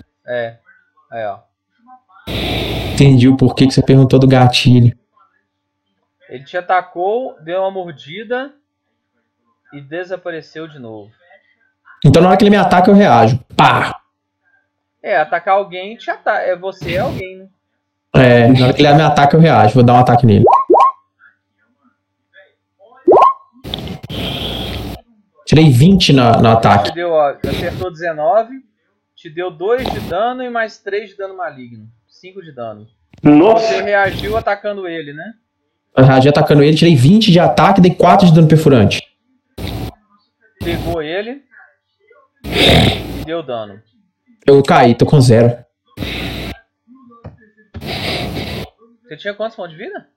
É. 0.31 0.57
Aí, 1.11 1.25
ó. 1.25 1.39
Entendi 2.93 3.27
o 3.27 3.35
porquê 3.35 3.67
que 3.67 3.73
você 3.73 3.81
perguntou 3.83 4.17
do 4.17 4.27
gatilho. 4.27 4.97
Ele 6.29 6.45
te 6.45 6.55
atacou, 6.55 7.35
deu 7.41 7.59
uma 7.59 7.69
mordida 7.71 8.53
e 9.73 9.81
desapareceu 9.81 10.69
de 10.69 10.79
novo. 10.79 11.11
Então 12.05 12.21
na 12.21 12.29
hora 12.29 12.37
que 12.37 12.43
ele 12.45 12.51
me 12.51 12.55
ataca, 12.55 12.89
eu 12.89 12.95
reajo. 12.95 13.43
Pá! 13.57 13.99
É, 15.03 15.17
atacar 15.17 15.55
alguém 15.55 15.97
te 15.97 16.09
ataca. 16.09 16.39
É 16.43 16.55
você 16.55 16.93
é 16.95 16.99
alguém, 16.99 17.37
né? 17.37 17.47
É, 18.13 18.47
na 18.47 18.65
hora 18.65 18.73
que 18.73 18.81
ele 18.81 18.93
me 18.93 19.01
ataca, 19.01 19.35
eu 19.35 19.41
reajo. 19.41 19.73
Vou 19.73 19.83
dar 19.83 19.95
um 19.95 19.99
ataque 19.99 20.25
nele. 20.25 20.45
Tirei 25.45 25.69
20 25.69 26.13
na, 26.13 26.31
no 26.37 26.43
Te 26.43 26.47
ataque. 26.47 26.91
deu, 26.93 27.09
ó, 27.11 27.35
acertou 27.45 27.91
19, 27.91 28.63
te 29.21 29.29
deu 29.29 29.51
2 29.51 29.87
de 29.91 29.99
dano 29.99 30.41
e 30.41 30.49
mais 30.49 30.79
3 30.79 31.11
de 31.11 31.15
dano 31.15 31.37
maligno. 31.37 31.87
5 32.07 32.41
de 32.41 32.51
dano. 32.51 32.87
Você 33.21 33.29
Nossa, 33.29 33.83
reagiu 33.83 34.35
atacando 34.35 34.87
ele, 34.87 35.13
né? 35.13 35.33
Eu 35.95 36.03
reagi 36.03 36.27
atacando 36.27 36.63
ele, 36.63 36.75
tirei 36.75 36.95
20 36.95 37.31
de 37.31 37.39
ataque 37.39 37.79
e 37.79 37.83
dei 37.83 37.93
4 37.93 38.25
de 38.25 38.33
dano 38.33 38.47
perfurante. 38.47 38.99
Pegou 40.63 41.03
ele 41.03 41.43
e 42.43 43.23
deu 43.23 43.43
dano. 43.43 43.79
Eu 44.47 44.63
caí, 44.63 44.95
tô 44.95 45.05
com 45.05 45.21
zero. 45.21 45.55
Você 49.03 49.17
tinha 49.17 49.35
quantos 49.35 49.55
pontos 49.55 49.73
de 49.73 49.77
vida? 49.77 50.07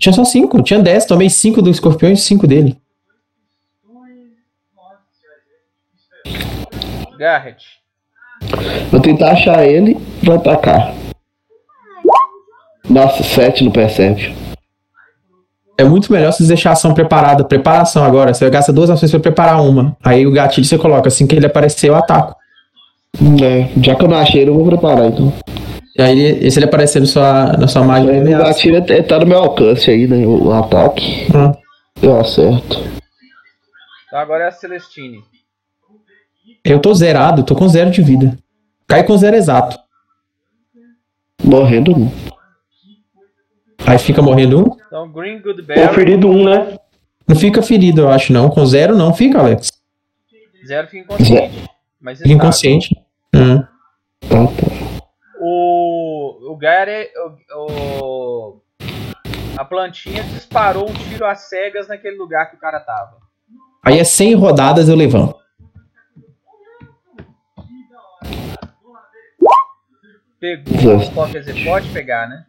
Tinha 0.00 0.12
só 0.14 0.24
5, 0.24 0.62
tinha 0.62 0.80
10, 0.80 1.04
tomei 1.04 1.28
5 1.28 1.60
do 1.60 1.68
escorpião 1.68 2.10
e 2.10 2.16
5 2.16 2.46
dele. 2.46 2.80
Garrett. 7.24 7.64
Vou 8.90 9.00
tentar 9.00 9.30
achar 9.32 9.64
ele 9.66 9.96
pra 10.22 10.34
atacar. 10.34 10.92
Nossa, 12.88 13.22
7 13.22 13.64
no 13.64 13.70
percebe. 13.72 14.34
É 15.78 15.84
muito 15.84 16.12
melhor 16.12 16.32
você 16.34 16.46
deixar 16.46 16.70
a 16.70 16.72
ação 16.74 16.92
preparada. 16.92 17.42
Preparação 17.42 18.04
agora. 18.04 18.34
Você 18.34 18.48
gasta 18.50 18.74
duas 18.74 18.90
ações 18.90 19.10
pra 19.10 19.20
preparar 19.20 19.62
uma. 19.62 19.96
Aí 20.04 20.26
o 20.26 20.30
gatilho 20.32 20.66
você 20.66 20.76
coloca. 20.76 21.08
Assim 21.08 21.26
que 21.26 21.34
ele 21.34 21.46
aparecer, 21.46 21.88
eu 21.88 21.94
ataco. 21.96 22.36
É, 23.42 23.68
já 23.82 23.94
que 23.94 24.04
eu 24.04 24.08
não 24.08 24.18
achei 24.18 24.42
ele, 24.42 24.50
eu 24.50 24.54
vou 24.56 24.66
preparar 24.66 25.06
então. 25.06 25.32
E 25.96 26.02
aí, 26.02 26.18
ele- 26.20 26.50
se 26.50 26.58
ele 26.58 26.66
aparecer 26.66 27.00
na 27.00 27.06
sua, 27.06 27.52
na 27.56 27.66
sua 27.68 27.82
ele 28.00 28.10
o 28.10 28.20
ameaça. 28.20 28.44
gatilho 28.48 28.76
é- 28.76 29.02
tá 29.02 29.18
no 29.18 29.26
meu 29.26 29.38
alcance 29.38 29.90
aí, 29.90 30.06
né? 30.06 30.26
O, 30.26 30.48
o 30.48 30.52
ataque. 30.52 31.26
Ah. 31.34 31.56
Eu 32.02 32.20
acerto. 32.20 32.80
Então 34.08 34.18
agora 34.18 34.44
é 34.44 34.48
a 34.48 34.52
Celestine. 34.52 35.20
Eu 36.64 36.80
tô 36.80 36.94
zerado, 36.94 37.44
tô 37.44 37.54
com 37.54 37.68
zero 37.68 37.90
de 37.90 38.02
vida. 38.02 38.38
Cai 38.86 39.04
com 39.04 39.16
zero 39.16 39.36
exato. 39.36 39.76
Morrendo 41.42 41.96
não. 41.96 42.12
Aí 43.86 43.98
fica 43.98 44.22
morrendo 44.22 44.60
um. 44.60 44.76
Então 44.86 45.10
Green 45.12 45.40
Goodberry. 45.42 45.88
conferido 45.88 46.28
um, 46.28 46.44
né? 46.44 46.78
Não 47.28 47.36
fica 47.36 47.60
ferido, 47.62 48.02
eu 48.02 48.08
acho, 48.10 48.32
não. 48.32 48.48
Com 48.48 48.64
zero 48.64 48.96
não 48.96 49.12
fica, 49.12 49.38
Alex. 49.40 49.70
Zero 50.66 50.88
fica 50.88 51.02
inconsciente. 51.04 51.64
Mas 52.00 52.18
Fica 52.18 52.30
inconsciente. 52.32 52.96
Hum. 53.34 53.58
Ah, 53.60 53.68
tá. 54.28 54.36
O, 55.40 56.52
o 56.52 56.56
Gary, 56.56 57.08
o, 57.54 57.58
o- 57.58 58.60
a 59.56 59.64
plantinha 59.64 60.22
disparou 60.24 60.88
um 60.88 60.92
tiro 60.94 61.26
às 61.26 61.48
cegas 61.48 61.86
naquele 61.88 62.16
lugar 62.16 62.50
que 62.50 62.56
o 62.56 62.58
cara 62.58 62.80
tava. 62.80 63.18
Aí 63.84 63.98
é 63.98 64.04
100 64.04 64.34
rodadas 64.34 64.88
eu 64.88 64.96
levanto. 64.96 65.36
Pegou, 70.44 71.26
dizer, 71.26 71.64
pode 71.64 71.88
pegar, 71.90 72.28
né? 72.28 72.44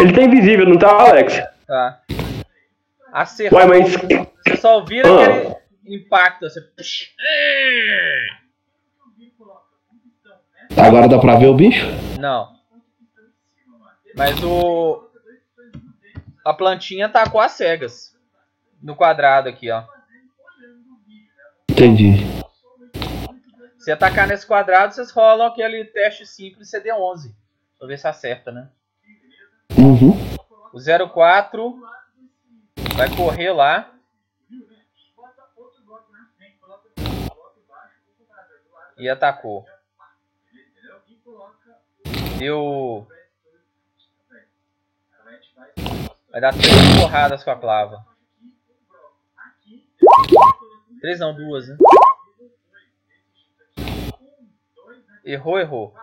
Ele 0.00 0.12
tá 0.12 0.22
invisível, 0.22 0.66
não 0.66 0.76
tá, 0.76 0.90
Alex? 0.90 1.40
Tá. 1.68 2.02
Acertou. 3.12 3.60
Ué, 3.60 3.66
mas. 3.66 3.94
Você 3.94 4.56
só 4.56 4.84
vira 4.84 5.08
Ah. 5.08 5.54
que 5.84 5.88
ele 5.88 6.02
impacta. 6.02 6.48
Você... 6.50 6.68
Agora 10.76 11.06
dá 11.06 11.20
pra 11.20 11.36
ver 11.36 11.46
o 11.46 11.54
bicho? 11.54 11.86
Não. 12.18 12.56
Mas 14.16 14.42
o. 14.42 15.08
A 16.44 16.52
plantinha 16.52 17.08
tacou 17.08 17.40
as 17.40 17.52
cegas. 17.52 18.18
No 18.82 18.96
quadrado 18.96 19.48
aqui, 19.48 19.70
ó. 19.70 19.84
Entendi. 21.78 22.16
Se 23.78 23.92
atacar 23.92 24.26
nesse 24.26 24.44
quadrado, 24.44 24.92
vocês 24.92 25.12
rolam 25.12 25.46
aquele 25.46 25.84
teste 25.84 26.26
simples 26.26 26.72
CD11. 26.72 27.32
Pra 27.78 27.86
ver 27.86 27.96
se 27.96 28.08
acerta, 28.08 28.50
né? 28.50 28.68
Uhum. 29.78 30.10
O 30.72 31.08
04 31.08 31.80
vai 32.96 33.14
correr 33.14 33.52
lá. 33.52 33.94
E 38.98 39.08
atacou. 39.08 39.64
Deu. 42.40 43.06
Vai 46.32 46.40
dar 46.40 46.52
três 46.52 47.00
porradas 47.00 47.44
com 47.44 47.50
a 47.52 47.56
clava. 47.56 48.04
Três 51.00 51.20
não, 51.20 51.32
duas, 51.32 51.68
né? 51.68 51.76
Errou, 55.24 55.58
errou. 55.60 55.94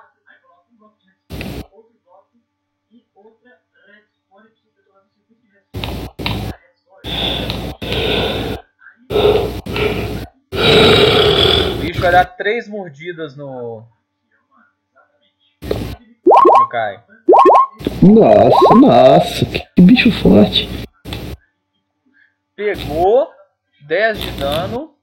O 11.73 11.79
bicho 11.81 11.99
vai 11.99 12.11
dar 12.11 12.25
três 12.37 12.67
mordidas 12.69 13.35
no. 13.35 13.83
No 15.61 16.69
Kai. 16.69 17.03
Nossa, 18.01 18.75
nossa, 18.75 19.45
que 19.45 19.81
bicho 19.81 20.09
forte. 20.21 20.69
Pegou 22.55 23.35
10 23.85 24.19
de 24.19 24.31
dano. 24.39 24.97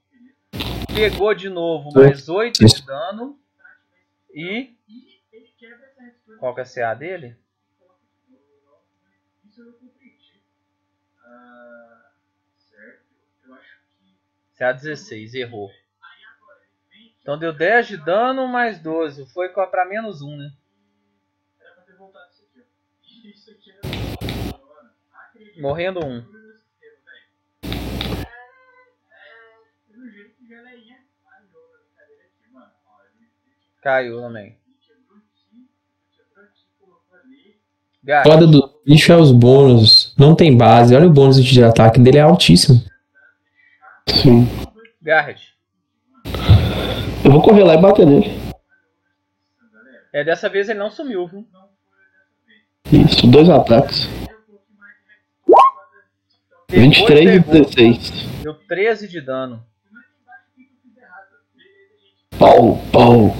Pegou 0.93 1.33
de 1.33 1.49
novo 1.49 1.89
mais 1.93 2.27
8 2.27 2.65
de 2.65 2.85
dano. 2.85 3.39
E. 4.33 4.75
Qual 6.39 6.53
que 6.53 6.61
é 6.61 6.63
a 6.63 6.67
CA 6.67 6.93
dele? 6.93 7.37
CA 14.57 14.73
16, 14.73 15.33
errou. 15.33 15.71
Então 17.21 17.39
deu 17.39 17.53
10 17.53 17.87
de 17.87 17.97
dano 17.97 18.47
mais 18.47 18.79
12. 18.79 19.25
Foi 19.27 19.49
pra 19.49 19.85
menos 19.85 20.21
1, 20.21 20.37
né? 20.37 20.53
Morrendo 25.57 26.01
um. 30.03 30.33
Caiu 33.81 34.21
também. 34.21 34.57
Gato, 38.03 38.29
Foda 38.29 38.45
do 38.45 38.81
bicho 38.85 39.11
é 39.13 39.17
os 39.17 39.31
bônus. 39.31 40.13
Não 40.17 40.35
tem 40.35 40.57
base. 40.57 40.95
Olha 40.95 41.07
o 41.07 41.13
bônus 41.13 41.43
de 41.43 41.63
ataque 41.63 41.99
dele 41.99 42.17
é 42.17 42.21
altíssimo. 42.21 42.83
Sim. 44.07 44.45
Garrett. 45.01 45.53
Eu 47.23 47.31
vou 47.31 47.41
correr 47.41 47.63
lá 47.63 47.75
e 47.75 47.81
bater 47.81 48.05
nele. 48.05 48.29
É, 50.11 50.23
dessa 50.23 50.49
vez 50.49 50.67
ele 50.67 50.79
não 50.79 50.91
sumiu, 50.91 51.27
viu? 51.27 51.47
Isso, 52.91 53.25
dois 53.25 53.49
ataques. 53.49 54.07
Pegou 56.67 56.89
23 56.89 57.35
e 57.35 57.41
pegou. 57.41 57.65
16. 57.65 58.11
Deu 58.43 58.53
13 58.53 59.07
de 59.07 59.21
dano. 59.21 59.65
Pau, 62.39 62.77
pau. 62.91 63.35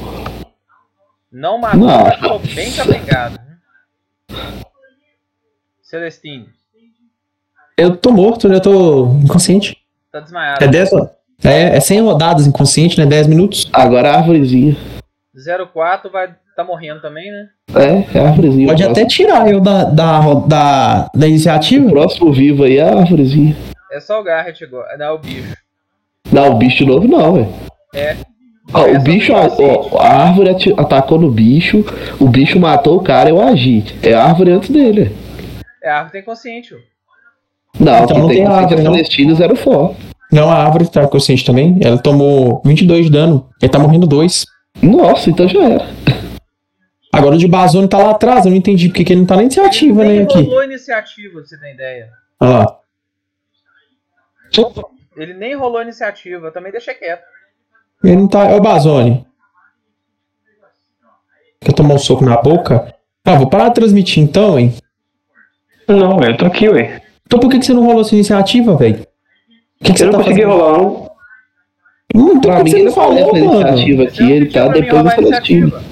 Não 1.32 1.58
matou, 1.58 1.80
Não. 1.80 2.04
mas 2.04 2.16
ficou 2.16 2.40
bem 2.40 2.72
capengado. 2.72 3.40
viu? 4.30 4.38
Celestine, 5.82 6.48
Eu 7.78 7.96
tô 7.98 8.12
morto, 8.12 8.48
né? 8.48 8.56
Eu 8.56 8.62
tô 8.62 9.06
inconsciente. 9.24 9.78
tá 10.12 10.20
desmaiado. 10.20 10.64
É 10.64 10.68
10 10.68 10.90
é, 11.44 11.76
é 11.76 11.80
100 11.80 12.02
rodadas 12.02 12.48
inconsciente, 12.48 12.98
né? 13.00 13.06
10 13.06 13.28
minutos. 13.28 13.70
Agora 13.74 14.12
a 14.12 14.18
árvorezinha. 14.18 14.78
04 15.74 16.10
vai 16.12 16.34
tá 16.56 16.64
morrendo 16.64 17.02
também, 17.02 17.32
né? 17.32 17.50
É, 17.76 18.18
é 18.18 18.22
a 18.22 18.28
árvorezinha. 18.30 18.68
Pode 18.68 18.84
o 18.84 18.92
até 18.92 19.06
tirar 19.06 19.50
eu 19.50 19.60
da, 19.60 19.86
da, 19.86 20.34
da, 20.36 21.10
da 21.14 21.28
iniciativa. 21.28 21.90
próximo 21.90 22.32
vivo 22.32 22.64
aí 22.64 22.78
é 22.78 22.84
a 22.84 23.00
árvorezinha. 23.00 23.56
É 23.92 24.00
só 24.00 24.22
o 24.22 24.24
Garrett 24.24 24.64
agora. 24.64 24.96
Não, 24.98 25.06
é 25.06 25.12
o 25.12 25.18
bicho. 25.18 25.58
Não, 26.32 26.52
o 26.52 26.56
bicho 26.56 26.86
novo 26.86 27.08
não, 27.08 27.34
velho. 27.34 27.54
É. 27.94 28.18
Ó, 28.74 28.86
o 28.90 29.00
bicho, 29.02 29.34
ó, 29.34 30.00
a 30.00 30.24
árvore 30.28 30.50
atacou 30.78 31.20
no 31.20 31.30
bicho, 31.30 31.86
o 32.20 32.28
bicho 32.28 32.60
matou 32.60 32.98
o 32.98 33.04
cara, 33.04 33.30
eu 33.30 33.42
agi. 33.42 33.84
É 34.02 34.14
a 34.14 34.24
árvore 34.24 34.52
antes 34.52 34.70
dele. 34.70 35.16
É 35.82 35.90
a 35.90 35.96
árvore 35.98 36.14
tem 36.14 36.24
consciente. 36.24 36.74
ó. 36.74 36.78
Não, 37.80 38.04
Então 38.04 38.18
não 38.20 38.28
tem 38.28 38.38
tem 38.38 38.46
árvore, 38.48 38.82
é 38.82 38.84
não. 38.84 38.94
Celestino 38.94 39.36
zero 39.36 39.56
for. 39.56 39.96
Não, 40.32 40.50
a 40.50 40.56
árvore 40.64 40.88
tá 40.90 41.08
consciente 41.08 41.46
também. 41.46 41.78
Ela 41.84 41.98
tomou 41.98 42.62
22 42.66 43.06
de 43.06 43.12
dano. 43.12 43.50
Ele 43.62 43.72
tá 43.72 43.78
morrendo 43.78 44.08
2. 44.08 44.46
Nossa, 44.82 45.30
então 45.30 45.48
já 45.48 45.64
era. 45.64 45.88
Agora 47.12 47.36
o 47.36 47.38
de 47.38 47.48
Bazone 47.48 47.88
tá 47.88 48.00
lá 48.00 48.12
atrás. 48.12 48.46
Eu 48.46 48.50
não 48.52 48.58
entendi 48.58 48.88
porque 48.90 49.04
que 49.04 49.14
ele 49.14 49.20
não 49.22 49.28
tá 49.28 49.36
na 49.36 49.44
iniciativa, 49.44 50.02
Ele 50.02 50.10
né? 50.10 50.16
nem 50.18 50.24
Aqui. 50.24 50.42
rolou 50.42 50.64
iniciativa, 50.64 51.34
pra 51.34 51.44
você 51.46 51.60
ter 51.60 51.74
ideia. 51.76 52.10
Olha 52.40 52.52
lá. 52.52 52.80
Ele 55.16 55.34
nem 55.36 55.56
rolou 55.56 55.82
iniciativa, 55.82 56.48
eu 56.48 56.52
também 56.52 56.72
deixei 56.72 56.94
quieto. 56.96 57.24
Ele 58.04 58.16
não 58.16 58.28
tá. 58.28 58.46
É 58.50 58.56
o 58.56 58.62
Bazone. 58.62 59.26
Quer 61.62 61.74
tomar 61.74 61.96
um 61.96 62.00
soco 62.00 62.26
na 62.26 62.38
boca? 62.42 62.94
Ah, 63.26 63.36
vou 63.36 63.48
parar 63.50 63.70
de 63.70 63.76
transmitir 63.76 64.22
então, 64.22 64.60
hein? 64.60 64.74
Não, 65.88 66.22
eu 66.22 66.36
tô 66.38 66.46
aqui, 66.46 66.68
ué. 66.68 67.02
Então 67.26 67.40
por 67.40 67.50
que, 67.50 67.60
que 67.60 67.66
você 67.66 67.74
não 67.74 67.86
rolou 67.86 68.02
essa 68.02 68.14
iniciativa, 68.14 68.76
velho? 68.76 69.02
O 69.80 69.84
que, 69.86 69.94
que 69.94 69.98
você 70.00 70.04
Eu 70.04 70.12
não 70.12 70.20
tá 70.20 70.24
consegui 70.26 70.42
fazendo? 70.44 70.58
rolar, 70.62 70.78
não. 70.78 71.10
Hum, 72.16 72.40
por 72.40 72.42
Pra 72.42 72.58
que 72.58 72.64
mim 72.64 72.70
você 72.70 72.76
ele 72.78 72.86
não 72.86 72.92
falou 72.92 73.34
mano? 73.34 73.38
iniciativa 73.38 74.04
Você 74.04 74.24
aqui, 74.24 74.32
ele 74.32 74.46
tá 74.52 74.68
depois 74.68 75.04
do 75.04 75.10
Celestino. 75.10 75.68
iniciativa. 75.68 75.84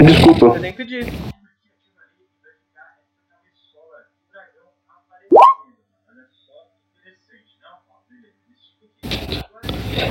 Desculpa. 0.00 0.48
Você 0.50 0.58
nem 0.60 0.72
pediu. 0.72 1.06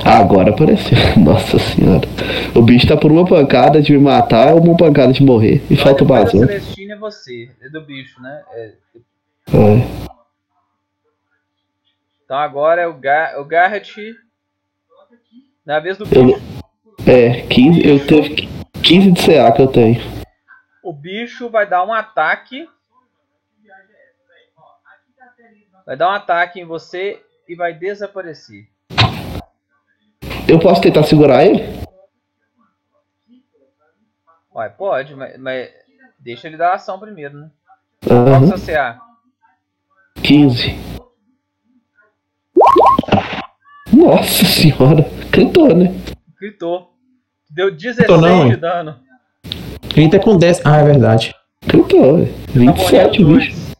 Agora 0.04 0.50
apareceu. 0.50 0.96
Nossa 1.16 1.58
senhora. 1.58 2.06
O 2.54 2.62
bicho 2.62 2.86
tá 2.86 2.96
por 2.96 3.10
uma 3.10 3.26
pancada 3.26 3.80
de 3.80 3.92
me 3.92 3.98
matar 3.98 4.54
ou 4.54 4.60
uma 4.62 4.76
pancada 4.76 5.12
de 5.12 5.22
morrer. 5.22 5.62
E 5.70 5.76
falta 5.76 6.04
o 6.04 6.06
Depois 6.06 6.32
da 6.32 6.38
bazão. 6.38 6.46
Celestine 6.46 6.92
é 6.92 6.96
você, 6.96 7.50
é 7.60 7.68
do 7.68 7.80
bicho, 7.82 8.20
né? 8.20 8.42
É. 8.52 8.72
É. 9.52 10.10
Então 12.24 12.38
agora 12.38 12.82
é 12.82 12.86
o, 12.86 12.94
Gar 12.94 13.40
o 13.40 13.44
Garrett. 13.44 14.14
Na 15.64 15.80
vez 15.80 15.96
do 15.98 16.04
Eu- 16.14 16.26
bicho. 16.26 16.60
É, 17.06 17.40
15, 17.46 17.86
eu 17.86 18.06
tenho 18.06 18.48
15 18.82 19.10
de 19.12 19.22
CA 19.24 19.50
que 19.52 19.62
eu 19.62 19.66
tenho. 19.66 20.00
O 20.82 20.92
bicho 20.92 21.48
vai 21.48 21.66
dar 21.68 21.84
um 21.84 21.92
ataque. 21.92 22.68
Vai 25.86 25.96
dar 25.96 26.08
um 26.10 26.12
ataque 26.14 26.60
em 26.60 26.64
você 26.64 27.20
e 27.48 27.56
vai 27.56 27.72
desaparecer. 27.72 28.68
Eu 30.50 30.58
posso 30.58 30.80
tentar 30.80 31.04
segurar 31.04 31.44
ele? 31.44 31.62
Ué, 34.52 34.68
pode, 34.68 35.14
mas, 35.14 35.38
mas 35.38 35.70
deixa 36.18 36.48
ele 36.48 36.56
dar 36.56 36.70
a 36.70 36.74
ação 36.74 36.98
primeiro, 36.98 37.38
né? 37.38 37.50
Qual 38.04 38.18
Aham. 38.18 38.46
que 38.46 38.52
é 38.52 38.54
o 38.56 38.58
seu 38.58 38.74
CA? 38.74 39.00
15. 40.24 40.76
Nossa 43.92 44.44
senhora. 44.44 45.04
Gritou, 45.30 45.72
né? 45.72 45.94
Gritou. 46.36 46.96
Deu 47.48 47.70
16 47.70 48.08
Tô 48.08 48.16
não, 48.16 48.48
de 48.48 48.54
hein? 48.54 48.58
dano. 48.58 48.98
Ele 49.96 50.10
tá 50.10 50.18
com 50.18 50.36
10. 50.36 50.66
Ah, 50.66 50.78
é 50.78 50.84
verdade. 50.84 51.32
Gritou, 51.64 52.16
velho. 52.16 52.32
Tá 52.32 52.52
27 52.54 53.22
o 53.22 53.28
morrendo 53.28 53.38
bicho. 53.38 53.70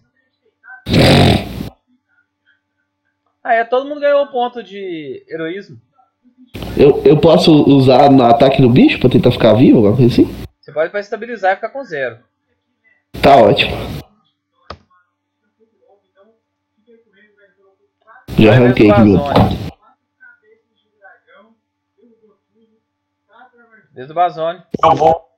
Ah, 3.42 3.54
é, 3.54 3.64
todo 3.64 3.88
mundo 3.88 4.00
ganhou 4.00 4.22
um 4.22 4.28
ponto 4.28 4.62
de 4.62 5.26
heroísmo. 5.28 5.80
Eu, 6.76 7.02
eu 7.04 7.18
posso 7.18 7.52
usar 7.68 8.10
no 8.10 8.22
ataque 8.24 8.62
no 8.62 8.70
bicho 8.70 8.98
pra 8.98 9.10
tentar 9.10 9.30
ficar 9.30 9.54
vivo, 9.54 9.78
alguma 9.78 9.96
coisa 9.96 10.12
assim? 10.12 10.34
Você 10.60 10.72
pode 10.72 10.90
pra 10.90 11.00
estabilizar 11.00 11.52
e 11.52 11.56
ficar 11.56 11.68
com 11.70 11.84
zero. 11.84 12.18
Tá 13.20 13.36
ótimo. 13.36 13.72
Já 18.38 18.52
arranquei 18.52 18.90
aqui 18.90 19.00
meu. 19.02 19.20
Desde 23.92 24.12
o 24.12 24.14
Bazone. 24.14 24.62
Eu 24.82 24.94
vou. 24.94 25.28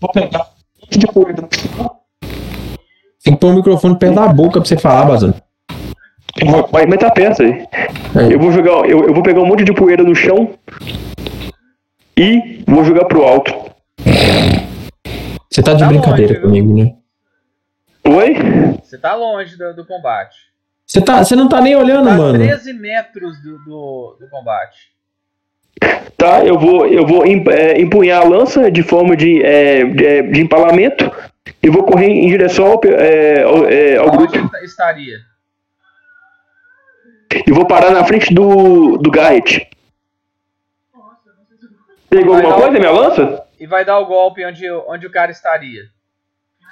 Vou 0.00 0.12
pegar. 0.12 0.50
Tem 0.90 0.98
que 0.98 1.12
pôr 3.38 3.52
o 3.52 3.54
microfone 3.54 3.96
perto 3.98 4.14
da 4.16 4.26
boca 4.26 4.60
pra 4.60 4.68
você 4.68 4.76
falar, 4.76 5.04
Bazano. 5.04 5.34
Vai, 6.70 6.86
mas 6.86 6.98
tá 6.98 7.10
perto 7.10 7.42
aí. 7.42 7.66
Aí. 8.16 8.32
Eu 8.32 8.38
vou 8.38 8.50
jogar. 8.52 8.88
Eu, 8.88 9.04
eu 9.06 9.14
vou 9.14 9.22
pegar 9.22 9.40
um 9.40 9.46
monte 9.46 9.64
de 9.64 9.72
poeira 9.72 10.02
no 10.02 10.14
chão. 10.14 10.54
E 12.16 12.62
vou 12.66 12.84
jogar 12.84 13.04
pro 13.06 13.22
alto. 13.22 13.52
Você 15.50 15.62
tá 15.62 15.74
de 15.74 15.80
Tá 15.80 15.88
brincadeira 15.88 16.32
longe, 16.34 16.40
comigo, 16.42 16.74
né? 16.76 16.94
Oi? 18.04 18.34
Você 18.82 18.98
tá 18.98 19.14
longe 19.14 19.56
do, 19.56 19.74
do 19.74 19.86
combate. 19.86 20.36
Você, 20.86 21.00
tá, 21.00 21.22
você 21.24 21.36
não 21.36 21.48
tá 21.48 21.60
nem 21.60 21.76
olhando, 21.76 22.06
Tá 22.08 22.14
a 22.14 22.18
mano. 22.18 22.38
13 22.38 22.72
metros 22.74 23.40
do, 23.42 23.58
do, 23.64 24.16
do 24.20 24.28
combate. 24.30 24.92
Tá, 26.16 26.44
eu 26.44 26.58
vou, 26.58 26.86
eu 26.86 27.06
vou 27.06 27.24
é, 27.26 27.80
empunhar 27.80 28.22
a 28.22 28.28
lança 28.28 28.70
de 28.70 28.82
forma 28.82 29.16
de, 29.16 29.42
é, 29.42 29.84
de, 29.84 30.06
é, 30.06 30.22
de 30.22 30.40
empalamento 30.40 31.10
e 31.62 31.68
vou 31.68 31.84
correr 31.84 32.06
em 32.08 32.28
direção 32.28 32.66
ao, 32.66 32.80
é, 32.84 33.42
ao, 33.42 33.66
é, 33.66 33.96
ao 33.96 34.08
Onde 34.08 34.16
grupo. 34.38 34.50
ta- 34.50 34.62
estaria? 34.62 35.16
E 37.46 37.52
vou 37.52 37.66
parar 37.66 37.90
na 37.90 38.04
frente 38.04 38.32
do, 38.34 38.96
do 38.98 39.10
Garrett. 39.10 39.68
Pegou 42.08 42.34
alguma 42.34 42.54
coisa, 42.54 42.70
um- 42.70 42.80
minha 42.80 42.90
lança? 42.90 43.46
E 43.58 43.66
vai 43.66 43.84
dar 43.84 43.98
o 43.98 44.06
golpe 44.06 44.44
onde, 44.44 44.70
onde 44.70 45.06
o 45.06 45.10
cara 45.10 45.30
estaria. 45.30 45.90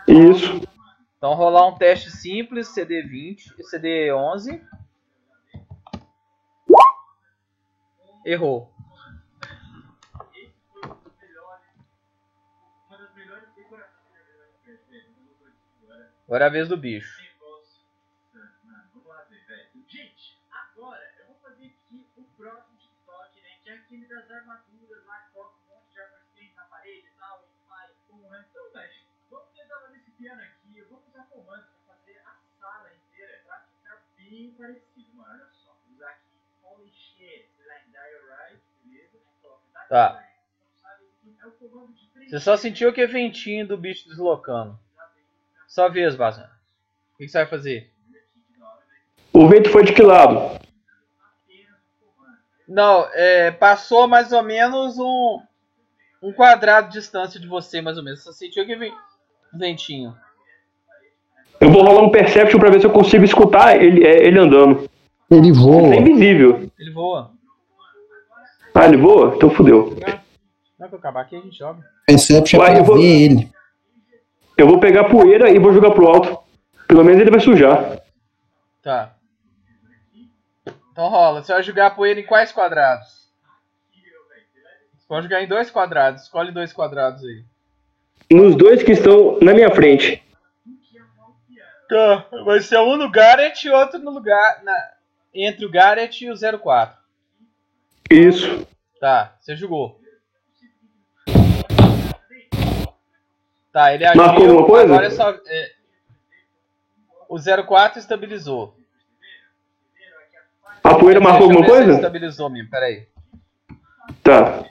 Isso. 0.06 0.60
Então 1.16 1.34
rolar 1.34 1.66
um 1.68 1.76
teste 1.76 2.10
simples, 2.10 2.68
CD20 2.74 3.54
e 3.58 3.62
CD11. 3.62 4.60
Errou. 8.24 8.70
Agora 16.26 16.44
é 16.44 16.46
a 16.46 16.50
vez 16.50 16.68
do 16.68 16.76
bicho. 16.76 17.18
Gente, 19.88 20.38
agora 20.50 21.02
eu 21.18 21.26
vou 21.26 21.36
fazer 21.42 21.66
aqui 21.66 22.06
o 22.16 22.22
próximo 22.36 22.76
TikTok, 22.78 23.40
né? 23.42 23.48
Que 23.62 23.70
é 23.70 23.74
aquele 23.74 24.06
das 24.06 24.30
armaduras 24.30 25.04
lá, 25.06 25.16
que 25.26 25.32
coloca 25.32 25.54
um 25.66 25.74
monte 25.74 25.92
de 25.92 26.00
armas 26.00 26.20
que 26.22 26.38
tem 26.38 26.54
na 26.54 26.62
parede 26.64 27.06
e 27.08 27.18
tal, 27.18 27.44
e 27.44 27.68
faz 27.68 27.90
como 28.08 28.32
é. 28.34 28.44
Então, 28.48 28.70
velho, 28.72 28.92
vamos 29.30 29.48
piano 30.20 30.42
aqui, 30.42 30.78
eu 30.78 30.86
vou 30.90 31.02
usar 31.08 31.26
comando 31.30 31.64
pra 31.64 31.94
fazer 31.94 32.20
a 32.26 32.34
sala 32.60 32.90
inteira 32.92 33.40
pra 33.46 33.64
ficar 33.72 34.02
bem 34.18 34.50
parecido, 34.50 35.16
mano. 35.16 35.30
Olha 35.32 35.46
só, 35.64 35.74
vou 35.86 35.96
usar 35.96 36.10
aqui 36.10 36.20
Holy 36.62 36.92
Shit, 36.92 37.48
Legendary 37.66 38.16
Right, 38.28 38.62
beleza? 38.84 39.18
Tá. 39.88 40.22
que 41.22 42.26
é 42.26 42.28
Você 42.28 42.40
só 42.40 42.56
sentiu 42.56 42.90
aquele 42.90 43.10
ventinho 43.10 43.66
do 43.66 43.78
bicho 43.78 44.08
deslocando. 44.08 44.78
Só 45.66 45.88
vez, 45.88 46.14
Bazan. 46.14 46.50
O 47.14 47.16
que 47.16 47.24
que 47.24 47.28
você 47.28 47.38
vai 47.38 47.46
fazer? 47.46 47.90
O 49.32 49.48
vento 49.48 49.70
foi 49.70 49.84
de 49.84 49.94
que 49.94 50.02
lado? 50.02 50.60
Não, 52.68 53.08
é, 53.14 53.50
passou 53.50 54.06
mais 54.06 54.32
ou 54.32 54.42
menos 54.42 54.98
um, 54.98 55.42
um 56.22 56.32
quadrado 56.32 56.88
de 56.88 56.94
distância 56.94 57.40
de 57.40 57.48
você, 57.48 57.80
mais 57.80 57.96
ou 57.96 58.04
menos. 58.04 58.22
Você 58.22 58.32
sentiu 58.32 58.66
que 58.66 58.76
vem 58.76 58.94
ventinho. 59.52 60.14
Eu 61.60 61.70
vou 61.70 61.82
rolar 61.82 62.02
um 62.02 62.10
Perception 62.10 62.58
pra 62.58 62.70
ver 62.70 62.80
se 62.80 62.86
eu 62.86 62.90
consigo 62.90 63.24
escutar 63.24 63.76
ele, 63.82 64.04
é, 64.06 64.26
ele 64.26 64.38
andando. 64.38 64.88
Ele 65.30 65.50
É 65.50 65.52
voa. 65.52 65.94
invisível. 65.94 66.70
Ele 66.78 66.90
voa. 66.92 67.30
Ah, 68.74 68.86
ele 68.86 68.96
voa? 68.96 69.34
Então 69.36 69.50
fudeu. 69.50 69.94
Não 70.78 70.86
é 70.86 70.88
que 70.88 70.94
eu 70.94 70.98
acabar 70.98 71.20
aqui, 71.22 71.36
a 71.36 71.40
gente 71.40 71.58
joga. 71.58 71.84
Perception 72.06 72.60
é 72.60 72.62
Uai, 72.62 72.70
pra 72.72 72.80
eu 72.80 72.84
vou- 72.84 72.96
ver 72.96 73.04
ele. 73.22 73.50
Eu 74.56 74.66
vou 74.66 74.78
pegar 74.80 75.04
poeira 75.04 75.50
e 75.50 75.58
vou 75.58 75.72
jogar 75.72 75.90
pro 75.90 76.06
alto. 76.08 76.38
Pelo 76.88 77.04
menos 77.04 77.20
ele 77.20 77.30
vai 77.30 77.40
sujar. 77.40 78.00
Tá. 78.82 79.14
Então 80.92 81.08
rola. 81.08 81.42
Você 81.42 81.52
vai 81.52 81.62
jogar 81.62 81.86
a 81.86 81.90
poeira 81.90 82.20
em 82.20 82.26
quais 82.26 82.52
quadrados? 82.52 83.28
Você 84.98 85.06
pode 85.06 85.24
jogar 85.24 85.42
em 85.42 85.48
dois 85.48 85.70
quadrados. 85.70 86.22
Escolhe 86.22 86.52
dois 86.52 86.72
quadrados 86.72 87.22
aí. 87.24 87.44
Nos 88.28 88.56
dois 88.56 88.82
que 88.82 88.92
estão 88.92 89.38
na 89.40 89.54
minha 89.54 89.70
frente. 89.70 90.22
Tá. 91.88 92.26
Vai 92.44 92.60
ser 92.60 92.78
um 92.78 92.96
no 92.96 93.10
Garrett 93.10 93.66
e 93.66 93.70
outro 93.70 93.98
no 93.98 94.10
lugar. 94.10 94.62
na- 94.64 94.92
entre 95.32 95.64
o 95.64 95.70
Garrett 95.70 96.24
e 96.24 96.30
o 96.30 96.36
04. 96.36 96.98
Isso. 98.10 98.66
Tá, 99.00 99.36
você 99.40 99.54
jogou. 99.56 100.00
Tá, 103.72 103.94
ele 103.94 104.04
agiu. 104.04 104.22
Marcou 104.22 104.44
alguma 104.46 104.66
coisa? 104.66 104.92
Agora 104.92 105.06
é 105.06 105.10
só. 105.10 105.30
é, 105.46 105.72
o 107.28 107.38
04 107.38 108.00
estabilizou. 108.00 108.76
A 110.82 110.94
poeira 110.96 111.20
marcou 111.20 111.44
alguma 111.48 111.64
coisa? 111.64 111.92
Estabilizou 111.92 112.50
mesmo, 112.50 112.70
peraí. 112.70 113.06
Tá. 114.24 114.64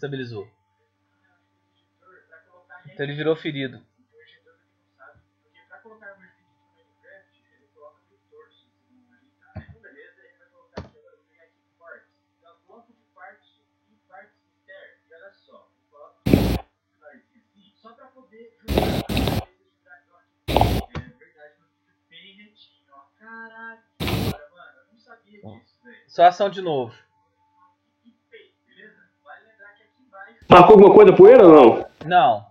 Estabilizou. 0.00 0.48
Então 2.86 3.04
ele 3.04 3.14
virou 3.14 3.36
ferido. 3.36 3.84
Só 17.82 17.94
pra 17.94 18.06
poder 18.08 18.58
jogar 18.62 19.10
é 20.48 21.08
verdade, 21.18 21.54
bem 22.10 22.36
retinho, 22.36 22.92
ó. 22.92 23.00
Caralho, 23.18 23.82
cara, 23.98 24.50
mano, 24.50 24.78
eu 24.80 24.92
não 24.92 24.98
sabia 24.98 25.40
disso, 25.40 25.82
velho. 25.82 26.04
Só 26.06 26.24
ação 26.24 26.50
de 26.50 26.60
novo. 26.60 26.94
Beleza? 28.66 29.08
Vale 29.24 29.46
lembrar 29.46 29.74
que 29.76 29.82
aqui 29.84 30.02
embaixo 30.02 30.39
Marcou 30.50 30.74
alguma 30.74 30.92
coisa 30.94 31.12
poeira 31.12 31.46
ou 31.46 31.52
não? 31.52 31.86
Não. 32.04 32.50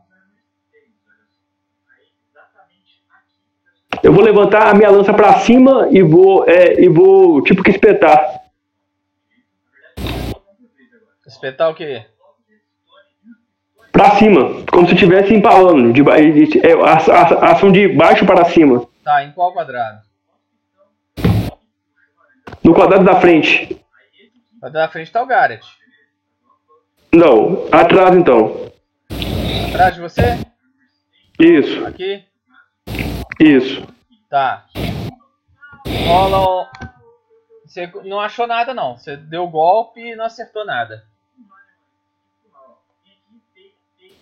Eu 4.01 4.13
vou 4.13 4.23
levantar 4.23 4.67
a 4.69 4.73
minha 4.73 4.89
lança 4.89 5.13
pra 5.13 5.39
cima 5.39 5.87
e 5.91 6.01
vou, 6.01 6.47
é, 6.47 6.79
e 6.81 6.87
vou 6.87 7.41
tipo 7.43 7.61
que 7.61 7.71
espetar. 7.71 8.39
Espetar 11.27 11.69
o 11.69 11.75
quê? 11.75 12.05
Pra 13.91 14.11
cima. 14.11 14.63
Como 14.71 14.87
se 14.87 14.93
estivesse 14.93 15.33
empalando. 15.33 15.91
De, 15.91 16.01
de- 16.01 16.59
é, 16.65 16.73
a, 16.73 16.93
a- 16.95 17.51
ação 17.51 17.71
de 17.71 17.87
baixo 17.89 18.25
para 18.25 18.45
cima. 18.45 18.87
Tá, 19.03 19.23
em 19.23 19.31
qual 19.31 19.51
quadrado? 19.53 19.99
No 22.63 22.73
quadrado 22.73 23.03
da 23.03 23.19
frente. 23.19 23.79
Quadrado 24.59 24.87
da 24.87 24.91
frente 24.91 25.11
tá 25.11 25.21
o 25.21 25.25
Garrett. 25.27 25.65
Não. 27.13 27.65
Atrás 27.71 28.15
então. 28.15 28.71
Atrás 29.69 29.95
de 29.95 30.01
você? 30.01 30.21
Isso. 31.39 31.85
Aqui? 31.85 32.23
Isso. 33.39 33.87
Tá. 34.29 34.65
Rola. 36.07 36.69
Você 37.65 37.87
não 38.03 38.19
achou 38.19 38.47
nada, 38.47 38.73
não. 38.73 38.97
Você 38.97 39.15
deu 39.15 39.47
golpe 39.47 40.01
e 40.01 40.15
não 40.15 40.25
acertou 40.25 40.65
nada. 40.65 41.05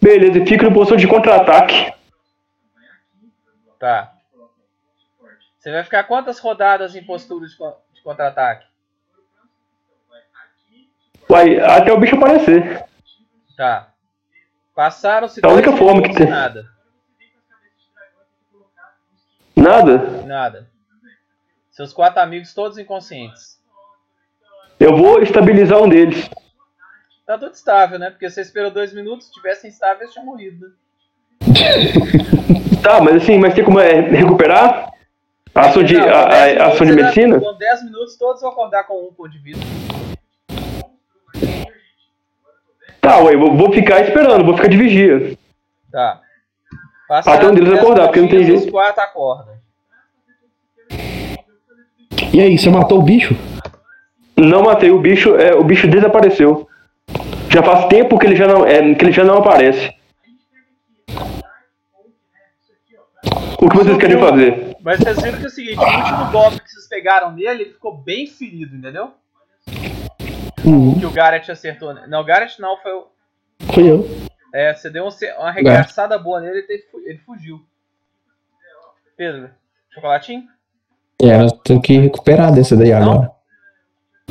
Beleza, 0.01 0.45
fica 0.45 0.67
em 0.67 0.73
posição 0.73 0.97
de 0.97 1.07
contra-ataque. 1.07 1.93
Tá. 3.79 4.13
Você 5.57 5.71
vai 5.71 5.83
ficar 5.83 6.03
quantas 6.03 6.39
rodadas 6.39 6.95
em 6.95 7.03
postura 7.03 7.47
de 7.47 8.01
contra-ataque? 8.03 8.66
Vai, 11.27 11.59
até 11.59 11.91
o 11.91 11.99
bicho 11.99 12.15
aparecer. 12.15 12.83
Tá. 13.55 13.89
Passaram-se 14.75 15.39
É 15.43 15.45
a 15.45 15.49
dois 15.49 15.65
única 15.65 15.77
forma 15.77 16.01
que 16.03 16.13
tem. 16.13 16.27
nada. 16.27 16.69
Nada. 19.55 19.97
Nada. 20.25 20.69
Seus 21.71 21.93
quatro 21.93 22.21
amigos 22.21 22.53
todos 22.53 22.77
inconscientes. 22.77 23.59
Eu 24.79 24.95
vou 24.95 25.21
estabilizar 25.21 25.81
um 25.81 25.89
deles. 25.89 26.29
Tá 27.25 27.37
tudo 27.37 27.53
estável, 27.53 27.99
né? 27.99 28.09
Porque 28.11 28.29
você 28.29 28.41
esperou 28.41 28.71
dois 28.71 28.93
minutos, 28.93 29.27
se 29.27 29.33
tivessem 29.33 29.69
estável, 29.69 30.03
eles 30.03 30.13
tinham 30.13 30.25
morrido. 30.25 30.67
né? 30.67 30.73
Tá, 32.81 33.01
mas 33.01 33.15
assim, 33.17 33.37
mas 33.37 33.53
tem 33.53 33.65
como 33.65 33.79
é, 33.79 33.99
recuperar? 34.01 34.91
A 35.53 35.61
ação 35.61 35.83
de, 35.83 35.95
Não, 35.95 36.03
a, 36.07 36.25
10 36.29 36.57
a- 36.57 36.63
a 36.63 36.67
ação 36.67 36.85
de 36.87 36.93
medicina? 36.93 37.39
Com 37.39 37.57
10 37.57 37.83
minutos, 37.83 38.15
todos 38.15 38.41
vão 38.41 38.51
acordar 38.51 38.83
com 38.83 39.07
um 39.07 39.11
ponto 39.11 39.29
de 39.31 39.39
vida. 39.39 39.59
Tá, 43.07 43.19
ué, 43.19 43.37
vou, 43.37 43.55
vou 43.55 43.71
ficar 43.71 44.01
esperando, 44.01 44.43
vou 44.43 44.53
ficar 44.53 44.67
de 44.67 44.75
vigia. 44.75 45.37
Tá. 45.89 46.19
Até 47.09 47.47
um 47.47 47.53
deles 47.53 47.69
10 47.69 47.81
acordar, 47.81 48.07
porque 48.07 48.19
não 48.19 48.27
tem 48.27 48.43
jeito. 48.43 48.65
Os 48.65 48.69
quatro 48.69 49.01
acordam. 49.01 49.55
E 52.33 52.41
aí, 52.41 52.57
você 52.57 52.69
matou 52.69 52.99
o 52.99 53.01
bicho? 53.01 53.33
Não 54.35 54.63
matei 54.63 54.91
o 54.91 54.99
bicho, 54.99 55.37
é, 55.37 55.55
o 55.55 55.63
bicho 55.63 55.87
desapareceu. 55.87 56.67
Já 57.49 57.63
faz 57.63 57.85
tempo 57.85 58.19
que 58.19 58.25
ele 58.25 58.35
já 58.35 58.45
não, 58.45 58.65
é, 58.65 58.93
que 58.93 59.05
ele 59.05 59.13
já 59.13 59.23
não 59.23 59.37
aparece. 59.37 59.89
O 63.61 63.69
que 63.69 63.77
vocês 63.77 63.97
querem 63.97 64.19
fazer? 64.19 64.75
Mas 64.81 64.99
vocês 64.99 65.21
viram 65.21 65.37
que 65.37 65.45
é 65.45 65.47
o 65.47 65.49
seguinte, 65.49 65.79
o 65.79 65.97
último 65.97 66.31
golpe 66.31 66.59
que 66.61 66.69
vocês 66.69 66.89
pegaram 66.89 67.31
nele, 67.31 67.63
ele 67.63 67.71
ficou 67.71 67.97
bem 67.97 68.27
ferido, 68.27 68.75
entendeu? 68.75 69.13
Uhum. 70.67 70.99
Que 70.99 71.05
o 71.05 71.11
Garrett 71.11 71.49
acertou. 71.51 71.93
ne- 71.93 72.07
Não, 72.07 72.21
o 72.21 72.25
Garrett 72.25 72.59
não, 72.61 72.77
foi 72.77 72.91
o. 72.93 73.07
Foi 73.73 73.89
eu. 73.89 74.05
É, 74.53 74.73
você 74.73 74.89
deu 74.89 75.05
um 75.05 75.09
uma 75.39 75.49
arregaçada 75.49 76.17
boa 76.17 76.39
nele 76.41 76.65
e 76.67 76.73
ele, 76.73 76.83
fu- 76.83 76.99
ele 77.05 77.17
fugiu. 77.19 77.65
Pedro, 79.15 79.49
chocolatinho? 79.93 80.43
É, 81.21 81.37
nós 81.37 81.51
temos 81.63 81.83
que 81.85 81.97
recuperar 81.97 82.53
dessa 82.53 82.75
daí 82.75 82.91
agora. 82.93 83.31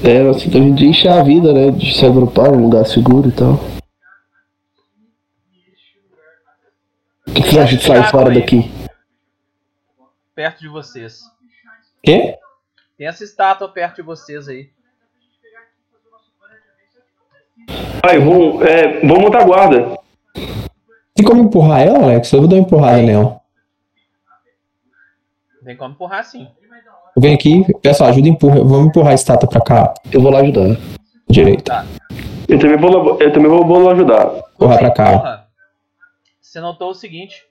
É, 0.05 0.29
assim, 0.29 0.49
a 0.51 0.63
gente 0.63 0.85
enche 0.85 1.09
a 1.09 1.23
vida, 1.23 1.53
né? 1.53 1.71
De 1.71 1.93
se 1.97 2.05
agrupar 2.05 2.51
num 2.53 2.63
lugar 2.63 2.85
seguro 2.87 3.29
e 3.29 3.33
tal. 3.33 3.55
O 7.27 7.33
que, 7.33 7.43
que 7.43 7.49
você 7.51 7.59
acha 7.59 7.77
de 7.77 7.83
sair 7.85 8.05
fora 8.11 8.33
daqui? 8.33 8.71
Perto 10.35 10.61
de 10.61 10.69
vocês. 10.69 11.23
Quê? 12.03 12.37
Tem 12.97 13.07
essa 13.07 13.25
estátua 13.25 13.69
perto 13.69 13.97
de 13.97 14.03
vocês 14.03 14.49
aí. 14.49 14.71
Aí, 18.09 18.19
vamos, 18.19 18.63
é, 18.63 19.01
vamos 19.01 19.19
montar 19.19 19.45
guarda. 19.45 19.99
Tem 21.15 21.25
como 21.25 21.43
empurrar 21.43 21.81
ela, 21.81 22.05
Alex? 22.05 22.33
Eu 22.33 22.41
vou 22.41 22.49
dar 22.49 22.57
uma 22.57 22.63
empurrada 22.63 23.03
nela. 23.03 23.41
Tem 25.65 25.77
como 25.77 25.95
empurrar 25.95 26.25
sim. 26.25 26.47
Eu 27.17 27.23
venho 27.23 27.35
aqui, 27.35 27.65
pessoal, 27.81 28.11
ajuda 28.11 28.29
a 28.29 28.31
empurrar. 28.31 28.59
Vamos 28.59 28.89
empurrar 28.89 29.11
a 29.13 29.15
estátua 29.15 29.49
pra 29.49 29.61
cá. 29.61 29.95
Eu 30.13 30.21
vou 30.21 30.31
lá 30.31 30.41
ajudar. 30.41 30.77
Direito. 31.29 31.73
Eu 32.49 32.59
também 32.61 32.77
vou, 32.77 33.21
eu 33.21 33.33
também 33.33 33.49
vou, 33.49 33.67
vou 33.67 33.91
ajudar. 33.91 34.31
Empurrar 34.55 34.79
pra 34.79 34.91
cá. 34.93 35.19
Porra, 35.19 35.49
você 36.41 36.61
notou 36.61 36.91
o 36.91 36.95
seguinte. 36.95 37.45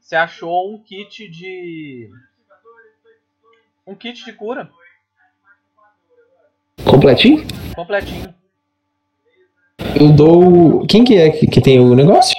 Você 0.00 0.16
achou 0.16 0.72
um 0.72 0.78
kit 0.78 1.28
de. 1.28 2.08
Um 3.86 3.94
kit 3.94 4.24
de 4.24 4.32
cura. 4.32 4.70
Completinho? 6.84 7.44
Completinho. 7.74 8.34
Eu 9.98 10.12
dou. 10.12 10.86
Quem 10.86 11.04
que 11.04 11.16
é 11.16 11.30
que, 11.30 11.46
que 11.46 11.60
tem 11.60 11.78
o 11.80 11.94
negócio? 11.94 12.34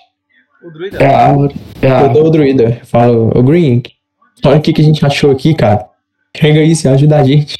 O 0.63 0.71
druida. 0.71 0.97
É 0.97 1.13
a 1.13 1.27
árvore. 1.27 1.55
É 1.81 1.91
a 1.91 2.01
Eu 2.03 2.13
dou 2.13 2.27
o 2.27 2.29
druida. 2.29 2.79
Eu 2.79 2.85
falo, 2.85 3.31
o 3.37 3.43
Green, 3.43 3.83
olha 4.45 4.57
o 4.57 4.61
que, 4.61 4.73
que 4.73 4.81
a 4.81 4.85
gente 4.85 5.05
achou 5.05 5.31
aqui, 5.31 5.53
cara. 5.53 5.89
Pega 6.31 6.61
isso, 6.61 6.87
ajuda 6.89 7.17
a 7.17 7.23
gente. 7.23 7.55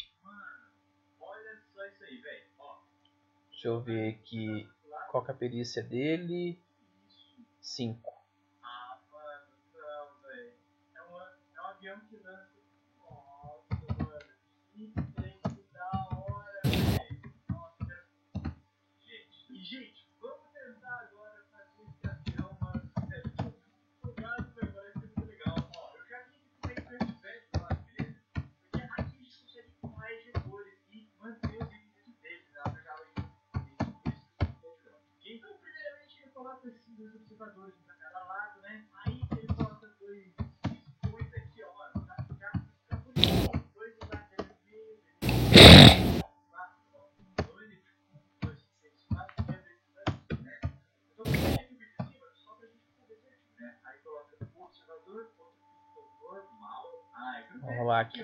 Deixa 3.52 3.68
eu 3.68 3.82
ver 3.82 4.10
aqui. 4.10 4.68
Qual 5.12 5.24
que 5.24 5.32
é 5.32 5.34
a 5.34 5.38
perícia 5.38 5.84
dele? 5.84 6.58
5. 7.62 8.13
Coloca 36.44 36.68
esses 36.68 36.94
dois 36.98 37.16
observadores 37.16 37.74
pra 37.86 37.96
cada 37.96 38.20
lado, 38.26 38.62
né? 38.64 38.86
Aí 39.06 39.22
ele 39.32 39.48
coloca 39.48 39.88
dois 39.98 40.36
dois 41.10 41.34
aqui, 41.36 41.64
ó, 41.64 42.00
pra 42.02 42.16
ficar 42.26 42.52
ficar 42.82 42.98
bonito. 42.98 43.72
Dois 43.74 43.98
laterais 44.00 44.50
no 44.50 44.66
meio, 44.66 45.00
dois, 47.48 47.80
dois, 48.42 48.60
seis, 48.82 49.04
quatro, 49.08 49.46
né? 49.48 49.64
Então, 51.14 51.24
tem 51.24 51.68
que 51.68 51.76
vir 51.76 51.96
de 51.98 52.12
cima 52.12 52.28
só 52.34 52.56
pra 52.56 52.68
gente 52.68 52.92
né? 53.58 53.80
Aí 53.86 53.98
coloca 54.00 54.38
um 54.54 54.64
observador, 54.64 55.32
outro 55.38 55.64
observador, 55.96 56.60
mal. 56.60 57.10
Ai, 57.16 57.48
Vamos 57.62 57.78
rolar 57.78 58.02
aqui. 58.02 58.22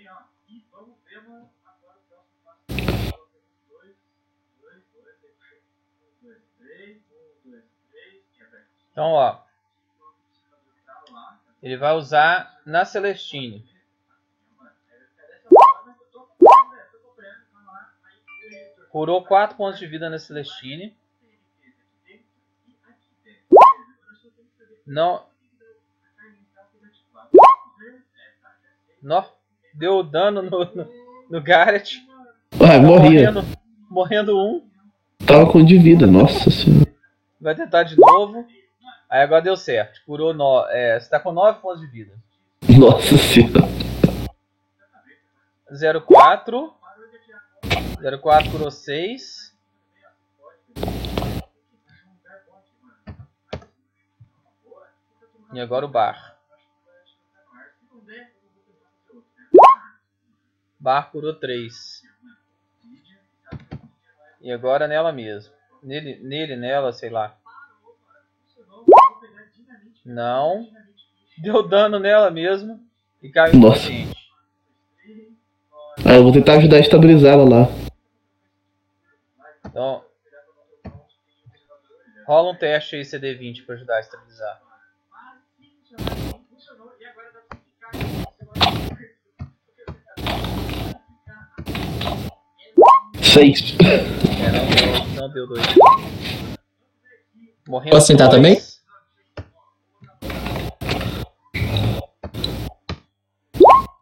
E 0.00 0.66
vamos 0.72 0.96
ver 1.04 1.22
mano, 1.28 1.50
agora 1.62 1.98
o 1.98 2.02
próximo 2.08 2.38
passo. 2.42 2.64
Dois, 3.68 3.96
dois, 4.58 4.82
dois, 4.94 5.24
aí 5.24 5.30
puxou. 5.36 5.58
Um, 5.58 6.24
dois, 6.24 6.42
três, 6.56 7.02
um, 7.10 7.50
dois, 7.50 7.64
três, 7.90 8.24
quebra 8.34 8.60
aqui. 8.60 8.70
Então, 8.92 9.12
ó. 9.12 9.42
Ele 11.62 11.76
vai 11.76 11.92
usar 11.92 12.62
na 12.64 12.86
Celestine. 12.86 13.58
Né? 13.58 13.80
Curou 18.88 19.22
4 19.26 19.54
pontos 19.54 19.78
de 19.78 19.86
vida 19.86 20.08
na 20.08 20.18
Celestine. 20.18 20.96
Não. 24.86 25.28
Nó. 29.02 29.39
Deu 29.80 30.02
dano 30.02 30.42
no, 30.42 30.58
no, 30.66 30.88
no 31.30 31.42
Garrett. 31.42 32.06
Ah, 32.60 32.78
morria. 32.78 33.32
Morrendo, 33.32 33.58
morrendo 33.88 34.38
um. 34.38 34.68
Tava 35.26 35.50
com 35.50 35.64
de 35.64 35.78
vida, 35.78 36.06
nossa 36.06 36.50
senhora. 36.50 36.86
Vai 37.40 37.54
tentar 37.54 37.84
de 37.84 37.98
novo. 37.98 38.46
Aí 39.08 39.22
agora 39.22 39.40
deu 39.40 39.56
certo. 39.56 40.02
Curou 40.04 40.34
no, 40.34 40.66
é, 40.68 41.00
você 41.00 41.08
tá 41.08 41.18
com 41.18 41.32
9 41.32 41.60
pontos 41.62 41.80
de 41.80 41.86
vida. 41.86 42.12
Nossa 42.78 43.16
senhora. 43.16 43.70
04. 46.06 46.74
04 48.20 48.50
curou 48.50 48.70
6. 48.70 49.56
E 55.54 55.58
agora 55.58 55.86
o 55.86 55.88
bar. 55.88 56.29
Bar 60.80 61.10
curou 61.10 61.34
3. 61.34 62.02
E 64.40 64.50
agora 64.50 64.88
nela 64.88 65.12
mesmo. 65.12 65.52
Nele, 65.82 66.18
nele, 66.22 66.56
nela, 66.56 66.90
sei 66.92 67.10
lá. 67.10 67.36
Não. 70.04 70.66
Deu 71.36 71.68
dano 71.68 71.98
nela 71.98 72.30
mesmo. 72.30 72.80
E 73.22 73.28
caiu 73.28 73.54
Nossa. 73.56 73.90
inconsciente. 73.90 74.20
Ah, 76.02 76.14
eu 76.14 76.22
vou 76.22 76.32
tentar 76.32 76.54
ajudar 76.54 76.76
a 76.76 76.80
estabilizar 76.80 77.34
ela 77.34 77.46
lá. 77.46 77.68
Então. 79.66 80.02
Rola 82.26 82.52
um 82.52 82.56
teste 82.56 82.96
aí, 82.96 83.02
CD20, 83.02 83.66
pra 83.66 83.74
ajudar 83.74 83.96
a 83.96 84.00
estabilizar. 84.00 84.69
Seis. 93.32 93.76
É, 93.80 94.50
não 94.50 94.66
deu, 94.68 95.22
não 95.22 95.30
deu 95.30 95.46
dois. 95.46 95.62
Morrendo 97.68 97.90
Posso 97.90 98.06
sentar 98.08 98.28
dois. 98.28 98.36
também? 98.36 98.60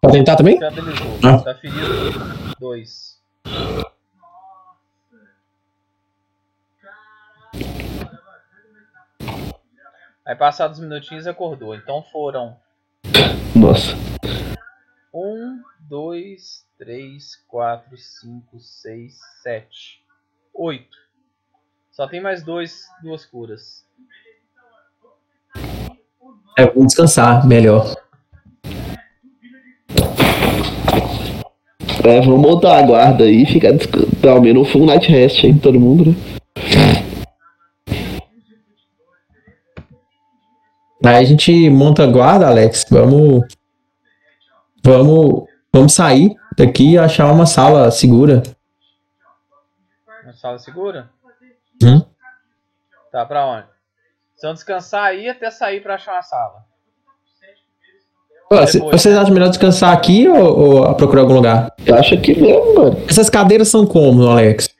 Pode 0.00 0.12
tentar 0.16 0.36
também? 0.36 0.54
Estabilizou. 0.54 1.18
Ah. 1.22 1.38
Tá 1.38 1.54
ferido. 1.54 2.54
Dois. 2.58 3.18
Aí 10.24 10.34
passados 10.36 10.78
os 10.78 10.84
minutinhos 10.84 11.26
acordou. 11.26 11.74
Então 11.74 12.02
foram 12.12 12.56
Nossa. 13.54 13.96
Um, 15.12 15.60
dois, 15.80 16.66
três, 16.78 17.36
quatro, 17.48 17.96
cinco, 17.96 18.58
seis, 18.60 19.18
sete, 19.42 20.02
oito. 20.54 20.96
Só 21.90 22.06
tem 22.06 22.20
mais 22.20 22.42
dois, 22.44 22.86
duas 23.02 23.26
curas. 23.26 23.84
É, 26.56 26.66
vou 26.66 26.86
descansar 26.86 27.46
melhor. 27.46 27.94
É, 32.04 32.20
vamos 32.20 32.40
montar 32.40 32.78
a 32.78 32.82
guarda 32.82 33.24
aí 33.24 33.42
e 33.42 33.46
ficar 33.46 33.72
descansando. 33.72 34.28
Ao 34.28 34.40
menos 34.40 34.74
um 34.74 34.86
night 34.86 35.10
rest 35.10 35.44
aí, 35.44 35.58
todo 35.58 35.80
mundo, 35.80 36.10
né? 36.10 36.14
Aí 41.04 41.16
a 41.16 41.24
gente 41.24 41.70
monta 41.70 42.06
guarda, 42.06 42.46
Alex. 42.46 42.84
Vamos. 42.90 43.44
Vamos. 44.88 45.46
Vamos 45.70 45.92
sair 45.92 46.34
daqui 46.56 46.92
e 46.92 46.98
achar 46.98 47.30
uma 47.30 47.44
sala 47.44 47.90
segura. 47.90 48.42
Uma 50.24 50.32
sala 50.32 50.58
segura? 50.58 51.10
Hum? 51.82 52.02
Tá, 53.12 53.26
pra 53.26 53.46
onde? 53.46 53.66
Vocês 54.34 54.42
vão 54.42 54.54
descansar 54.54 55.04
aí 55.04 55.28
até 55.28 55.50
sair 55.50 55.82
pra 55.82 55.96
achar 55.96 56.14
uma 56.14 56.22
sala. 56.22 56.64
Vocês 58.90 59.14
acham 59.14 59.34
melhor 59.34 59.50
descansar 59.50 59.92
aqui 59.92 60.26
ou, 60.26 60.86
ou 60.86 60.94
procurar 60.94 61.20
algum 61.20 61.34
lugar? 61.34 61.70
Eu 61.84 61.94
acho 61.96 62.18
que 62.22 62.34
mesmo, 62.34 62.74
mano. 62.74 62.96
Essas 63.06 63.28
cadeiras 63.28 63.68
são 63.68 63.86
como, 63.86 64.26
Alex? 64.26 64.70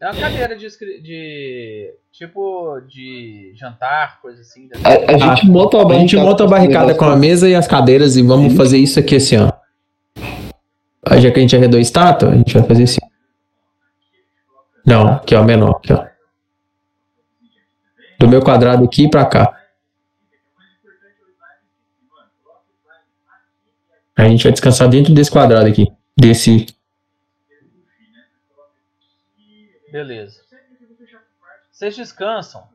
É 0.00 0.06
uma 0.06 0.14
cadeira 0.14 0.56
de, 0.56 0.68
de 1.02 1.94
tipo 2.12 2.80
de 2.88 3.52
jantar, 3.56 4.20
coisa 4.20 4.40
assim. 4.42 4.68
A, 4.84 5.12
a 5.12 5.18
gente 5.18 5.46
monta 5.48 5.76
A 5.76 5.84
barricada. 5.84 6.00
gente 6.00 6.16
monta 6.16 6.44
a 6.44 6.46
barricada 6.46 6.94
com 6.94 7.04
a 7.04 7.16
mesa 7.16 7.48
e 7.48 7.54
as 7.54 7.66
cadeiras 7.66 8.16
e 8.16 8.22
vamos 8.22 8.54
fazer 8.56 8.78
isso 8.78 9.00
aqui 9.00 9.16
assim, 9.16 9.38
ó. 9.38 9.52
Aí, 11.04 11.20
já 11.20 11.30
que 11.32 11.38
a 11.38 11.42
gente 11.42 11.56
arredou 11.56 11.78
a 11.78 11.80
estátua, 11.80 12.30
a 12.30 12.34
gente 12.36 12.54
vai 12.54 12.62
fazer 12.62 12.84
assim. 12.84 13.00
Não, 14.86 15.14
aqui 15.14 15.34
ó, 15.34 15.42
menor, 15.42 15.76
aqui 15.76 15.92
ó. 15.92 16.06
Do 18.20 18.28
meu 18.28 18.40
quadrado 18.42 18.84
aqui 18.84 19.08
pra 19.08 19.24
cá. 19.26 19.52
Aí 24.16 24.26
a 24.26 24.28
gente 24.28 24.42
vai 24.42 24.52
descansar 24.52 24.88
dentro 24.88 25.12
desse 25.12 25.30
quadrado 25.30 25.66
aqui. 25.66 25.86
Desse. 26.16 26.66
Beleza. 29.90 30.42
Vocês 31.70 31.96
descansam 31.96 32.68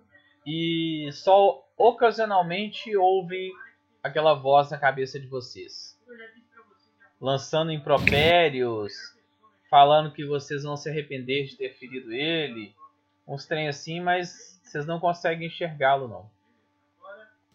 e 0.45 1.09
só 1.11 1.63
ocasionalmente 1.77 2.95
ouvem 2.95 3.51
aquela 4.01 4.33
voz 4.33 4.71
na 4.71 4.77
cabeça 4.77 5.19
de 5.19 5.27
vocês. 5.27 5.97
Lançando 7.19 7.71
impropérios, 7.71 8.93
falando 9.69 10.11
que 10.11 10.25
vocês 10.25 10.63
vão 10.63 10.75
se 10.75 10.89
arrepender 10.89 11.45
de 11.45 11.55
ter 11.55 11.73
ferido 11.75 12.11
ele. 12.13 12.75
Uns 13.27 13.45
trem 13.45 13.67
assim, 13.67 14.01
mas 14.01 14.59
vocês 14.63 14.85
não 14.85 14.99
conseguem 14.99 15.47
enxergá-lo 15.47 16.07
não. 16.07 16.29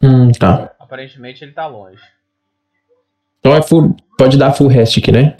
Hum, 0.02 0.32
tá. 0.32 0.74
Aparentemente 0.78 1.44
ele 1.44 1.52
tá 1.52 1.66
longe. 1.66 2.02
Então 3.40 3.54
é 3.54 3.62
full, 3.62 3.96
pode 4.16 4.38
dar 4.38 4.52
full 4.52 4.68
rest 4.68 4.98
aqui, 4.98 5.12
né? 5.12 5.36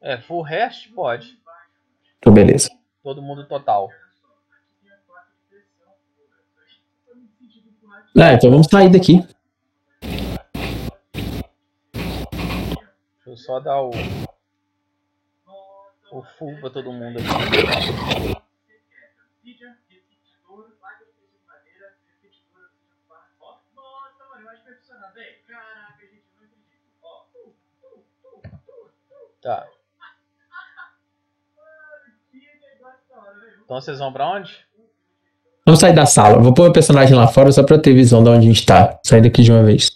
É, 0.00 0.18
full 0.18 0.42
rest? 0.42 0.90
Pode. 0.92 1.38
Então 2.24 2.32
beleza. 2.32 2.70
Todo 3.02 3.20
mundo 3.20 3.46
total. 3.46 3.90
Ah, 8.18 8.32
então 8.32 8.50
vamos 8.50 8.66
sair 8.66 8.90
daqui. 8.90 9.20
Deixa 11.92 13.26
eu 13.26 13.36
só 13.36 13.60
dar 13.60 13.82
o. 13.82 13.90
O 16.12 16.22
full 16.38 16.58
pra 16.60 16.70
todo 16.70 16.90
mundo 16.90 17.18
aqui. 17.18 17.28
Tá. 29.42 29.68
Então 33.64 33.80
vocês 33.80 33.98
vão 33.98 34.12
pra 34.12 34.30
onde? 34.30 34.52
Vamos 35.66 35.80
sair 35.80 35.94
da 35.94 36.04
sala. 36.04 36.42
Vou 36.42 36.52
pôr 36.52 36.68
o 36.68 36.72
personagem 36.72 37.16
lá 37.16 37.26
fora 37.26 37.50
só 37.50 37.62
pra 37.62 37.78
ter 37.78 37.94
visão 37.94 38.22
de 38.22 38.28
onde 38.28 38.46
a 38.46 38.48
gente 38.48 38.66
tá. 38.66 38.98
Sair 39.02 39.22
daqui 39.22 39.42
de 39.42 39.50
uma 39.50 39.62
vez. 39.62 39.90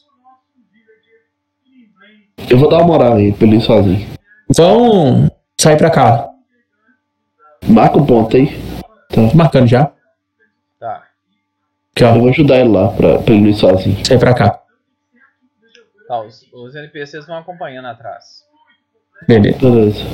Eu 2.48 2.58
vou 2.58 2.70
dar 2.70 2.78
uma 2.78 2.86
moral 2.86 3.14
aí 3.14 3.32
pra 3.32 3.46
ele 3.46 3.56
ir 3.56 3.60
sozinho. 3.60 4.08
Vamos 4.56 5.30
sair 5.60 5.76
pra 5.76 5.90
cá. 5.90 6.28
Marca 7.68 7.98
o 7.98 8.06
ponto 8.06 8.34
aí. 8.34 8.48
Tô 9.10 9.34
marcando 9.36 9.66
já. 9.66 9.92
Tá. 10.78 11.04
Aqui, 11.94 12.04
ó. 12.04 12.14
Eu 12.14 12.20
vou 12.20 12.30
ajudar 12.30 12.60
ele 12.60 12.70
lá 12.70 12.88
pra, 12.88 13.18
pra 13.18 13.34
ele 13.34 13.50
ir 13.50 13.54
sozinho. 13.54 14.06
Sair 14.06 14.18
pra 14.18 14.34
cá. 14.34 14.62
Tá, 16.06 16.22
os, 16.22 16.50
os 16.50 16.74
NPCs 16.74 17.26
vão 17.26 17.36
acompanhando 17.36 17.88
atrás. 17.88 18.44
Beleza. 19.26 19.58
Beleza. 19.58 20.04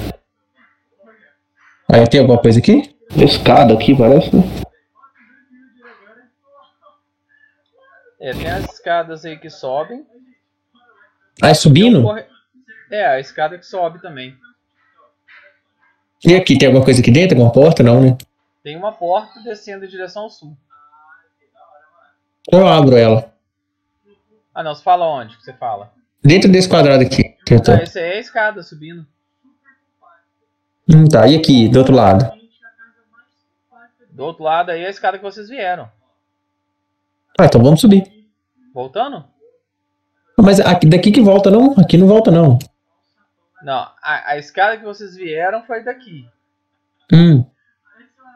Aí 1.89 2.08
tem 2.08 2.20
alguma 2.20 2.41
coisa 2.41 2.58
aqui? 2.58 2.93
Escada 3.17 3.75
aqui, 3.75 3.97
parece, 3.97 4.34
né? 4.34 4.43
É, 8.20 8.33
tem 8.33 8.49
as 8.49 8.65
escadas 8.73 9.25
aí 9.25 9.39
que 9.39 9.51
sobem. 9.51 10.07
Ah, 11.43 11.51
é 11.51 11.55
subindo? 11.55 12.02
Corre- 12.02 12.26
É, 12.91 13.07
a 13.07 13.20
escada 13.20 13.59
que 13.59 13.67
sobe 13.67 14.01
também. 14.01 14.36
E 16.25 16.34
aqui, 16.34 16.57
tem 16.57 16.68
alguma 16.68 16.84
coisa 16.84 17.01
aqui 17.01 17.10
dentro? 17.10 17.36
Alguma 17.36 17.52
porta? 17.52 17.83
Não, 17.83 18.01
né? 18.01 18.17
Tem 18.62 18.76
uma 18.76 18.93
porta 18.93 19.41
descendo 19.43 19.84
em 19.84 19.89
direção 19.89 20.23
ao 20.25 20.31
sul. 20.31 20.57
Eu 22.51 22.67
abro 22.67 22.97
ela. 22.97 23.33
Ah 24.55 24.62
não, 24.62 24.75
você 24.75 24.83
fala 24.83 25.07
onde 25.07 25.36
que 25.36 25.43
você 25.44 25.52
fala? 25.52 25.93
Dentro 26.23 26.51
desse 26.51 26.68
quadrado 26.68 27.02
aqui. 27.02 27.34
Que 27.44 27.55
eu 27.55 27.62
tô. 27.62 27.73
Ah, 27.73 27.83
esse 27.83 27.99
aí 27.99 28.12
é 28.12 28.17
a 28.17 28.20
escada 28.20 28.62
subindo. 28.62 29.07
Hum, 30.89 31.07
tá. 31.07 31.26
E 31.26 31.36
aqui, 31.36 31.68
do 31.68 31.78
outro 31.81 31.94
lado? 31.94 32.33
Do 34.15 34.25
outro 34.25 34.44
lado 34.44 34.70
aí 34.70 34.83
é 34.83 34.86
a 34.86 34.91
escada 34.91 35.18
que 35.18 35.25
vocês 35.25 35.49
vieram. 35.49 35.91
Ah, 37.39 37.47
então 37.47 37.60
vamos 37.60 37.81
subir. 37.81 38.05
Voltando? 38.73 39.25
Mas 40.39 40.60
aqui, 40.60 40.86
daqui 40.86 41.10
que 41.10 41.20
volta, 41.20 41.51
não? 41.51 41.75
Aqui 41.78 41.99
não 41.99 42.07
volta, 42.07 42.31
não. 42.31 42.59
Não, 43.62 43.89
a, 44.02 44.33
a 44.33 44.39
escada 44.39 44.76
que 44.76 44.84
vocês 44.84 45.17
vieram 45.17 45.65
foi 45.65 45.83
daqui. 45.83 46.28
Hum. 47.12 47.44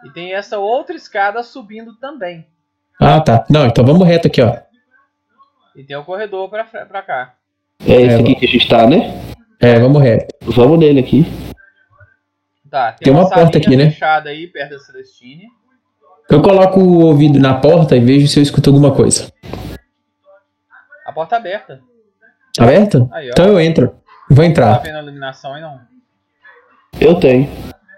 E 0.04 0.10
tem 0.10 0.34
essa 0.34 0.58
outra 0.58 0.96
escada 0.96 1.42
subindo 1.42 1.94
também. 1.96 2.46
Ah, 3.00 3.20
tá. 3.20 3.44
Não, 3.48 3.66
então 3.66 3.84
vamos 3.84 4.06
reto 4.06 4.26
aqui, 4.26 4.42
ó. 4.42 4.56
E 5.76 5.84
tem 5.84 5.96
o 5.96 6.04
corredor 6.04 6.48
pra, 6.50 6.64
pra 6.64 7.02
cá. 7.02 7.34
É 7.86 8.02
esse 8.02 8.16
É, 8.16 8.20
aqui 8.20 8.34
que 8.34 8.46
a 8.46 8.48
gente 8.48 8.68
tá, 8.68 8.84
né? 8.88 9.14
É, 9.60 9.78
vamos 9.78 10.02
reto. 10.02 10.34
Vamos 10.42 10.78
nele 10.78 10.98
aqui. 11.00 11.24
Tá, 12.68 12.92
tem, 12.92 13.04
Tem 13.04 13.12
uma 13.12 13.26
salinha 13.28 13.44
porta 13.44 13.58
aqui, 13.58 13.76
né? 13.76 13.90
fechada 13.90 14.30
aí 14.30 14.48
perto 14.48 14.72
da 14.72 14.78
Celestine. 14.80 15.46
Eu 16.30 16.42
coloco 16.42 16.78
o 16.80 17.00
ouvido 17.06 17.38
na 17.38 17.54
porta 17.58 17.96
e 17.96 18.00
vejo 18.00 18.28
se 18.28 18.38
eu 18.38 18.42
escuto 18.42 18.68
alguma 18.70 18.94
coisa. 18.94 19.32
A 21.06 21.12
porta 21.12 21.36
aberta. 21.36 21.80
Aberta? 22.58 23.08
Aí. 23.12 23.30
Então 23.30 23.46
eu 23.46 23.58
entro. 23.60 23.96
Vou 24.28 24.44
Tá 24.44 24.46
entrar. 24.46 24.78
vendo 24.82 24.96
a 24.96 25.02
iluminação 25.02 25.54
aí 25.54 25.62
não? 25.62 25.80
Eu 27.00 27.18
tenho. 27.18 27.48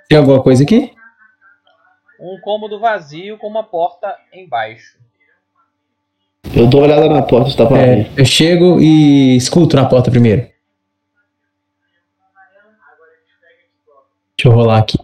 Tem 0.08 0.16
alguma 0.18 0.40
coisa 0.42 0.62
aqui? 0.62 0.92
Um 2.20 2.38
cômodo 2.40 2.78
vazio 2.78 3.36
com 3.38 3.48
uma 3.48 3.64
porta 3.64 4.14
embaixo. 4.32 4.98
Eu 6.54 6.66
dou 6.66 6.80
uma 6.80 6.86
olhada 6.86 7.08
na 7.08 7.22
porta 7.22 7.50
se 7.50 7.56
tá 7.56 7.66
pra 7.66 7.78
É, 7.78 8.10
eu 8.16 8.24
chego 8.24 8.80
e 8.80 9.36
escuto 9.36 9.74
na 9.76 9.86
porta 9.86 10.10
primeiro. 10.10 10.42
Deixa 14.36 14.46
eu 14.48 14.52
rolar 14.52 14.78
aqui. 14.78 14.98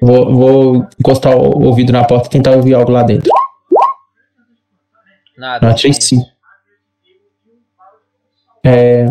Vou, 0.00 0.34
vou 0.34 0.88
encostar 0.98 1.36
o 1.36 1.64
ouvido 1.64 1.92
na 1.92 2.04
porta 2.04 2.28
e 2.28 2.30
tentar 2.30 2.52
ouvir 2.52 2.74
algo 2.74 2.90
lá 2.90 3.02
dentro. 3.02 3.30
Nada. 5.36 5.66
Não, 5.66 5.74
achei 5.74 5.92
sim. 5.92 6.24
É, 8.64 9.08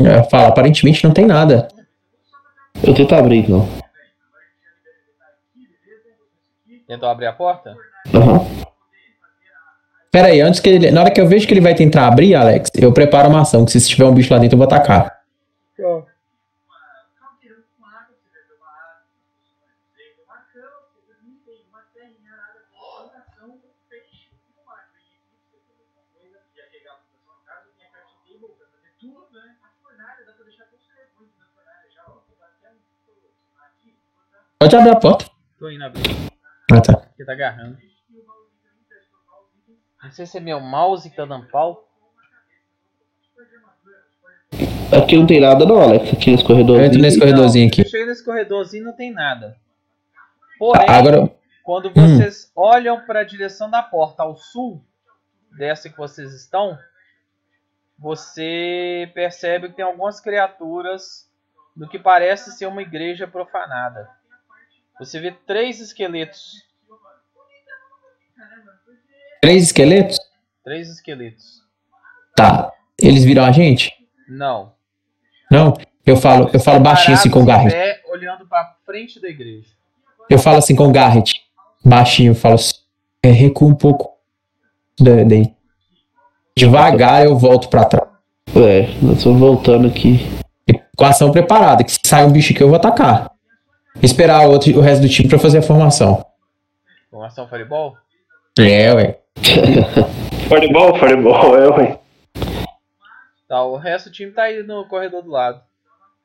é, 0.00 0.22
fala, 0.24 0.48
aparentemente 0.48 1.04
não 1.04 1.12
tem 1.12 1.26
nada. 1.26 1.68
Eu 2.82 2.94
tento 2.94 3.14
abrir, 3.14 3.38
então. 3.38 3.68
Tentou 6.86 7.08
abrir 7.08 7.26
a 7.26 7.32
porta? 7.32 7.76
Aham. 8.12 8.44
Pera 10.10 10.28
aí, 10.28 10.42
antes 10.42 10.60
que 10.60 10.68
ele. 10.68 10.90
Na 10.90 11.00
hora 11.00 11.10
que 11.10 11.20
eu 11.20 11.26
vejo 11.26 11.46
que 11.46 11.54
ele 11.54 11.60
vai 11.60 11.74
tentar 11.74 12.06
abrir, 12.06 12.34
Alex, 12.34 12.70
eu 12.76 12.92
preparo 12.92 13.30
uma 13.30 13.40
ação, 13.40 13.64
que 13.64 13.72
se 13.72 13.88
tiver 13.88 14.04
um 14.04 14.12
bicho 14.12 14.32
lá 14.32 14.38
dentro 14.38 14.56
eu 14.56 14.58
vou 14.58 14.66
atacar. 14.66 15.22
Pode 34.62 34.76
abrir 34.76 34.90
a 34.90 34.96
porta. 34.96 35.24
Tô 35.58 35.68
indo 35.70 35.84
abrir. 35.84 36.04
Ah, 36.70 36.80
tá. 36.80 36.96
Porque 36.96 37.24
tá 37.24 37.32
agarrando. 37.32 37.76
Não 40.04 40.12
sei 40.12 40.24
se 40.24 40.38
é 40.38 40.40
meu 40.40 40.60
mouse 40.60 41.10
que 41.10 41.16
tá 41.16 41.24
dando 41.24 41.48
pau. 41.48 41.88
Aqui 44.96 45.16
não 45.16 45.26
tem 45.26 45.40
nada 45.40 45.66
não, 45.66 45.82
Alex. 45.82 46.12
Aqui 46.12 46.30
nesse 46.30 46.44
corredor. 46.44 46.78
Eu 46.78 46.84
entro 46.84 47.00
nesse 47.00 47.18
corredorzinho 47.18 47.64
Não, 47.64 47.72
aqui. 47.72 47.80
Eu 47.80 47.88
cheguei 47.88 48.06
nesse 48.06 48.24
corredorzinho 48.24 48.82
e 48.82 48.86
não 48.86 48.92
tem 48.92 49.12
nada. 49.12 49.56
Porém, 50.60 50.88
Agora, 50.88 51.28
Quando 51.64 51.90
vocês 51.92 52.52
olham 52.54 53.04
para 53.04 53.22
a 53.22 53.24
direção 53.24 53.68
da 53.68 53.82
porta 53.82 54.22
ao 54.22 54.36
sul, 54.36 54.80
dessa 55.58 55.90
que 55.90 55.98
vocês 55.98 56.32
estão, 56.34 56.78
você 57.98 59.10
percebe 59.12 59.70
que 59.70 59.74
tem 59.74 59.84
algumas 59.84 60.20
criaturas 60.20 61.28
do 61.74 61.88
que 61.88 61.98
parece 61.98 62.52
ser 62.52 62.66
uma 62.66 62.82
igreja 62.82 63.26
profanada. 63.26 64.21
Você 64.98 65.20
vê 65.20 65.32
três 65.46 65.80
esqueletos. 65.80 66.62
Três 69.40 69.64
esqueletos? 69.64 70.18
Três 70.64 70.88
esqueletos. 70.88 71.62
Tá. 72.36 72.70
Eles 73.00 73.24
viram 73.24 73.44
a 73.44 73.50
gente? 73.50 73.92
Não. 74.28 74.72
Não? 75.50 75.74
Eu 76.06 76.16
falo, 76.16 76.48
eu 76.52 76.60
falo 76.60 76.80
baixinho 76.80 77.16
assim 77.16 77.30
com 77.30 77.40
o 77.42 77.44
Garrett. 77.44 77.74
pé, 77.74 78.00
olhando 78.08 78.46
para 78.46 78.76
frente 78.86 79.20
da 79.20 79.28
igreja. 79.28 79.68
Eu 80.30 80.38
falo 80.38 80.58
assim 80.58 80.74
com 80.76 80.86
o 80.88 80.92
Garrett. 80.92 81.40
Baixinho, 81.84 82.30
eu 82.30 82.34
falo 82.36 82.54
assim. 82.54 82.74
É, 83.22 83.30
recua 83.30 83.68
um 83.68 83.74
pouco. 83.74 84.16
Da- 85.00 85.24
Daí. 85.24 85.54
Devagar 86.56 87.24
eu 87.24 87.36
volto 87.36 87.68
pra 87.68 87.84
trás. 87.84 88.08
É, 88.54 88.82
nós 89.02 89.18
estamos 89.18 89.40
voltando 89.40 89.88
aqui. 89.88 90.18
E 90.68 90.74
Com 90.96 91.04
a 91.04 91.08
ação 91.08 91.32
preparada. 91.32 91.82
Que 91.82 91.90
se 91.92 91.98
sair 92.04 92.24
um 92.24 92.32
bicho 92.32 92.52
aqui 92.52 92.62
eu 92.62 92.68
vou 92.68 92.76
atacar. 92.76 93.31
Esperar 94.00 94.46
o, 94.48 94.52
outro, 94.52 94.76
o 94.78 94.80
resto 94.80 95.02
do 95.02 95.08
time 95.08 95.28
pra 95.28 95.38
fazer 95.38 95.58
a 95.58 95.62
formação. 95.62 96.24
Formação 97.10 97.48
Fireball? 97.48 97.96
É, 98.58 98.92
ué. 98.94 99.18
Fireball, 100.48 100.98
fireball, 100.98 101.58
é, 101.58 101.68
ué. 101.68 101.98
Tá, 103.48 103.64
o 103.64 103.76
resto 103.76 104.08
do 104.08 104.12
time 104.12 104.32
tá 104.32 104.44
aí 104.44 104.62
no 104.62 104.86
corredor 104.86 105.22
do 105.22 105.30
lado. 105.30 105.60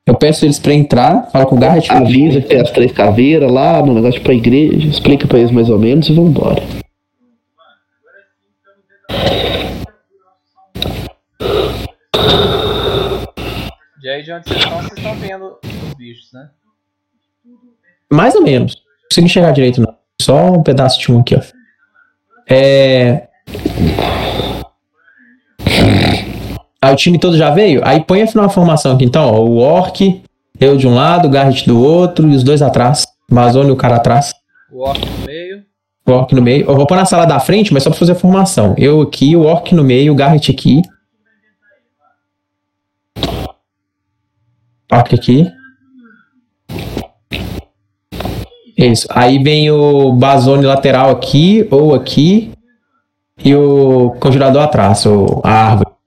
Eu 0.05 0.15
peço 0.15 0.45
eles 0.45 0.57
pra 0.57 0.73
entrar, 0.73 1.29
falo 1.31 1.45
com 1.47 1.55
o 1.57 1.59
Garrett. 1.59 1.91
Avisa 1.91 2.41
que 2.41 2.47
tem 2.47 2.61
as 2.61 2.71
três 2.71 2.93
caveiras 2.93 3.51
lá 3.51 3.85
no 3.85 3.93
negócio 3.93 4.21
pra 4.21 4.33
igreja, 4.33 4.87
explica 4.87 5.27
pra 5.27 5.39
eles 5.39 5.51
mais 5.51 5.69
ou 5.69 5.77
menos 5.77 6.07
e 6.07 6.13
vambora. 6.13 6.63
De 13.99 14.09
aí 14.09 14.23
de 14.23 14.31
onde 14.31 14.47
vocês 14.47 14.59
estão, 14.59 14.77
vocês 14.77 14.97
estão 14.97 15.15
vendo 15.15 15.59
os 15.63 15.93
bichos, 15.95 16.31
né? 16.31 16.49
Mais 18.11 18.35
ou 18.35 18.41
menos. 18.41 18.75
Não 18.75 19.09
consegui 19.09 19.25
enxergar 19.25 19.51
direito, 19.51 19.81
não. 19.81 19.95
Só 20.21 20.51
um 20.51 20.63
pedaço 20.63 20.99
de 20.99 21.11
um 21.11 21.19
aqui, 21.19 21.35
ó. 21.35 21.41
É. 22.49 23.27
Aí 26.81 26.93
o 26.93 26.95
time 26.95 27.19
todo 27.19 27.37
já 27.37 27.49
veio? 27.49 27.81
Aí 27.83 28.03
põe 28.03 28.21
a 28.21 28.27
final 28.27 28.49
formação 28.49 28.95
aqui, 28.95 29.05
então, 29.05 29.25
ó. 29.25 29.41
O 29.41 29.57
Orc, 29.57 30.21
eu 30.59 30.77
de 30.77 30.87
um 30.87 30.95
lado, 30.95 31.27
o 31.27 31.31
Garrett 31.31 31.67
do 31.67 31.81
outro 31.81 32.29
e 32.29 32.35
os 32.35 32.43
dois 32.43 32.61
atrás. 32.61 33.05
Mazone 33.29 33.69
e 33.69 33.71
o 33.71 33.75
cara 33.75 33.97
atrás. 33.97 34.33
O 34.71 34.79
orc 34.79 34.99
no 34.99 35.25
meio. 35.25 35.65
O 36.05 36.11
Orc 36.11 36.33
no 36.33 36.41
meio. 36.41 36.65
Eu 36.65 36.75
vou 36.75 36.87
pôr 36.87 36.95
na 36.95 37.05
sala 37.05 37.25
da 37.25 37.39
frente, 37.39 37.73
mas 37.73 37.83
só 37.83 37.89
pra 37.89 37.99
fazer 37.99 38.13
a 38.13 38.15
formação. 38.15 38.73
Eu 38.77 39.01
aqui, 39.01 39.35
o 39.35 39.41
Orc 39.41 39.73
no 39.73 39.83
meio, 39.83 40.13
o 40.13 40.15
Garrett 40.15 40.49
aqui. 40.51 40.81
Orc 44.91 45.13
aqui. 45.13 45.56
Isso. 48.77 49.07
Aí 49.09 49.41
vem 49.41 49.71
o 49.71 50.13
Bazone 50.13 50.65
lateral 50.65 51.09
aqui, 51.09 51.67
ou 51.71 51.95
aqui. 51.95 52.51
E 53.43 53.55
o 53.55 54.11
congelador 54.19 54.61
atrás, 54.61 55.05
ou 55.05 55.41
a 55.43 55.51
árvore. 55.51 55.97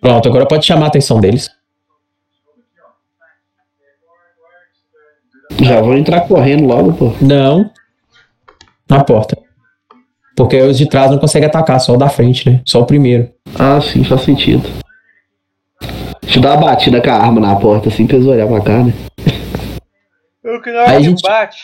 Pronto, 0.00 0.28
agora 0.28 0.46
pode 0.46 0.66
chamar 0.66 0.86
a 0.86 0.88
atenção 0.88 1.20
deles. 1.20 1.48
Já 5.60 5.80
vou 5.80 5.94
entrar 5.96 6.22
correndo 6.22 6.66
logo, 6.66 6.92
pô. 6.94 7.12
Não. 7.20 7.70
Na 8.88 9.04
porta. 9.04 9.41
Porque 10.36 10.60
os 10.62 10.78
de 10.78 10.88
trás 10.88 11.10
não 11.10 11.18
conseguem 11.18 11.48
atacar, 11.48 11.80
só 11.80 11.92
o 11.94 11.96
da 11.98 12.08
frente, 12.08 12.48
né? 12.50 12.62
Só 12.66 12.80
o 12.80 12.86
primeiro. 12.86 13.30
Ah, 13.58 13.80
sim, 13.80 14.02
faz 14.04 14.22
sentido. 14.22 14.62
Deixa 16.22 16.38
eu 16.38 16.42
dar 16.42 16.56
uma 16.56 16.66
batida 16.68 17.00
com 17.02 17.10
a 17.10 17.14
arma 17.14 17.40
na 17.40 17.56
porta, 17.56 17.88
assim, 17.88 18.06
pra 18.06 18.16
eles 18.16 18.26
olhar 18.28 18.46
pra 18.46 18.60
cá, 18.60 18.84
né? 18.84 18.92
Eu 20.42 20.60
que 20.62 20.72
na 20.72 20.80
hora 20.80 20.90
Aí 20.90 20.96
a 20.96 20.98
que 20.98 21.04
gente- 21.04 21.22
bate, 21.22 21.62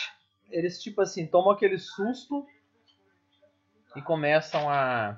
eles 0.51 0.79
tipo 0.81 1.01
assim, 1.01 1.25
tomam 1.25 1.51
aquele 1.51 1.77
susto 1.79 2.45
e 3.95 4.01
começam 4.01 4.69
a. 4.69 5.17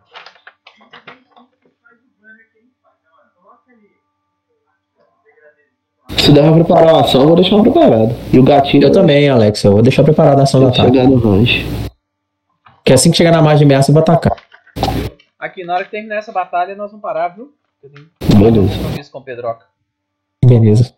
Se 6.18 6.32
der 6.32 6.44
pra 6.44 6.54
preparar 6.54 6.94
uma 6.94 7.02
ação, 7.02 7.22
eu 7.22 7.28
vou 7.28 7.36
deixar 7.36 7.56
uma 7.56 7.64
preparada. 7.64 8.16
E 8.32 8.40
o 8.40 8.44
gatinho. 8.44 8.84
Eu 8.84 8.92
também, 8.92 9.28
Alex. 9.30 9.64
Eu 9.64 9.72
vou 9.72 9.82
deixar 9.82 10.04
preparada 10.04 10.42
a 10.42 10.44
ação 10.44 10.62
que 10.72 10.80
ataque. 10.80 10.96
chegar 10.98 11.10
no 11.10 11.18
range. 11.18 11.66
Que 12.92 12.95
assim 12.95 13.10
que 13.10 13.16
chegar 13.16 13.32
na 13.32 13.42
margem 13.42 13.60
de 13.60 13.74
ameaça, 13.74 13.90
eu 13.90 13.94
vou 13.94 14.03
atacar. 14.03 14.36
Aqui, 15.40 15.64
na 15.64 15.76
hora 15.76 15.86
que 15.86 15.92
terminar 15.92 16.18
essa 16.18 16.34
batalha, 16.34 16.76
nós 16.76 16.92
vamos 16.92 17.02
parar, 17.02 17.30
viu? 17.30 17.56
Eu 17.82 17.90
tenho 17.90 18.11
Beleza. 18.38 18.76
compromisso 18.76 19.10
com 19.10 19.20
o 19.20 19.24
Pedroca. 19.24 19.66
Beleza. 20.44 20.94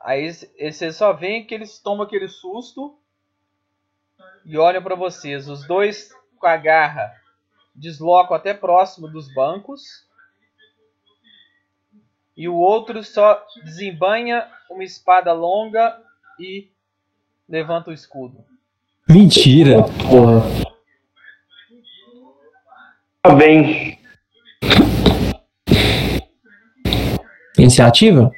Aí 0.00 0.28
vocês 0.32 0.96
só 0.96 1.12
veem 1.12 1.46
que 1.46 1.54
eles 1.54 1.78
tomam 1.78 2.04
aquele 2.04 2.26
susto 2.26 2.98
e 4.44 4.58
olham 4.58 4.82
pra 4.82 4.96
vocês. 4.96 5.48
Os 5.48 5.64
dois 5.64 6.10
com 6.40 6.48
a 6.48 6.56
garra 6.56 7.14
deslocam 7.76 8.36
até 8.36 8.52
próximo 8.52 9.06
dos 9.06 9.32
bancos. 9.32 10.04
E 12.36 12.48
o 12.48 12.56
outro 12.56 13.04
só 13.04 13.40
desembanha 13.62 14.50
uma 14.68 14.82
espada 14.82 15.32
longa 15.32 15.96
e 16.40 16.74
levanta 17.48 17.90
o 17.90 17.94
escudo. 17.94 18.38
Mentira. 19.08 19.84
Porra. 20.08 20.42
Tá 23.22 23.34
bem. 23.34 23.98
Iniciativa? 27.58 28.30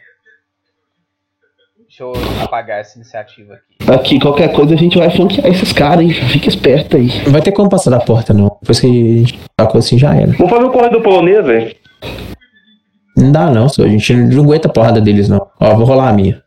Deixa 1.78 2.04
eu 2.04 2.12
apagar 2.42 2.78
essa 2.78 2.96
iniciativa 2.96 3.54
aqui. 3.54 3.90
Aqui, 3.90 4.20
qualquer 4.20 4.52
coisa 4.52 4.74
a 4.74 4.78
gente 4.78 4.98
vai 4.98 5.10
flanquear 5.10 5.46
esses 5.48 5.72
caras, 5.72 6.04
hein? 6.04 6.12
Fica 6.12 6.48
esperto 6.48 6.96
aí. 6.96 7.08
Não 7.24 7.32
vai 7.32 7.42
ter 7.42 7.50
como 7.52 7.68
passar 7.68 7.90
da 7.90 7.98
porta, 7.98 8.32
não. 8.32 8.56
Depois 8.60 8.78
que 8.78 8.86
a 8.86 8.90
gente 8.90 9.40
tacou 9.56 9.78
assim, 9.78 9.98
já 9.98 10.14
era. 10.14 10.30
Vamos 10.32 10.50
fazer 10.50 10.64
o 10.64 10.70
corredor 10.70 11.02
polonês, 11.02 11.44
velho. 11.44 11.74
Não 13.16 13.32
dá, 13.32 13.50
não, 13.50 13.68
senhor. 13.68 13.88
A 13.88 13.90
gente 13.90 14.14
não 14.14 14.44
aguenta 14.44 14.68
a 14.68 14.72
porrada 14.72 15.00
deles, 15.00 15.28
não. 15.28 15.44
Ó, 15.58 15.74
vou 15.74 15.86
rolar 15.86 16.10
a 16.10 16.12
minha. 16.12 16.40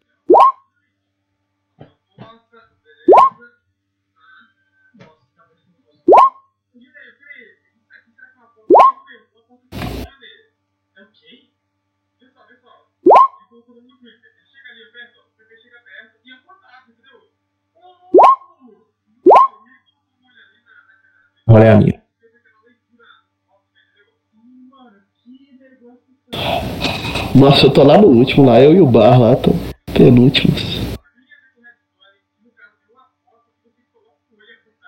Rolei 21.48 21.70
a 21.70 21.76
minha. 21.76 22.02
Nossa, 27.36 27.66
eu 27.66 27.74
tô 27.74 27.84
lá 27.84 27.98
no 27.98 28.08
último, 28.08 28.46
lá 28.46 28.62
eu 28.62 28.74
e 28.74 28.80
o 28.80 28.86
Bar 28.86 29.20
lá, 29.20 29.36
tô 29.36 29.52
penúltimos. 29.94 30.62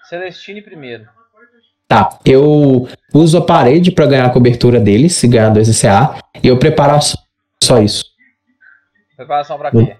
Celestine 0.07 0.61
primeiro. 0.61 1.07
Tá, 1.87 2.19
eu 2.25 2.87
uso 3.13 3.37
a 3.37 3.45
parede 3.45 3.91
pra 3.91 4.05
ganhar 4.05 4.25
a 4.25 4.29
cobertura 4.29 4.79
deles, 4.79 5.15
se 5.15 5.27
ganhar 5.27 5.49
2 5.49 5.79
CA, 5.81 6.19
e 6.41 6.47
eu 6.47 6.57
preparo. 6.57 6.99
Só 7.63 7.81
isso. 7.81 8.12
Preparação 9.23 9.57
pra 9.57 9.71
quê? 9.71 9.95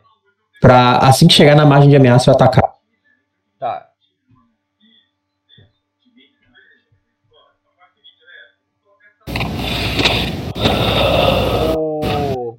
Pra 0.60 0.98
assim 0.98 1.28
que 1.28 1.34
chegar 1.34 1.56
na 1.56 1.66
margem 1.66 1.90
de 1.90 1.96
ameaça, 1.96 2.30
eu 2.30 2.36
atacar. 2.36 2.74
Tá. 3.58 3.90
O 11.78 12.58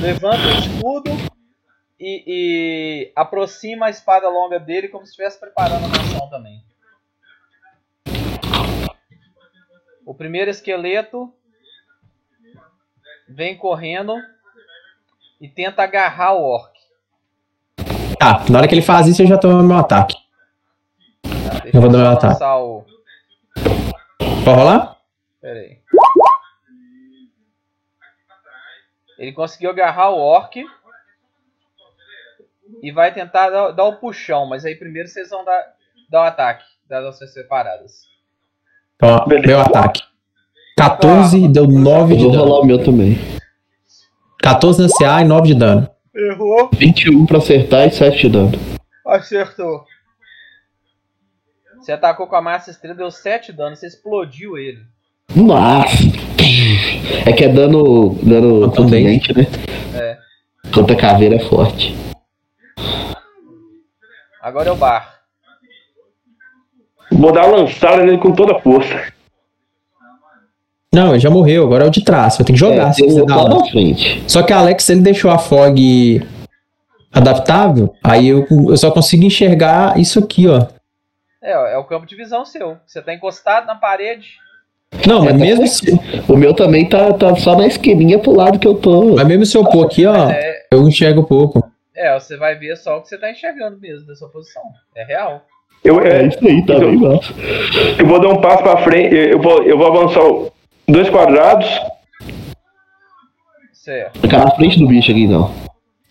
levanta 0.00 0.38
o 0.38 0.58
escudo 0.58 1.10
e, 1.98 2.24
e 2.26 3.12
aproxima 3.14 3.86
a 3.86 3.90
espada 3.90 4.26
longa 4.26 4.58
dele 4.58 4.88
como 4.88 5.04
se 5.04 5.10
estivesse 5.10 5.38
preparando 5.38 5.84
uma 5.84 5.96
ação 5.96 6.30
também. 6.30 6.64
O 10.06 10.14
primeiro 10.14 10.50
esqueleto 10.50 11.30
vem 13.30 13.56
correndo 13.56 14.16
e 15.40 15.48
tenta 15.48 15.82
agarrar 15.82 16.34
o 16.34 16.42
orc. 16.42 16.78
Tá, 18.18 18.44
na 18.50 18.58
hora 18.58 18.68
que 18.68 18.74
ele 18.74 18.82
faz 18.82 19.06
isso, 19.06 19.22
eu 19.22 19.26
já 19.26 19.38
tomo 19.38 19.62
meu 19.62 19.78
ataque. 19.78 20.16
Eu 21.72 21.80
vou 21.80 21.90
dar 21.90 21.98
meu 21.98 22.10
ataque. 22.10 22.42
o. 22.44 22.84
Pode 24.44 24.58
rolar? 24.58 24.96
Pera 25.40 25.60
aí. 25.60 25.78
Ele 29.18 29.32
conseguiu 29.32 29.70
agarrar 29.70 30.10
o 30.10 30.18
orc. 30.18 30.56
E 32.82 32.90
vai 32.92 33.12
tentar 33.12 33.50
dar, 33.50 33.70
dar 33.72 33.84
o 33.84 33.96
puxão, 33.96 34.46
mas 34.46 34.64
aí 34.64 34.74
primeiro 34.74 35.08
vocês 35.08 35.28
vão 35.28 35.44
dar, 35.44 35.74
dar 36.08 36.20
o 36.22 36.24
ataque 36.24 36.64
das 36.88 37.04
ações 37.04 37.32
separadas. 37.32 38.08
Então, 38.96 39.16
ó, 39.16 39.26
meu 39.26 39.60
ataque. 39.60 40.09
14 40.80 41.46
deu 41.48 41.66
9 41.66 42.14
Eu 42.14 42.16
de 42.16 42.22
vou 42.24 42.32
dano. 42.32 42.44
rolar 42.44 42.60
o 42.60 42.64
meu 42.64 42.82
também. 42.82 43.18
14 44.38 44.80
na 44.80 44.88
CA 44.88 45.20
e 45.20 45.24
9 45.24 45.48
de 45.48 45.54
dano. 45.54 45.86
Errou. 46.14 46.70
21 46.72 47.26
pra 47.26 47.36
acertar 47.36 47.86
e 47.86 47.90
7 47.90 48.22
de 48.22 48.28
dano. 48.30 48.52
Acertou. 49.06 49.84
Você 51.78 51.92
atacou 51.92 52.26
com 52.26 52.36
a 52.36 52.40
massa 52.40 52.70
estrela, 52.70 52.96
deu 52.96 53.10
7 53.10 53.52
dano, 53.52 53.76
você 53.76 53.86
explodiu 53.86 54.56
ele. 54.56 54.78
Nossa! 55.36 55.96
É 57.26 57.32
que 57.32 57.44
é 57.44 57.48
dano, 57.48 58.14
dano 58.22 58.70
contundente, 58.70 59.36
né? 59.36 59.46
É. 59.94 60.18
Contra 60.72 60.96
caveira 60.96 61.36
é 61.36 61.40
forte. 61.40 61.94
Agora 64.40 64.70
é 64.70 64.72
o 64.72 64.76
bar. 64.76 65.20
Vou 67.12 67.32
dar 67.32 67.46
uma 67.46 67.58
lançada 67.58 68.02
nele 68.02 68.16
com 68.18 68.32
toda 68.32 68.56
a 68.56 68.60
força. 68.60 69.12
Não, 70.92 71.10
ele 71.10 71.20
já 71.20 71.30
morreu, 71.30 71.64
agora 71.64 71.84
é 71.84 71.86
o 71.86 71.90
de 71.90 72.04
trás. 72.04 72.38
Eu 72.38 72.44
tenho 72.44 72.56
que 72.58 72.60
jogar 72.64 72.88
é, 72.88 72.92
se 72.92 73.24
dar 73.24 73.48
na 73.48 73.64
frente. 73.66 74.22
Só 74.26 74.42
que 74.42 74.52
Alex, 74.52 74.88
ele 74.90 75.00
deixou 75.02 75.30
a 75.30 75.38
fog 75.38 76.20
adaptável, 77.12 77.94
aí 78.04 78.28
eu, 78.28 78.46
eu 78.68 78.76
só 78.76 78.90
consigo 78.90 79.24
enxergar 79.24 79.98
isso 79.98 80.18
aqui, 80.18 80.46
ó. 80.48 80.66
É, 81.42 81.56
ó, 81.56 81.66
é 81.66 81.78
o 81.78 81.84
campo 81.84 82.06
de 82.06 82.16
visão 82.16 82.44
seu. 82.44 82.76
Você 82.86 83.00
tá 83.00 83.14
encostado 83.14 83.66
na 83.66 83.74
parede. 83.74 84.28
Não, 85.06 85.20
mas 85.24 85.28
É, 85.28 85.38
tá 85.38 85.38
mesmo, 85.38 85.66
se, 85.68 86.00
O 86.28 86.36
meu 86.36 86.52
também 86.54 86.88
tá, 86.88 87.12
tá 87.12 87.34
só 87.36 87.56
na 87.56 87.66
esqueminha 87.66 88.18
pro 88.18 88.34
lado 88.34 88.58
que 88.58 88.66
eu 88.66 88.74
tô. 88.74 89.14
mas 89.14 89.26
mesmo 89.26 89.46
se 89.46 89.56
eu 89.56 89.64
pôr 89.64 89.86
aqui, 89.86 90.04
ó, 90.06 90.28
é, 90.30 90.66
eu 90.72 90.86
enxergo 90.88 91.22
pouco. 91.24 91.62
é, 91.94 92.18
você 92.18 92.36
vai 92.36 92.56
ver 92.56 92.76
só 92.76 92.98
o 92.98 93.02
que 93.02 93.08
você 93.08 93.16
tá 93.16 93.30
enxergando 93.30 93.78
mesmo 93.80 94.06
da 94.06 94.14
sua 94.16 94.28
posição. 94.28 94.62
É 94.96 95.04
real. 95.04 95.42
Eu, 95.84 96.00
É 96.00 96.22
é, 96.22 96.26
isso 96.26 96.38
aí, 96.46 96.66
tá 96.66 96.78
bem 96.78 96.96
massa. 96.96 97.32
eu 97.98 98.06
vou 98.06 98.20
dar 98.20 98.28
um 98.28 98.40
passo 98.40 98.62
pra 98.62 98.82
frente. 98.84 99.14
Eu 99.14 99.40
vou, 99.40 99.62
eu 99.62 99.78
vou 99.78 99.86
avançar 99.86 100.50
dois 100.90 101.08
quadrados. 101.10 101.66
Certo. 103.72 104.20
Ficar 104.20 104.38
na 104.44 104.50
frente 104.52 104.78
do 104.78 104.86
bicho 104.86 105.10
aqui, 105.10 105.26
não. 105.26 105.50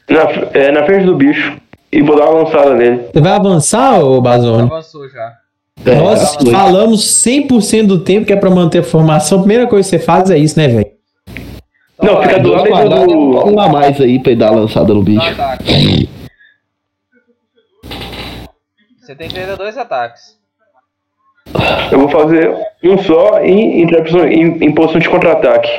Na, 0.09 0.21
é, 0.53 0.71
na 0.71 0.83
frente 0.85 1.05
do 1.05 1.15
bicho. 1.15 1.57
E 1.91 2.01
vou 2.01 2.15
dar 2.17 2.29
uma 2.29 2.43
lançada 2.43 2.75
nele. 2.75 3.07
Você 3.11 3.19
vai 3.21 3.31
avançar, 3.33 3.99
ô 4.03 4.21
Bazone? 4.21 4.63
Avançou 4.69 5.07
já. 5.09 5.33
É, 5.85 5.95
Nós 5.95 6.35
doido. 6.37 6.51
falamos 6.51 7.01
100% 7.25 7.87
do 7.87 7.99
tempo 8.03 8.25
que 8.27 8.33
é 8.33 8.35
pra 8.35 8.49
manter 8.49 8.79
a 8.79 8.83
formação. 8.83 9.37
A 9.39 9.41
primeira 9.41 9.65
coisa 9.67 9.89
que 9.89 9.97
você 9.97 10.03
faz 10.03 10.29
é 10.29 10.37
isso, 10.37 10.59
né, 10.59 10.67
velho? 10.67 10.91
Então 12.01 12.15
Não, 12.15 12.21
fica 12.21 12.39
do 12.39 12.49
Dois 12.49 12.61
lado 12.61 12.69
quadrados 12.69 13.07
do. 13.13 13.47
um 13.49 13.59
a 13.59 13.67
mais 13.69 13.99
aí 14.01 14.19
pra 14.19 14.31
ele 14.31 14.39
dar 14.39 14.49
a 14.49 14.55
lançada 14.55 14.93
no 14.93 15.03
bicho. 15.03 15.35
Você 18.99 19.15
tem 19.15 19.27
direito 19.27 19.51
a 19.51 19.55
dois 19.55 19.77
ataques. 19.77 20.37
Eu 21.91 21.99
vou 21.99 22.09
fazer 22.09 22.53
um 22.83 22.97
só 22.97 23.39
em, 23.41 23.83
em, 23.83 24.63
em, 24.63 24.73
posição 24.73 24.99
de 24.99 25.09
contra-ataque. 25.09 25.69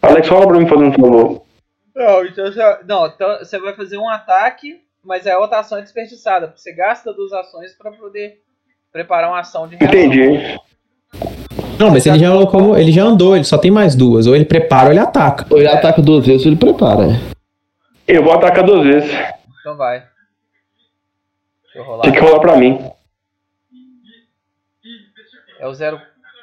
Alex, 0.00 0.28
fala 0.28 0.46
pra 0.46 0.58
mim 0.58 0.66
fazer 0.66 0.84
um 0.84 0.92
favor. 0.92 1.42
Não, 1.94 2.24
então 2.24 2.44
você, 2.46 2.78
não, 2.86 3.06
então 3.06 3.38
você 3.38 3.58
vai 3.58 3.74
fazer 3.74 3.98
um 3.98 4.08
ataque, 4.08 4.80
mas 5.04 5.26
a 5.26 5.38
outra 5.38 5.60
ação 5.60 5.78
é 5.78 5.82
desperdiçada. 5.82 6.48
porque 6.48 6.60
Você 6.60 6.72
gasta 6.72 7.12
duas 7.12 7.32
ações 7.32 7.72
pra 7.72 7.92
poder 7.92 8.40
preparar 8.92 9.30
uma 9.30 9.40
ação 9.40 9.68
de 9.68 9.76
reação. 9.76 9.98
Entendi. 9.98 10.58
Não, 11.78 11.90
mas 11.90 12.06
ele 12.06 12.18
já, 12.18 12.46
como, 12.46 12.76
ele 12.76 12.92
já 12.92 13.02
andou, 13.02 13.34
ele 13.34 13.44
só 13.44 13.58
tem 13.58 13.70
mais 13.70 13.94
duas. 13.94 14.26
Ou 14.26 14.36
ele 14.36 14.44
prepara 14.44 14.86
ou 14.86 14.92
ele 14.92 15.00
ataca. 15.00 15.46
Ou 15.50 15.58
ele 15.58 15.68
ataca 15.68 16.00
duas 16.02 16.26
vezes, 16.26 16.46
ele 16.46 16.56
prepara. 16.56 17.04
é. 17.04 17.32
Eu 18.06 18.22
vou 18.22 18.32
atacar 18.32 18.64
duas 18.64 18.84
vezes. 18.84 19.10
Então 19.60 19.76
vai. 19.76 20.00
Deixa 21.62 21.78
eu 21.78 21.84
rolar. 21.84 22.02
Tem 22.02 22.12
que 22.12 22.20
rolar 22.20 22.40
pra 22.40 22.56
mim. 22.56 22.91
É 25.62 25.66
o 25.68 25.72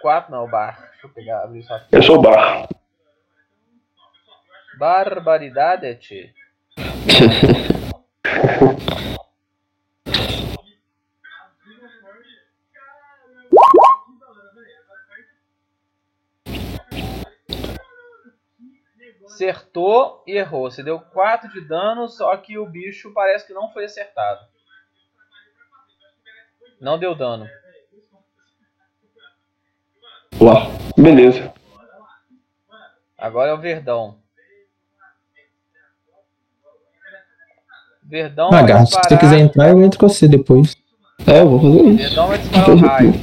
04, 0.01 0.31
não, 0.31 0.45
o 0.45 0.47
bar. 0.47 0.79
Deixa 0.91 1.07
eu 1.07 1.09
pegar, 1.09 1.43
abrir 1.43 1.61
só 1.63 1.75
aqui. 1.75 1.89
Eu 1.91 2.01
sou 2.01 2.21
barro. 2.21 2.69
Barbaridade, 4.77 5.93
tchê. 5.95 6.33
Acertou 19.25 20.23
e 20.25 20.37
errou. 20.37 20.71
Você 20.71 20.81
deu 20.81 21.01
4 21.01 21.49
de 21.49 21.67
dano, 21.67 22.07
só 22.07 22.37
que 22.37 22.57
o 22.57 22.65
bicho 22.65 23.13
parece 23.13 23.45
que 23.45 23.51
não 23.51 23.69
foi 23.73 23.83
acertado. 23.83 24.47
Não 26.79 26.97
deu 26.97 27.13
dano. 27.13 27.49
Uau. 30.41 30.71
Beleza. 30.97 31.53
Agora 33.17 33.51
é 33.51 33.53
o 33.53 33.57
Verdão. 33.57 34.17
Verdão 38.03 38.47
Ah, 38.47 38.61
vai 38.61 38.65
gato, 38.65 38.85
se 38.87 38.91
você 38.93 38.99
disparar. 39.01 39.19
quiser 39.19 39.37
entrar, 39.39 39.69
eu 39.69 39.83
entro 39.83 39.99
com 39.99 40.09
você 40.09 40.27
depois. 40.27 40.75
É, 41.27 41.41
eu 41.41 41.49
vou 41.49 41.59
fazer 41.61 41.89
isso. 41.89 42.07
Verdão 42.07 42.27
vai 42.27 42.37
disparar 42.39 42.69
o 42.69 42.75
raio. 42.77 43.13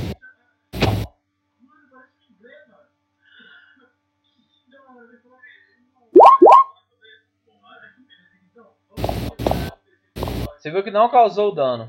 Você 10.58 10.70
viu 10.70 10.82
que 10.82 10.90
não 10.90 11.08
causou 11.08 11.54
dano. 11.54 11.88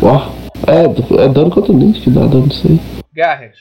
Uau. 0.00 0.20
É, 0.66 1.24
é 1.24 1.28
dano 1.28 1.50
contundente 1.50 2.00
que 2.00 2.10
dá 2.10 2.22
dano 2.26 2.48
disso 2.48 2.66
aí. 2.68 2.80
Garrett. 3.12 3.58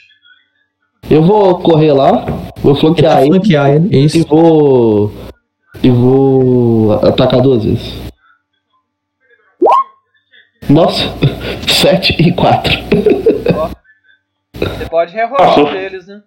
Eu 1.09 1.21
vou 1.23 1.59
correr 1.59 1.91
lá, 1.93 2.25
vou 2.61 2.75
flanquear 2.75 3.21
ele 3.21 3.29
flanquear 3.31 3.69
ele. 3.71 3.89
e 3.95 4.05
Isso. 4.05 4.25
vou. 4.27 5.11
E 5.81 5.89
vou 5.89 6.93
atacar 6.93 7.41
duas 7.41 7.63
vezes. 7.65 7.93
Nossa, 10.69 11.03
7 11.67 12.15
e 12.21 12.31
4. 12.33 12.71
Você 14.53 14.85
pode 14.89 15.13
rerolar 15.13 15.59
um 15.59 15.71
deles, 15.73 16.07
né? 16.07 16.23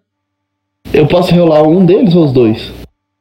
Eu 0.93 1.07
posso 1.07 1.35
rolar 1.35 1.63
um 1.63 1.85
deles 1.87 2.15
ou 2.15 2.25
os 2.27 2.33
dois? 2.33 2.73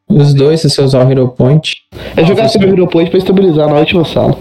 Os 0.07 0.33
dois, 0.33 0.61
se 0.61 0.69
você 0.69 0.81
usar 0.81 1.05
o 1.05 1.11
Hero 1.11 1.29
Point. 1.29 1.77
É 2.17 2.23
jogar 2.23 2.47
sobre 2.49 2.67
o 2.69 2.73
Hero 2.73 2.87
Point 2.87 3.09
pra 3.09 3.17
estabilizar 3.17 3.67
na 3.69 3.79
última 3.79 4.03
sala. 4.05 4.37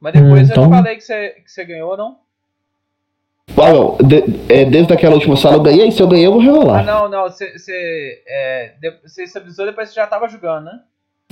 Mas 0.00 0.14
depois 0.14 0.32
Hum, 0.32 0.36
eu 0.38 0.44
então- 0.44 0.64
te 0.70 0.76
falei 0.76 0.96
que 0.96 1.00
você, 1.02 1.28
que 1.30 1.50
você 1.50 1.64
ganhou, 1.64 1.96
não? 1.96 2.16
Ah, 3.56 3.72
não. 3.72 3.96
De- 3.98 4.24
é, 4.52 4.64
desde 4.64 4.92
aquela 4.92 5.14
última 5.14 5.36
sala 5.36 5.56
eu 5.56 5.62
ganhei, 5.62 5.90
se 5.90 6.00
eu 6.02 6.08
ganhei 6.08 6.26
eu 6.26 6.32
vou 6.32 6.40
Ah, 6.40 6.44
rerolar. 6.44 6.84
não, 6.84 7.08
não. 7.08 7.22
Você, 7.24 7.56
você, 7.56 8.22
é, 8.26 8.74
de- 8.80 8.98
você 9.02 9.24
estabilizou 9.24 9.66
depois 9.66 9.88
você 9.88 9.94
já 9.94 10.06
tava 10.06 10.28
jogando, 10.28 10.64
né? 10.66 10.80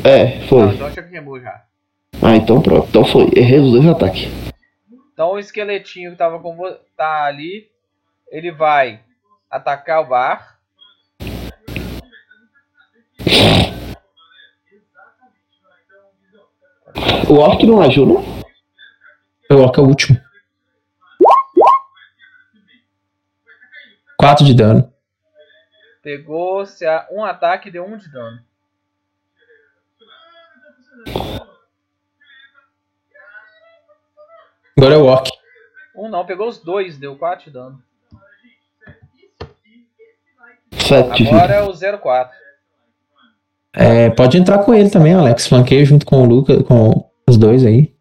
É, 0.04 0.40
foi. 0.46 0.74
então 0.74 0.86
achei 0.86 1.02
que 1.02 1.10
remou 1.10 1.40
já. 1.40 1.62
Ah, 2.22 2.36
então 2.36 2.60
pronto. 2.60 2.86
Então 2.88 3.04
foi. 3.04 3.30
Errei 3.34 3.58
os 3.58 3.72
dois 3.72 3.86
ataques. 3.86 4.28
Então 5.12 5.32
o 5.32 5.38
esqueletinho 5.38 6.12
que 6.12 6.16
tava 6.16 6.38
com 6.38 6.54
vo- 6.56 6.76
tá 6.96 7.24
ali, 7.24 7.68
ele 8.30 8.50
vai 8.52 9.00
atacar 9.50 10.00
o 10.02 10.08
bar. 10.08 10.58
O 17.28 17.34
Orc 17.34 17.64
não 17.66 17.80
ajuda. 17.80 18.20
Eu 19.48 19.60
orc 19.60 19.78
é 19.78 19.82
o 19.82 19.86
último. 19.86 20.18
4 24.22 24.44
de 24.44 24.54
dano. 24.54 24.92
Pegou 26.00 26.64
se 26.64 26.86
a- 26.86 27.08
um 27.10 27.24
ataque 27.24 27.68
e 27.68 27.72
deu 27.72 27.84
um 27.84 27.96
de 27.96 28.08
dano. 28.08 28.38
Agora 34.76 34.94
é 34.94 34.98
o 34.98 35.04
orc. 35.04 35.28
Um 35.94 36.08
não, 36.08 36.24
pegou 36.24 36.48
os 36.48 36.58
dois, 36.58 36.96
deu 36.98 37.16
4 37.16 37.44
de 37.46 37.50
dano. 37.50 37.82
7 40.72 41.22
de 41.24 41.28
Agora 41.28 41.54
é 41.54 41.62
o 41.62 41.72
04. 41.98 42.36
É, 43.74 44.10
pode 44.10 44.36
entrar 44.36 44.58
com 44.64 44.74
ele 44.74 44.90
também, 44.90 45.14
Alex. 45.14 45.46
Flanqueia 45.46 45.84
junto 45.84 46.04
com 46.04 46.22
o 46.22 46.26
Lucas, 46.26 46.62
com 46.62 47.10
os 47.28 47.36
dois 47.38 47.64
aí. 47.64 47.94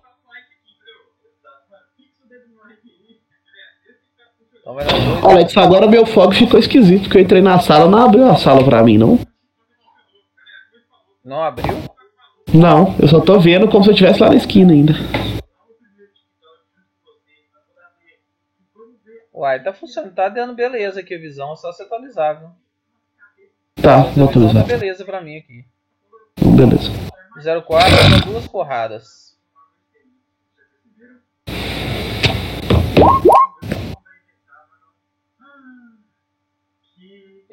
Alex, 5.24 5.56
agora 5.58 5.88
meu 5.88 6.06
fogo 6.06 6.34
ficou 6.34 6.60
esquisito, 6.60 7.04
porque 7.04 7.18
eu 7.18 7.22
entrei 7.22 7.42
na 7.42 7.60
sala, 7.60 7.88
não 7.90 8.04
abriu 8.04 8.26
a 8.30 8.36
sala 8.36 8.64
pra 8.64 8.84
mim, 8.84 8.98
não. 8.98 9.20
Não 11.24 11.44
abriu? 11.44 11.76
Não, 12.54 12.96
eu 13.00 13.08
só 13.08 13.20
tô 13.20 13.40
vendo 13.40 13.68
como 13.70 13.84
se 13.84 13.90
eu 13.90 13.94
estivesse 13.94 14.20
lá 14.22 14.30
na 14.30 14.36
esquina 14.36 14.74
ainda. 14.74 14.94
Uai, 19.34 19.62
tá 19.62 19.74
funcionando, 19.74 20.16
tá 20.16 20.30
dando 20.30 20.56
beleza 20.56 21.02
aqui 21.02 21.14
a 21.14 21.20
visão, 21.20 21.54
é 21.54 21.56
só 21.58 21.72
se 21.72 21.84
atualizar, 21.84 22.40
viu? 22.40 22.50
Tá, 23.76 23.98
A 23.98 24.02
vou 24.04 24.12
visão 24.14 24.26
tá 24.28 24.32
atualizar. 24.32 24.66
beleza 24.66 25.06
pra 25.06 25.22
mim 25.22 25.38
aqui. 25.38 25.66
Beleza. 26.56 26.90
04 27.68 27.90
dá 28.10 28.26
duas 28.26 28.48
porradas. 28.48 29.36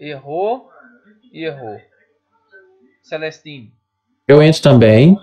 Errou 0.02 0.68
e 1.32 1.44
errou. 1.44 1.80
Celestine. 3.04 3.72
Eu 4.26 4.42
entro 4.42 4.60
também. 4.60 5.16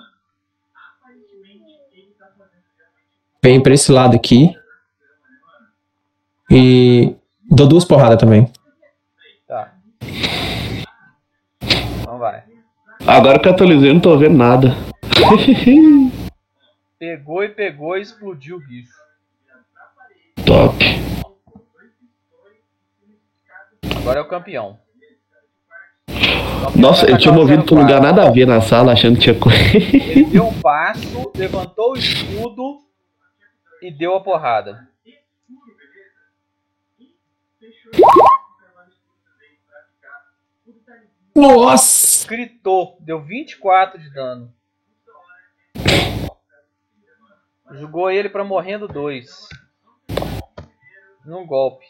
Venho 3.44 3.62
pra 3.62 3.74
esse 3.74 3.92
lado 3.92 4.16
aqui. 4.16 4.56
E 6.50 7.14
dou 7.44 7.68
duas 7.68 7.84
porradas 7.84 8.18
também. 8.18 8.50
Tá. 9.46 9.74
Então 12.00 12.18
vai. 12.18 12.46
Agora 13.06 13.38
que 13.38 13.50
eu 13.50 13.52
atualizei, 13.52 13.92
não 13.92 14.00
tô 14.00 14.18
vendo 14.18 14.38
nada. 14.38 14.70
Pegou 16.98 17.44
e 17.44 17.50
pegou 17.50 17.98
e 17.98 18.02
explodiu 18.02 18.56
o 18.56 18.62
bicho. 18.62 18.94
Top. 20.46 20.78
Agora 24.10 24.22
é 24.22 24.24
o 24.24 24.28
campeão. 24.28 24.80
Nossa, 26.76 27.08
eu 27.08 27.16
tinha 27.16 27.32
movido 27.32 27.64
pra 27.64 27.76
um 27.76 27.82
lugar 27.82 28.02
nada 28.02 28.28
a 28.28 28.32
ver 28.32 28.48
na 28.48 28.60
sala, 28.60 28.94
achando 28.94 29.20
que 29.20 29.22
tinha 29.22 29.36
Ele 29.36 29.40
coisa. 29.40 30.32
deu 30.32 30.48
um 30.48 30.62
passo, 30.62 31.32
levantou 31.36 31.92
o 31.92 31.96
escudo 31.96 32.80
e 33.84 33.92
deu 33.92 34.16
a 34.16 34.24
porrada. 34.24 34.90
Nossa! 41.36 42.28
Gritou, 42.28 42.98
deu 43.02 43.22
24 43.22 44.00
de 44.00 44.12
dano. 44.12 44.52
Jogou 47.74 48.10
ele 48.10 48.28
pra 48.28 48.44
morrendo 48.44 48.88
2. 48.88 49.48
Num 51.24 51.46
golpe. 51.46 51.86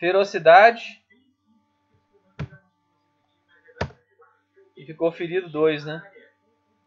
Ferocidade. 0.00 1.01
E 4.82 4.84
ficou 4.84 5.12
ferido 5.12 5.48
2, 5.48 5.84
né? 5.84 6.02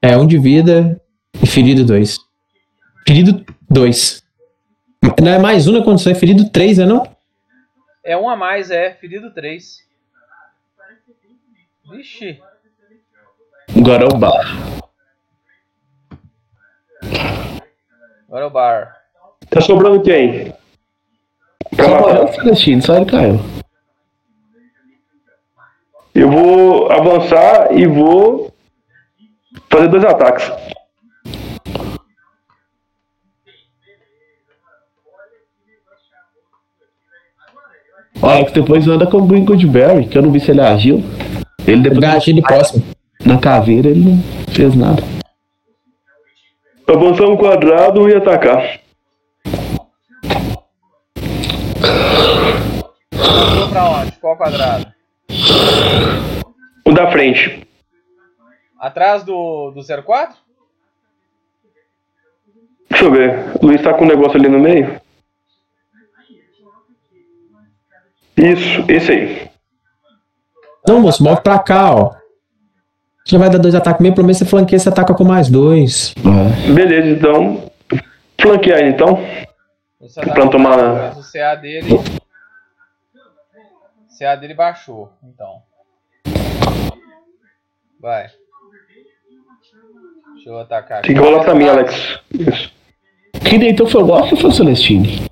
É, 0.02 0.18
um 0.18 0.28
de 0.28 0.38
vida 0.38 1.02
e 1.42 1.48
ferido 1.48 1.86
dois. 1.86 2.20
Ferido 3.08 3.46
dois. 3.70 4.22
Não 5.24 5.32
é 5.32 5.40
mais 5.40 5.66
um 5.66 5.72
na 5.72 5.82
condição, 5.82 6.12
é 6.12 6.16
ferido 6.16 6.50
três, 6.50 6.78
né 6.78 6.86
não? 6.86 7.08
É 8.04 8.18
um 8.18 8.28
a 8.28 8.36
mais, 8.36 8.70
é. 8.70 8.94
Ferido 8.96 9.34
3. 9.34 9.88
Vixe. 11.90 12.38
Agora 13.78 14.04
é 14.04 14.08
o 14.14 14.18
bar. 14.18 14.46
Agora 18.28 18.44
é 18.44 18.46
o 18.46 18.50
bar. 18.50 19.02
Tá 19.50 19.62
sobrando 19.62 20.04
quem? 20.04 20.54
Só 21.78 22.26
o 22.26 22.34
Celestino, 22.34 22.82
só 22.82 22.98
ele 22.98 23.06
caiu. 23.06 23.40
Eu 26.26 26.32
vou 26.32 26.92
avançar 26.92 27.72
e 27.72 27.86
vou 27.86 28.52
fazer 29.70 29.88
dois 29.90 30.04
ataques. 30.04 30.52
O 38.20 38.26
Alex 38.26 38.52
depois 38.54 38.88
anda 38.88 39.06
com 39.06 39.18
o 39.18 39.28
Green 39.28 39.46
Goodberry, 39.46 40.08
que 40.08 40.18
eu 40.18 40.24
não 40.24 40.32
vi 40.32 40.40
se 40.40 40.50
ele 40.50 40.62
agiu. 40.62 41.04
Ele 41.68 41.84
depois 41.84 42.00
Gatilho 42.02 42.42
próximo. 42.42 42.84
na 43.24 43.38
caveira 43.38 43.90
ele 43.90 44.10
não 44.10 44.24
fez 44.52 44.76
nada. 44.76 45.04
Avançar 46.88 47.26
um 47.26 47.38
quadrado 47.38 48.10
e 48.10 48.16
atacar. 48.16 48.80
Pra 53.70 53.90
onde? 53.92 54.12
Qual 54.14 54.36
quadrado? 54.36 54.95
O 56.86 56.92
da 56.94 57.12
frente. 57.12 57.68
Atrás 58.80 59.24
do, 59.24 59.72
do 59.72 59.82
04? 60.04 60.36
Deixa 62.90 63.06
eu 63.06 63.12
ver. 63.12 63.40
O 63.62 63.66
Luiz 63.68 63.82
tá 63.82 63.94
com 63.94 64.04
um 64.06 64.08
negócio 64.08 64.38
ali 64.38 64.48
no 64.48 64.60
meio. 64.60 65.00
Isso, 68.38 68.84
esse 68.90 69.12
aí. 69.12 69.50
Não, 70.88 71.00
moço, 71.00 71.24
move 71.24 71.42
pra 71.42 71.58
cá, 71.58 71.96
ó. 71.96 72.14
Já 73.26 73.40
vai 73.40 73.50
dar 73.50 73.58
dois 73.58 73.74
ataques 73.74 74.02
mesmo, 74.02 74.16
pelo 74.16 74.28
menos 74.28 74.38
você 74.38 74.46
flanqueia, 74.46 74.78
você 74.78 74.90
ataca 74.90 75.14
com 75.16 75.24
mais 75.24 75.50
dois. 75.50 76.14
É. 76.20 76.72
Beleza, 76.74 77.08
então. 77.10 77.72
Flanquear 78.40 78.80
ele, 78.80 78.90
então. 78.90 79.18
Você 80.00 80.22
Pra 80.22 80.36
não 80.36 80.50
tomar- 80.50 81.18
o 81.18 81.24
CA 81.24 81.56
dele. 81.56 81.88
O 84.16 84.18
CA 84.18 84.36
dele 84.38 84.54
baixou, 84.54 85.12
então. 85.22 85.62
Vai. 88.00 88.28
Deixa 90.36 90.50
eu 90.50 90.60
atacar 90.60 91.00
aqui. 91.00 91.14
Rolar 91.14 91.44
pra 91.44 91.54
mim, 91.54 91.68
Alex. 91.68 92.18
Isso. 92.34 92.74
Quem 93.48 93.60
deitou 93.60 93.86
foi 93.88 94.02
o 94.04 94.10
Orc 94.10 94.34
ou 94.34 94.40
foi 94.40 94.50
o 94.52 94.54
Celestine? 94.54 95.28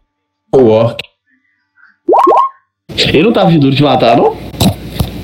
O 0.53 0.65
Orc. 0.65 0.99
Ele 2.89 3.23
não 3.23 3.31
tava 3.31 3.51
de 3.51 3.57
duro 3.57 3.73
de 3.73 3.81
matar, 3.81 4.17
não? 4.17 4.35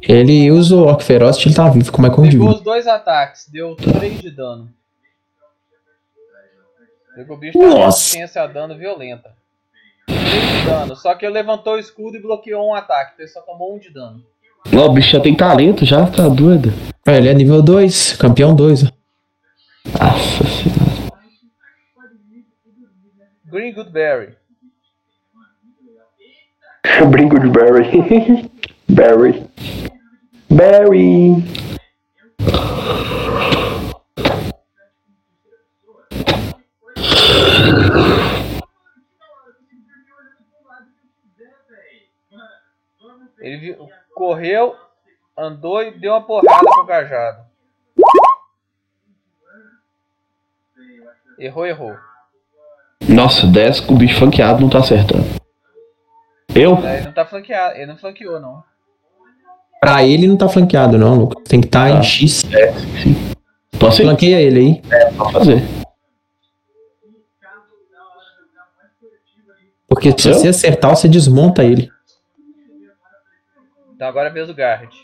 Ele 0.01 0.49
usa 0.51 0.75
o 0.77 0.85
Orc 0.85 1.03
Feroz, 1.03 1.37
ele 1.45 1.53
tá 1.53 1.69
vivo, 1.69 1.91
como 1.91 2.07
é 2.07 2.09
que 2.09 2.15
de 2.15 2.29
Pegou 2.31 2.47
vida. 2.47 2.57
os 2.59 2.63
dois 2.63 2.87
ataques, 2.87 3.49
deu 3.51 3.75
3 3.75 4.21
de 4.21 4.31
dano. 4.31 4.73
Pegou 7.13 7.35
o 7.35 7.39
bicho 7.39 7.59
tá 7.59 7.65
com 7.65 7.77
Nossa. 7.77 8.41
a 8.41 8.47
dano 8.47 8.77
violenta. 8.77 9.37
3 10.09 10.61
de 10.61 10.65
dano, 10.65 10.95
só 10.95 11.13
que 11.15 11.25
ele 11.25 11.33
levantou 11.33 11.73
o 11.73 11.79
escudo 11.79 12.17
e 12.17 12.21
bloqueou 12.21 12.67
um 12.67 12.73
ataque, 12.73 13.11
então 13.13 13.25
ele 13.25 13.31
só 13.31 13.41
tomou 13.41 13.75
1 13.75 13.79
de 13.79 13.93
dano. 13.93 14.23
Ó, 14.75 14.85
o 14.85 14.93
bicho 14.93 15.11
já 15.11 15.19
tem 15.19 15.35
talento, 15.35 15.85
já 15.85 16.05
tá 16.05 16.27
doido. 16.27 16.73
É, 17.05 17.17
ele 17.17 17.29
é 17.29 17.33
nível 17.33 17.61
2, 17.61 18.13
campeão 18.17 18.55
2. 18.55 18.83
Nossa 18.83 20.43
senhora. 20.43 20.89
Green 23.45 23.73
Goodberry. 23.73 24.39
Brinco 27.09 27.39
de 27.39 27.47
Barry. 27.49 28.49
Barry. 28.89 29.43
Barry. 30.49 31.43
Ele 43.41 43.57
viu- 43.57 43.89
correu, 44.13 44.75
andou 45.37 45.81
e 45.81 45.91
deu 45.97 46.11
uma 46.13 46.21
porrada 46.21 46.65
com 46.65 46.81
o 46.81 46.85
cajado. 46.85 47.43
Errou, 51.37 51.65
errou. 51.65 51.95
Nossa, 53.07 53.47
10 53.47 53.79
com 53.79 53.93
o 53.93 53.97
bicho 53.97 54.19
flanqueado 54.19 54.59
não 54.61 54.69
tá 54.69 54.79
acertando. 54.79 55.23
Eu? 56.53 56.75
É, 56.85 56.97
Ele 56.97 57.05
não 57.05 57.13
tá 57.13 57.25
flanqueado, 57.25 57.75
ele 57.75 57.85
não 57.85 57.97
flanqueou, 57.97 58.39
não. 58.39 58.63
Pra 59.79 60.03
ele 60.03 60.27
não 60.27 60.35
tá 60.35 60.49
flanqueado, 60.49 60.97
não, 60.97 61.15
Lucas. 61.15 61.43
Tem 61.47 61.61
que 61.61 61.67
estar 61.67 61.89
Tá. 61.89 61.97
em 61.97 62.03
X. 62.03 62.43
Posso 63.79 64.01
ir? 64.01 64.05
Flanqueia 64.05 64.41
ele 64.41 64.59
aí. 64.59 64.81
Pode 65.15 65.31
fazer. 65.31 65.63
Porque 69.87 70.11
se 70.17 70.27
Eu? 70.29 70.33
você 70.35 70.47
acertar, 70.49 70.95
você 70.95 71.07
desmonta 71.07 71.63
ele. 71.63 71.89
Então 73.99 74.07
agora 74.07 74.29
é 74.29 74.31
vez 74.31 74.47
do 74.47 74.53
Garrett. 74.53 74.95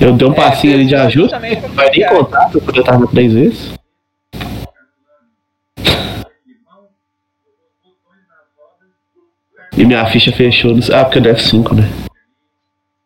Eu 0.00 0.12
dei 0.16 0.26
um 0.26 0.32
É, 0.32 0.34
passinho 0.34 0.74
ali 0.74 0.86
de 0.86 0.96
ajuda. 0.96 1.38
Vai 1.38 1.88
nem 1.90 2.08
contar, 2.08 2.50
porque 2.50 2.80
eu 2.80 2.82
tava 2.82 3.06
três 3.06 3.32
vezes. 3.32 3.72
E 9.76 9.84
minha 9.84 10.06
ficha 10.06 10.32
fechou. 10.32 10.74
no- 10.74 10.94
Ah, 10.94 11.04
porque 11.04 11.18
eu 11.18 11.22
deve 11.22 11.40
5, 11.40 11.74
né? 11.74 11.82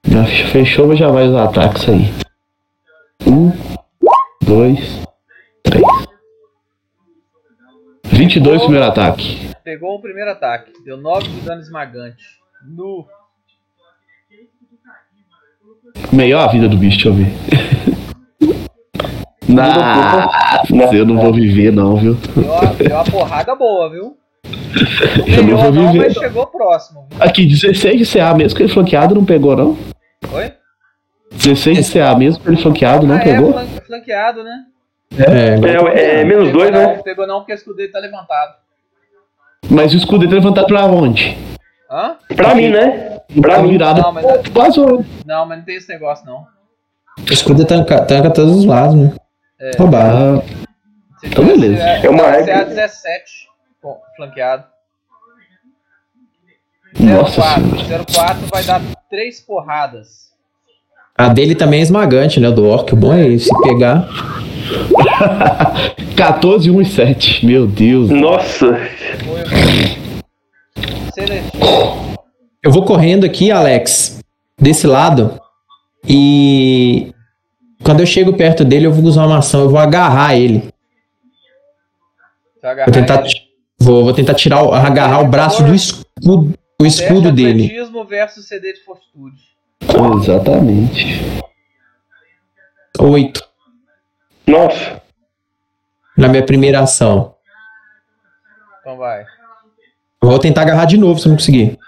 Minha 0.07 0.25
ficha 0.25 0.47
fechou, 0.49 0.87
mas 0.89 0.99
já 0.99 1.09
vai 1.09 1.29
os 1.29 1.35
ataques 1.35 1.89
aí. 1.89 2.13
Um, 3.27 3.51
dois, 4.43 5.03
três. 5.63 5.85
22 8.05 8.63
primeiro 8.63 8.87
ataque. 8.87 9.51
Pegou 9.63 9.97
o 9.97 10.01
primeiro 10.01 10.31
ataque, 10.31 10.73
deu 10.85 10.97
9 10.97 11.29
de 11.29 11.41
dano 11.41 11.61
esmagante. 11.61 12.23
Nu. 12.67 13.07
Melhor 16.13 16.49
a 16.49 16.53
vida 16.53 16.69
do 16.69 16.77
bicho, 16.77 16.97
deixa 16.97 17.09
eu 17.09 17.15
ver. 17.15 17.33
Nossa, 20.71 20.95
eu 20.95 21.05
não 21.05 21.17
vou 21.19 21.33
viver 21.33 21.73
não, 21.73 21.97
viu? 21.97 22.17
Deu 22.37 22.95
uma, 22.95 23.05
porrada 23.05 23.55
boa, 23.55 23.91
viu? 23.91 24.17
Eu 25.27 25.43
não 25.43 25.57
vou 25.57 25.73
não, 25.73 25.93
viver. 25.93 26.07
mas 26.07 26.17
chegou 26.17 26.47
próximo. 26.47 27.07
Aqui, 27.19 27.45
16 27.47 27.99
de 27.99 28.13
CA 28.19 28.35
mesmo 28.35 28.57
que 28.57 28.63
ele 28.63 28.73
flanqueado 28.73 29.15
não 29.15 29.25
pegou, 29.25 29.57
não? 29.57 29.77
Oi? 30.33 30.53
16 31.33 31.87
de 31.87 31.93
CA 31.93 32.15
mesmo 32.17 32.43
que 32.43 32.49
ele 32.49 32.57
flanqueado 32.63 33.07
não 33.07 33.17
ah, 33.17 33.21
pegou? 33.21 33.51
é 33.51 33.53
flan- 33.53 33.67
flanqueado, 33.87 34.45
né? 34.45 34.65
É, 35.19 35.59
É, 35.95 36.21
é 36.21 36.25
menos 36.25 36.53
dois, 36.53 36.71
pegou 36.71 36.87
né? 36.87 36.97
Não, 36.97 37.03
pegou 37.03 37.27
não 37.27 37.39
porque 37.41 37.53
o 37.53 37.55
escudo 37.55 37.77
dele 37.77 37.91
tá 37.93 37.99
levantado. 37.99 38.55
Mas 39.69 39.93
o 39.93 39.97
escudo 39.97 40.21
dele 40.21 40.33
é 40.33 40.37
levantado 40.37 40.67
pra 40.67 40.87
onde? 40.87 41.37
Hã? 41.91 42.17
Pra 42.37 42.55
mim, 42.55 42.69
né? 42.69 43.19
Pra 43.41 43.57
Tá 43.57 43.63
mim. 43.63 43.71
virado. 43.71 44.01
Não, 44.01 44.13
mas- 44.13 44.25
Vazou. 44.53 45.05
Não, 45.27 45.47
mas 45.47 45.59
não 45.59 45.65
tem 45.65 45.77
esse 45.77 45.89
negócio 45.89 46.25
não. 46.27 46.47
o 47.29 47.33
escudo 47.33 47.65
tanca, 47.65 48.03
tanca 48.05 48.31
todos 48.31 48.57
os 48.59 48.65
lados, 48.65 48.95
né? 48.95 49.13
É. 49.61 49.73
Roubado. 49.77 50.43
Ah, 50.43 50.67
Então, 51.25 51.45
beleza. 51.45 51.83
É, 51.83 52.07
É 52.07 52.11
uma 52.11 52.23
é 52.23 52.31
regra. 52.39 52.61
a 52.61 52.65
17 52.65 53.49
com- 53.83 53.99
flanqueado. 54.17 54.65
nossa 56.99 57.43
04, 57.43 57.85
senhora. 57.85 58.05
04 58.05 58.47
vai 58.51 58.63
dar 58.65 58.81
3 59.11 59.41
porradas. 59.41 60.31
A 61.19 61.29
dele 61.29 61.55
também 61.55 61.81
é 61.81 61.83
esmagante, 61.83 62.41
né? 62.41 62.49
O 62.49 62.53
do 62.53 62.67
Orc. 62.67 62.91
O 62.95 62.97
bom 62.97 63.13
é 63.13 63.27
esse. 63.29 63.47
Se 63.47 63.63
pegar. 63.63 64.09
14, 66.17 66.71
1 66.71 66.81
e 66.81 66.85
7. 66.87 67.45
Meu 67.45 67.67
Deus. 67.67 68.09
Nossa. 68.11 68.79
Foi. 69.25 70.00
Eu 72.63 72.71
vou 72.71 72.85
correndo 72.85 73.25
aqui, 73.25 73.51
Alex, 73.51 74.21
desse 74.59 74.87
lado. 74.87 75.41
E 76.09 77.13
quando 77.83 78.01
eu 78.01 78.07
chego 78.07 78.37
perto 78.37 78.65
dele, 78.65 78.87
eu 78.87 78.93
vou 78.93 79.05
usar 79.05 79.27
uma 79.27 79.39
ação. 79.39 79.63
Eu 79.63 79.71
vou 79.71 79.79
agarrar 79.79 80.35
ele. 80.37 80.59
Vai 82.63 82.63
Vou 82.63 82.71
agarrar 82.73 82.93
tentar, 82.93 83.21
ele. 83.25 83.35
vou, 83.79 84.05
vou 84.05 84.13
tentar 84.13 84.35
tirar, 84.35 84.63
o- 84.63 84.73
agarrar 84.75 85.21
o 85.21 85.29
braço 85.29 85.63
do 85.65 85.75
escudo, 85.75 86.55
o 86.81 86.87
escudo 86.87 87.33
dele. 87.33 87.65
atletismo 87.65 88.05
versus 88.05 88.47
CD 88.47 88.73
de 88.75 88.81
fortitude. 88.85 89.37
Exatamente. 90.21 91.21
Oito. 92.99 93.49
Nossa. 94.47 95.01
Na 96.17 96.29
minha 96.29 96.45
primeira 96.45 96.81
ação. 96.81 97.35
Então 98.81 98.97
vai. 98.99 99.25
Eu 100.23 100.29
vou 100.29 100.39
tentar 100.39 100.63
agarrar 100.63 100.85
de 100.85 100.97
novo 100.99 101.19
se 101.19 101.27
eu 101.27 101.31
não 101.31 101.37
conseguir. 101.37 101.79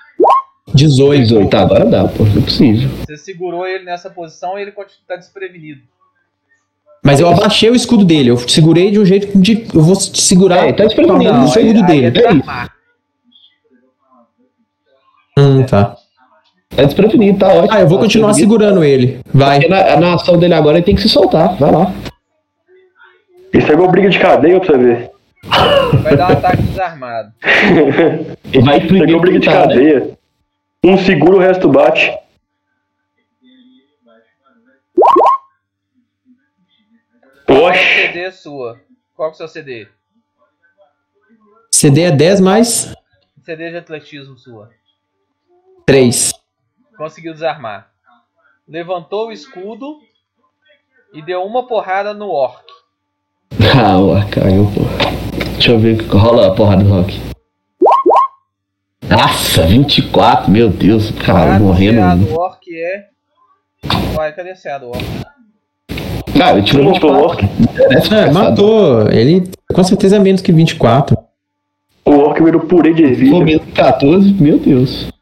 18. 0.74 1.22
18. 1.22 1.50
Tá, 1.50 1.60
agora 1.60 1.84
dá, 1.84 2.08
pô. 2.08 2.24
Não 2.24 2.38
é 2.38 2.44
possível. 2.44 2.88
Você 3.06 3.16
segurou 3.16 3.66
ele 3.66 3.84
nessa 3.84 4.08
posição 4.08 4.58
e 4.58 4.62
ele 4.62 4.72
continua 4.72 5.02
tá 5.06 5.16
desprevenido. 5.16 5.82
Mas 7.04 7.18
eu 7.18 7.28
abaixei 7.28 7.68
o 7.68 7.74
escudo 7.74 8.04
dele. 8.04 8.30
Eu 8.30 8.38
segurei 8.38 8.90
de 8.90 8.98
um 8.98 9.04
jeito 9.04 9.36
de. 9.38 9.66
Eu 9.74 9.82
vou 9.82 9.96
segurar 9.96 10.68
É, 10.68 10.72
tá 10.72 10.84
desprevenido, 10.84 11.32
o 11.32 11.44
escudo 11.46 11.82
dele. 11.84 12.06
É 12.18 12.20
é. 12.20 12.70
Hum, 15.38 15.64
tá. 15.64 15.96
É 16.76 16.84
desprevenido, 16.86 17.38
tá 17.38 17.48
ótimo. 17.48 17.72
Ah, 17.72 17.80
eu 17.80 17.88
vou 17.88 17.98
Tá 17.98 18.04
continuar 18.04 18.32
segurando 18.34 18.82
ele. 18.84 19.20
Vai. 19.32 19.66
Na, 19.68 19.96
na 19.98 20.14
ação 20.14 20.38
dele 20.38 20.54
agora 20.54 20.78
ele 20.78 20.84
tem 20.86 20.94
que 20.94 21.02
se 21.02 21.08
soltar. 21.08 21.56
Vai 21.56 21.70
lá. 21.72 21.92
Isso 23.52 23.68
é 23.68 23.74
igual 23.74 23.90
briga 23.90 24.08
de 24.08 24.18
cadeia 24.18 24.58
pra 24.58 24.66
você 24.66 24.78
ver. 24.78 25.11
Vai 26.02 26.16
dar 26.16 26.30
um 26.30 26.32
ataque 26.32 26.62
desarmado. 26.62 27.32
Ele 28.52 28.62
vai 28.64 28.76
é 28.76 28.80
primeiro 28.80 29.08
igual 29.08 29.20
briga 29.20 29.38
de 29.38 29.46
né? 29.48 29.52
cadeia. 29.52 30.18
Um 30.84 30.98
segura, 30.98 31.36
o 31.36 31.40
resto 31.40 31.68
bate. 31.68 32.18
Qual 37.46 37.64
Oxe. 37.64 37.78
CD 37.78 38.20
é 38.20 38.30
sua? 38.30 38.80
Qual 39.14 39.30
que 39.30 39.34
é 39.34 39.44
o 39.44 39.48
seu 39.48 39.48
CD? 39.48 39.88
CD 41.70 42.02
é 42.02 42.10
10 42.10 42.40
mais 42.40 42.94
CD 43.44 43.70
de 43.70 43.76
atletismo 43.76 44.38
sua. 44.38 44.70
3. 45.84 46.32
Conseguiu 46.96 47.32
desarmar. 47.32 47.90
Levantou 48.66 49.28
o 49.28 49.32
escudo 49.32 50.00
e 51.12 51.20
deu 51.20 51.42
uma 51.42 51.66
porrada 51.66 52.14
no 52.14 52.28
orc. 52.28 52.64
Ah, 53.76 53.98
ué, 53.98 54.30
caiu, 54.30 54.64
pô. 54.66 55.01
Deixa 55.62 55.74
eu 55.74 55.78
ver. 55.78 56.02
Rola 56.08 56.48
a 56.48 56.50
porrada 56.50 56.82
do 56.82 56.90
rock. 56.90 57.20
Nossa, 59.08 59.62
24, 59.64 60.50
meu 60.50 60.68
Deus, 60.68 61.12
cara, 61.12 61.54
Ah, 61.54 61.58
morrendo. 61.60 62.00
CA 62.00 62.14
do 62.16 62.34
orc 62.34 62.66
é. 62.68 63.04
Vai, 64.12 64.32
cadê 64.32 64.50
o 64.50 64.56
CA 64.60 64.78
do 64.78 64.88
orc? 64.88 65.04
Cara, 66.36 66.58
ele 66.58 66.62
tirou 66.66 66.90
Matou 66.92 67.10
o 67.12 67.28
24. 67.28 67.48
Merece 67.78 68.06
É, 68.12 68.24
caçado. 68.26 68.32
matou. 68.34 69.08
Ele 69.12 69.44
com 69.72 69.84
certeza 69.84 70.16
é 70.16 70.18
menos 70.18 70.42
que 70.42 70.50
24. 70.50 71.16
O 72.06 72.10
orc 72.10 72.42
virou 72.42 72.62
purê 72.62 72.92
de 72.92 73.02
menos 73.04 73.64
que 73.64 73.70
14, 73.70 74.32
meu 74.32 74.58
Deus. 74.58 75.12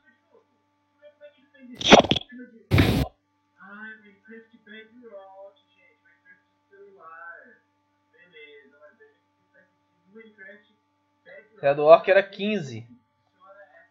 CA 11.60 11.74
do 11.74 11.84
orc 11.84 12.08
era 12.10 12.22
15. 12.22 12.86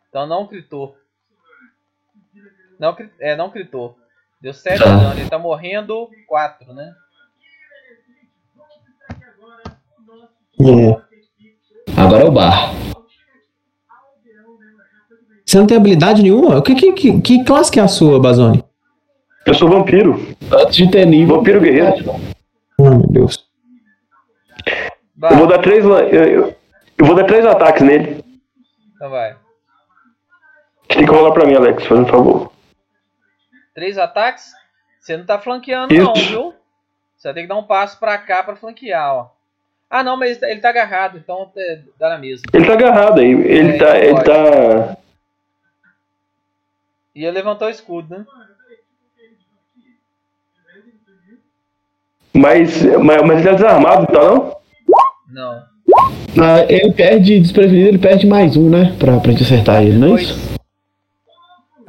Então 0.10 0.26
não 0.28 0.48
critou. 0.48 0.96
Não, 2.80 2.96
é, 3.20 3.36
não 3.36 3.50
critou. 3.50 3.98
Deu 4.42 4.54
7 4.54 4.80
Tá. 4.80 4.86
de 4.86 5.04
dano. 5.04 5.20
Ele 5.20 5.30
tá 5.30 5.38
morrendo 5.38 6.10
4, 6.28 6.74
né? 6.74 6.94
Agora 11.98 12.24
é 12.24 12.28
o 12.28 12.32
bar. 12.32 12.74
Você 15.46 15.58
não 15.58 15.66
tem 15.66 15.78
habilidade 15.78 16.22
nenhuma? 16.22 16.58
O 16.58 16.62
que, 16.62 16.76
que, 16.76 16.94
que, 16.94 17.22
que 17.22 17.44
classe 17.44 17.72
que 17.72 17.80
é 17.80 17.84
a 17.84 17.88
sua, 17.88 18.20
Bazone? 18.20 18.64
Eu 19.46 19.54
sou 19.54 19.68
vampiro. 19.70 20.36
Antes 20.52 20.76
de 20.76 20.92
ter 20.92 21.06
nível. 21.06 21.38
Vampiro 21.38 21.60
guerreiro. 21.60 22.06
Oh, 22.78 22.90
meu 22.90 23.08
Deus. 23.08 23.50
Vai, 25.16 25.34
Eu 25.34 25.38
vou 25.40 25.48
dar 25.48 25.60
três. 25.60 25.84
Eu, 25.84 25.92
eu- 25.98 26.56
eu 27.00 27.06
vou 27.06 27.16
dar 27.16 27.24
três 27.26 27.45
ataques 27.45 27.82
nele. 27.82 28.24
então 28.95 29.10
vai. 29.10 29.34
Você 30.88 30.98
tem 30.98 31.06
que 31.06 31.11
rolar 31.11 31.32
pra 31.34 31.45
mim, 31.45 31.56
Alex, 31.56 31.86
fazendo 31.86 32.08
um 32.08 32.10
favor. 32.11 32.52
Três 33.74 33.98
ataques? 33.98 34.52
Você 35.00 35.16
não 35.16 35.26
tá 35.26 35.40
flanqueando, 35.40 35.94
não, 35.94 36.14
Isso. 36.14 36.30
viu? 36.30 36.53
Você 37.16 37.28
vai 37.28 37.34
ter 37.34 37.42
que 37.44 37.48
dar 37.48 37.58
um 37.58 37.64
passo 37.64 38.00
pra 38.00 38.18
cá 38.18 38.44
pra 38.44 38.56
flanquear, 38.56 39.14
ó. 39.14 39.30
Ah, 39.90 40.03
não, 40.03 40.16
mas 40.18 40.42
ele 40.42 40.61
tá- 40.61 40.69
agarrado, 40.69 41.18
então 41.18 41.52
é- 41.56 41.82
dá 41.98 42.10
na 42.10 42.18
mesma. 42.18 42.44
Ele 42.53 42.66
tá 42.66 42.74
agarrado 42.74 43.19
aí. 43.19 43.32
Ele 43.32 43.76
É, 43.76 43.78
tá. 43.78 43.98
ele 43.98 44.08
Ele 44.10 44.24
tá. 44.24 44.98
E 47.16 47.24
ele 47.26 47.32
levantou 47.32 47.68
o 47.68 47.72
escudo, 47.72 48.18
né? 48.18 48.26
Mas, 52.34 52.82
mas, 52.84 53.22
mas 53.24 53.32
ele 53.40 53.44
tá 53.50 53.53
desarmado, 53.56 54.08
tá 54.08 54.22
não? 54.24 54.60
Não. 55.28 55.64
Ah, 56.42 56.66
ele 56.70 56.92
perde 56.94 57.40
desprevenido, 57.40 57.88
ele 57.90 57.98
perde 57.98 58.28
mais 58.28 58.56
um, 58.56 58.70
né? 58.70 58.96
Pra, 59.00 59.20
pra 59.20 59.32
gente 59.32 59.44
acertar 59.44 59.82
ele, 59.84 59.98
não 59.98 60.16
é 60.18 60.22
isso? 60.22 60.38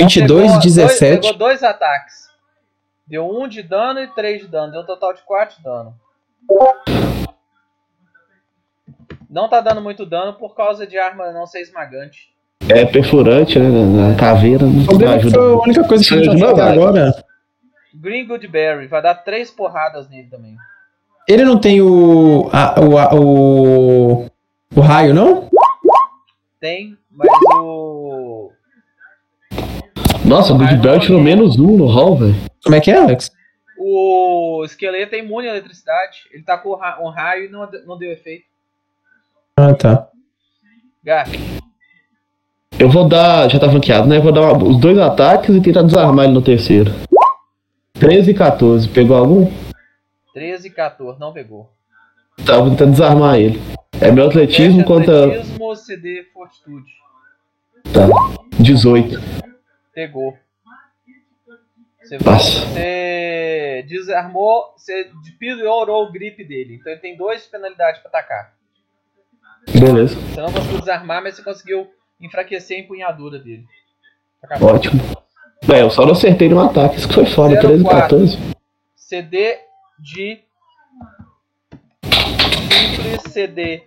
22, 0.00 0.47
Pegou 0.47 0.60
17. 0.60 0.89
Dois, 0.89 1.20
pegou 1.20 1.39
dois 1.39 1.62
ataques. 1.62 2.28
Deu 3.07 3.28
um 3.28 3.47
de 3.49 3.62
dano 3.62 4.00
e 4.00 4.07
três 4.08 4.40
de 4.42 4.49
dano. 4.49 4.73
Deu 4.73 4.81
um 4.82 4.86
total 4.86 5.12
de 5.12 5.20
quatro 5.23 5.57
de 5.57 5.62
dano. 5.62 5.94
Não 9.28 9.49
tá 9.49 9.60
dando 9.60 9.81
muito 9.81 10.07
dano 10.07 10.32
por 10.34 10.55
causa 10.55 10.86
de 10.86 10.99
arma 10.99 11.31
não 11.32 11.47
ser 11.47 11.60
esmagante. 11.60 12.31
É 12.68 12.84
perfurante, 12.84 13.58
né? 13.58 14.16
Caveira. 14.18 14.65
Não 14.65 14.82
O 14.82 14.86
problema 14.86 15.15
ajuda. 15.15 15.34
foi 15.39 15.52
a 15.52 15.57
única 15.57 15.84
coisa 15.84 16.05
que 16.05 16.15
a 16.15 16.23
gente 16.23 16.44
até 16.44 16.62
agora. 16.62 17.24
Green 17.94 18.26
Goodberry 18.26 18.86
vai 18.86 19.02
dar 19.02 19.15
três 19.16 19.50
porradas 19.50 20.08
nele 20.08 20.28
também. 20.28 20.57
Ele 21.31 21.44
não 21.44 21.60
tem 21.60 21.81
o. 21.81 22.49
a- 22.52 22.75
o, 22.81 22.99
a- 22.99 23.15
o. 23.15 24.26
O 24.75 24.81
raio, 24.81 25.15
não? 25.15 25.49
Tem, 26.60 26.97
mas 27.09 27.28
o. 27.55 28.50
Nossa, 30.25 30.52
o 30.52 30.59
Good 30.59 30.76
Belt 30.78 31.02
tirou 31.05 31.20
menos 31.20 31.57
um 31.57 31.76
no 31.76 31.86
hall, 31.86 32.17
velho. 32.17 32.34
Como 32.65 32.75
é 32.75 32.81
que 32.81 32.91
é, 32.91 32.97
Alex? 32.99 33.31
O 33.78 34.62
esqueleto 34.65 35.15
é 35.15 35.18
imune 35.20 35.47
à 35.47 35.52
eletricidade. 35.52 36.23
Ele 36.33 36.42
tá 36.42 36.59
com 36.59 36.75
ra- 36.75 36.99
um 37.00 37.09
raio 37.09 37.44
e 37.44 37.49
não, 37.49 37.68
não 37.86 37.97
deu 37.97 38.10
efeito. 38.10 38.44
Ah, 39.57 39.73
tá. 39.73 40.09
Garf, 41.05 41.33
Eu 42.76 42.91
vou 42.91 43.09
dar. 43.09 43.49
Já 43.49 43.60
tá 43.60 43.70
flanqueado, 43.70 44.09
né? 44.09 44.17
Eu 44.17 44.23
vou 44.23 44.33
dar 44.33 44.41
uma- 44.52 44.65
os 44.68 44.78
dois 44.78 44.99
ataques 44.99 45.55
e 45.55 45.60
tentar 45.60 45.83
desarmar 45.83 46.25
ele 46.25 46.34
no 46.34 46.42
terceiro. 46.42 46.92
13 47.94 48.33
e 48.33 48.34
14. 48.34 48.89
Pegou 48.89 49.17
algum? 49.17 49.49
13 50.34 50.68
e 50.68 50.70
14, 50.70 51.18
não 51.18 51.33
pegou. 51.33 51.70
Vou 52.39 52.70
tentar 52.70 52.86
desarmar 52.86 53.39
ele. 53.39 53.60
É 54.00 54.10
meu 54.10 54.26
atletismo 54.26 54.84
contra. 54.84 55.26
Atletismo 55.26 55.65
ou 55.65 55.76
CD 55.76 56.25
Fortitude. 56.33 56.91
Tá. 57.92 58.07
18. 58.59 59.20
Pegou. 59.92 60.36
Você, 62.02 62.18
Passa. 62.18 62.67
você 62.67 63.84
desarmou, 63.89 64.75
você 64.76 65.10
piorou 65.39 66.07
o 66.07 66.12
grip 66.12 66.42
dele. 66.44 66.76
Então 66.76 66.92
ele 66.92 67.00
tem 67.00 67.17
duas 67.17 67.47
penalidades 67.47 68.00
pra 68.00 68.09
atacar. 68.09 68.52
Beleza. 69.73 70.17
Você 70.17 70.41
não 70.41 70.52
conseguiu 70.52 70.81
desarmar, 70.81 71.23
mas 71.23 71.36
você 71.36 71.42
conseguiu 71.42 71.89
enfraquecer 72.20 72.78
a 72.78 72.81
empunhadura 72.81 73.39
dele. 73.39 73.65
Acabou. 74.42 74.75
Ótimo. 74.75 75.00
É, 75.73 75.83
eu 75.83 75.91
só 75.91 76.05
não 76.05 76.12
acertei 76.12 76.49
no 76.49 76.60
ataque. 76.60 76.97
Isso 76.97 77.07
que 77.07 77.15
foi 77.15 77.26
foda. 77.26 77.55
Zero 77.55 77.68
13 77.68 77.83
e 77.83 77.84
quatro. 77.84 78.18
14. 78.18 78.39
CD 78.97 79.59
de 80.00 80.42
simples 82.02 83.32
CD 83.32 83.86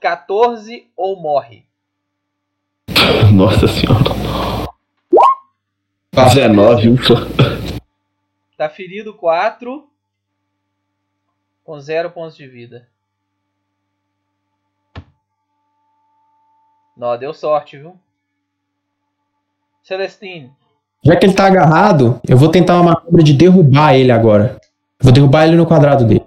14 0.00 0.88
ou 0.96 1.20
morre. 1.20 1.66
Nossa 3.34 3.66
senhora. 3.66 4.14
19, 6.12 6.90
ufa. 6.90 7.14
Tá 8.56 8.70
ferido 8.70 9.12
4 9.14 9.90
com 11.64 11.80
0 11.80 12.12
pontos 12.12 12.36
de 12.36 12.46
vida. 12.46 12.88
Não, 16.96 17.18
deu 17.18 17.34
sorte, 17.34 17.76
viu? 17.76 17.98
Celestine, 19.82 20.54
Já 21.04 21.16
que 21.16 21.26
ele 21.26 21.34
tá 21.34 21.46
agarrado, 21.46 22.18
eu 22.26 22.36
vou 22.36 22.48
tentar 22.48 22.80
uma 22.80 22.94
manobra 22.94 23.22
de 23.22 23.32
derrubar 23.34 23.94
ele 23.94 24.10
agora. 24.10 24.58
Vou 25.00 25.12
derrubar 25.12 25.46
ele 25.46 25.56
no 25.56 25.66
quadrado 25.66 26.04
dele. 26.04 26.22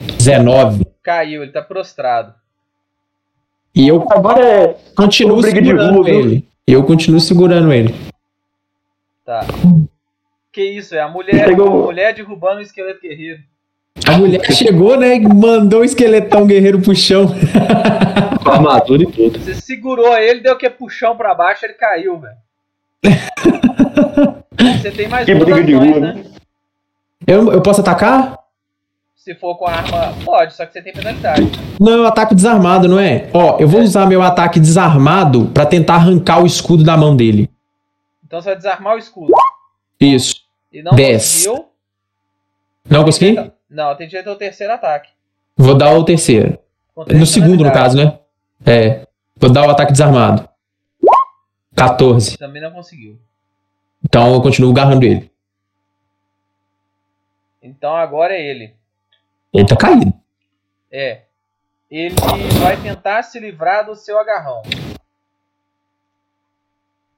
19. 0.00 0.86
caiu, 1.02 1.42
ele 1.42 1.52
tá 1.52 1.62
prostrado. 1.62 2.34
E 3.74 3.86
eu 3.86 4.04
Agora 4.10 4.42
é. 4.44 4.76
continuo 4.96 5.42
segurando 5.42 5.94
rua, 5.96 6.04
viu? 6.04 6.20
ele. 6.20 6.48
Eu 6.66 6.82
continuo 6.84 7.20
segurando 7.20 7.72
ele. 7.72 7.94
Tá. 9.24 9.44
Que 10.52 10.62
isso, 10.64 10.94
é 10.94 11.00
a 11.00 11.08
mulher, 11.08 11.44
Pegou- 11.46 11.82
a 11.82 11.86
mulher 11.86 12.14
derrubando 12.14 12.58
o 12.58 12.62
esqueleto 12.62 13.02
guerreiro. 13.02 13.40
A 14.06 14.16
mulher 14.16 14.44
chegou, 14.52 14.96
né? 14.96 15.16
E 15.16 15.20
mandou 15.20 15.80
o 15.80 15.84
esqueletão 15.84 16.46
guerreiro 16.46 16.80
pro 16.80 16.94
chão. 16.94 17.26
Com 18.42 18.48
armadura 18.50 19.02
e 19.02 19.06
tudo. 19.12 19.38
Você 19.38 19.54
segurou 19.54 20.16
ele, 20.16 20.40
deu 20.40 20.56
que 20.56 20.68
puxão 20.70 21.16
pra 21.16 21.34
baixo, 21.34 21.64
ele 21.66 21.74
caiu, 21.74 22.18
velho. 22.18 22.34
Você 24.80 24.90
tem 24.90 25.08
mais 25.08 25.24
Que 25.26 25.34
duas 25.34 25.44
briga 25.44 25.64
de 25.64 25.74
rua, 25.74 26.00
né? 26.00 26.24
Eu, 27.26 27.52
eu 27.52 27.60
posso 27.62 27.80
atacar? 27.80 28.38
Se 29.14 29.34
for 29.34 29.56
com 29.56 29.66
a 29.66 29.72
arma, 29.72 30.14
pode, 30.24 30.54
só 30.54 30.64
que 30.64 30.72
você 30.72 30.80
tem 30.80 30.92
penalidade. 30.92 31.50
Não, 31.80 31.92
eu 31.94 32.06
ataco 32.06 32.34
desarmado, 32.34 32.86
não 32.86 33.00
é? 33.00 33.28
Ó, 33.34 33.56
eu 33.58 33.66
vou 33.66 33.80
usar 33.80 34.06
meu 34.06 34.22
ataque 34.22 34.60
desarmado 34.60 35.46
pra 35.46 35.66
tentar 35.66 35.94
arrancar 35.96 36.40
o 36.40 36.46
escudo 36.46 36.84
da 36.84 36.96
mão 36.96 37.16
dele. 37.16 37.50
Então 38.24 38.40
você 38.40 38.50
vai 38.50 38.56
desarmar 38.56 38.94
o 38.94 38.98
escudo. 38.98 39.32
Isso. 40.00 40.36
E 40.72 40.82
não 40.82 40.94
Dez. 40.94 41.22
conseguiu. 41.22 41.66
Não 42.88 43.04
consegui? 43.04 43.52
Não, 43.68 43.96
tem 43.96 44.06
direito 44.06 44.30
ao 44.30 44.36
terceiro 44.36 44.72
ataque. 44.72 45.10
Vou 45.56 45.74
dar 45.74 45.92
o 45.92 46.04
terceiro. 46.04 46.58
No 47.08 47.26
segundo, 47.26 47.64
no 47.64 47.72
caso, 47.72 47.96
né? 47.96 48.18
É. 48.64 49.06
Vou 49.36 49.50
dar 49.50 49.66
o 49.66 49.70
ataque 49.70 49.90
desarmado. 49.92 50.48
14. 51.76 52.38
Também 52.38 52.62
não 52.62 52.72
conseguiu. 52.72 53.20
Então 54.04 54.32
eu 54.32 54.40
continuo 54.40 54.70
agarrando 54.70 55.04
ele. 55.04 55.30
Então 57.62 57.94
agora 57.94 58.34
é 58.34 58.42
ele. 58.42 58.74
Ele 59.52 59.66
tá 59.66 59.76
caído. 59.76 60.12
É. 60.90 61.24
Ele 61.90 62.14
vai 62.60 62.80
tentar 62.80 63.22
se 63.22 63.38
livrar 63.38 63.84
do 63.84 63.94
seu 63.94 64.18
agarrão. 64.18 64.62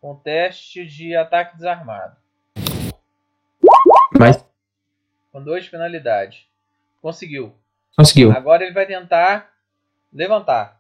Com 0.01 0.15
teste 0.15 0.87
de 0.87 1.15
ataque 1.15 1.57
desarmado. 1.57 2.17
Mas 4.19 4.45
Com 5.31 5.43
duas 5.43 5.69
penalidades. 5.69 6.47
Conseguiu. 7.01 7.55
conseguiu. 7.97 8.33
Agora 8.33 8.65
ele 8.65 8.73
vai 8.73 8.87
tentar 8.87 9.53
levantar. 10.13 10.78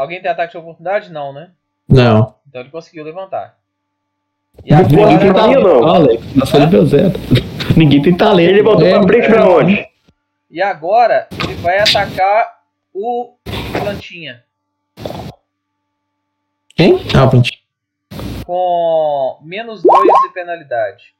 Alguém 0.00 0.22
tem 0.22 0.30
ataque 0.30 0.52
de 0.52 0.58
oportunidade? 0.58 1.12
Não, 1.12 1.30
né? 1.32 1.50
Não. 1.86 2.34
Então 2.48 2.62
ele 2.62 2.70
conseguiu 2.70 3.04
levantar. 3.04 3.58
E 4.64 4.70
Não 4.70 4.78
pode 4.82 4.94
Ninguém 4.96 5.18
tem 5.18 5.28
Agora- 5.28 5.44
agora, 5.44 5.48
Ninguém 5.48 5.62
talento, 5.64 5.80
não. 5.82 5.94
Alex. 5.94 6.34
Nós 6.36 6.50
falamos 6.50 6.72
meu 6.72 6.86
zero. 6.86 7.12
Ninguém 7.76 8.02
tem 8.02 8.16
talento. 8.16 8.48
Ele 8.50 8.62
voltou 8.62 8.86
É, 8.86 8.92
pra 8.92 9.02
frente 9.02 9.28
pra 9.28 9.48
onde? 9.48 9.86
e 10.50 10.62
agora 10.62 11.28
ele 11.44 11.54
vai 11.56 11.78
atacar 11.80 12.60
o 12.94 13.34
plantinha. 13.78 14.42
Quem? 16.74 16.94
Ah, 17.14 17.26
pronto. 17.26 17.50
Com 18.46 19.38
menos 19.42 19.82
2 19.82 20.02
de 20.22 20.32
penalidade. 20.32 21.14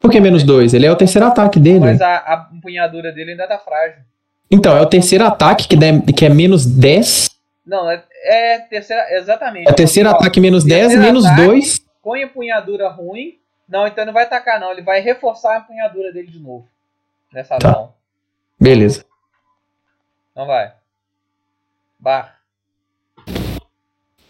Por 0.00 0.10
que 0.10 0.18
menos 0.20 0.42
dois? 0.42 0.74
Ele 0.74 0.86
é 0.86 0.90
o 0.90 0.96
terceiro 0.96 1.26
ataque 1.26 1.58
dele. 1.60 1.78
Mas 1.80 2.00
a, 2.00 2.16
a 2.16 2.50
empunhadura 2.52 3.12
dele 3.12 3.32
ainda 3.32 3.46
tá 3.46 3.58
frágil. 3.58 3.98
Então, 4.50 4.76
é 4.76 4.80
o 4.82 4.86
terceiro 4.86 5.24
ataque 5.24 5.66
que, 5.68 5.76
dá- 5.76 6.12
que 6.14 6.24
é 6.26 6.28
menos 6.28 6.66
10. 6.66 7.30
Não, 7.66 7.90
é, 7.90 8.04
é 8.24 8.58
terceira. 8.60 9.06
Exatamente. 9.16 9.68
É 9.70 9.72
terceiro 9.72 10.08
Ó, 10.10 10.12
ataque 10.12 10.40
menos 10.40 10.64
10, 10.64 10.80
terceiro 10.80 11.02
menos 11.02 11.24
ataque. 11.24 11.42
2. 11.46 11.86
Com 12.02 12.16
empunhadura 12.16 12.88
ruim. 12.88 13.38
Não, 13.68 13.86
então 13.86 14.02
ele 14.02 14.06
não 14.06 14.12
vai 14.12 14.24
atacar, 14.24 14.60
não. 14.60 14.70
Ele 14.70 14.82
vai 14.82 15.00
reforçar 15.00 15.54
a 15.54 15.58
empunhadura 15.60 16.12
dele 16.12 16.28
de 16.30 16.38
novo. 16.38 16.68
Nessa 17.32 17.58
Tá. 17.58 17.70
ação. 17.70 17.94
Beleza. 18.60 19.04
Não 20.36 20.46
vai. 20.46 20.74
Bar. 21.98 22.38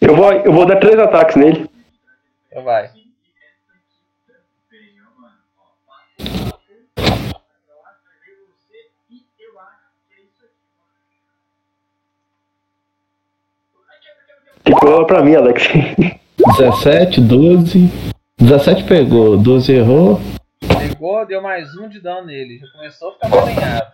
Eu 0.00 0.14
vou, 0.14 0.32
eu 0.32 0.52
vou 0.52 0.66
dar 0.66 0.76
três 0.78 0.98
ataques 0.98 1.34
nele. 1.36 1.68
Então 2.48 2.62
vai. 2.62 2.90
Que 14.64 14.72
cola 14.72 15.06
pra 15.06 15.22
mim, 15.22 15.34
Alex. 15.34 15.68
17, 16.56 17.20
12. 17.20 17.90
17 18.38 18.84
pegou, 18.84 19.36
12 19.36 19.72
errou. 19.72 20.20
Pegou, 20.78 21.26
deu 21.26 21.42
mais 21.42 21.76
um 21.76 21.88
de 21.88 22.00
dano 22.00 22.26
nele. 22.26 22.58
Já 22.58 22.66
começou 22.72 23.10
a 23.10 23.12
ficar 23.14 23.28
malenhado. 23.28 23.92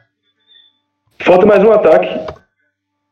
Falta 1.18 1.47
mais 1.47 1.62
um 1.62 1.73
ataque. 1.73 2.08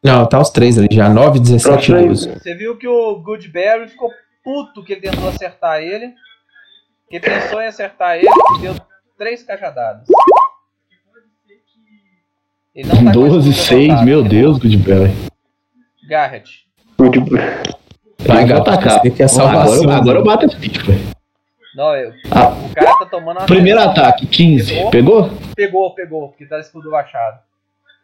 Não, 0.03 0.27
tá 0.27 0.41
os 0.41 0.51
três 0.51 0.79
ali 0.79 0.89
já. 0.91 1.09
9, 1.09 1.41
17 1.41 1.69
e 1.69 1.73
Próximo 1.73 1.97
aí. 1.97 2.09
12. 2.09 2.33
Você 2.39 2.55
viu 2.55 2.77
que 2.79 2.87
o 2.87 3.17
Goodberry 3.21 3.89
ficou 3.89 4.11
puto 4.45 4.85
que 4.85 4.93
ele 4.93 5.03
tentou 5.03 5.29
acertar 5.29 5.81
ele. 5.83 6.15
Que 7.11 7.17
ele 7.17 7.25
pensou 7.25 7.61
em 7.61 7.67
acertar 7.67 8.17
ele 8.17 8.29
e 8.57 8.61
deu 8.61 8.75
três 9.17 9.43
cajadadas. 9.43 10.07
Ele 12.75 12.89
não 12.89 12.97
tá 12.97 13.05
com 13.05 13.11
12, 13.11 13.51
escudo 13.51 13.67
6, 13.67 13.81
levantado. 13.81 14.07
meu 14.07 14.23
Deus, 14.23 14.59
Goodberry. 14.59 15.13
Garrett. 16.09 16.68
Good- 16.99 17.21
Vai, 18.27 18.51
atacar. 18.51 19.01
você 19.01 19.11
que 19.11 19.23
é 19.23 19.29
salvação. 19.29 19.83
Agora, 19.85 19.97
agora 19.97 20.19
eu 20.19 20.25
bato 20.25 20.47
esse 20.47 20.57
bicho, 20.57 20.85
velho. 20.85 21.01
Não, 21.77 21.95
eu. 21.95 22.13
Ah. 22.31 22.49
O 22.49 22.75
cara 22.75 22.99
tá 22.99 23.07
tomando. 23.07 23.47
Primeiro 23.47 23.81
ataque, 23.81 24.27
15. 24.27 24.91
Pegou? 24.91 25.31
Pegou, 25.55 25.95
pegou, 25.95 26.29
porque 26.29 26.45
tá 26.47 26.59
escudo 26.59 26.91
baixado. 26.91 27.39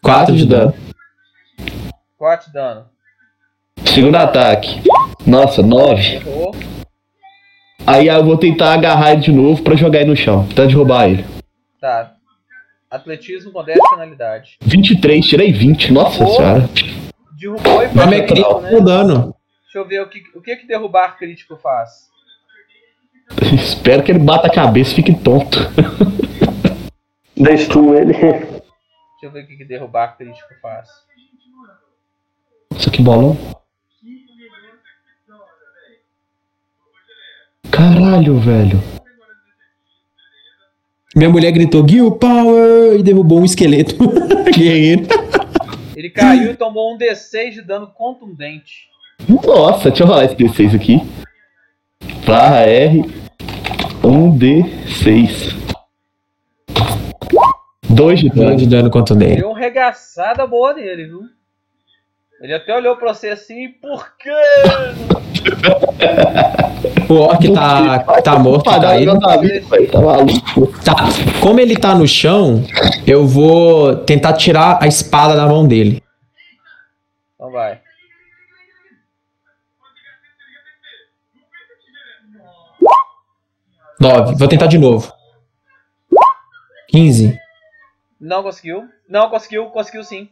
4 0.03 0.37
de 0.37 0.47
dano. 0.47 0.73
4 2.17 2.47
de 2.47 2.53
dano. 2.53 2.85
Segundo 3.85 4.15
ataque. 4.17 4.81
Nossa, 5.27 5.61
9. 5.63 6.15
Errou. 6.17 6.55
Aí 7.87 8.07
eu 8.07 8.25
vou 8.25 8.39
tentar 8.39 8.73
agarrar 8.75 9.13
ele 9.13 9.23
de 9.23 9.33
novo 9.33 9.63
pra 9.63 9.75
jogar 9.75 10.01
ele 10.01 10.11
no 10.11 10.17
chão. 10.17 10.47
Tentar 10.47 10.67
derrubar 10.67 11.09
ele. 11.09 11.25
Tá. 11.81 12.13
Atletismo 12.91 13.51
com 13.51 13.65
10 13.65 13.79
penalidade. 13.91 14.57
23, 14.63 15.27
tirei 15.27 15.53
20. 15.53 15.93
Nossa 15.93 16.25
Boa. 16.25 16.37
senhora. 16.37 16.69
Derrubou 17.39 17.83
e 17.83 17.89
Mas 17.95 18.07
foi 18.07 18.17
é 18.17 18.27
crítico, 18.27 18.61
né? 18.61 18.81
dano. 18.81 19.37
Deixa 19.65 19.79
eu 19.79 19.87
ver 19.87 20.01
o 20.03 20.09
que, 20.09 20.23
o 20.35 20.41
que 20.41 20.57
que 20.57 20.67
derrubar 20.67 21.17
crítico 21.19 21.57
faz. 21.57 22.09
Espero 23.53 24.03
que 24.03 24.13
ele 24.13 24.19
bata 24.21 24.47
a 24.47 24.53
cabeça 24.53 24.93
e 24.93 24.95
fique 24.95 25.15
tonto. 25.15 25.59
Dá 27.37 27.57
stun 27.57 27.93
nele. 27.93 28.13
Deixa 28.13 28.63
eu 29.23 29.31
ver 29.33 29.45
o 29.45 29.47
que, 29.47 29.57
que 29.57 29.65
derrubar 29.65 30.17
crítico 30.17 30.49
faz. 30.63 30.89
Isso 32.77 32.89
aqui 32.89 33.03
bolão. 33.03 33.37
Caralho, 37.71 38.39
velho. 38.39 38.81
Minha 41.17 41.31
mulher 41.31 41.53
gritou 41.53 41.87
Gil 41.89 42.13
Power 42.13 42.99
e 42.99 43.03
derrubou 43.03 43.41
um 43.41 43.45
esqueleto. 43.45 43.97
Guerreiro. 44.55 45.07
Ele 45.97 46.11
caiu 46.11 46.51
e 46.53 46.57
tomou 46.57 46.95
um 46.95 46.99
D6 46.99 47.51
de 47.53 47.63
dano 47.63 47.87
contundente. 47.89 48.89
Nossa, 49.29 49.91
deixa 49.91 50.03
eu 50.03 50.07
rolar 50.07 50.25
esse 50.25 50.35
D6 50.35 50.75
aqui. 50.75 51.01
Barra 52.27 52.61
R. 52.63 53.03
1D6. 54.03 55.55
2 57.89 58.21
de 58.21 58.29
Dano 58.29 58.45
dano. 58.47 58.57
de 58.57 58.67
dano 58.67 58.91
contundente. 58.91 59.37
Deu 59.41 59.51
uma 59.51 59.59
regaçada 59.59 60.47
boa 60.47 60.75
nele, 60.75 61.07
viu? 61.07 61.21
Ele 62.41 62.53
até 62.55 62.75
olhou 62.77 62.97
pra 62.97 63.15
você 63.15 63.29
assim, 63.29 63.69
por 63.69 64.17
quê? 64.17 64.31
O 67.09 67.15
orc 67.15 67.53
tá, 67.53 67.99
tá 68.23 68.39
morto, 68.39 68.65
tá 68.65 68.91
aí. 68.91 69.05
velho. 69.05 69.19
Tá. 70.85 70.95
Como 71.41 71.61
ele 71.61 71.77
tá 71.77 71.95
no 71.95 72.07
chão, 72.07 72.65
eu 73.07 73.27
vou 73.27 73.97
tentar 73.97 74.33
tirar 74.35 74.79
a 74.83 74.87
espada 74.87 75.35
da 75.37 75.47
mão 75.47 75.67
dele. 75.67 76.03
Então 77.35 77.51
vai. 77.51 77.81
Nove. 84.01 84.35
Vou 84.37 84.49
tentar 84.49 84.67
de 84.67 84.79
novo. 84.79 85.13
15. 86.89 87.39
Não 88.21 88.43
conseguiu. 88.43 88.89
Não 89.09 89.29
conseguiu, 89.31 89.67
conseguiu 89.67 90.05
sim. 90.05 90.31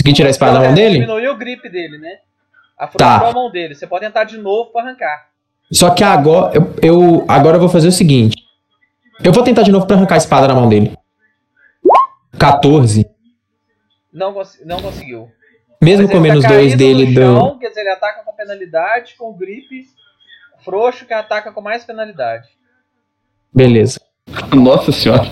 Consegui 0.00 0.14
tirar 0.16 0.28
a 0.28 0.30
espada 0.30 0.52
da 0.54 0.60
mão 0.60 0.74
dele? 0.74 0.94
Diminuiu 0.94 1.32
o 1.32 1.36
grip 1.36 1.68
dele, 1.68 1.98
né? 1.98 2.18
Afrouxou 2.78 2.98
Tá. 3.20 3.28
a 3.28 3.32
mão 3.32 3.50
dele. 3.50 3.74
Você 3.74 3.86
pode 3.86 4.04
tentar 4.04 4.24
de 4.24 4.38
novo 4.38 4.70
pra 4.70 4.82
arrancar. 4.82 5.28
Só 5.72 5.90
que 5.90 6.04
agora 6.04 6.54
eu, 6.56 6.74
eu- 6.82 7.24
agora 7.28 7.56
eu 7.56 7.60
vou 7.60 7.68
fazer 7.68 7.88
o 7.88 7.92
seguinte. 7.92 8.36
Eu 9.22 9.32
vou 9.32 9.42
tentar 9.42 9.62
de 9.62 9.72
novo 9.72 9.86
pra 9.86 9.96
arrancar 9.96 10.14
a 10.14 10.18
espada 10.18 10.46
da 10.46 10.54
mão 10.54 10.68
dele. 10.68 10.96
14. 12.38 13.06
Não, 14.12 14.34
não 14.64 14.80
conseguiu. 14.82 15.28
Mesmo 15.82 16.04
Mas 16.04 16.10
com 16.12 16.16
ele 16.18 16.28
menos 16.28 16.42
tá 16.42 16.48
2 16.48 16.60
caído 16.60 16.76
dele 16.78 17.06
do. 17.06 17.20
chão, 17.20 17.58
Quer 17.58 17.68
dizer, 17.68 17.80
ele 17.80 17.90
ataca 17.90 18.22
com 18.24 18.32
penalidade, 18.32 19.14
com 19.18 19.32
grip 19.32 19.86
frouxo 20.64 21.04
que 21.06 21.12
ataca 21.12 21.52
com 21.52 21.60
mais 21.60 21.84
penalidade. 21.84 22.48
Beleza. 23.54 24.00
Nossa 24.54 24.90
senhora. 24.92 25.22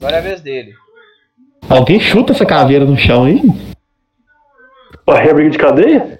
Agora 0.00 0.16
é 0.16 0.18
a 0.18 0.22
vez 0.22 0.40
dele. 0.40 0.74
Alguém 1.68 1.98
chuta 2.00 2.32
essa 2.32 2.46
caveira 2.46 2.84
no 2.84 2.96
chão 2.96 3.24
aí? 3.24 3.40
Ó, 5.06 5.14
é 5.16 5.32
briga 5.32 5.50
de 5.50 5.58
cadeia? 5.58 6.17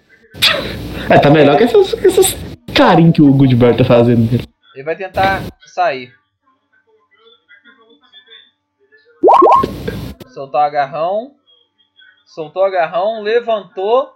É, 1.10 1.18
tá 1.18 1.30
melhor 1.30 1.56
que 1.56 1.64
essas, 1.64 1.94
essas 2.04 2.36
carinhos 2.74 3.14
que 3.14 3.22
o 3.22 3.32
Goodbird 3.32 3.78
tá 3.78 3.84
fazendo. 3.84 4.28
Ele 4.74 4.84
vai 4.84 4.94
tentar 4.94 5.42
sair. 5.66 6.12
Soltou 10.28 10.60
o 10.60 10.62
agarrão. 10.62 11.32
Soltou 12.26 12.62
o 12.62 12.66
agarrão, 12.66 13.22
levantou 13.22 14.10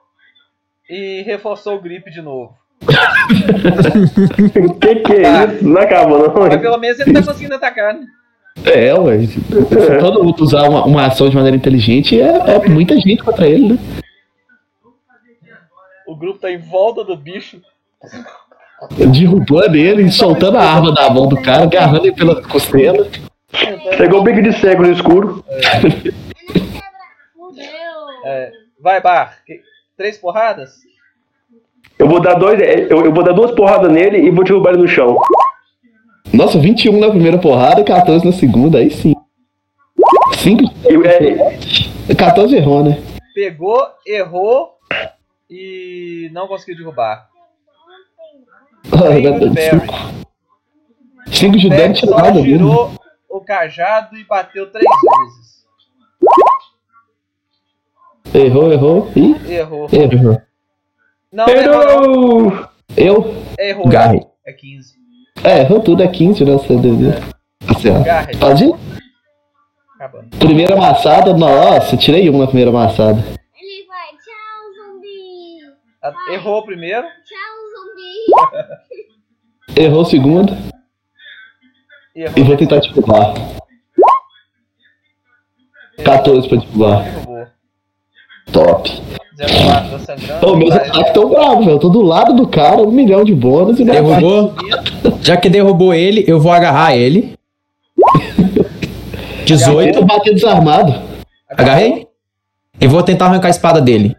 e 0.89 1.23
reforçou 1.23 1.77
o 1.77 1.81
grip 1.81 2.11
de 2.11 2.21
novo. 2.21 2.55
que 4.81 4.97
que 4.97 5.13
é 5.13 5.45
isso? 5.45 5.65
Não 5.67 5.81
acaba 5.81 6.19
não. 6.19 6.35
Mas 6.35 6.61
pelo 6.61 6.79
menos 6.79 7.01
ele 7.01 7.13
tá 7.13 7.23
conseguindo 7.23 7.55
atacar, 7.55 7.95
né? 7.95 8.07
É, 8.65 8.93
ué. 8.95 9.27
Se 9.27 9.99
todo 9.99 10.23
mundo 10.23 10.43
usar 10.43 10.69
uma, 10.69 10.85
uma 10.85 11.07
ação 11.07 11.29
de 11.29 11.35
maneira 11.35 11.57
inteligente, 11.57 12.21
é, 12.21 12.57
é 12.57 12.69
muita 12.69 12.95
gente 12.97 13.23
contra 13.23 13.49
ele, 13.49 13.71
né? 13.71 13.79
O 16.07 16.17
grupo 16.17 16.39
tá 16.41 16.51
em 16.51 16.59
volta 16.59 17.05
do 17.05 17.17
bicho. 17.17 17.61
Derrubando 19.13 19.77
ele 19.77 20.03
e 20.03 20.11
soltando 20.13 20.59
a 20.59 20.63
arma 20.63 20.93
da 20.93 21.09
mão 21.09 21.29
do 21.29 21.41
cara, 21.41 21.63
agarrando 21.65 22.07
ele 22.07 22.15
pela 22.15 22.43
costela. 22.43 23.07
Pegou 23.97 24.21
o 24.21 24.25
bico 24.25 24.43
de 24.43 24.53
cego 24.53 24.83
no 24.83 24.93
escuro. 24.93 25.45
É, 28.25 28.53
vai, 28.81 29.01
Bar. 29.01 29.39
Três 29.97 30.19
porradas? 30.19 30.71
Eu 31.99 32.09
vou 32.09 32.21
dar 32.21 32.35
dois. 32.35 32.61
é, 32.61 32.87
Eu, 32.91 33.05
eu 33.05 33.13
vou 33.13 33.23
dar 33.23 33.33
duas 33.33 33.53
porradas 33.53 33.93
nele 33.93 34.19
e 34.19 34.31
vou 34.31 34.45
derrubar 34.45 34.71
ele 34.71 34.83
no 34.83 34.89
chão. 34.89 35.17
Nossa, 36.33 36.59
21 36.59 36.99
na 36.99 37.11
primeira 37.11 37.39
porrada 37.39 37.81
e 37.81 37.85
14 37.85 38.25
na 38.25 38.33
segunda, 38.33 38.79
aí 38.79 38.91
sim. 38.91 39.15
5 40.39 40.63
E, 40.89 42.11
é, 42.11 42.15
14 42.15 42.57
errou, 42.57 42.83
né? 42.83 43.01
Pegou, 43.35 43.81
errou 44.07 44.71
e 45.55 46.31
não 46.33 46.49
conseguiu 46.49 46.77
derrubar. 46.77 47.29
Bem, 48.85 49.29
Woodbury. 49.29 50.23
5 51.31 51.59
de 51.59 51.69
dano 51.69 51.81
Beck 51.83 51.95
tira 52.01 52.11
só 52.13 52.17
nada 52.19 52.33
mesmo. 52.43 52.59
tirou 52.59 52.93
o 53.29 53.41
cajado 53.41 54.17
e 54.17 54.25
bateu 54.25 54.71
três 54.71 54.85
vezes. 54.85 55.67
Errou, 58.35 58.73
errou. 58.73 59.11
Ih, 59.15 59.37
Errou. 59.53 59.89
errou. 59.93 60.43
Não, 61.31 61.47
errou. 61.49 61.83
Errou! 61.83 62.69
Eu? 62.97 63.35
Errou. 63.59 63.89
Garre. 63.89 64.27
É 64.47 64.53
15. 64.53 64.95
É, 65.45 65.61
errou 65.61 65.81
tudo, 65.81 66.03
é 66.03 66.09
15 66.09 66.45
na 66.45 66.59
CDV. 66.59 67.11
Assim, 67.69 67.91
ó. 67.91 68.03
Garre. 68.03 68.37
Pode 68.37 68.65
ir? 68.65 68.75
Acabando. 69.97 70.37
Primeira 70.39 70.75
amassada, 70.75 71.33
nossa, 71.35 71.97
tirei 71.97 72.29
um 72.31 72.39
na 72.39 72.47
primeira 72.47 72.71
amassada. 72.71 73.19
Ele 73.21 73.87
vai, 73.87 74.09
tchau, 74.17 74.93
zumbi. 74.93 75.65
A- 75.65 75.77
Errou 76.33 76.59
o 76.59 76.65
primeiro. 76.65 77.03
Tchau, 77.25 77.53
zumbi. 78.57 79.81
Errou 79.81 80.03
o 80.03 80.05
segundo 80.05 80.53
Errou. 82.15 82.33
e 82.37 82.43
vou 82.43 82.57
tentar 82.57 82.81
derrubar. 82.81 83.35
14 86.05 86.49
pra 86.49 86.59
derrubar. 86.59 87.03
Derrubou. 87.05 87.47
Top. 88.53 88.91
04 89.39 89.91
tá 89.91 89.99
sangrando. 90.01 90.47
Ô, 90.47 90.57
meus 90.57 90.71
Tá, 90.75 90.77
ataques 90.83 91.13
tão 91.13 91.29
bravos, 91.31 91.65
velho. 91.65 91.77
Eu 91.77 91.81
tô 91.81 91.89
do 91.89 92.03
lado 92.03 92.33
do 92.35 92.47
cara, 92.47 92.83
um 92.83 92.91
milhão 92.91 93.25
de 93.25 93.35
bônus 93.35 93.79
e 93.81 93.85
Derrubou? 93.85 94.55
Já 95.23 95.37
que 95.37 95.49
derrubou 95.49 95.95
ele, 95.95 96.25
eu 96.27 96.41
vou 96.41 96.53
agarrar 96.53 96.97
ele. 96.97 97.35
18. 99.45 99.99
Eu 99.99 100.05
bater 100.05 100.35
desarmado. 100.35 100.93
Agarrei. 101.49 102.07
E 102.81 102.87
vou 102.87 103.03
tentar 103.03 103.27
arrancar 103.27 103.49
a 103.49 103.51
espada 103.51 103.81
dele. 103.81 104.17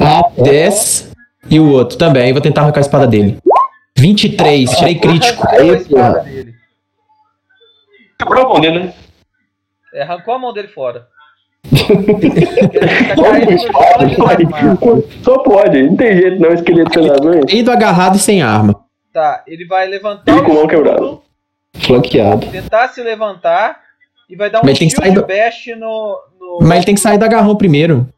Ah, 0.00 0.22
10. 0.42 1.07
E 1.50 1.58
o 1.60 1.70
outro 1.70 1.96
também. 1.98 2.32
Vou 2.32 2.42
tentar 2.42 2.62
arrancar 2.62 2.80
a 2.80 2.82
espada 2.82 3.06
dele. 3.06 3.38
23. 3.96 4.70
Tirei 4.70 4.94
crítico. 4.98 5.46
Arrancou 5.46 5.70
a 5.70 5.74
espada 5.76 6.20
dele. 6.20 6.54
Quebrou 8.18 8.44
a 8.44 8.48
mão 8.48 8.60
dele, 8.60 8.78
né? 8.80 8.94
É, 9.94 10.02
arrancou 10.02 10.34
a 10.34 10.38
mão 10.38 10.52
dele 10.52 10.68
fora. 10.68 11.06
Tá 11.70 13.16
chão 13.16 14.06
desarmado. 14.06 15.04
Só 15.22 15.38
pode, 15.38 15.82
não 15.82 15.96
tem 15.96 16.16
jeito 16.16 16.40
não, 16.40 16.52
esqueleto 16.52 16.92
senador. 16.94 17.50
Ido 17.50 17.70
agarrado 17.70 18.16
e 18.16 18.18
sem 18.18 18.42
arma. 18.42 18.84
Tá, 19.12 19.42
ele 19.46 19.66
vai 19.66 19.86
levantar 19.86 20.30
Ele 20.30 20.40
o 20.40 20.44
com 20.44 20.52
mão 20.54 20.64
escudo, 20.66 20.84
quebrada. 20.84 21.18
flanqueado. 21.80 22.46
tentar 22.50 22.88
se 22.88 23.02
levantar 23.02 23.80
e 24.28 24.36
vai 24.36 24.50
dar 24.50 24.60
um 24.60 24.66
Mas 24.66 24.78
sair 24.78 25.12
do- 25.12 25.26
bash 25.26 25.66
no, 25.78 26.18
no... 26.38 26.58
Mas 26.62 26.78
ele 26.78 26.86
tem 26.86 26.94
que 26.94 27.00
sair 27.00 27.18
do 27.18 27.24
agarrão 27.24 27.56
primeiro. 27.56 28.08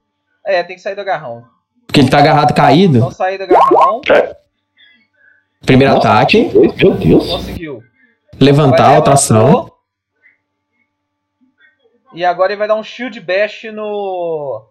É, 0.45 0.63
tem 0.63 0.77
que 0.77 0.83
sair 0.83 0.95
do 0.95 1.01
agarrão. 1.01 1.45
Porque 1.91 2.01
ele 2.03 2.09
tá 2.09 2.19
agarrado 2.19 2.55
caído. 2.55 2.99
Então 2.99 3.11
sair 3.11 3.37
do 3.37 3.43
agarrão, 3.43 4.01
Primeiro 5.67 5.95
Nossa, 5.95 6.09
ataque. 6.09 6.49
Meu 6.55 6.95
Deus. 6.95 7.27
conseguiu. 7.29 7.83
Levantar, 8.39 8.87
Vai, 8.87 8.97
outra 8.97 9.15
ação. 9.15 9.47
levantou. 9.47 9.77
E 12.15 12.25
agora 12.25 12.53
ele 12.53 12.59
vai 12.61 12.69
dar 12.69 12.77
um 12.77 12.83
shield 12.83 13.21
bash 13.21 13.65
no... 13.73 14.67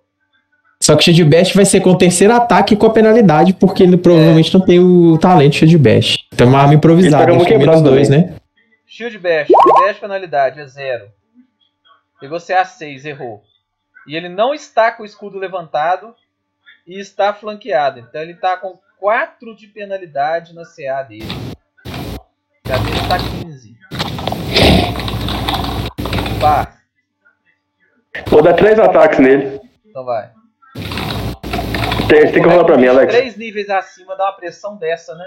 Só 0.81 0.95
que 0.95 1.01
o 1.01 1.03
Shield 1.03 1.25
Bash 1.25 1.53
vai 1.53 1.65
ser 1.65 1.81
com 1.81 1.89
o 1.89 1.97
terceiro 1.97 2.33
ataque 2.33 2.73
com 2.73 2.85
a 2.85 2.89
penalidade, 2.89 3.53
porque 3.53 3.83
ele 3.83 3.97
provavelmente 3.97 4.57
não 4.57 4.65
tem 4.65 4.79
o 4.79 5.17
talento 5.17 5.55
Shield 5.55 5.77
Bash. 5.77 6.25
Então 6.33 6.47
é 6.47 6.49
uma 6.49 6.61
arma 6.61 6.73
improvisada, 6.73 7.37
que 7.45 7.53
é 7.53 7.81
dois, 7.81 8.07
né? 8.07 8.33
Shield 8.87 9.17
bash. 9.19 9.47
Shield 9.47 9.73
bash 9.85 9.99
penalidade 9.99 10.61
é 10.61 10.65
zero. 10.65 11.09
Pegou 12.21 12.37
CA6, 12.37 13.03
errou. 13.03 13.43
E 14.07 14.15
ele 14.15 14.29
não 14.29 14.53
está 14.53 14.89
com 14.89 15.03
o 15.03 15.05
escudo 15.05 15.37
levantado 15.37 16.15
e 16.89 16.99
está 16.99 17.31
flanqueado. 17.33 17.99
Então 17.99 18.21
ele 18.21 18.33
está 18.33 18.57
com 18.57 18.77
4 18.97 19.55
de 19.55 19.67
penalidade 19.67 20.53
na 20.55 20.63
CA 20.63 21.03
dele. 21.03 21.27
A 22.65 22.77
dele 22.77 22.99
está 22.99 23.17
15. 23.19 23.77
Pá, 26.41 26.79
Vou 28.27 28.41
dar 28.41 28.53
três 28.53 28.79
ataques 28.79 29.19
nele. 29.19 29.61
então 29.85 30.03
vai. 30.03 30.31
Tem, 32.07 32.31
tem 32.31 32.41
que 32.41 32.49
rolar 32.49 32.65
pra 32.65 32.77
mim, 32.77 32.87
Alex. 32.87 33.13
Três 33.13 33.37
níveis 33.37 33.69
acima 33.69 34.15
dá 34.15 34.25
uma 34.25 34.33
pressão 34.33 34.75
dessa, 34.75 35.13
né? 35.15 35.25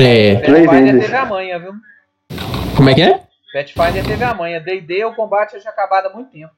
É. 0.00 0.36
Três 0.40 0.66
Pathfinder 0.66 1.00
teve 1.00 1.14
a 1.16 1.24
manha, 1.24 1.58
viu? 1.60 1.72
Como 2.76 2.90
é 2.90 2.94
que 2.94 3.02
é? 3.02 3.22
Pathfinder 3.52 4.04
teve 4.04 4.24
a 4.24 4.34
manha. 4.34 4.60
D&D 4.60 5.04
o 5.04 5.14
combate 5.14 5.60
já 5.60 5.70
acabado 5.70 6.06
há 6.06 6.12
muito 6.12 6.32
tempo. 6.32 6.52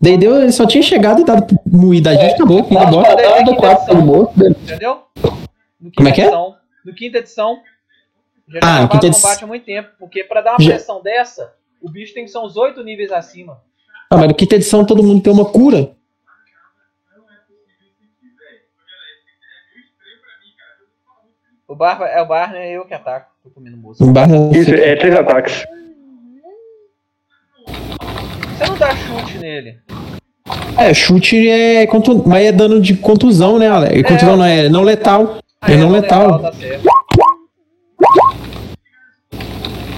Daí 0.00 0.16
deu, 0.18 0.40
ele 0.40 0.52
só 0.52 0.66
tinha 0.66 0.82
chegado 0.82 1.20
e 1.22 1.24
dado 1.24 1.46
moída 1.66 2.10
a 2.10 2.14
gente, 2.14 2.34
acabou. 2.34 2.60
Indo 2.60 2.74
embora. 2.84 3.16
Patada, 3.16 3.56
quatro 3.56 3.86
pelo 3.86 4.02
morto. 4.02 4.32
Entendeu? 4.46 5.02
No 5.80 5.90
Como 5.96 6.08
é 6.08 6.12
que 6.12 6.20
é? 6.20 6.24
Edição, 6.24 6.54
no 6.84 6.94
quinta 6.94 7.18
edição. 7.18 7.58
Já 8.48 8.60
Ah, 8.62 8.82
no 8.82 8.88
quinta 8.88 9.06
o 9.06 9.08
edi- 9.08 9.16
combate 9.22 9.44
há 9.44 9.46
muito 9.46 9.64
tempo. 9.64 9.88
Porque 9.98 10.22
pra 10.24 10.40
dar 10.42 10.52
uma 10.52 10.60
Já- 10.60 10.70
pressão 10.74 11.02
dessa, 11.02 11.54
o 11.82 11.88
bicho 11.90 12.12
tem 12.14 12.24
que 12.24 12.30
ser 12.30 12.38
uns 12.38 12.56
oito 12.56 12.82
níveis 12.84 13.10
acima. 13.10 13.60
Ah, 14.10 14.16
mas 14.18 14.28
no 14.28 14.34
quinta 14.34 14.54
edição 14.54 14.84
todo 14.84 15.02
mundo 15.02 15.22
tem 15.22 15.32
uma 15.32 15.44
cura. 15.50 15.90
O 21.68 21.74
Barba 21.74 22.06
é 22.06 22.22
o 22.22 22.26
Barney, 22.26 22.60
é 22.60 22.76
eu 22.76 22.84
que 22.84 22.94
ataco. 22.94 23.30
Tô 23.42 23.50
comendo 23.50 23.76
moço. 23.76 24.04
Barra- 24.12 24.36
Isso, 24.52 24.72
é 24.72 24.94
três 24.96 25.14
ataques. 25.16 25.64
Você 28.58 28.66
não 28.66 28.76
dá 28.78 28.96
chute 28.96 29.38
nele. 29.38 29.78
É, 30.78 30.94
chute 30.94 31.48
é. 31.48 31.86
Contu... 31.86 32.26
Mas 32.26 32.46
é 32.46 32.52
dano 32.52 32.80
de 32.80 32.96
contusão, 32.96 33.58
né, 33.58 33.68
Alex? 33.68 34.02
Contusão 34.08 34.36
não 34.36 34.44
é 34.44 34.68
não 34.68 34.82
letal. 34.82 35.38
Ah, 35.60 35.72
É 35.72 35.76
não 35.76 35.90
letal. 35.90 36.40
tá 36.40 36.52
certo. 36.52 36.84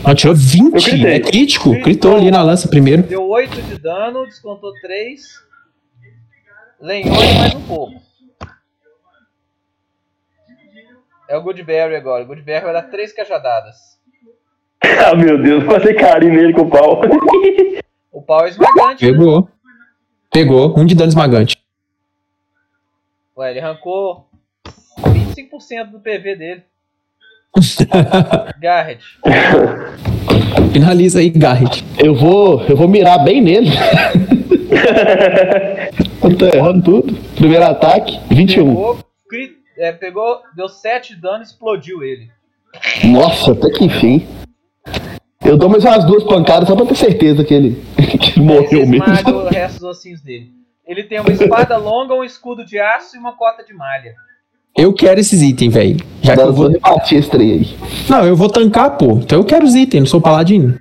Ela 0.05 0.15
tirou 0.15 0.35
20. 0.35 0.75
Eu 0.75 0.81
gritei. 0.81 1.13
É 1.15 1.21
crítico. 1.21 1.71
Gritou 1.83 2.17
ali 2.17 2.31
na 2.31 2.43
lança 2.43 2.69
primeiro. 2.69 3.03
Deu 3.03 3.29
8 3.29 3.61
de 3.63 3.79
dano, 3.79 4.25
descontou 4.25 4.73
3. 4.81 5.21
Lenhou 6.81 7.15
mais 7.15 7.55
um 7.55 7.61
pouco. 7.63 7.95
É 11.29 11.37
o 11.37 11.43
Goodberry 11.43 11.95
agora. 11.95 12.25
O 12.25 12.27
Goodberry 12.27 12.65
vai 12.65 12.73
dar 12.73 12.83
3 12.83 13.13
cajadadas. 13.13 13.77
Ah, 15.05 15.15
meu 15.15 15.41
Deus, 15.43 15.65
fazer 15.65 15.95
carinho 15.95 16.35
nele 16.35 16.53
com 16.53 16.63
o 16.63 16.71
pau. 16.71 17.01
O 18.19 18.23
pau 18.23 18.45
é 18.45 18.49
esmagante. 18.49 19.05
né? 19.07 19.13
Pegou. 19.13 19.49
Pegou. 20.33 20.77
Um 20.77 20.85
de 20.85 20.97
dano 20.97 21.09
esmagante. 21.09 21.57
Ué, 23.37 23.53
ele 23.53 23.61
arrancou 23.61 24.27
25% 24.99 25.93
do 25.93 26.01
PV 26.01 26.35
dele. 26.35 26.65
Garrett. 28.61 29.05
Finaliza 30.73 31.21
aí, 31.21 31.31
Garrett. 31.31 31.85
Eu 32.03 32.13
vou, 32.17 32.61
eu 32.65 32.77
vou 32.77 32.89
mirar 32.89 33.23
bem 33.23 33.41
nele. 33.41 33.71
eu 36.25 36.37
tô 36.37 36.47
errando 36.47 36.83
tudo. 36.83 37.15
Primeiro 37.37 37.65
ataque, 37.65 38.19
21. 38.35 38.67
Pegou, 38.67 38.99
cri- 39.29 39.57
é, 39.77 39.93
pegou, 39.93 40.41
deu 40.57 40.69
7 40.69 41.15
de 41.15 41.21
dano 41.21 41.39
e 41.39 41.47
explodiu 41.47 42.03
ele. 42.03 42.29
Nossa, 43.05 43.53
até 43.53 43.71
que 43.71 43.85
enfim. 43.85 44.27
Eu 45.49 45.57
dou 45.57 45.69
mais 45.71 45.83
umas 45.83 46.05
duas 46.05 46.25
pancadas 46.25 46.69
só 46.69 46.77
pra 46.77 46.85
ter 46.85 46.95
certeza 46.95 47.43
que 47.43 47.55
ele, 47.55 47.83
que 48.21 48.39
ele 48.39 48.47
morreu 48.47 48.83
esmaga 48.83 49.13
mesmo. 49.23 49.39
o 49.39 49.49
resto 49.49 49.75
dos 49.81 49.85
ossinhos 49.97 50.21
dele. 50.21 50.51
Ele 50.87 51.03
tem 51.05 51.21
uma 51.21 51.31
espada 51.33 51.77
longa, 51.81 52.15
um 52.15 52.23
escudo 52.23 52.65
de 52.67 52.79
aço 52.79 53.17
e 53.17 53.19
uma 53.19 53.33
cota 53.33 53.65
de 53.65 53.73
malha. 53.73 54.13
Eu 54.77 54.93
quero 54.93 55.19
esses 55.19 55.41
itens, 55.43 55.73
velho. 55.73 55.97
Já 56.23 56.33
que 56.33 56.37
Dá 56.37 56.43
eu 56.45 56.53
vou 56.53 56.65
vou. 56.65 56.73
repartir 56.73 57.19
esse 57.19 57.31
trem 57.31 57.53
aí. 57.53 57.77
Não, 58.09 58.25
eu 58.27 58.37
vou 58.37 58.49
tancar, 58.51 58.97
pô. 58.99 59.13
Então 59.13 59.39
eu 59.39 59.45
quero 59.45 59.65
os 59.65 59.75
itens, 59.75 60.01
não 60.03 60.07
sou 60.07 60.21
paladino. 60.21 60.79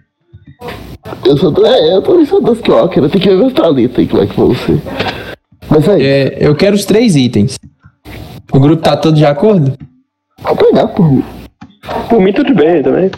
Eu 1.26 1.38
sou 1.38 1.54
é, 1.66 1.96
eu 1.96 2.02
tô 2.02 2.26
sou 2.26 2.42
dos 2.42 2.60
Clocker, 2.60 3.02
eu 3.04 3.10
tenho 3.10 3.24
que 3.24 3.30
ver 3.30 3.38
meus 3.38 3.54
talentos 3.54 3.98
aí, 3.98 4.08
como 4.08 4.22
é 4.24 4.28
que 4.28 4.36
vão 4.36 4.54
ser. 4.54 4.82
Mas 5.70 5.88
aí, 5.88 6.06
É, 6.06 6.38
eu 6.42 6.54
quero 6.56 6.76
os 6.76 6.84
três 6.86 7.16
itens. 7.16 7.58
O 8.52 8.60
grupo 8.60 8.82
tá 8.84 8.98
todo 8.98 9.16
de 9.16 9.26
acordo? 9.26 9.78
vou 10.42 10.56
pegar 10.56 10.88
por 10.90 11.10
mim. 11.10 11.24
Por 12.10 12.20
mim, 12.22 12.34
tudo 12.34 12.54
bem 12.54 12.84
também. 12.84 13.10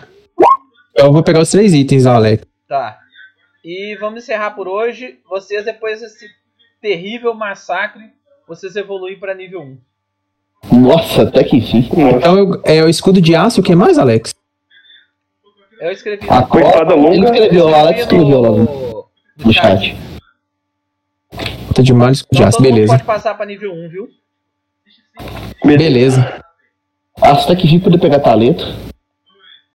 Eu 0.99 1.11
vou 1.13 1.23
pegar 1.23 1.39
os 1.41 1.49
três 1.51 1.73
itens, 1.73 2.05
Alex. 2.05 2.43
Tá. 2.67 2.99
E 3.63 3.95
vamos 3.99 4.23
encerrar 4.23 4.51
por 4.51 4.67
hoje. 4.67 5.19
Vocês, 5.29 5.65
depois 5.65 6.01
desse 6.01 6.27
terrível 6.81 7.33
massacre, 7.33 8.03
vocês 8.47 8.75
evoluem 8.75 9.17
para 9.19 9.33
nível 9.33 9.61
1. 9.61 9.77
Nossa, 10.81 11.23
até 11.23 11.43
que 11.43 11.57
enfim. 11.57 11.87
Então 12.17 12.37
eu- 12.37 12.61
é 12.65 12.83
o 12.83 12.89
escudo 12.89 13.21
de 13.21 13.35
aço, 13.35 13.61
o 13.61 13.63
que 13.63 13.75
mais, 13.75 13.97
Alex? 13.97 14.33
Eu 15.79 15.91
escrevi 15.91 16.27
A 16.29 16.43
Com 16.43 16.57
a 16.57 16.61
espada 16.61 16.93
longa. 16.95 17.15
Ele 17.15 17.25
escreveu, 17.25 17.65
o 17.67 17.75
Alex 17.75 18.01
escreveu 18.01 18.41
lá 18.41 18.49
no, 18.49 18.57
no, 18.65 19.05
no 19.45 19.53
chat. 19.53 19.95
Tá 21.73 21.81
de 21.81 21.93
malho, 21.93 22.11
escudo 22.11 22.31
de 22.35 22.37
Então, 22.41 22.49
aço, 22.49 22.61
beleza. 22.61 22.93
pode 22.93 23.03
passar 23.05 23.35
para 23.35 23.45
nível 23.45 23.71
1, 23.71 23.89
viu? 23.89 24.09
Beleza. 25.63 26.43
Acho 27.21 27.45
até 27.45 27.55
que 27.55 27.67
enfim 27.67 27.79
poder 27.79 27.99
pegar 27.99 28.19
talento. 28.19 28.65